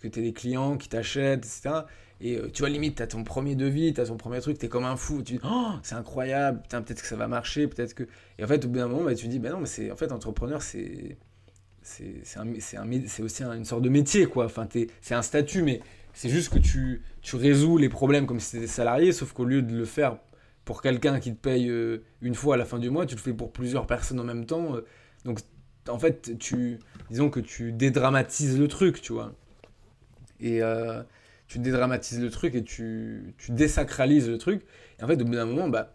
que 0.00 0.08
tu 0.08 0.18
aies 0.18 0.22
des 0.22 0.32
clients 0.32 0.76
qui 0.76 0.88
t'achètent, 0.88 1.44
etc. 1.44 1.84
Et 2.22 2.38
tu 2.52 2.60
vois, 2.60 2.68
limite, 2.68 2.96
tu 2.96 3.02
as 3.02 3.06
ton 3.06 3.24
premier 3.24 3.54
devis, 3.54 3.94
tu 3.94 4.00
as 4.02 4.06
ton 4.06 4.18
premier 4.18 4.40
truc, 4.42 4.58
tu 4.58 4.66
es 4.66 4.68
comme 4.68 4.84
un 4.84 4.96
fou. 4.96 5.22
Tu 5.22 5.34
dis, 5.34 5.40
oh, 5.42 5.70
c'est 5.82 5.94
incroyable, 5.94 6.62
peut-être 6.68 7.00
que 7.00 7.08
ça 7.08 7.16
va 7.16 7.28
marcher, 7.28 7.66
peut-être 7.66 7.94
que. 7.94 8.04
Et 8.38 8.44
en 8.44 8.46
fait, 8.46 8.62
au 8.66 8.68
bout 8.68 8.78
d'un 8.78 8.88
moment, 8.88 9.04
bah, 9.04 9.14
tu 9.14 9.26
dis, 9.26 9.38
bah 9.38 9.48
non, 9.50 9.60
mais 9.60 9.66
c'est, 9.66 9.90
en 9.90 9.96
fait, 9.96 10.12
entrepreneur, 10.12 10.60
c'est. 10.60 11.16
C'est 11.82 13.22
aussi 13.22 13.42
une 13.42 13.64
sorte 13.64 13.80
de 13.80 13.88
métier, 13.88 14.26
quoi. 14.26 14.44
Enfin, 14.44 14.68
c'est 15.00 15.14
un 15.14 15.22
statut, 15.22 15.62
mais 15.62 15.80
c'est 16.12 16.28
juste 16.28 16.52
que 16.52 16.58
tu, 16.58 17.02
tu 17.22 17.36
résous 17.36 17.78
les 17.78 17.88
problèmes 17.88 18.26
comme 18.26 18.38
si 18.38 18.50
tu 18.50 18.56
étais 18.58 18.66
salarié, 18.66 19.12
sauf 19.12 19.32
qu'au 19.32 19.46
lieu 19.46 19.62
de 19.62 19.74
le 19.74 19.86
faire 19.86 20.18
pour 20.70 20.82
quelqu'un 20.82 21.18
qui 21.18 21.34
te 21.34 21.36
paye 21.36 21.68
euh, 21.68 22.04
une 22.22 22.36
fois 22.36 22.54
à 22.54 22.56
la 22.56 22.64
fin 22.64 22.78
du 22.78 22.90
mois, 22.90 23.04
tu 23.04 23.16
le 23.16 23.20
fais 23.20 23.32
pour 23.32 23.50
plusieurs 23.50 23.88
personnes 23.88 24.20
en 24.20 24.24
même 24.24 24.46
temps. 24.46 24.76
Euh. 24.76 24.86
donc, 25.24 25.40
en 25.88 25.98
fait, 25.98 26.38
tu, 26.38 26.78
disons 27.10 27.28
que 27.28 27.40
tu 27.40 27.72
dédramatises 27.72 28.56
le 28.56 28.68
truc, 28.68 29.02
tu 29.02 29.12
vois. 29.12 29.34
Et 30.38 30.62
euh, 30.62 31.02
tu 31.48 31.58
dédramatises 31.58 32.20
le 32.20 32.30
truc 32.30 32.54
et 32.54 32.62
tu, 32.62 33.34
tu, 33.36 33.50
désacralises 33.50 34.28
le 34.28 34.38
truc. 34.38 34.62
Et 35.00 35.02
en 35.02 35.08
fait, 35.08 35.20
au 35.20 35.24
bout 35.24 35.32
d'un 35.32 35.44
moment, 35.44 35.68
bah, 35.68 35.92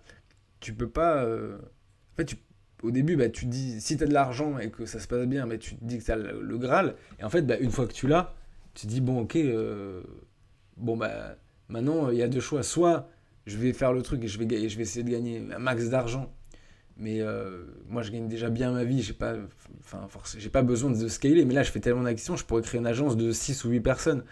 tu 0.59 0.73
peux 0.73 0.89
pas. 0.89 1.23
en 1.23 2.15
fait, 2.17 2.36
au 2.84 2.91
début, 2.91 3.15
bah, 3.15 3.30
tu 3.30 3.45
dis, 3.45 3.80
si 3.80 3.95
tu 3.95 4.03
as 4.03 4.07
de 4.07 4.13
l'argent 4.13 4.59
et 4.59 4.71
que 4.71 4.86
ça 4.86 4.99
se 4.99 5.07
passe 5.07 5.26
bien, 5.26 5.47
bah, 5.47 5.57
tu 5.57 5.78
te 5.78 5.86
dis 5.86 5.99
que 5.99 6.03
tu 6.03 6.11
as 6.11 6.17
le, 6.17 6.57
Graal. 6.57 6.95
Et 7.17 7.23
en 7.23 7.30
fait, 7.30 7.43
bah, 7.43 7.55
une 7.61 7.71
fois 7.71 7.88
que 7.88 7.93
tu 7.93 8.09
l'as, 8.09 8.36
tu 8.73 8.88
te 8.88 8.91
dis, 8.91 8.99
bon, 8.99 9.21
ok, 9.21 9.38
bon, 10.76 10.97
bah, 10.97 11.38
maintenant, 11.69 12.09
il 12.09 12.17
y 12.17 12.23
a 12.23 12.28
deux 12.28 12.41
choix. 12.41 12.61
Soit 12.61 13.09
je 13.46 13.58
vais 13.58 13.74
faire 13.74 13.93
le 13.93 14.02
truc 14.02 14.24
et 14.24 14.28
je 14.28 14.39
vais, 14.39 14.70
je 14.70 14.76
vais 14.76 14.84
essayer 14.84 15.04
de 15.04 15.10
gagner 15.12 15.43
un 15.54 15.60
max 15.60 15.89
d'argent. 15.89 16.34
Mais 16.98 17.22
euh, 17.22 17.66
moi, 17.88 18.02
je 18.02 18.12
gagne 18.12 18.28
déjà 18.28 18.50
bien 18.50 18.72
ma 18.72 18.84
vie. 18.84 19.02
J'ai 19.02 19.14
pas, 19.14 19.36
enfin, 19.80 20.08
j'ai 20.38 20.50
pas 20.50 20.62
besoin 20.62 20.91
de 20.91 21.08
scaler. 21.08 21.46
Mais 21.46 21.54
là, 21.54 21.64
je 21.64 21.72
fais 21.72 21.80
tellement 21.80 22.04
d'actions, 22.04 22.38
je 22.38 22.46
pourrais 22.46 22.62
créer 22.62 22.80
une 22.80 22.88
agence 22.88 23.18
de 23.18 23.32
6 23.32 23.66
ou 23.66 23.70
8 23.70 23.82
personnes. 23.82 24.24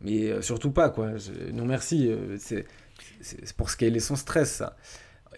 Mais 0.00 0.30
euh, 0.30 0.42
surtout 0.42 0.70
pas, 0.70 0.90
quoi. 0.90 1.12
non, 1.52 1.64
merci. 1.64 2.08
Euh, 2.08 2.36
c'est, 2.38 2.66
pour 3.56 3.70
scaler 3.70 4.00
son 4.00 4.16
stress, 4.16 4.50
ça. 4.52 4.76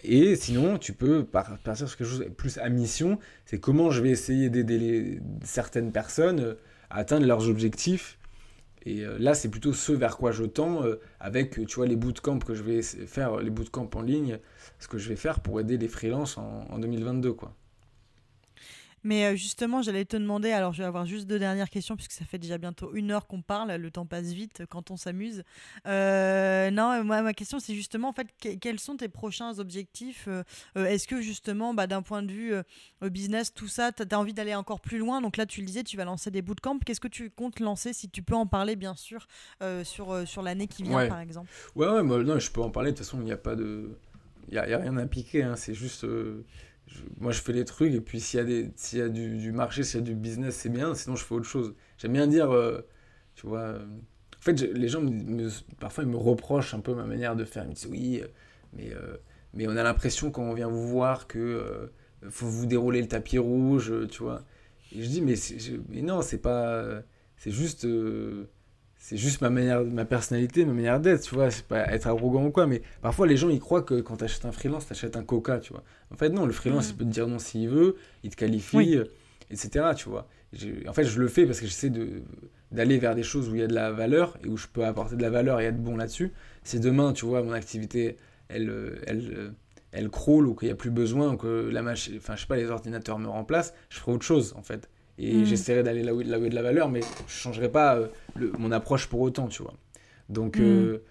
Et 0.03 0.35
sinon, 0.35 0.79
tu 0.79 0.93
peux 0.93 1.23
partir 1.23 1.87
sur 1.87 1.95
quelque 1.95 2.07
chose 2.07 2.25
plus 2.35 2.57
à 2.57 2.69
mission. 2.69 3.19
C'est 3.45 3.59
comment 3.59 3.91
je 3.91 4.01
vais 4.01 4.09
essayer 4.09 4.49
d'aider 4.49 5.19
certaines 5.43 5.91
personnes 5.91 6.55
à 6.89 6.97
atteindre 6.99 7.27
leurs 7.27 7.47
objectifs 7.47 8.17
et 8.85 9.01
euh, 9.05 9.17
là, 9.19 9.33
c'est 9.33 9.49
plutôt 9.49 9.73
ce 9.73 9.91
vers 9.91 10.17
quoi 10.17 10.31
je 10.31 10.43
tends 10.43 10.83
euh, 10.83 10.99
avec, 11.19 11.65
tu 11.67 11.75
vois, 11.75 11.85
les 11.85 11.95
bootcamps 11.95 12.39
que 12.39 12.53
je 12.55 12.63
vais 12.63 12.81
faire, 12.81 13.37
les 13.37 13.49
bootcamps 13.51 13.89
en 13.93 14.01
ligne, 14.01 14.39
ce 14.79 14.87
que 14.87 14.97
je 14.97 15.09
vais 15.09 15.15
faire 15.15 15.39
pour 15.41 15.59
aider 15.59 15.77
les 15.77 15.87
freelances 15.87 16.37
en, 16.37 16.65
en 16.69 16.79
2022, 16.79 17.33
quoi. 17.33 17.55
Mais 19.03 19.25
euh, 19.25 19.35
justement, 19.35 19.81
j'allais 19.81 20.05
te 20.05 20.17
demander, 20.17 20.51
alors 20.51 20.73
je 20.73 20.79
vais 20.79 20.87
avoir 20.87 21.05
juste 21.05 21.27
deux 21.27 21.39
dernières 21.39 21.69
questions, 21.69 21.95
puisque 21.95 22.11
ça 22.11 22.25
fait 22.25 22.37
déjà 22.37 22.57
bientôt 22.57 22.93
une 22.93 23.11
heure 23.11 23.27
qu'on 23.27 23.41
parle, 23.41 23.71
le 23.73 23.91
temps 23.91 24.05
passe 24.05 24.31
vite 24.31 24.63
quand 24.69 24.91
on 24.91 24.97
s'amuse. 24.97 25.43
Euh, 25.87 26.69
non, 26.71 27.03
moi, 27.03 27.21
ma 27.21 27.33
question, 27.33 27.59
c'est 27.59 27.73
justement, 27.73 28.09
en 28.09 28.13
fait, 28.13 28.27
quels 28.59 28.79
sont 28.79 28.97
tes 28.97 29.09
prochains 29.09 29.59
objectifs 29.59 30.27
euh, 30.27 30.43
Est-ce 30.75 31.07
que 31.07 31.21
justement, 31.21 31.73
bah, 31.73 31.87
d'un 31.87 32.01
point 32.01 32.21
de 32.21 32.31
vue 32.31 32.53
business, 33.01 33.53
tout 33.53 33.67
ça, 33.67 33.91
tu 33.91 34.03
as 34.09 34.19
envie 34.19 34.33
d'aller 34.33 34.55
encore 34.55 34.81
plus 34.81 34.97
loin? 34.97 35.21
Donc 35.21 35.37
là, 35.37 35.45
tu 35.45 35.61
le 35.61 35.65
disais, 35.65 35.83
tu 35.83 35.97
vas 35.97 36.05
lancer 36.05 36.31
des 36.31 36.41
bootcamps. 36.41 36.79
Qu'est-ce 36.85 36.99
que 36.99 37.07
tu 37.07 37.29
comptes 37.29 37.59
lancer, 37.59 37.93
si 37.93 38.09
tu 38.09 38.21
peux 38.21 38.35
en 38.35 38.45
parler, 38.45 38.75
bien 38.75 38.95
sûr, 38.95 39.27
sur, 39.83 40.27
sur 40.27 40.41
l'année 40.41 40.67
qui 40.67 40.83
vient, 40.83 41.07
par 41.07 41.19
exemple? 41.19 41.49
Ouais, 41.75 41.87
ouais, 41.87 42.03
non, 42.03 42.39
je 42.39 42.51
peux 42.51 42.61
en 42.61 42.69
parler. 42.69 42.91
De 42.91 42.97
toute 42.97 43.05
façon, 43.05 43.19
il 43.19 43.25
n'y 43.25 43.31
a 43.31 43.37
pas 43.37 43.55
de... 43.55 43.89
Il 44.47 44.53
n'y 44.55 44.57
a, 44.57 44.63
a, 44.63 44.81
rien 44.81 44.97
à 44.97 45.05
piquer, 45.05 45.43
hein, 45.43 45.55
c'est 45.55 45.73
juste 45.73 46.05
moi, 47.19 47.31
je 47.31 47.41
fais 47.41 47.53
les 47.53 47.65
trucs, 47.65 47.93
et 47.93 48.01
puis 48.01 48.19
s'il 48.19 48.39
y 48.39 48.41
a, 48.41 48.45
des, 48.45 48.71
s'il 48.75 48.99
y 48.99 49.01
a 49.01 49.09
du, 49.09 49.37
du 49.37 49.51
marché, 49.51 49.83
s'il 49.83 49.99
y 49.99 50.03
a 50.03 50.05
du 50.05 50.15
business, 50.15 50.55
c'est 50.55 50.69
bien, 50.69 50.93
sinon 50.95 51.15
je 51.15 51.23
fais 51.23 51.35
autre 51.35 51.45
chose. 51.45 51.73
J'aime 51.97 52.13
bien 52.13 52.27
dire, 52.27 52.51
euh, 52.51 52.81
tu 53.35 53.47
vois, 53.47 53.59
euh, 53.59 53.85
en 54.37 54.41
fait, 54.41 54.59
les 54.61 54.87
gens, 54.87 55.01
me, 55.01 55.49
parfois, 55.79 56.03
ils 56.03 56.09
me 56.09 56.17
reprochent 56.17 56.73
un 56.73 56.79
peu 56.79 56.93
ma 56.95 57.05
manière 57.05 57.35
de 57.35 57.45
faire. 57.45 57.63
Ils 57.63 57.69
me 57.69 57.73
disent, 57.73 57.87
oui, 57.87 58.23
mais, 58.73 58.91
euh, 58.93 59.17
mais 59.53 59.67
on 59.67 59.75
a 59.77 59.83
l'impression 59.83 60.31
quand 60.31 60.43
on 60.43 60.53
vient 60.53 60.69
vous 60.69 60.87
voir 60.87 61.27
que 61.27 61.91
faut 62.29 62.47
vous 62.47 62.65
dérouler 62.65 63.01
le 63.01 63.07
tapis 63.07 63.37
rouge, 63.37 63.93
tu 64.09 64.23
vois. 64.23 64.43
Et 64.95 65.03
je 65.03 65.09
dis, 65.09 65.21
mais, 65.21 65.35
mais 65.89 66.01
non, 66.01 66.21
c'est 66.21 66.39
pas... 66.39 67.01
C'est 67.37 67.51
juste 67.51 67.87
c'est 69.03 69.17
juste 69.17 69.41
ma 69.41 69.49
manière, 69.49 69.83
ma 69.83 70.05
personnalité, 70.05 70.63
ma 70.63 70.73
manière 70.73 70.99
d'être, 70.99 71.23
tu 71.23 71.33
vois. 71.33 71.49
C'est 71.49 71.65
pas 71.65 71.91
être 71.91 72.05
arrogant 72.05 72.45
ou 72.45 72.51
quoi, 72.51 72.67
mais 72.67 72.83
parfois 73.01 73.25
les 73.25 73.35
gens 73.35 73.49
ils 73.49 73.59
croient 73.59 73.81
que 73.81 73.99
quand 73.99 74.17
tu 74.17 74.25
achètes 74.25 74.45
un 74.45 74.51
freelance, 74.51 74.85
tu 74.85 74.93
achètes 74.93 75.17
un 75.17 75.23
coca, 75.23 75.57
tu 75.57 75.73
vois. 75.73 75.83
En 76.13 76.15
fait, 76.15 76.29
non, 76.29 76.45
le 76.45 76.53
freelance 76.53 76.89
mm. 76.89 76.91
il 76.91 76.97
peut 76.97 77.05
te 77.05 77.09
dire 77.09 77.27
non 77.27 77.39
s'il 77.39 77.67
veut, 77.67 77.95
il 78.23 78.29
te 78.29 78.35
qualifie, 78.35 78.99
etc., 79.49 79.85
tu 79.97 80.07
vois. 80.07 80.27
en 80.87 80.93
fait, 80.93 81.05
je 81.05 81.19
le 81.19 81.27
fais 81.27 81.47
parce 81.47 81.59
que 81.59 81.65
j'essaie 81.65 81.91
d'aller 82.71 82.99
vers 82.99 83.15
des 83.15 83.23
choses 83.23 83.49
où 83.49 83.55
il 83.55 83.61
y 83.61 83.63
a 83.63 83.67
de 83.67 83.73
la 83.73 83.91
valeur 83.91 84.37
et 84.45 84.47
où 84.47 84.55
je 84.55 84.67
peux 84.67 84.85
apporter 84.85 85.15
de 85.15 85.21
la 85.23 85.31
valeur 85.31 85.59
et 85.61 85.65
être 85.65 85.81
bon 85.81 85.97
là-dessus. 85.97 86.31
Si 86.63 86.79
demain, 86.79 87.11
tu 87.11 87.25
vois, 87.25 87.41
mon 87.41 87.53
activité, 87.53 88.17
elle, 88.49 89.01
elle, 89.07 89.53
elle 89.91 90.09
croule 90.09 90.47
ou 90.47 90.53
qu'il 90.53 90.67
n'y 90.67 90.73
a 90.73 90.75
plus 90.75 90.91
besoin, 90.91 91.33
ou 91.33 91.37
que 91.37 91.69
la 91.71 91.81
machine, 91.81 92.15
enfin, 92.17 92.35
je 92.35 92.41
sais 92.41 92.47
pas, 92.47 92.55
les 92.55 92.69
ordinateurs 92.69 93.17
me 93.17 93.27
remplacent, 93.27 93.73
je 93.89 93.97
ferai 93.97 94.11
autre 94.11 94.25
chose, 94.25 94.53
en 94.55 94.61
fait. 94.61 94.89
Et 95.21 95.35
mm. 95.35 95.45
j'essaierai 95.45 95.83
d'aller 95.83 96.01
là 96.01 96.15
où, 96.15 96.21
il 96.21 96.27
y 96.27 96.33
a 96.33 96.39
de 96.39 96.55
la 96.55 96.63
valeur, 96.63 96.89
mais 96.89 97.01
je 97.27 97.33
changerai 97.33 97.69
pas 97.69 97.95
euh, 97.95 98.07
mon 98.57 98.71
approche 98.71 99.07
pour 99.07 99.21
autant, 99.21 99.47
tu 99.47 99.61
vois. 99.61 99.75
Donc, 100.29 100.57
mm. 100.57 100.63
euh, 100.63 101.03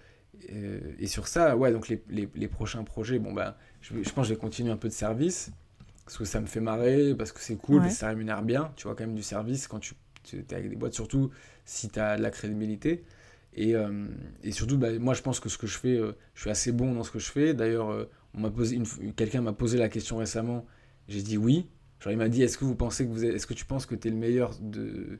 euh, 0.51 0.79
et 0.99 1.07
sur 1.07 1.29
ça, 1.29 1.55
ouais, 1.55 1.71
donc 1.71 1.87
les, 1.87 2.03
les, 2.09 2.27
les 2.35 2.47
prochains 2.49 2.83
projets, 2.83 3.19
bon, 3.19 3.31
ben, 3.31 3.55
je, 3.79 3.93
je, 4.03 4.09
pense 4.09 4.25
que 4.25 4.29
je 4.29 4.33
vais 4.33 4.39
continuer 4.39 4.69
un 4.69 4.75
peu 4.77 4.89
de 4.89 4.93
service, 4.93 5.51
parce 6.03 6.17
que 6.17 6.25
ça 6.25 6.41
me 6.41 6.45
fait 6.45 6.59
marrer, 6.59 7.15
parce 7.15 7.31
que 7.31 7.39
c'est 7.39 7.55
cool, 7.55 7.85
et 7.85 7.89
ça 7.89 8.09
rémunère 8.09 8.43
bien, 8.43 8.73
tu 8.75 8.83
vois, 8.83 8.95
quand 8.95 9.05
même 9.05 9.15
du 9.15 9.23
service 9.23 9.67
quand 9.67 9.79
tu, 9.79 9.93
tu 10.23 10.39
es 10.39 10.53
avec 10.53 10.69
des 10.69 10.75
boîtes, 10.75 10.93
surtout 10.93 11.31
si 11.63 11.87
tu 11.87 11.97
as 11.99 12.17
de 12.17 12.21
la 12.21 12.31
crédibilité. 12.31 13.05
Et, 13.53 13.75
et 14.43 14.51
surtout, 14.51 14.77
bah, 14.77 14.97
moi, 14.97 15.13
je 15.13 15.21
pense 15.21 15.39
que 15.39 15.49
ce 15.49 15.57
que 15.57 15.67
je 15.67 15.77
fais, 15.77 15.97
je 16.33 16.41
suis 16.41 16.49
assez 16.49 16.71
bon 16.71 16.93
dans 16.93 17.03
ce 17.03 17.11
que 17.11 17.19
je 17.19 17.29
fais. 17.29 17.53
D'ailleurs, 17.53 18.07
on 18.33 18.39
m'a 18.39 18.49
posé 18.49 18.81
quelqu'un 19.15 19.41
m'a 19.41 19.53
posé 19.53 19.77
la 19.77 19.89
question 19.89 20.17
récemment. 20.17 20.65
J'ai 21.07 21.21
dit 21.21 21.37
oui. 21.37 21.67
Genre, 22.01 22.11
il 22.11 22.17
m'a 22.17 22.29
dit 22.29 22.43
est-ce 22.43 22.57
que 22.57 22.65
vous 22.65 22.75
pensez 22.75 23.05
que 23.05 23.11
vous 23.11 23.23
est-ce 23.23 23.47
que 23.47 23.53
tu 23.53 23.65
penses 23.65 23.85
que 23.85 23.95
tu 23.95 24.07
es 24.07 24.11
le 24.11 24.17
meilleur 24.17 24.51
de, 24.59 25.17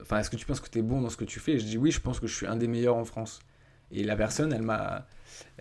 enfin 0.00 0.20
est-ce 0.20 0.30
que 0.30 0.36
tu 0.36 0.46
penses 0.46 0.60
que 0.60 0.70
tu 0.70 0.78
es 0.78 0.82
bon 0.82 1.00
dans 1.00 1.10
ce 1.10 1.16
que 1.16 1.24
tu 1.24 1.40
fais? 1.40 1.52
Et 1.52 1.58
je 1.58 1.64
dis 1.64 1.76
oui, 1.76 1.90
je 1.90 2.00
pense 2.00 2.20
que 2.20 2.26
je 2.26 2.34
suis 2.34 2.46
un 2.46 2.56
des 2.56 2.68
meilleurs 2.68 2.96
en 2.96 3.04
France. 3.04 3.40
Et 3.90 4.04
la 4.04 4.16
personne, 4.16 4.52
elle 4.52 4.62
m'a 4.62 5.06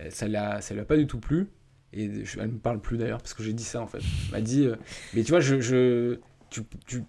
ça 0.10 0.28
l'a 0.28 0.62
ça 0.62 0.74
lui 0.74 0.82
a 0.82 0.86
pas 0.86 0.98
du 0.98 1.08
tout 1.08 1.20
plu 1.20 1.48
et 1.94 2.26
je, 2.26 2.40
elle 2.40 2.50
me 2.50 2.58
parle 2.60 2.80
plus 2.80 2.98
d'ailleurs 2.98 3.20
parce 3.20 3.34
que 3.34 3.44
j'ai 3.44 3.54
dit 3.54 3.64
ça 3.64 3.82
en 3.82 3.88
fait. 3.88 4.00
Elle 4.28 4.32
m'a 4.32 4.42
dit 4.42 4.66
euh, 4.66 4.76
mais 5.14 5.24
tu 5.24 5.32
vois 5.32 5.40
je, 5.42 5.60
je 5.60 6.20
tu, 6.50 6.62
tu 6.86 7.04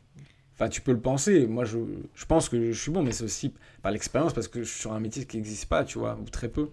Enfin, 0.59 0.71
tu 0.71 0.81
peux 0.81 0.93
le 0.93 1.01
penser. 1.01 1.47
Moi, 1.47 1.67
je, 1.67 1.79
je 2.15 2.25
pense 2.25 2.49
que 2.49 2.73
je 2.73 2.81
suis 2.81 2.91
bon, 2.91 3.03
mais 3.03 3.13
c'est 3.13 3.25
aussi 3.25 3.53
par 3.83 3.93
l'expérience 3.93 4.33
parce 4.33 4.49
que 4.49 4.63
je 4.63 4.69
suis 4.69 4.81
sur 4.81 4.95
un 4.95 5.01
métier 5.01 5.27
qui 5.27 5.37
n'existe 5.37 5.67
pas, 5.67 5.85
tu 5.85 5.99
vois, 5.99 6.19
ou 6.19 6.25
très 6.31 6.49
peu. 6.49 6.71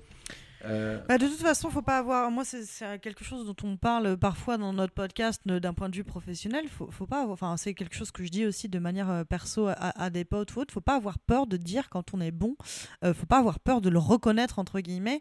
Euh, 0.66 1.00
bah, 1.08 1.18
de 1.18 1.28
toute 1.28 1.42
façon, 1.42 1.70
faut 1.70 1.82
pas 1.82 1.98
avoir. 1.98 2.32
Moi, 2.32 2.44
c'est 2.46 3.00
quelque 3.00 3.24
chose 3.24 3.46
dont 3.46 3.56
on 3.64 3.78
parle 3.78 4.18
parfois 4.18 4.58
dans 4.58 4.74
notre 4.74 4.94
podcast 4.94 5.42
d'un 5.46 5.74
point 5.74 5.90
de 5.90 5.96
vue 5.96 6.04
professionnel. 6.04 6.68
Faut, 6.68 6.90
faut 6.92 7.06
pas. 7.06 7.28
Enfin, 7.28 7.58
c'est 7.58 7.74
quelque 7.74 7.96
chose 7.96 8.12
que 8.12 8.24
je 8.24 8.30
dis 8.30 8.46
aussi 8.46 8.70
de 8.70 8.80
manière 8.80 9.10
euh, 9.10 9.24
perso 9.24 9.68
à, 9.68 10.10
des 10.10 10.26
potes 10.26 10.56
ou 10.56 10.60
autres. 10.60 10.74
Faut 10.74 10.82
pas 10.82 10.96
avoir 10.96 11.20
peur 11.20 11.48
de 11.48 11.58
dire 11.58 11.90
quand 11.90 12.14
on 12.14 12.22
est 12.22 12.32
bon. 12.32 12.56
Euh, 13.04 13.14
faut 13.14 13.26
pas 13.26 13.40
avoir 13.40 13.60
peur 13.60 13.82
de 13.82 13.90
le 13.90 14.00
reconnaître 14.00 14.60
entre 14.60 14.80
guillemets. 14.80 15.20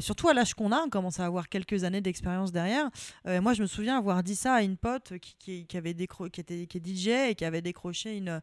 surtout 0.00 0.28
à 0.28 0.34
l'âge 0.34 0.54
qu'on 0.54 0.72
a, 0.72 0.78
on 0.78 0.88
commence 0.88 1.20
à 1.20 1.26
avoir 1.26 1.48
quelques 1.48 1.84
années 1.84 2.00
d'expérience 2.00 2.52
derrière. 2.52 2.90
moi, 3.26 3.54
je 3.54 3.62
me 3.62 3.66
souviens 3.66 3.98
avoir 3.98 4.22
dit 4.22 4.36
ça 4.36 4.54
à 4.54 4.62
une 4.62 4.76
pote 4.76 5.14
qui, 5.38 5.66
qui, 5.66 5.76
avait 5.76 5.94
décro 5.94 6.28
qui 6.28 6.40
était 6.40 6.66
qui 6.66 6.78
est 6.78 6.86
DJ 6.86 7.30
et 7.30 7.34
qui 7.34 7.44
avait 7.44 7.62
décroché 7.62 8.16
une 8.16 8.40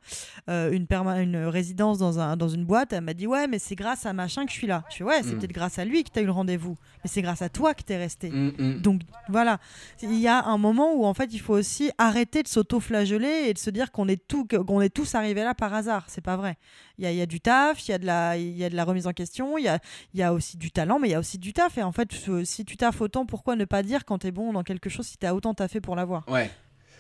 une, 0.48 0.88
une 0.92 1.38
résidence 1.46 1.98
dans 1.98 2.20
un 2.20 2.38
dans 2.38 2.50
une 2.50 2.66
boîte. 2.66 2.94
Elle 2.94 3.02
m'a 3.02 3.14
dit 3.14 3.28
ouais, 3.28 3.48
mais 3.48 3.60
c'est 3.60 3.76
grâce 3.76 4.06
à 4.06 4.14
machin 4.14 4.46
que 4.46 4.52
je 4.52 4.58
suis 4.58 4.68
là. 4.68 4.84
Je 4.90 4.96
suis 4.96 5.04
ouais, 5.04 5.22
c'est 5.24 5.36
mm. 5.36 5.40
peut-être 5.40 5.54
grâce 5.54 5.80
à 5.80 5.86
lui 5.86 6.04
que 6.04 6.12
tu 6.12 6.20
as 6.20 6.22
eu 6.22 6.26
le 6.26 6.32
rendez-vous. 6.40 6.78
Mais 7.04 7.10
c'est 7.10 7.22
grâce 7.22 7.42
à 7.42 7.50
toi 7.50 7.74
que 7.74 7.84
tu 7.84 7.94
es 7.94 7.98
resté. 7.98 8.30
Mm, 8.30 8.54
mm. 8.58 8.82
Donc 8.82 9.02
voilà, 9.30 9.60
il 10.02 10.20
y 10.20 10.28
a 10.28 10.44
un 10.46 10.58
moment 10.58 10.94
où 10.94 11.06
en 11.06 11.14
fait 11.14 11.34
il 11.34 11.40
faut 11.40 11.54
aussi 11.54 11.92
arrêter 11.98 12.44
de 12.44 12.48
s'auto-flageller 12.48 13.46
et 13.48 13.54
de 13.54 13.60
se 13.60 13.70
dire 13.70 13.92
qu'on 13.92 14.08
est, 14.08 14.28
tout, 14.28 14.46
qu'on 14.46 14.82
est 14.82 14.90
tous 14.90 15.16
arrivés 15.16 15.44
là 15.44 15.54
par 15.54 15.74
hasard. 15.74 16.06
C'est 16.08 16.24
pas 16.24 16.38
vrai. 16.38 16.58
Il 16.98 17.04
y 17.04 17.08
a, 17.08 17.12
y 17.12 17.22
a, 17.22 17.26
du 17.26 17.40
taf, 17.40 17.88
il 17.88 17.92
y, 17.92 17.94
a 17.94 17.98
de 17.98 18.06
la, 18.06 18.38
y 18.38 18.64
a 18.64 18.70
de 18.70 18.76
la 18.76 18.84
remise 18.84 19.08
en 19.08 19.14
question, 19.14 19.58
il 19.58 19.64
y 19.64 19.70
a, 19.70 19.80
y 20.14 20.22
a 20.22 20.34
aussi 20.34 20.58
du 20.58 20.72
talent, 20.72 21.00
mais 21.00 21.08
il 21.08 21.12
y 21.12 21.16
a 21.16 21.20
aussi 21.20 21.38
du 21.38 21.54
taf. 21.54 21.78
Et 21.78 21.84
en 21.84 21.92
fait, 21.94 22.10
si 22.44 22.66
tu 22.66 22.76
taffes 22.76 23.00
autant, 23.02 23.26
pourquoi 23.26 23.56
ne 23.56 23.66
pas 23.66 23.84
dire 23.84 24.06
quand 24.06 24.20
tu 24.20 24.28
es 24.28 24.32
bon 24.32 24.52
dans 24.52 24.64
quelque 24.64 24.90
chose 24.90 25.08
si 25.08 25.18
tu 25.18 25.26
as 25.26 25.34
autant 25.36 25.54
taffé 25.54 25.80
pour 25.80 25.96
l'avoir? 25.96 26.28
Ouais. 26.28 26.50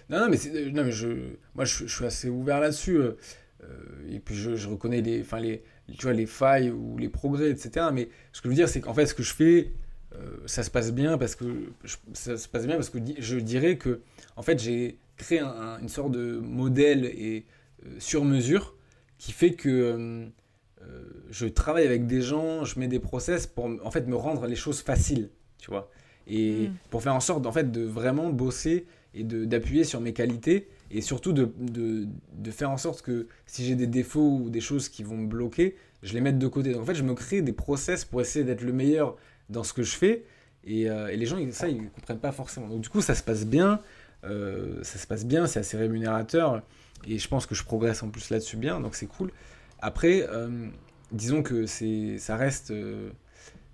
Non, 0.10 0.20
non, 0.22 0.30
mais, 0.30 0.72
non, 0.72 0.84
mais 0.86 0.92
je, 0.92 1.08
moi 1.54 1.66
je, 1.66 1.86
suis 1.86 2.06
assez 2.06 2.30
ouvert 2.30 2.60
là-dessus. 2.60 2.98
Euh, 2.98 3.18
euh, 3.64 4.10
et 4.10 4.20
puis 4.20 4.36
je, 4.36 4.56
je 4.56 4.68
reconnais 4.68 5.02
les, 5.02 5.24
les, 5.42 5.64
tu 5.98 6.06
vois, 6.06 6.14
les 6.14 6.26
failles 6.26 6.72
ou 6.72 6.98
les 6.98 7.10
progrès, 7.10 7.50
etc. 7.50 7.88
Mais 7.94 8.10
ce 8.32 8.42
que 8.42 8.48
je 8.48 8.50
veux 8.50 8.56
dire, 8.56 8.70
c'est 8.70 8.82
qu'en 8.82 8.94
fait, 8.94 9.06
ce 9.06 9.14
que 9.14 9.24
je 9.24 9.34
fais, 9.34 9.72
euh, 10.16 10.38
ça 10.48 10.64
se 10.64 10.72
passe 10.72 10.92
bien 10.92 11.18
parce 11.18 11.36
que 11.36 11.72
ça 12.14 12.38
se 12.38 12.48
passe 12.48 12.66
bien 12.66 12.76
parce 12.76 12.90
que 12.90 12.98
je 13.20 13.38
dirais 13.38 13.78
que 13.78 14.02
en 14.36 14.42
fait 14.42 14.60
j'ai 14.60 14.98
créé 15.18 15.40
une 15.40 15.90
sorte 15.90 16.12
de 16.12 16.40
modèle 16.40 17.06
et 17.06 17.46
euh, 17.86 17.90
sur 18.00 18.26
mesure 18.26 18.76
qui 19.20 19.32
fait 19.32 19.54
que 19.54 19.70
euh, 19.70 21.04
je 21.30 21.46
travaille 21.46 21.86
avec 21.86 22.08
des 22.08 22.22
gens, 22.22 22.66
je 22.66 22.80
mets 22.80 22.88
des 22.88 23.00
process 23.00 23.46
pour 23.46 23.66
en 23.84 23.92
fait 23.92 24.08
me 24.08 24.16
rendre 24.16 24.48
les 24.48 24.56
choses 24.56 24.82
faciles, 24.82 25.30
tu 25.60 25.70
vois, 25.70 25.92
et 26.26 26.70
mm. 26.70 26.74
pour 26.90 27.04
faire 27.04 27.14
en 27.14 27.20
sorte 27.20 27.46
en 27.46 27.52
fait 27.52 27.72
de 27.72 27.84
vraiment 27.84 28.32
bosser 28.32 28.88
et 29.14 29.24
d'appuyer 29.24 29.84
sur 29.84 30.02
mes 30.02 30.14
qualités 30.14 30.70
et 30.92 31.02
surtout 31.02 31.34
de, 31.34 31.52
de, 31.60 32.08
de, 32.34 32.52
faire 32.52 32.72
en 32.72 32.78
sorte 32.78 33.02
que 33.02 33.28
si 33.46 33.66
j'ai 33.66 33.76
des 33.76 33.88
défauts 33.88 34.40
ou 34.44 34.50
des 34.50 34.62
choses 34.62 34.90
qui 34.90 35.04
vont 35.04 35.18
me 35.18 35.28
bloquer, 35.28 35.76
je 36.02 36.14
les 36.14 36.22
mette 36.22 36.40
de 36.40 36.48
côté. 36.48 36.74
Donc 36.74 36.82
en 36.82 36.86
fait, 36.86 36.96
je 36.96 37.04
me 37.04 37.14
crée 37.14 37.42
des 37.42 37.54
process 37.54 38.06
pour 38.06 38.22
essayer 38.22 38.44
d'être 38.44 38.62
le 38.62 38.74
meilleur 38.74 39.16
dans 39.50 39.64
ce 39.64 39.74
que 39.74 39.84
je 39.84 39.96
fais. 39.96 40.24
Et, 40.64 40.90
euh, 40.90 41.08
et 41.08 41.18
les 41.18 41.26
gens, 41.26 41.38
ça, 41.52 41.68
ils 41.68 41.84
ne 41.84 41.90
comprennent 41.90 42.20
pas 42.20 42.32
forcément. 42.32 42.68
Donc 42.68 42.82
du 42.82 42.90
coup, 42.90 43.02
ça 43.02 43.16
se 43.16 43.24
passe 43.24 43.46
bien. 43.46 43.82
Euh, 44.24 44.84
ça 44.84 44.98
se 44.98 45.08
passe 45.08 45.26
bien, 45.26 45.48
c'est 45.48 45.60
assez 45.60 45.78
rémunérateur. 45.78 46.62
Et 47.08 47.20
je 47.20 47.28
pense 47.28 47.46
que 47.46 47.56
je 47.56 47.64
progresse 47.64 48.04
en 48.04 48.10
plus 48.10 48.30
là-dessus 48.30 48.58
bien, 48.58 48.82
donc 48.82 48.96
c'est 48.96 49.06
cool. 49.06 49.32
Après, 49.80 50.28
euh, 50.30 50.68
disons 51.12 51.44
que 51.44 51.66
ça 51.66 52.36
reste... 52.36 52.74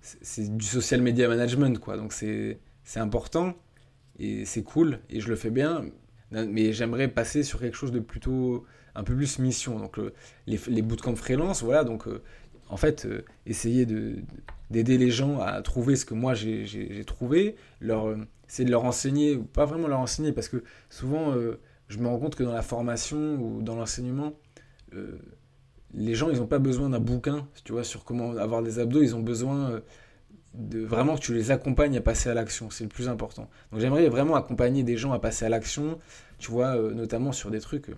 c'est 0.00 0.56
du 0.56 0.64
social 0.64 1.00
media 1.02 1.28
management, 1.28 1.78
quoi. 1.80 1.96
Donc 1.96 2.12
c'est 2.12 2.58
important 2.94 3.54
et 4.18 4.44
c'est 4.44 4.62
cool 4.62 5.00
et 5.10 5.20
je 5.20 5.28
le 5.28 5.36
fais 5.36 5.50
bien. 5.50 5.86
Mais 6.32 6.72
j'aimerais 6.72 7.08
passer 7.08 7.42
sur 7.42 7.60
quelque 7.60 7.76
chose 7.76 7.92
de 7.92 8.00
plutôt 8.00 8.64
un 8.94 9.04
peu 9.04 9.14
plus 9.14 9.38
mission. 9.38 9.78
Donc 9.78 9.98
les, 10.46 10.58
les 10.68 10.82
bootcamps 10.82 11.16
freelance, 11.16 11.62
voilà, 11.62 11.84
donc 11.84 12.06
en 12.68 12.76
fait, 12.76 13.06
essayer 13.46 13.86
de, 13.86 14.16
d'aider 14.70 14.98
les 14.98 15.10
gens 15.10 15.40
à 15.40 15.62
trouver 15.62 15.96
ce 15.96 16.04
que 16.04 16.14
moi 16.14 16.34
j'ai 16.34 17.04
trouvé, 17.06 17.56
leur, 17.80 18.08
euh, 18.08 18.16
c'est 18.48 18.64
de 18.64 18.70
leur 18.70 18.84
enseigner, 18.84 19.36
ou 19.36 19.44
pas 19.44 19.64
vraiment 19.64 19.88
leur 19.88 20.00
enseigner, 20.00 20.32
parce 20.32 20.48
que 20.48 20.62
souvent 20.90 21.32
euh, 21.32 21.60
je 21.88 21.98
me 21.98 22.08
rends 22.08 22.18
compte 22.18 22.34
que 22.34 22.42
dans 22.42 22.52
la 22.52 22.62
formation 22.62 23.36
ou 23.36 23.62
dans 23.62 23.76
l'enseignement, 23.76 24.32
euh, 24.94 25.18
les 25.94 26.14
gens 26.14 26.30
ils 26.30 26.38
n'ont 26.38 26.46
pas 26.46 26.58
besoin 26.58 26.90
d'un 26.90 27.00
bouquin, 27.00 27.46
tu 27.64 27.72
vois, 27.72 27.84
sur 27.84 28.04
comment 28.04 28.36
avoir 28.36 28.62
des 28.62 28.78
abdos, 28.78 29.02
ils 29.02 29.14
ont 29.14 29.22
besoin 29.22 29.80
de 30.54 30.80
vraiment 30.80 31.16
que 31.16 31.20
tu 31.20 31.34
les 31.34 31.50
accompagnes 31.50 31.96
à 31.96 32.00
passer 32.00 32.30
à 32.30 32.34
l'action, 32.34 32.70
c'est 32.70 32.84
le 32.84 32.90
plus 32.90 33.08
important. 33.08 33.48
Donc 33.72 33.80
j'aimerais 33.80 34.08
vraiment 34.08 34.36
accompagner 34.36 34.82
des 34.82 34.96
gens 34.96 35.12
à 35.12 35.18
passer 35.18 35.44
à 35.44 35.48
l'action, 35.48 35.98
tu 36.38 36.50
vois, 36.50 36.76
notamment 36.92 37.32
sur 37.32 37.50
des 37.50 37.60
trucs, 37.60 37.90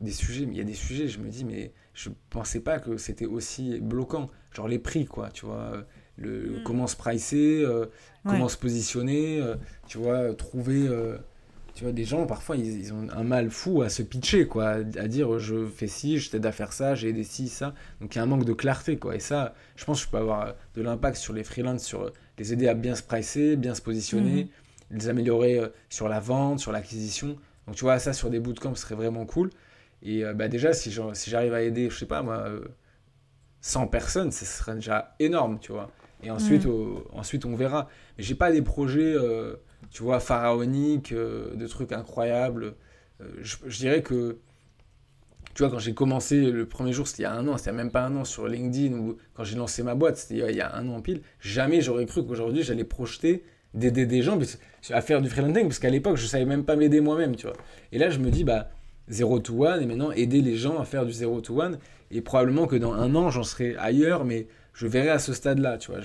des 0.00 0.10
sujets, 0.10 0.44
mais 0.44 0.52
il 0.52 0.58
y 0.58 0.60
a 0.60 0.64
des 0.64 0.74
sujets, 0.74 1.08
je 1.08 1.18
me 1.18 1.28
dis, 1.28 1.44
mais 1.44 1.72
je 1.94 2.10
pensais 2.28 2.60
pas 2.60 2.78
que 2.78 2.98
c'était 2.98 3.26
aussi 3.26 3.80
bloquant, 3.80 4.28
genre 4.52 4.68
les 4.68 4.78
prix, 4.78 5.06
quoi, 5.06 5.30
tu 5.30 5.46
vois 5.46 5.86
le, 6.16 6.60
mm. 6.60 6.62
comment 6.64 6.86
se 6.86 6.96
pricer, 6.96 7.62
euh, 7.62 7.86
comment 8.24 8.48
se 8.48 8.56
positionner, 8.56 9.40
euh, 9.40 9.56
tu 9.88 9.98
vois, 9.98 10.34
trouver. 10.34 10.88
Euh, 11.74 11.78
tu 11.78 11.84
vois, 11.84 11.92
des 11.92 12.04
gens, 12.04 12.26
parfois, 12.26 12.56
ils, 12.56 12.92
ont 12.92 13.08
un 13.10 13.24
mal 13.24 13.50
fou 13.50 13.82
à 13.82 13.88
se 13.88 14.02
pitcher, 14.02 14.46
quoi, 14.46 14.76
à, 14.98 15.08
dire 15.08 15.38
je 15.38 15.66
fais 15.66 15.86
ci, 15.86 16.18
je 16.18 16.30
t'aide 16.30 16.46
à 16.46 16.52
faire 16.52 16.72
ça, 16.72 16.94
j'ai 16.94 17.08
aidé 17.08 17.24
ci, 17.24 17.48
ça. 17.48 17.74
Donc 18.00 18.14
il 18.14 18.18
y 18.18 18.20
a 18.20 18.24
un 18.24 18.26
manque 18.26 18.44
de 18.44 18.52
clarté, 18.52 18.96
quoi. 18.96 19.16
Et 19.16 19.20
ça, 19.20 19.54
je 19.76 19.84
pense 19.84 20.00
que 20.00 20.06
je 20.06 20.10
peux 20.10 20.18
avoir 20.18 20.54
de 20.74 20.82
l'impact 20.82 21.16
sur 21.16 21.32
les 21.32 21.44
freelances, 21.44 21.84
sur 21.84 22.12
les 22.38 22.52
aider 22.52 22.68
à 22.68 22.74
bien 22.74 22.94
se 22.94 23.02
pricer, 23.02 23.56
bien 23.56 23.74
se 23.74 23.82
positionner, 23.82 24.44
mm-hmm. 24.44 24.96
les 24.96 25.08
améliorer 25.08 25.60
sur 25.88 26.08
la 26.08 26.20
vente, 26.20 26.60
sur 26.60 26.72
l'acquisition. 26.72 27.36
Donc 27.66 27.76
tu 27.76 27.84
vois, 27.84 27.98
ça 27.98 28.12
sur 28.12 28.30
des 28.30 28.40
bootcamps 28.40 28.74
serait 28.74 28.94
vraiment 28.94 29.26
cool. 29.26 29.50
Et 30.02 30.22
bah, 30.34 30.48
déjà, 30.48 30.74
si 30.74 30.90
j'arrive 30.90 31.54
à 31.54 31.62
aider, 31.62 31.88
je 31.88 31.96
sais 31.96 32.06
pas 32.06 32.22
moi, 32.22 32.46
100 33.62 33.86
personnes, 33.86 34.30
ce 34.30 34.44
serait 34.44 34.74
déjà 34.74 35.14
énorme, 35.18 35.58
tu 35.58 35.72
vois. 35.72 35.90
Et 36.22 36.30
ensuite, 36.30 36.66
ensuite 37.12 37.44
on 37.44 37.54
verra. 37.54 37.88
Mais 38.16 38.24
j'ai 38.24 38.34
pas 38.34 38.52
des 38.52 38.62
projets, 38.62 39.14
euh, 39.14 39.56
tu 39.90 40.02
vois, 40.02 40.20
pharaoniques, 40.20 41.12
euh, 41.12 41.54
de 41.54 41.66
trucs 41.66 41.92
incroyables. 41.92 42.74
Euh, 43.20 43.24
je, 43.40 43.78
dirais 43.78 44.02
que, 44.02 44.38
tu 45.54 45.62
vois, 45.62 45.70
quand 45.70 45.78
j'ai 45.78 45.94
commencé 45.94 46.50
le 46.50 46.66
premier 46.66 46.92
jour, 46.92 47.06
c'était 47.06 47.22
il 47.22 47.26
y 47.26 47.26
a 47.26 47.32
un 47.32 47.46
an, 47.48 47.56
c'était 47.56 47.72
même 47.72 47.90
pas 47.90 48.04
un 48.04 48.16
an 48.16 48.24
sur 48.24 48.48
LinkedIn, 48.48 48.96
ou 48.96 49.16
quand 49.34 49.44
j'ai 49.44 49.56
lancé 49.56 49.82
ma 49.82 49.94
boîte, 49.94 50.16
c'était 50.16 50.50
il 50.50 50.56
y 50.56 50.60
a 50.60 50.74
un 50.74 50.88
an 50.88 51.00
pile. 51.00 51.22
Jamais 51.40 51.80
j'aurais 51.80 52.06
cru 52.06 52.26
qu'aujourd'hui, 52.26 52.62
j'allais 52.62 52.84
projeter 52.84 53.44
d'aider 53.72 54.06
des 54.06 54.22
gens 54.22 54.38
à 54.90 55.00
faire 55.00 55.20
du 55.20 55.28
freelancing, 55.28 55.64
parce 55.64 55.78
qu'à 55.78 55.90
l'époque, 55.90 56.16
je 56.16 56.26
savais 56.26 56.44
même 56.44 56.64
pas 56.64 56.76
m'aider 56.76 57.00
moi-même, 57.00 57.36
tu 57.36 57.46
vois. 57.46 57.56
Et 57.92 57.98
là, 57.98 58.10
je 58.10 58.18
me 58.18 58.30
dis, 58.30 58.44
bah, 58.44 58.70
0 59.08 59.40
to 59.40 59.64
1, 59.64 59.80
et 59.80 59.86
maintenant, 59.86 60.10
aider 60.12 60.40
les 60.40 60.56
gens 60.56 60.78
à 60.78 60.84
faire 60.84 61.04
du 61.04 61.12
0 61.12 61.40
to 61.40 61.60
1. 61.60 61.72
Et 62.10 62.20
probablement 62.20 62.66
que 62.66 62.76
dans 62.76 62.92
un 62.92 63.14
an, 63.14 63.30
j'en 63.30 63.42
serai 63.42 63.76
ailleurs, 63.76 64.24
mais 64.24 64.46
je 64.72 64.86
verrai 64.86 65.10
à 65.10 65.18
ce 65.18 65.32
stade-là, 65.32 65.78
tu 65.78 65.90
vois. 65.90 66.00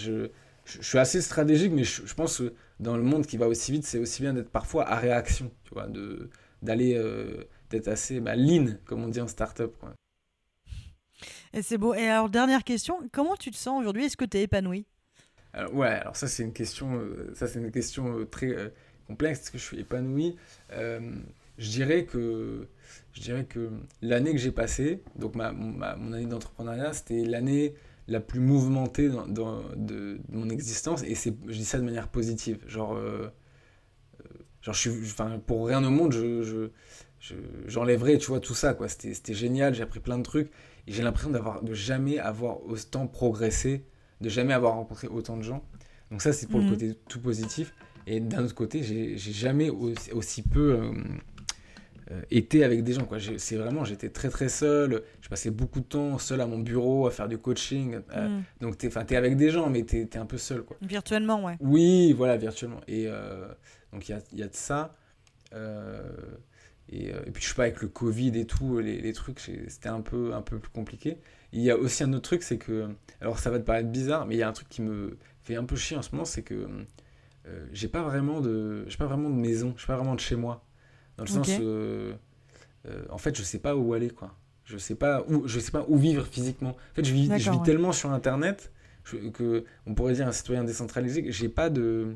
Je, 0.70 0.82
suis 0.82 0.97
assez 0.97 1.22
stratégique, 1.22 1.72
mais 1.72 1.84
je, 1.84 2.13
pense 2.13 2.38
que 2.38 2.53
dans 2.80 2.97
le 2.97 3.03
monde 3.03 3.26
qui 3.26 3.38
va 3.38 3.47
aussi 3.47 3.72
vite, 3.72 3.86
c'est 3.86 3.99
aussi 3.99 4.22
bien 4.22 4.34
d'être 4.34 4.49
parfois 4.49 4.88
à 4.88 4.95
réaction, 4.95 5.51
tu 5.63 5.74
vois, 5.74 5.88
de, 5.88 6.30
d'aller, 6.61 6.95
euh, 6.95 7.43
d'être 7.70 7.88
assez 7.88 8.20
bah, 8.20 8.36
lean, 8.36 8.78
comme 8.86 9.03
on 9.03 9.07
dit 9.07 9.22
en 9.22 9.28
startup, 9.28 9.78
quoi. 9.80 9.93
Et 11.51 11.61
c'est 11.61 11.78
beau. 11.78 11.93
Et 11.95 12.07
alors, 12.07 12.30
dernière 12.30 12.63
question, 12.63 12.99
comment 13.11 13.36
tu 13.36 13.51
te 13.51 13.57
sens 13.57 13.80
aujourd'hui? 13.80 14.05
Est-ce 14.05 14.17
que 14.17 14.26
tu 14.26 14.38
es 14.38 14.43
épanoui? 14.43 14.86
Alors, 15.53 15.74
Ouais, 15.74 15.88
alors 15.88 16.15
ça, 16.15 16.28
c'est 16.28 16.43
une 16.43 16.53
question, 16.53 16.95
euh, 16.95 17.32
ça, 17.34 17.47
c'est 17.47 17.59
une 17.59 17.72
question 17.72 18.20
euh, 18.20 18.26
très 18.26 18.72
complexe. 19.07 19.41
Est-ce 19.41 19.51
que 19.51 19.57
je 19.57 19.63
suis 19.63 19.80
épanoui 19.80 20.36
je 21.59 21.70
dirais 21.70 22.05
que 22.05 22.67
je 23.13 23.22
dirais 23.22 23.43
que 23.43 23.70
l'année 24.01 24.32
que 24.32 24.38
j'ai 24.38 24.51
passée, 24.51 25.03
donc 25.15 25.36
ma, 25.36 25.51
mon 25.51 26.13
année 26.13 26.26
d'entrepreneuriat, 26.26 26.93
c'était 26.93 27.26
l'année 27.26 27.76
la 28.10 28.20
plus 28.20 28.39
mouvementée 28.39 29.10
dans, 29.10 29.62
de, 29.76 30.20
mon 30.32 30.49
existence, 30.49 31.03
et 31.03 31.16
c'est, 31.16 31.36
je 31.47 31.53
dis 31.53 31.66
ça 31.66 31.78
de 31.78 31.84
manière 31.84 32.07
positive. 32.07 32.60
Genre, 32.68 32.95
euh, 32.95 33.28
euh, 34.22 34.28
genre 34.62 34.74
je 34.74 34.80
suis, 34.80 34.91
enfin, 35.03 35.39
pour 35.45 35.68
rien 35.68 35.84
au 35.84 35.89
monde, 35.89 36.14
je, 36.14 36.70
je, 37.20 37.36
j'enlèverais, 37.68 38.18
tu 38.18 38.28
vois, 38.28 38.39
tout 38.39 38.55
ça, 38.55 38.74
quoi. 38.74 38.88
C'était, 38.88 39.14
c'était 39.14 39.34
génial, 39.34 39.74
j'ai 39.74 39.84
appris 39.84 39.99
plein 39.99 40.18
de 40.18 40.24
trucs, 40.24 40.49
et 40.88 40.91
j'ai 40.91 41.03
l'impression 41.03 41.30
d'avoir, 41.30 41.64
de 41.64 41.74
jamais 41.74 42.20
avoir 42.20 42.66
autant 42.66 43.07
progressé, 43.07 43.86
de 44.22 44.30
jamais 44.30 44.53
avoir 44.53 44.74
rencontré 44.74 45.07
autant 45.07 45.38
de 45.38 45.43
gens. 45.43 45.64
Donc 46.12 46.22
ça, 46.22 46.34
c'est 46.34 46.47
pour 46.47 46.60
le 46.60 46.66
mhm. 46.66 46.72
côté 46.72 46.95
tout 47.07 47.22
positif. 47.22 47.74
Et 48.07 48.20
d'un 48.20 48.43
autre 48.43 48.55
côté, 48.55 48.82
j'ai, 48.82 49.18
j'ai 49.18 49.32
jamais 49.32 49.70
aussi, 49.70 50.41
peu 50.41 50.74
euh, 50.74 50.91
été 52.32 52.64
avec 52.64 52.84
des 52.84 52.93
gens. 52.93 53.05
Quoi. 53.05 53.18
C'est 53.38 53.55
vraiment, 53.55 53.84
j'étais 53.84 54.10
très 54.10 54.30
très 54.30 54.49
seul. 54.49 55.03
Je 55.22 55.30
passais 55.30 55.51
beaucoup 55.51 55.80
de 55.80 55.86
temps 55.86 56.18
seul 56.18 56.41
à 56.41 56.47
mon 56.47 56.60
bureau 56.60 57.07
à 57.07 57.12
faire 57.12 57.28
du 57.28 57.38
coaching. 57.38 57.99
Euh, 58.16 58.30
mm. 58.30 58.43
Donc 58.62 58.78
tu 58.78 58.88
es, 58.88 59.16
avec 59.16 59.38
des 59.38 59.49
gens, 59.49 59.70
mais 59.70 59.84
tu 59.84 60.01
es, 60.01 60.18
un 60.18 60.26
peu 60.26 60.38
seul. 60.38 60.64
Quoi. 60.64 60.78
Virtuellement, 60.82 61.43
ouais. 61.43 61.57
Oui, 61.60 62.14
voilà, 62.14 62.38
virtuellement. 62.38 62.82
Et 62.88 63.05
euh, 63.07 63.47
donc 63.93 64.10
il 64.10 64.14
y 64.14 64.16
a, 64.16 64.22
y 64.34 64.43
a, 64.43 64.47
de 64.47 64.55
ça. 64.55 64.95
Et, 66.91 67.10
et, 67.10 67.32
puis 67.32 67.43
je 67.43 67.49
sais 67.49 67.55
pas, 67.55 67.64
avec 67.64 67.82
le 67.82 67.88
Covid 67.88 68.38
et 68.39 68.45
tout, 68.45 68.80
les, 68.80 68.99
les 68.99 69.14
trucs, 69.14 69.39
c'était 69.39 69.89
un 69.89 70.01
peu, 70.01 70.34
un 70.34 70.41
peu 70.41 70.57
plus 70.57 70.72
compliqué. 70.72 71.18
Il 71.51 71.62
y 71.62 71.70
a 71.70 71.78
aussi 71.78 72.03
un 72.03 72.14
autre 72.14 72.24
truc, 72.24 72.43
c'est 72.43 72.57
que, 72.57 72.89
alors 73.22 73.39
ça 73.39 73.51
va 73.51 73.60
te 73.60 73.64
paraître 73.64 73.89
bizarre, 73.89 74.26
mais 74.26 74.36
il 74.36 74.39
y 74.39 74.43
a 74.43 74.47
un 74.47 74.53
truc 74.53 74.70
qui 74.70 74.82
me 74.82 75.18
fait 75.41 75.55
un 75.55 75.66
peu 75.66 75.76
chier 75.76 75.97
en 75.97 76.01
ce 76.01 76.12
moment, 76.12 76.26
c'est 76.26 76.41
que 76.41 76.68
j'ai 77.72 77.88
pas 77.88 78.01
vraiment 78.01 78.41
de, 78.41 78.86
j'ai 78.88 78.97
pas 78.97 79.05
vraiment 79.05 79.30
de 79.30 79.36
maison, 79.36 79.74
j'ai 79.78 79.88
pas 79.88 79.95
vraiment 79.95 80.16
de 80.16 80.20
chez 80.20 80.36
moi. 80.36 80.64
Dans 81.20 81.26
le 81.26 81.43
sens, 81.43 81.49
euh, 81.59 82.13
euh, 82.88 83.03
en 83.09 83.17
fait, 83.17 83.36
je 83.36 83.43
sais 83.43 83.59
pas 83.59 83.76
où 83.76 83.93
aller, 83.93 84.09
quoi. 84.09 84.34
Je 84.63 84.78
sais 84.78 84.95
pas 84.95 85.24
où, 85.28 85.47
je 85.47 85.59
sais 85.59 85.72
pas 85.72 85.84
où 85.88 85.97
vivre 85.97 86.26
physiquement. 86.26 86.70
En 86.70 86.95
fait, 86.95 87.03
je 87.03 87.13
vis, 87.13 87.30
je 87.38 87.51
vis 87.51 87.61
tellement 87.63 87.91
sur 87.91 88.11
Internet 88.11 88.72
que 89.03 89.65
on 89.86 89.95
pourrait 89.95 90.13
dire 90.13 90.28
un 90.28 90.32
citoyen 90.32 90.63
décentralisé. 90.63 91.26
J'ai 91.32 91.49
pas 91.49 91.70
de, 91.70 92.15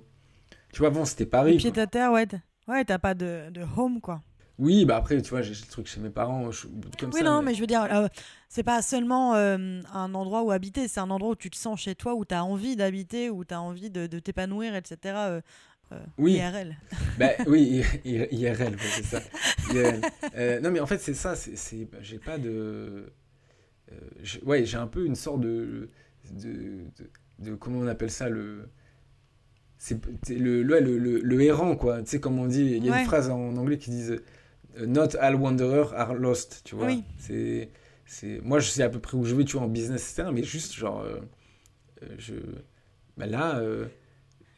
tu 0.71 0.79
vois, 0.79 0.87
avant 0.87 1.05
c'était 1.05 1.25
Paris. 1.25 1.57
Pied 1.57 1.77
à 1.77 1.87
terre, 1.87 2.11
ouais. 2.11 2.27
Ouais, 2.67 2.85
t'as 2.85 2.99
pas 2.99 3.13
de, 3.13 3.49
de 3.49 3.61
home, 3.75 3.99
quoi. 3.99 4.21
Oui, 4.59 4.85
bah 4.85 4.97
après, 4.97 5.19
tu 5.21 5.31
vois, 5.31 5.41
j'ai 5.41 5.53
le 5.53 5.69
truc 5.69 5.87
chez 5.87 5.99
mes 5.99 6.11
parents, 6.11 6.49
comme 6.99 7.09
oui, 7.11 7.23
non, 7.23 7.41
mais... 7.41 7.55
je 7.55 7.59
veux 7.59 7.67
dire, 7.67 7.87
euh, 7.91 8.07
c'est 8.47 8.63
pas 8.63 8.83
seulement 8.83 9.33
un 9.33 10.13
endroit 10.13 10.43
où 10.43 10.51
habiter, 10.51 10.87
c'est 10.87 10.99
un 10.99 11.09
endroit 11.09 11.31
où 11.31 11.35
tu 11.35 11.49
te 11.49 11.57
sens 11.57 11.81
chez 11.81 11.95
toi, 11.95 12.13
où 12.13 12.23
tu 12.23 12.35
as 12.35 12.45
envie 12.45 12.75
d'habiter, 12.75 13.31
où 13.31 13.43
tu 13.43 13.53
as 13.53 13.59
envie 13.59 13.89
de, 13.89 14.05
de 14.05 14.19
t'épanouir, 14.19 14.75
etc. 14.75 14.97
Euh, 15.05 15.41
oui. 16.17 16.33
IRL. 16.33 16.75
bah, 17.19 17.29
oui, 17.47 17.83
IRL, 18.05 18.75
c'est 18.79 19.03
ça. 19.03 19.21
Euh, 20.35 20.59
non, 20.59 20.71
mais 20.71 20.79
en 20.79 20.85
fait, 20.85 20.99
c'est 20.99 21.13
ça. 21.13 21.35
C'est, 21.35 21.87
j'ai 22.01 22.19
pas 22.19 22.37
de. 22.37 23.11
Euh, 23.91 24.39
ouais, 24.45 24.65
j'ai 24.65 24.77
un 24.77 24.87
peu 24.87 25.05
une 25.05 25.15
sorte 25.15 25.41
de, 25.41 25.89
de, 26.31 26.85
de, 27.39 27.55
Comment 27.55 27.79
on 27.79 27.87
appelle 27.87 28.11
ça 28.11 28.29
le. 28.29 28.69
C'est 29.77 29.99
le, 30.29 30.63
le, 30.63 30.79
le, 30.79 31.19
le, 31.19 31.41
errant, 31.41 31.75
quoi. 31.75 32.01
Tu 32.03 32.11
sais, 32.11 32.19
comme 32.19 32.39
on 32.39 32.47
dit, 32.47 32.61
il 32.61 32.85
y 32.85 32.89
a 32.89 32.99
une 33.01 33.05
phrase 33.05 33.29
en 33.29 33.57
anglais 33.57 33.77
qui 33.77 33.89
dit 33.89 34.11
Not 34.79 35.15
all 35.19 35.35
wanderers 35.35 35.93
are 35.93 36.13
lost, 36.13 36.61
tu 36.63 36.75
vois. 36.75 36.87
Oui. 36.87 37.03
C'est, 37.17 37.69
c'est, 38.05 38.39
moi, 38.43 38.59
je 38.59 38.69
sais 38.69 38.83
à 38.83 38.89
peu 38.89 38.99
près 38.99 39.17
où 39.17 39.25
je 39.25 39.35
vais, 39.35 39.43
tu 39.43 39.57
vois, 39.57 39.65
en 39.65 39.69
business, 39.69 40.09
etc. 40.11 40.29
Mais 40.33 40.43
juste, 40.43 40.73
genre. 40.73 41.05
je, 42.17 42.35
bah 43.17 43.25
là 43.25 43.61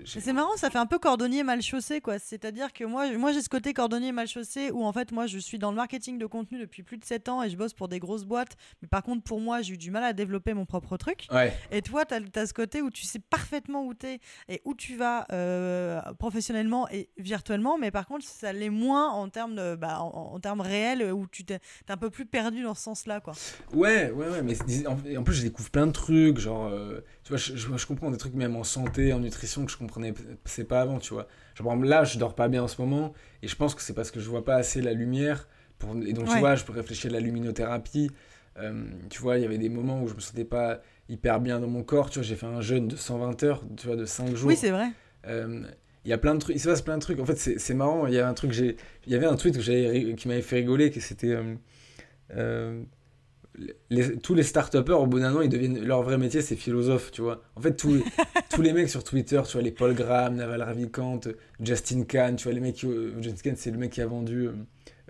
c'est 0.04 0.34
marrant, 0.34 0.56
ça 0.58 0.70
fait 0.70 0.78
un 0.78 0.86
peu 0.86 1.00
cordonnier 1.00 1.44
mal 1.44 1.62
chaussé, 1.62 2.02
quoi. 2.02 2.20
C'est-à-dire 2.20 2.74
que 2.74 2.84
moi, 2.84 3.12
moi 3.18 3.32
j'ai 3.32 3.42
ce 3.42 3.50
côté 3.50 3.74
cordonnier 3.74 4.12
mal 4.12 4.28
chaussé 4.28 4.72
où 4.72 4.84
en 4.84 4.92
fait, 4.92 5.12
moi, 5.12 5.26
je 5.26 5.38
suis 5.38 5.58
dans 5.58 5.72
le 5.72 5.78
marketing 5.78 6.18
de 6.18 6.26
contenu 6.26 6.60
depuis 6.60 6.84
plus 6.84 6.98
de 6.98 7.06
7 7.06 7.30
ans 7.30 7.44
et 7.44 7.50
je 7.50 7.56
bosse 7.56 7.74
pour 7.74 7.88
des 7.88 8.00
grosses 8.00 8.26
boîtes. 8.26 8.56
Mais 8.82 8.88
par 8.88 9.04
contre, 9.04 9.24
pour 9.24 9.40
moi, 9.40 9.62
j'ai 9.62 9.76
eu 9.76 9.78
du 9.78 9.92
mal 9.92 10.04
à 10.04 10.14
développer 10.14 10.54
mon 10.54 10.66
propre 10.66 10.98
truc. 10.98 11.28
Et 11.72 11.82
toi, 11.82 12.06
tu 12.06 12.14
as, 12.14 12.46
ce 12.46 12.54
côté 12.54 12.82
où 12.82 12.90
tu 12.90 13.06
sais 13.06 13.20
parfaitement 13.20 13.86
où 13.86 13.94
tu 13.94 14.08
es 14.08 14.20
et 14.50 14.62
où 14.66 14.76
tu 14.76 14.96
vas 14.96 15.26
euh, 15.32 16.02
professionnellement 16.20 16.90
et 16.90 17.10
virtuellement. 17.18 17.78
Mais 17.78 17.92
par 17.92 18.06
contre, 18.06 18.26
ça 18.26 18.52
l'est 18.52 18.70
moins 18.70 19.10
en 19.10 19.30
termes, 19.30 19.56
de, 19.56 19.76
bah, 19.76 20.00
en, 20.02 20.40
termes 20.40 20.62
réels 20.62 21.14
où 21.14 21.26
tu 21.28 21.46
t'es 21.46 21.60
un 21.88 21.98
peu 21.98 22.10
plus 22.10 22.26
perdu 22.26 22.64
dans 22.64 22.76
ce 22.76 22.84
sens-là, 22.84 23.22
quoi. 23.22 23.34
Ouais, 23.74 24.12
ouais, 24.12 24.28
ouais. 24.28 24.42
Mais 24.42 24.56
en, 24.88 25.24
plus, 25.24 25.36
je 25.36 25.44
découvre 25.44 25.70
plein 25.72 25.88
de 25.88 25.92
trucs. 25.92 26.38
Genre, 26.38 26.66
euh, 26.66 27.02
tu 27.26 27.30
vois, 27.30 27.38
je, 27.40 27.56
je, 27.56 27.86
comprends 27.88 28.12
des 28.12 28.18
trucs 28.18 28.36
même 28.36 28.56
en 28.56 28.64
santé, 28.64 29.12
en 29.12 29.20
nutrition 29.20 29.66
que 29.66 29.72
je 29.72 29.78
comprenais 29.78 30.14
c'est 30.46 30.64
pas 30.64 30.82
avant, 30.82 31.00
tu 31.00 31.16
vois. 31.16 31.28
Genre, 31.56 31.76
là, 31.76 32.04
je 32.04 32.20
dors 32.20 32.36
pas 32.36 32.48
bien 32.48 32.62
en 32.62 32.68
ce 32.68 32.80
moment, 32.80 33.14
et 33.42 33.48
je 33.48 33.56
pense 33.56 33.74
que 33.74 33.82
c'est 33.82 33.94
parce 33.94 34.12
que 34.12 34.20
je 34.20 34.30
vois 34.30 34.46
pas 34.46 34.56
assez 34.58 34.80
la 34.80 34.94
lumière. 34.94 35.48
Pour... 35.80 35.96
Et 36.06 36.14
donc, 36.14 36.30
tu 36.30 36.38
vois, 36.38 36.54
je 36.54 36.64
peux 36.64 36.74
réfléchir 36.74 37.10
à 37.10 37.16
la 37.16 37.20
luminothérapie. 37.20 38.12
Euh, 38.58 38.86
tu 39.10 39.24
vois, 39.24 39.40
il 39.40 39.42
y 39.42 39.46
avait 39.46 39.58
des 39.58 39.70
moments 39.70 40.04
où 40.04 40.08
je 40.08 40.14
me 40.14 40.20
sentais 40.20 40.46
pas 40.46 40.82
hyper 41.10 41.42
bien 41.42 41.60
dans 41.60 41.68
mon 41.68 41.82
corps. 41.82 42.12
Tu 42.12 42.20
vois, 42.20 42.28
j'ai 42.28 42.36
fait 42.36 42.46
un 42.46 42.62
jeûne 42.62 42.90
de 42.90 42.96
120 42.96 43.42
heures, 43.42 43.64
tu 43.76 43.88
vois, 43.88 43.96
de 43.96 44.06
5 44.06 44.36
jours. 44.36 44.50
Oui, 44.50 44.56
c'est 44.56 44.70
vrai. 44.70 44.90
Euh, 45.26 45.64
il 46.06 46.10
y 46.10 46.14
a 46.14 46.20
plein 46.20 46.36
de 46.36 46.40
trucs, 46.40 46.56
il 46.56 46.60
se 46.60 46.70
passe 46.70 46.84
plein 46.84 47.00
de 47.00 47.02
trucs. 47.02 47.20
En 47.20 47.26
fait, 47.26 47.38
c'est 47.38 47.74
marrant. 47.74 48.06
Il 48.06 48.14
y 48.14 48.20
a 48.20 48.30
un 48.30 48.36
truc, 48.36 48.56
il 48.56 48.76
y 49.08 49.16
avait 49.16 49.26
un 49.26 49.36
tweet 49.36 49.58
que 49.58 50.12
qui 50.14 50.28
m'avait 50.28 50.44
fait 50.44 50.58
rigoler, 50.58 50.92
que 50.92 51.00
c'était 51.00 51.36
euh, 52.36 52.84
tous 54.24 54.34
les 54.34 54.44
start 54.44 54.76
au 54.76 55.06
bout 55.06 55.20
d'un 55.20 55.36
an, 55.36 55.42
ils 55.42 55.50
deviennent, 55.50 55.84
leur 55.84 56.02
vrai 56.04 56.18
métier, 56.18 56.42
c'est 56.42 56.56
philosophe, 56.56 57.12
tu 57.12 57.22
vois. 57.22 57.42
En 57.56 57.62
fait, 57.62 57.76
tous, 57.76 58.04
tous 58.50 58.62
les 58.62 58.74
mecs 58.74 58.90
sur 58.90 59.04
Twitter, 59.04 59.42
tu 59.46 59.54
vois, 59.54 59.62
les 59.62 59.72
Paul 59.72 59.94
Graham, 59.94 60.36
Naval 60.36 60.62
Ravikant, 60.62 61.22
Justin 61.60 62.04
Khan, 62.04 62.36
tu 62.36 62.44
vois, 62.44 62.54
les 62.54 62.60
mecs 62.60 62.84
euh, 62.84 63.14
Justin 63.22 63.50
Khan, 63.50 63.56
c'est 63.58 63.72
le 63.72 63.78
mec 63.78 63.92
qui 63.92 64.02
a 64.02 64.08
vendu 64.08 64.48
euh, 64.48 64.54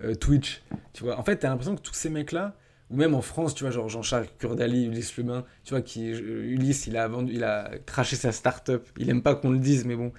euh, 0.04 0.16
Twitch, 0.16 0.62
tu 0.94 1.04
vois. 1.04 1.20
En 1.20 1.24
fait, 1.24 1.38
t'as 1.38 1.50
l'impression 1.50 1.76
que 1.76 1.82
tous 1.82 1.94
ces 1.94 2.10
mecs-là, 2.10 2.56
ou 2.90 2.98
même 2.98 3.16
en 3.16 3.22
France, 3.22 3.56
tu 3.56 3.64
vois, 3.64 3.72
genre 3.72 3.90
Jean-Charles 3.90 4.28
Kurdali, 4.38 4.86
Ulysse 4.86 5.18
Lemain, 5.18 5.46
tu 5.64 5.72
vois, 5.72 5.82
qui, 5.82 6.08
Ulysse, 6.08 6.88
il 6.88 6.98
a 6.98 7.08
vendu, 7.08 7.34
il 7.34 7.44
a 7.44 7.72
craché 7.86 8.16
sa 8.16 8.32
start-up. 8.32 8.88
Il 8.98 9.10
aime 9.10 9.24
pas 9.24 9.36
qu'on 9.36 9.50
le 9.50 9.60
dise, 9.60 9.86
mais 9.86 9.96
bon. 9.96 10.12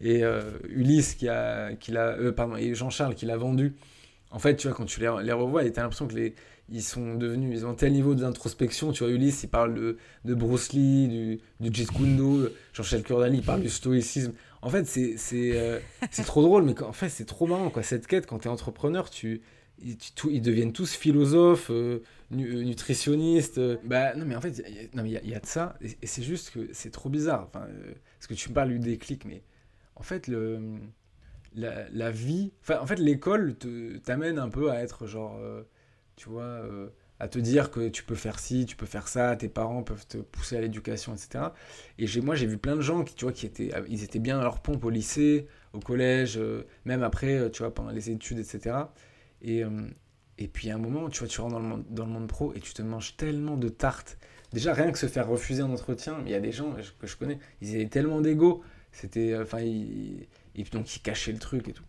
Et 0.00 0.22
Ulysse, 0.68 1.14
qui 1.14 1.28
a, 1.28 1.74
qui 1.74 1.90
l'a, 1.90 2.16
pardon, 2.32 2.54
et 2.54 2.74
Jean-Charles, 2.74 3.16
qui 3.16 3.26
l'a 3.26 3.36
vendu. 3.36 3.74
En 4.30 4.38
fait, 4.38 4.54
tu 4.54 4.68
vois, 4.68 4.76
quand 4.76 4.84
tu 4.84 5.00
les, 5.00 5.12
les 5.24 5.32
revois, 5.32 5.68
t'as 5.70 5.82
l'impression 5.82 6.06
que 6.06 6.14
les, 6.14 6.34
ils 6.72 6.82
sont 6.82 7.14
devenus, 7.14 7.60
ils 7.60 7.66
ont 7.66 7.70
un 7.70 7.74
tel 7.74 7.92
niveau 7.92 8.14
d'introspection. 8.14 8.92
Tu 8.92 9.04
vois, 9.04 9.12
Ulysse, 9.12 9.42
il 9.42 9.48
parle 9.48 9.74
de, 9.74 9.98
de 10.24 10.34
Bruce 10.34 10.72
Lee, 10.72 11.06
du, 11.06 11.40
du 11.60 11.74
Jeet 11.74 11.90
Kune 11.90 12.48
Jean-Charles 12.72 13.02
Kurdali, 13.02 13.38
il 13.38 13.44
parle 13.44 13.60
du 13.60 13.68
stoïcisme. 13.68 14.32
En 14.62 14.70
fait, 14.70 14.86
c'est 14.86 15.16
euh, 15.56 15.80
trop 16.24 16.42
drôle, 16.42 16.64
mais 16.64 16.80
en 16.82 16.92
fait, 16.92 17.10
c'est 17.10 17.26
trop 17.26 17.46
marrant, 17.46 17.68
quoi. 17.68 17.82
Cette 17.82 18.06
quête, 18.06 18.26
quand 18.26 18.38
tu 18.38 18.48
es 18.48 18.50
entrepreneur, 18.50 19.10
tu, 19.10 19.42
ils, 19.82 20.40
deviennent 20.40 20.72
tous 20.72 20.94
philosophes, 20.94 21.70
euh, 21.70 22.02
euh, 22.32 22.62
nutritionnistes. 22.64 23.60
bah, 23.84 24.14
non, 24.14 24.24
mais 24.24 24.36
en 24.36 24.40
fait, 24.40 24.62
il 24.66 25.08
y, 25.08 25.34
a 25.34 25.40
de 25.40 25.46
ça, 25.46 25.76
et, 25.82 26.06
c'est 26.06 26.22
juste 26.22 26.52
que 26.52 26.68
c'est 26.72 26.90
trop 26.90 27.10
bizarre. 27.10 27.44
Enfin, 27.48 27.66
parce 28.18 28.28
que 28.28 28.34
tu 28.34 28.48
me 28.48 28.54
parles 28.54 28.70
du 28.70 28.78
déclic, 28.78 29.24
mais 29.24 29.42
en 29.96 30.02
fait, 30.02 30.26
le. 30.26 30.58
La, 31.54 31.86
la 31.90 32.10
vie, 32.10 32.50
enfin 32.62 32.78
en 32.80 32.86
fait 32.86 32.98
l'école 32.98 33.54
t'amène 34.04 34.38
un 34.38 34.48
peu 34.48 34.70
à 34.70 34.80
être 34.80 35.06
genre 35.06 35.38
tu 36.16 36.28
vois, 36.28 36.42
euh, 36.42 36.88
à 37.18 37.28
te 37.28 37.38
dire 37.38 37.70
que 37.70 37.88
tu 37.88 38.04
peux 38.04 38.14
faire 38.14 38.38
ci, 38.38 38.66
tu 38.66 38.76
peux 38.76 38.86
faire 38.86 39.08
ça, 39.08 39.36
tes 39.36 39.48
parents 39.48 39.82
peuvent 39.82 40.06
te 40.06 40.18
pousser 40.18 40.56
à 40.56 40.60
l'éducation, 40.60 41.14
etc. 41.14 41.46
Et 41.98 42.06
j'ai, 42.06 42.20
moi, 42.20 42.34
j'ai 42.34 42.46
vu 42.46 42.58
plein 42.58 42.76
de 42.76 42.80
gens 42.80 43.04
qui, 43.04 43.14
tu 43.14 43.24
vois, 43.24 43.32
qui 43.32 43.46
étaient, 43.46 43.74
euh, 43.74 43.84
ils 43.88 44.04
étaient 44.04 44.18
bien 44.18 44.38
à 44.38 44.42
leur 44.42 44.60
pompe 44.60 44.84
au 44.84 44.90
lycée, 44.90 45.46
au 45.72 45.80
collège, 45.80 46.36
euh, 46.38 46.66
même 46.84 47.02
après, 47.02 47.50
tu 47.50 47.62
vois, 47.62 47.72
pendant 47.72 47.90
les 47.90 48.10
études, 48.10 48.38
etc. 48.38 48.76
Et, 49.42 49.62
et 50.38 50.48
puis 50.48 50.70
à 50.70 50.76
un 50.76 50.78
moment, 50.78 51.08
tu 51.08 51.18
vois, 51.20 51.28
tu 51.28 51.40
rentres 51.40 51.54
dans 51.54 51.60
le, 51.60 51.66
monde, 51.66 51.84
dans 51.90 52.06
le 52.06 52.12
monde 52.12 52.28
pro 52.28 52.54
et 52.54 52.60
tu 52.60 52.72
te 52.74 52.82
manges 52.82 53.16
tellement 53.16 53.56
de 53.56 53.68
tartes. 53.68 54.18
Déjà, 54.52 54.72
rien 54.72 54.92
que 54.92 54.98
se 54.98 55.06
faire 55.06 55.26
refuser 55.26 55.62
un 55.62 55.70
entretien, 55.70 56.18
il 56.24 56.30
y 56.30 56.34
a 56.34 56.40
des 56.40 56.52
gens 56.52 56.76
que 57.00 57.06
je 57.06 57.16
connais, 57.16 57.38
ils 57.60 57.74
avaient 57.74 57.88
tellement 57.88 58.20
d'ego, 58.20 58.62
c'était, 58.92 59.36
enfin, 59.36 59.58
et 59.60 60.28
donc 60.70 60.94
ils 60.94 61.00
cachaient 61.00 61.32
le 61.32 61.38
truc 61.38 61.68
et 61.68 61.72
tout. 61.72 61.84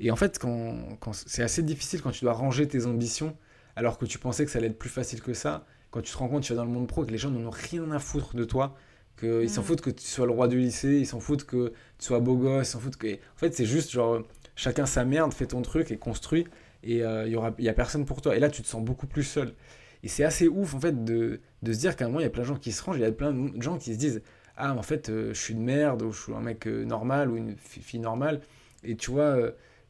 Et 0.00 0.10
en 0.10 0.16
fait, 0.16 0.38
quand, 0.38 0.96
quand 1.00 1.12
c'est 1.12 1.42
assez 1.42 1.62
difficile 1.62 2.02
quand 2.02 2.10
tu 2.10 2.24
dois 2.24 2.32
ranger 2.32 2.66
tes 2.68 2.86
ambitions 2.86 3.36
alors 3.78 3.96
que 3.96 4.06
tu 4.06 4.18
pensais 4.18 4.44
que 4.44 4.50
ça 4.50 4.58
allait 4.58 4.66
être 4.66 4.78
plus 4.78 4.88
facile 4.88 5.22
que 5.22 5.34
ça. 5.34 5.64
Quand 5.92 6.00
tu 6.02 6.12
te 6.12 6.18
rends 6.18 6.28
compte, 6.28 6.42
tu 6.42 6.52
vas 6.52 6.56
dans 6.56 6.64
le 6.64 6.70
monde 6.70 6.88
pro, 6.88 7.04
que 7.04 7.12
les 7.12 7.16
gens 7.16 7.30
n'en 7.30 7.46
ont 7.46 7.50
rien 7.50 7.88
à 7.92 8.00
foutre 8.00 8.34
de 8.34 8.42
toi, 8.42 8.74
qu'ils 9.16 9.48
s'en 9.48 9.60
mm. 9.60 9.64
foutent 9.64 9.80
que 9.80 9.90
tu 9.90 10.04
sois 10.04 10.26
le 10.26 10.32
roi 10.32 10.48
du 10.48 10.58
lycée, 10.58 10.98
ils 10.98 11.06
s'en 11.06 11.20
foutent 11.20 11.44
que 11.44 11.72
tu 11.96 12.06
sois 12.06 12.18
beau 12.18 12.34
gosse, 12.34 12.66
ils 12.66 12.70
s'en 12.72 12.80
foutent 12.80 12.96
que. 12.96 13.14
En 13.14 13.36
fait, 13.36 13.54
c'est 13.54 13.66
juste 13.66 13.92
genre, 13.92 14.22
chacun 14.56 14.84
sa 14.84 15.04
merde, 15.04 15.32
fais 15.32 15.46
ton 15.46 15.62
truc 15.62 15.92
et 15.92 15.96
construis, 15.96 16.48
et 16.82 17.04
euh, 17.04 17.28
il 17.28 17.38
n'y 17.58 17.64
y 17.64 17.68
a 17.68 17.72
personne 17.72 18.04
pour 18.04 18.20
toi. 18.20 18.36
Et 18.36 18.40
là, 18.40 18.50
tu 18.50 18.62
te 18.62 18.66
sens 18.66 18.84
beaucoup 18.84 19.06
plus 19.06 19.22
seul. 19.22 19.54
Et 20.02 20.08
c'est 20.08 20.24
assez 20.24 20.48
ouf, 20.48 20.74
en 20.74 20.80
fait, 20.80 21.04
de, 21.04 21.40
de 21.62 21.72
se 21.72 21.78
dire 21.78 21.94
qu'à 21.94 22.06
un 22.06 22.08
moment, 22.08 22.18
il 22.18 22.24
y 22.24 22.26
a 22.26 22.30
plein 22.30 22.42
de 22.42 22.48
gens 22.48 22.58
qui 22.58 22.72
se 22.72 22.82
rangent, 22.82 22.96
il 22.96 23.02
y 23.02 23.04
a 23.04 23.12
plein 23.12 23.32
de 23.32 23.62
gens 23.62 23.78
qui 23.78 23.94
se 23.94 23.98
disent 23.98 24.22
Ah, 24.56 24.74
en 24.74 24.82
fait, 24.82 25.08
euh, 25.08 25.32
je 25.32 25.40
suis 25.40 25.54
une 25.54 25.62
merde, 25.62 26.02
ou 26.02 26.10
je 26.10 26.20
suis 26.20 26.34
un 26.34 26.40
mec 26.40 26.66
euh, 26.66 26.84
normal, 26.84 27.30
ou 27.30 27.36
une 27.36 27.56
fille 27.56 28.00
normale. 28.00 28.40
Et 28.82 28.96
tu 28.96 29.12
vois, 29.12 29.36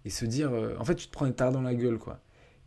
et 0.05 0.11
se 0.11 0.27
dire 0.27 0.53
En 0.79 0.85
fait, 0.85 0.95
tu 0.95 1.07
te 1.07 1.13
prends 1.13 1.25
une 1.25 1.35
tard 1.35 1.53
dans 1.53 1.63
la 1.63 1.75
gueule, 1.75 1.97
quoi. 1.97 2.21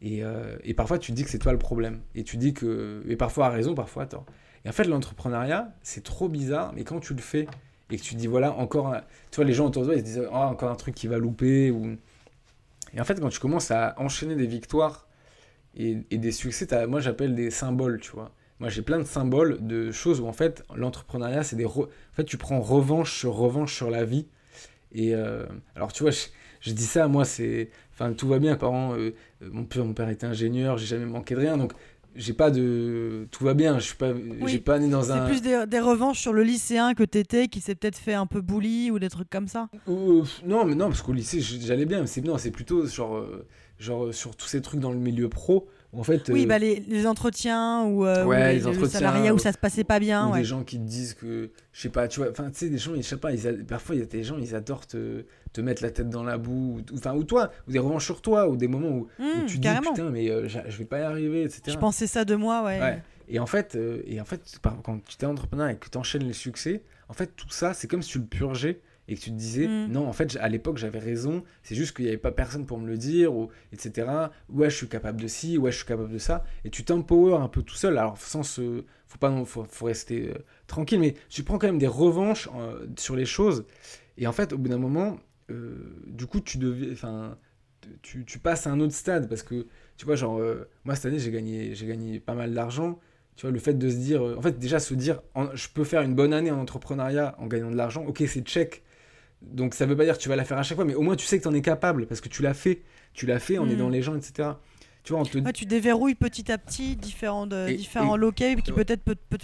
Euh, 0.03 0.57
et, 0.63 0.73
parfois, 0.73 0.97
tu 0.97 1.11
dis 1.11 1.23
que 1.23 1.29
c'est 1.29 1.39
toi 1.39 1.51
le 1.51 1.59
problème. 1.59 2.01
Et 2.15 2.23
tu 2.23 2.37
dis 2.37 2.53
que. 2.53 3.03
Et 3.07 3.15
parfois 3.15 3.47
à 3.47 3.49
raison, 3.49 3.75
parfois 3.75 4.03
à 4.03 4.05
tort. 4.07 4.25
Et 4.65 4.69
en 4.69 4.71
fait, 4.71 4.83
l'entrepreneuriat, 4.85 5.73
c'est 5.83 6.03
trop 6.03 6.29
bizarre, 6.29 6.73
mais 6.73 6.83
quand 6.83 6.99
tu 6.99 7.13
le 7.13 7.21
fais 7.21 7.47
et 7.89 7.97
que 7.97 8.01
tu 8.01 8.15
dis, 8.15 8.27
voilà, 8.27 8.53
encore. 8.53 8.95
Tu 9.31 9.37
vois, 9.37 9.45
les 9.45 9.53
gens 9.53 9.67
autour 9.67 9.83
de 9.83 9.87
toi, 9.87 9.95
ils 9.95 9.99
se 9.99 10.05
disent, 10.05 10.27
oh, 10.31 10.35
encore 10.35 10.71
un 10.71 10.75
truc 10.75 10.95
qui 10.95 11.07
va 11.07 11.17
louper. 11.17 11.71
Ou... 11.71 11.97
Et 12.93 13.01
en 13.01 13.03
fait, 13.03 13.19
quand 13.19 13.29
tu 13.29 13.39
commences 13.39 13.71
à 13.71 13.95
enchaîner 13.97 14.35
des 14.35 14.47
victoires 14.47 15.07
et, 15.75 15.95
des 16.11 16.31
succès, 16.31 16.67
moi 16.87 16.99
j'appelle 16.99 17.35
des 17.35 17.51
symboles, 17.51 17.99
tu 18.01 18.11
vois. 18.11 18.31
Moi 18.59 18.69
j'ai 18.69 18.81
plein 18.81 18.99
de 18.99 19.05
symboles 19.05 19.65
de 19.65 19.91
choses 19.91 20.19
où 20.19 20.27
en 20.27 20.33
fait 20.33 20.63
l'entrepreneuriat 20.75 21.43
c'est 21.43 21.55
des... 21.55 21.65
En 21.65 21.87
fait 22.13 22.25
tu 22.25 22.37
prends 22.37 22.59
revanche 22.59 23.17
sur 23.17 23.33
revanche 23.33 23.73
sur 23.73 23.89
la 23.89 24.03
vie. 24.03 24.27
Et 24.91 25.15
euh, 25.15 25.45
alors 25.75 25.93
tu 25.93 26.03
vois, 26.03 26.11
je, 26.11 26.71
dis 26.71 26.83
ça, 26.83 27.07
moi 27.07 27.25
c'est... 27.25 27.69
Enfin 28.01 28.13
tout 28.13 28.27
va 28.27 28.39
bien, 28.39 28.55
parents, 28.55 28.95
euh, 28.95 29.11
mon, 29.41 29.63
père, 29.63 29.85
mon 29.85 29.93
père 29.93 30.09
était 30.09 30.25
ingénieur, 30.25 30.77
j'ai 30.79 30.87
jamais 30.87 31.05
manqué 31.05 31.35
de 31.35 31.39
rien, 31.39 31.55
donc 31.55 31.73
j'ai 32.15 32.33
pas 32.33 32.49
de 32.49 33.27
tout 33.31 33.45
va 33.45 33.53
bien 33.53 33.79
je 33.79 33.85
suis 33.85 33.95
pas 33.95 34.11
j'ai 34.45 34.59
pas 34.59 34.79
né 34.79 34.89
dans 34.89 35.13
un 35.13 35.27
c'est 35.27 35.31
plus 35.31 35.41
des, 35.41 35.63
des, 35.65 35.79
revanches 35.79 36.19
sur 36.19 36.33
le 36.33 36.43
lycéen 36.43 36.93
que 36.93 37.03
t'étais 37.03 37.47
qui 37.47 37.61
s'est 37.61 37.73
peut-être 37.73 37.97
fait 37.97 38.15
un 38.15 38.25
peu 38.25 38.41
bully 38.41 38.91
ou 38.91 38.99
des 38.99 39.07
trucs 39.07 39.29
comme 39.29 39.47
ça? 39.47 39.69
Non 39.87 40.65
mais 40.65 40.75
non 40.75 40.87
parce 40.89 41.01
qu'au 41.01 41.13
lycée 41.13 41.39
j'allais 41.39 41.85
bien 41.85 42.01
mais 42.01 42.07
c'est 42.07 42.19
non 42.19 42.37
c'est 42.37 42.51
plutôt 42.51 42.85
genre 42.85 43.15
euh, 43.15 43.47
genre 43.79 44.07
euh, 44.07 44.11
sur 44.11 44.35
tous 44.35 44.47
ces 44.47 44.61
trucs 44.61 44.81
dans 44.81 44.91
le 44.91 44.97
milieu 44.97 45.29
pro 45.29 45.69
en 45.93 46.03
fait 46.03 46.29
oui 46.29 46.43
euh, 46.43 46.47
bah 46.47 46.57
les, 46.57 46.79
les, 46.87 47.05
entretiens 47.05 47.83
ou, 47.83 48.05
ouais, 48.05 48.53
les, 48.53 48.65
entretiens, 48.67 48.87
salariats 48.87 49.33
où 49.33 49.37
ça 49.39 49.51
se 49.51 49.57
passait 49.57 49.83
pas 49.83 49.99
bien 49.99 50.27
ou 50.27 50.31
ouais. 50.31 50.39
des 50.39 50.45
gens 50.45 50.63
qui 50.63 50.77
te 50.77 50.83
disent 50.83 51.13
que 51.13 51.49
je 51.73 51.81
sais 51.81 51.89
pas 51.89 52.07
tu 52.07 52.21
vois 52.21 52.29
enfin 52.31 52.49
tu 52.49 52.59
sais 52.59 52.69
des 52.69 52.77
gens 52.77 52.93
je 52.95 53.01
sais 53.01 53.17
pas 53.17 53.33
ils, 53.33 53.65
parfois 53.65 53.95
il 53.95 53.99
y 53.99 54.03
a 54.03 54.05
des 54.05 54.23
gens 54.23 54.37
ils 54.37 54.55
adorent 54.55 54.87
te 54.87 55.25
te 55.53 55.61
mettre 55.61 55.83
la 55.83 55.91
tête 55.91 56.09
dans 56.09 56.23
la 56.23 56.37
boue, 56.37 56.79
ou, 56.79 56.95
enfin, 56.95 57.13
ou 57.13 57.23
toi, 57.23 57.51
ou 57.67 57.71
des 57.71 57.79
revanches 57.79 58.05
sur 58.05 58.21
toi, 58.21 58.47
ou 58.47 58.55
des 58.55 58.67
moments 58.67 58.89
où, 58.89 59.07
mmh, 59.19 59.45
tu 59.47 59.57
dis 59.57 59.67
putain, 59.67 60.09
mais 60.09 60.29
euh, 60.29 60.47
je 60.47 60.77
vais 60.77 60.85
pas 60.85 60.99
y 60.99 61.03
arriver, 61.03 61.43
etc. 61.43 61.61
Je 61.67 61.77
pensais 61.77 62.07
ça 62.07 62.25
de 62.25 62.35
moi, 62.35 62.63
ouais. 62.63 63.01
Et 63.27 63.39
en 63.39 63.45
fait, 63.45 63.75
euh, 63.75 64.01
et 64.07 64.19
en 64.19 64.25
fait 64.25 64.59
quand 64.61 64.99
tu 65.05 65.15
es 65.23 65.25
entrepreneur 65.25 65.69
et 65.69 65.77
que 65.77 65.87
tu 65.89 65.97
enchaînes 65.97 66.25
les 66.25 66.33
succès, 66.33 66.83
en 67.07 67.13
fait, 67.13 67.27
tout 67.35 67.49
ça, 67.49 67.73
c'est 67.73 67.87
comme 67.87 68.01
si 68.01 68.11
tu 68.11 68.19
le 68.19 68.25
purgeais 68.25 68.81
et 69.07 69.15
que 69.15 69.19
tu 69.19 69.31
te 69.31 69.35
disais 69.35 69.67
mmh. 69.67 69.87
non 69.91 70.07
en 70.07 70.13
fait 70.13 70.37
à 70.39 70.47
l'époque 70.47 70.77
j'avais 70.77 70.99
raison 70.99 71.43
c'est 71.63 71.75
juste 71.75 71.95
qu'il 71.95 72.05
n'y 72.05 72.09
avait 72.09 72.17
pas 72.17 72.31
personne 72.31 72.65
pour 72.65 72.77
me 72.77 72.87
le 72.87 72.97
dire 72.97 73.33
ou 73.33 73.49
etc 73.73 74.07
ouais 74.49 74.69
je 74.69 74.75
suis 74.75 74.87
capable 74.87 75.21
de 75.21 75.27
ci 75.27 75.57
ouais 75.57 75.71
je 75.71 75.77
suis 75.77 75.85
capable 75.85 76.11
de 76.11 76.17
ça 76.17 76.43
et 76.63 76.69
tu 76.69 76.83
t'empower 76.83 77.35
un 77.35 77.47
peu 77.47 77.63
tout 77.63 77.75
seul 77.75 77.97
alors 77.97 78.17
sans 78.17 78.43
se 78.43 78.83
faut 79.07 79.17
pas 79.17 79.33
faut, 79.45 79.65
faut 79.65 79.85
rester 79.85 80.29
euh, 80.29 80.37
tranquille 80.67 80.99
mais 80.99 81.15
tu 81.29 81.43
prends 81.43 81.57
quand 81.57 81.67
même 81.67 81.79
des 81.79 81.87
revanches 81.87 82.47
sur 82.97 83.15
les 83.15 83.25
choses 83.25 83.65
et 84.17 84.27
en 84.27 84.31
fait 84.31 84.53
au 84.53 84.57
bout 84.57 84.69
d'un 84.69 84.77
moment 84.77 85.17
euh, 85.51 85.75
du 86.07 86.27
coup, 86.27 86.39
tu, 86.39 86.57
deviens, 86.57 86.91
enfin, 86.93 87.37
tu, 88.01 88.25
tu, 88.25 88.39
passes 88.39 88.67
à 88.67 88.71
un 88.71 88.79
autre 88.79 88.93
stade 88.93 89.27
parce 89.29 89.43
que, 89.43 89.67
tu 89.97 90.05
vois, 90.05 90.15
genre, 90.15 90.39
euh, 90.39 90.67
moi 90.85 90.95
cette 90.95 91.05
année, 91.05 91.19
j'ai 91.19 91.31
gagné, 91.31 91.75
j'ai 91.75 91.87
gagné 91.87 92.19
pas 92.19 92.33
mal 92.33 92.53
d'argent. 92.53 92.99
Tu 93.35 93.43
vois, 93.43 93.51
le 93.51 93.59
fait 93.59 93.73
de 93.73 93.89
se 93.89 93.95
dire, 93.95 94.25
euh, 94.25 94.35
en 94.37 94.41
fait, 94.41 94.59
déjà 94.59 94.79
se 94.79 94.93
dire, 94.93 95.21
je 95.53 95.67
peux 95.73 95.83
faire 95.83 96.01
une 96.01 96.15
bonne 96.15 96.33
année 96.33 96.51
en 96.51 96.59
entrepreneuriat 96.59 97.35
en 97.37 97.47
gagnant 97.47 97.71
de 97.71 97.75
l'argent, 97.75 98.03
ok, 98.05 98.23
c'est 98.27 98.41
check. 98.41 98.83
Donc 99.41 99.73
ça 99.73 99.85
veut 99.85 99.95
pas 99.95 100.05
dire 100.05 100.17
que 100.17 100.21
tu 100.21 100.29
vas 100.29 100.35
la 100.35 100.45
faire 100.45 100.57
à 100.57 100.63
chaque 100.63 100.75
fois, 100.75 100.85
mais 100.85 100.95
au 100.95 101.01
moins 101.01 101.15
tu 101.15 101.25
sais 101.25 101.37
que 101.37 101.43
tu 101.43 101.47
en 101.47 101.53
es 101.53 101.61
capable 101.61 102.05
parce 102.07 102.21
que 102.21 102.29
tu 102.29 102.41
l'as 102.41 102.53
fait. 102.53 102.81
Tu 103.13 103.25
l'as 103.25 103.39
fait, 103.39 103.57
on 103.59 103.67
est 103.67 103.75
mm. 103.75 103.77
dans 103.77 103.89
les 103.89 104.01
gens, 104.01 104.15
etc. 104.15 104.49
Tu 105.03 105.13
vois, 105.13 105.21
on 105.21 105.25
te... 105.25 105.51
tu 105.51 105.65
déverrouilles 105.65 106.15
petit 106.15 106.51
à 106.51 106.57
petit 106.59 106.95
différents, 106.95 107.47
différents 107.47 108.17
locaux 108.17 108.55
qui 108.63 108.71
peut-être 108.71 109.03
peut, 109.03 109.15
peut, 109.15 109.37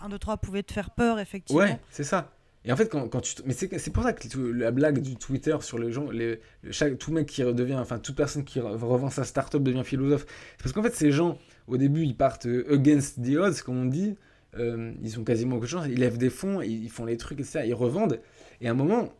un, 0.00 0.08
deux, 0.08 0.18
trois 0.18 0.36
pouvaient 0.36 0.62
te 0.62 0.72
faire 0.72 0.90
peur, 0.90 1.18
effectivement. 1.18 1.62
Ouais, 1.62 1.80
c'est 1.90 2.04
ça. 2.04 2.32
Et 2.64 2.72
en 2.72 2.76
fait, 2.76 2.88
quand, 2.88 3.08
quand 3.08 3.20
tu. 3.20 3.34
Mais 3.44 3.54
c'est 3.54 3.90
pour 3.90 4.04
ça 4.04 4.12
que 4.12 4.38
la 4.38 4.70
blague 4.70 5.00
du 5.00 5.16
Twitter 5.16 5.56
sur 5.60 5.78
les 5.78 5.90
gens, 5.90 6.10
les, 6.10 6.40
chaque, 6.70 6.96
tout 6.98 7.10
mec 7.10 7.26
qui 7.26 7.42
redevient. 7.42 7.74
Enfin, 7.74 7.98
toute 7.98 8.14
personne 8.14 8.44
qui 8.44 8.60
revend 8.60 9.10
sa 9.10 9.24
startup 9.24 9.62
devient 9.62 9.82
philosophe. 9.84 10.26
Parce 10.62 10.72
qu'en 10.72 10.82
fait, 10.82 10.94
ces 10.94 11.10
gens, 11.10 11.38
au 11.66 11.76
début, 11.76 12.04
ils 12.04 12.16
partent 12.16 12.46
euh, 12.46 12.72
against 12.72 13.20
the 13.20 13.36
odds, 13.36 13.62
comme 13.64 13.78
on 13.78 13.86
dit. 13.86 14.16
Euh, 14.58 14.92
ils 15.02 15.18
ont 15.18 15.24
quasiment 15.24 15.56
aucune 15.56 15.68
chance. 15.68 15.86
Ils 15.88 15.98
lèvent 15.98 16.18
des 16.18 16.30
fonds, 16.30 16.60
ils, 16.60 16.90
font 16.90 17.04
les 17.04 17.16
trucs, 17.16 17.40
etc. 17.40 17.62
Ils 17.66 17.74
revendent. 17.74 18.20
Et 18.60 18.68
à 18.68 18.70
un 18.70 18.74
moment, 18.74 19.12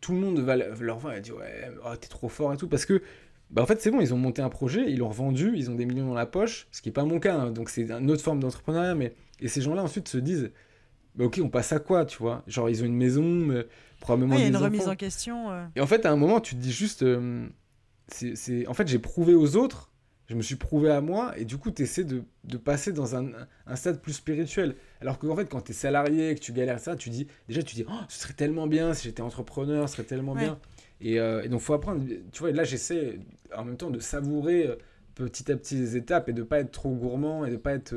tout 0.00 0.12
le 0.12 0.18
monde 0.18 0.38
va 0.40 0.56
leur 0.56 0.98
voir 0.98 1.14
et 1.14 1.20
dit 1.20 1.32
Ouais, 1.32 1.70
oh, 1.84 1.96
t'es 1.96 2.08
trop 2.08 2.28
fort 2.28 2.52
et 2.52 2.56
tout. 2.56 2.68
Parce 2.68 2.84
que. 2.84 3.02
Bah 3.50 3.62
en 3.62 3.66
fait, 3.66 3.82
c'est 3.82 3.90
bon, 3.90 4.00
ils 4.00 4.14
ont 4.14 4.16
monté 4.16 4.42
un 4.42 4.48
projet, 4.48 4.84
ils 4.88 4.98
l'ont 4.98 5.08
revendu, 5.08 5.54
ils 5.56 5.72
ont 5.72 5.74
des 5.74 5.84
millions 5.84 6.06
dans 6.06 6.14
la 6.14 6.24
poche, 6.24 6.68
ce 6.70 6.80
qui 6.82 6.88
n'est 6.88 6.92
pas 6.92 7.04
mon 7.04 7.18
cas, 7.18 7.34
hein. 7.34 7.50
donc 7.50 7.68
c'est 7.68 7.90
une 7.90 8.08
autre 8.08 8.22
forme 8.22 8.38
d'entrepreneuriat, 8.38 8.94
mais... 8.94 9.12
Et 9.40 9.48
ces 9.48 9.60
gens-là 9.60 9.82
ensuite 9.82 10.06
se 10.06 10.18
disent, 10.18 10.52
bah, 11.14 11.24
ok, 11.24 11.40
on 11.42 11.48
passe 11.48 11.72
à 11.72 11.78
quoi, 11.78 12.04
tu 12.04 12.18
vois? 12.18 12.42
Genre, 12.46 12.70
ils 12.70 12.82
ont 12.82 12.86
une 12.86 12.96
maison, 12.96 13.24
mais 13.24 13.66
probablement. 14.00 14.36
Il 14.36 14.42
y 14.42 14.44
a 14.44 14.48
une 14.48 14.56
remise 14.56 14.88
en 14.88 14.96
question. 14.96 15.50
Euh. 15.50 15.66
Et 15.76 15.80
en 15.80 15.86
fait, 15.86 16.06
à 16.06 16.12
un 16.12 16.16
moment, 16.16 16.40
tu 16.40 16.54
te 16.54 16.60
dis 16.60 16.72
juste. 16.72 17.02
Euh, 17.02 17.46
c'est, 18.08 18.66
En 18.66 18.74
fait, 18.74 18.88
j'ai 18.88 18.98
prouvé 18.98 19.34
aux 19.34 19.56
autres, 19.56 19.90
je 20.28 20.34
me 20.34 20.42
suis 20.42 20.56
prouvé 20.56 20.90
à 20.90 21.00
moi, 21.00 21.32
et 21.36 21.44
du 21.44 21.58
coup, 21.58 21.70
tu 21.70 21.82
essaies 21.82 22.04
de, 22.04 22.24
de, 22.44 22.56
passer 22.56 22.92
dans 22.92 23.16
un, 23.16 23.30
un, 23.66 23.76
stade 23.76 24.00
plus 24.00 24.14
spirituel. 24.14 24.76
Alors 25.00 25.18
qu'en 25.18 25.34
fait, 25.34 25.46
quand 25.46 25.62
tu 25.62 25.72
es 25.72 25.74
salarié, 25.74 26.34
que 26.34 26.40
tu 26.40 26.52
galères 26.52 26.80
ça, 26.80 26.96
tu 26.96 27.10
dis. 27.10 27.26
Déjà, 27.48 27.62
tu 27.62 27.74
dis, 27.74 27.84
oh, 27.88 27.92
ce 28.08 28.20
serait 28.20 28.34
tellement 28.34 28.66
bien 28.66 28.92
si 28.94 29.04
j'étais 29.04 29.22
entrepreneur, 29.22 29.88
ce 29.88 29.96
serait 29.96 30.06
tellement 30.06 30.34
bien. 30.34 30.58
Et, 31.00 31.18
euh, 31.18 31.42
et, 31.42 31.48
donc, 31.48 31.60
faut 31.60 31.74
apprendre. 31.74 32.04
Tu 32.32 32.40
vois, 32.40 32.52
là, 32.52 32.64
j'essaie 32.64 33.18
en 33.56 33.64
même 33.64 33.76
temps 33.76 33.90
de 33.90 34.00
savourer 34.00 34.68
petit 35.14 35.50
à 35.50 35.56
petit 35.56 35.76
les 35.76 35.96
étapes 35.96 36.28
et 36.28 36.32
de 36.32 36.42
pas 36.42 36.60
être 36.60 36.70
trop 36.70 36.90
gourmand 36.90 37.44
et 37.44 37.50
de 37.50 37.56
pas 37.56 37.72
être 37.72 37.94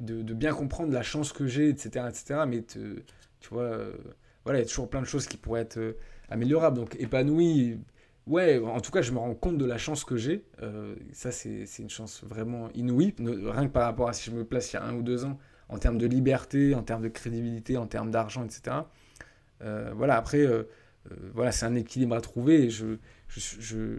de, 0.00 0.34
bien 0.34 0.52
comprendre 0.52 0.92
la 0.92 1.02
chance 1.02 1.32
que 1.32 1.46
j'ai, 1.46 1.68
etc., 1.68 2.06
etc. 2.08 2.40
Mais 2.48 2.62
tu 2.62 3.48
vois, 3.50 3.62
euh, 3.62 3.92
voilà, 4.44 4.58
il 4.58 4.62
y 4.62 4.64
a 4.64 4.68
toujours 4.68 4.88
plein 4.88 5.00
de 5.00 5.06
choses 5.06 5.26
qui 5.26 5.36
pourraient 5.36 5.62
être 5.62 5.78
euh, 5.78 5.96
améliorables. 6.28 6.76
Donc 6.76 6.96
épanoui, 6.98 7.78
ouais, 8.26 8.58
en 8.58 8.80
tout 8.80 8.90
cas, 8.90 9.02
je 9.02 9.12
me 9.12 9.18
rends 9.18 9.34
compte 9.34 9.58
de 9.58 9.64
la 9.64 9.78
chance 9.78 10.04
que 10.04 10.16
j'ai. 10.16 10.44
Euh, 10.62 10.94
ça, 11.12 11.30
c'est 11.30 11.66
une 11.78 11.90
chance 11.90 12.22
vraiment 12.24 12.68
inouïe, 12.74 13.14
rien 13.18 13.66
que 13.66 13.72
par 13.72 13.84
rapport 13.84 14.08
à 14.08 14.12
si 14.12 14.30
je 14.30 14.36
me 14.36 14.44
place 14.44 14.72
il 14.72 14.76
y 14.76 14.78
a 14.78 14.84
un 14.84 14.94
ou 14.94 15.02
deux 15.02 15.24
ans, 15.24 15.38
en 15.68 15.78
termes 15.78 15.98
de 15.98 16.06
liberté, 16.06 16.74
en 16.74 16.82
termes 16.82 17.02
de 17.02 17.08
crédibilité, 17.08 17.76
en 17.76 17.86
termes 17.86 18.10
d'argent, 18.10 18.44
etc. 18.44 18.76
voilà, 19.94 20.16
après, 20.16 20.46
voilà, 21.34 21.52
c'est 21.52 21.66
un 21.66 21.74
équilibre 21.74 22.14
à 22.14 22.20
trouver. 22.20 22.70
Je, 22.70 22.96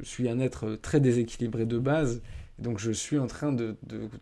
suis 0.03 0.30
un 0.30 0.39
être 0.39 0.76
très 0.76 0.99
déséquilibré 0.99 1.65
de 1.65 1.78
base 1.78 2.22
donc 2.59 2.80
je 2.80 2.91
suis 2.91 3.20
en 3.20 3.28
train 3.28 3.51
de, 3.51 3.76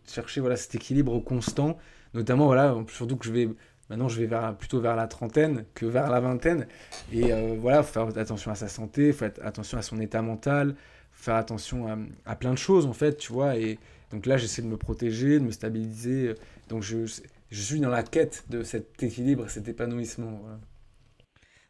chercher 0.08 0.42
voilà, 0.42 0.58
cet 0.58 0.76
équilibre 0.76 1.20
constant, 1.20 1.78
notamment 2.14 2.46
voilà, 2.46 2.76
surtout 2.90 3.16
que 3.16 3.26
je 3.26 3.32
vais 3.32 3.50
maintenant 3.90 4.10
je 4.10 4.22
vais 4.22 4.38
plutôt 4.58 4.82
vers 4.82 4.96
la 4.96 5.08
trentaine 5.08 5.66
que 5.74 5.86
vers 5.86 6.10
la 6.10 6.20
vingtaine. 6.20 6.68
Et 7.14 7.32
euh, 7.32 7.56
voilà, 7.60 7.84
faut 7.84 7.94
faire 7.94 8.18
attention 8.18 8.52
à 8.52 8.56
sa 8.56 8.68
santé, 8.68 9.12
faut 9.14 9.20
faire 9.20 9.32
attention 9.42 9.78
à 9.78 9.82
son 9.82 10.00
état 10.00 10.22
mental, 10.22 10.76
faire 11.14 11.36
attention 11.36 11.88
à, 12.26 12.36
plein 12.36 12.52
de 12.52 12.58
choses 12.58 12.86
en 12.86 12.94
fait, 12.94 13.18
tu 13.18 13.32
vois. 13.32 13.56
Et 13.58 13.80
donc 14.12 14.26
là 14.26 14.38
j'essaie 14.38 14.62
de 14.62 14.68
me 14.68 14.78
protéger, 14.78 15.40
de 15.40 15.46
me 15.46 15.52
stabiliser. 15.52 16.36
Donc 16.68 16.84
je, 16.84 17.06
je 17.50 17.62
suis 17.62 17.80
dans 17.80 17.90
la 17.90 18.04
quête 18.04 18.46
de 18.50 18.64
cet 18.64 19.02
équilibre, 19.02 19.50
cet 19.50 19.68
épanouissement. 19.68 20.42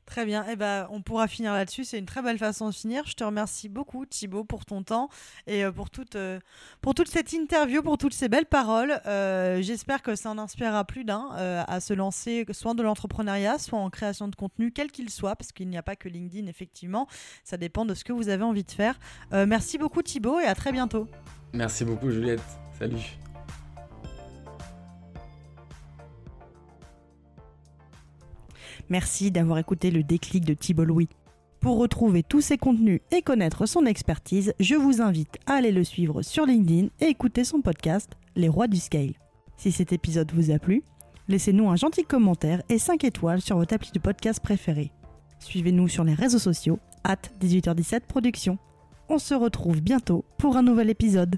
Très 0.06 0.24
bien. 0.26 0.46
Eh 0.50 0.56
ben, 0.56 0.88
on 0.92 1.02
pourra 1.02 1.28
finir 1.28 1.54
là-dessus. 1.54 1.84
C'est 1.84 1.98
une 1.98 2.06
très 2.06 2.22
belle 2.22 2.38
façon 2.38 2.70
de 2.70 2.74
finir. 2.74 3.04
Je 3.08 3.16
te 3.16 3.24
remercie 3.24 3.70
beaucoup, 3.70 4.06
Thibaut, 4.06 4.44
pour 4.44 4.64
ton 4.64 4.84
temps 4.84 5.10
et 5.48 5.66
euh, 5.66 5.72
pour 5.72 5.90
toute, 5.90 6.16
euh, 6.16 6.40
pour 6.82 6.94
toute 6.94 7.08
cette 7.08 7.34
interview, 7.34 7.82
pour 7.82 7.98
toutes 7.98 8.14
ces 8.14 8.30
belles 8.30 8.46
paroles. 8.46 9.02
Euh, 9.08 9.62
j'espère 9.64 10.04
que 10.04 10.16
ça 10.16 10.30
en 10.30 10.38
inspirera 10.38 10.86
plus 10.86 11.06
d'un 11.06 11.30
à 11.68 11.80
se 11.80 11.94
lancer 11.94 12.46
soit 12.52 12.76
de 12.76 12.84
l'entrepreneuriat, 12.84 13.58
soit 13.58 13.80
en 13.80 13.90
création 13.90 14.28
de 14.28 14.36
contenu, 14.36 14.72
quel 14.72 14.92
qu'il 14.92 15.10
soit, 15.10 15.36
parce 15.36 15.52
qu'il 15.52 15.70
n'y 15.70 15.78
a 15.78 15.84
pas 15.84 15.96
que 15.96 16.08
LinkedIn, 16.08 16.48
effectivement. 16.48 17.08
Ça 17.44 17.58
dépend 17.58 17.86
de 17.86 17.94
ce 17.94 18.04
que 18.04 18.14
vous 18.14 18.30
avez 18.30 18.44
envie 18.44 18.64
de 18.64 18.72
faire. 18.72 19.00
merci 19.32 19.78
beaucoup, 19.78 20.02
Thibaut, 20.02 20.40
et 20.40 20.46
à 20.46 20.56
très 20.56 20.72
bientôt. 20.72 21.08
Merci 21.54 21.84
beaucoup, 21.84 22.12
Juliette. 22.12 22.42
Salut. 22.78 23.18
Merci 28.90 29.32
d'avoir 29.32 29.58
écouté 29.58 29.90
le 29.90 30.04
déclic 30.04 30.46
de 30.46 30.54
Thibault 30.54 30.86
Louis. 30.86 31.10
Pour 31.60 31.80
retrouver 31.80 32.22
tous 32.22 32.42
ses 32.42 32.58
contenus 32.58 33.02
et 33.12 33.24
connaître 33.24 33.66
son 33.66 33.86
expertise, 33.86 34.54
je 34.60 34.76
vous 34.76 35.02
invite 35.02 35.38
à 35.48 35.54
aller 35.54 35.72
le 35.72 35.84
suivre 35.84 36.22
sur 36.22 36.46
LinkedIn 36.46 36.90
et 37.00 37.06
écouter 37.06 37.44
son 37.44 37.62
podcast 37.62 38.12
Les 38.36 38.50
Rois 38.50 38.68
du 38.68 38.78
Scale. 38.78 39.14
Si 39.58 39.72
cet 39.72 39.92
épisode 39.92 40.32
vous 40.32 40.52
a 40.52 40.60
plu, 40.60 40.84
laissez-nous 41.28 41.68
un 41.70 41.76
gentil 41.76 42.04
commentaire 42.04 42.62
et 42.70 42.78
5 42.78 43.04
étoiles 43.04 43.42
sur 43.42 43.58
votre 43.58 43.74
appli 43.74 43.90
de 43.92 44.00
podcast 44.00 44.40
préféré. 44.40 44.92
Suivez-nous 45.40 45.88
sur 45.88 46.04
les 46.04 46.14
réseaux 46.14 46.40
sociaux, 46.40 46.80
at 47.04 47.18
18h17 47.42 48.02
Productions. 48.02 48.60
On 49.10 49.18
se 49.18 49.34
retrouve 49.34 49.82
bientôt 49.82 50.26
pour 50.38 50.58
un 50.58 50.64
nouvel 50.64 50.92
épisode. 50.92 51.38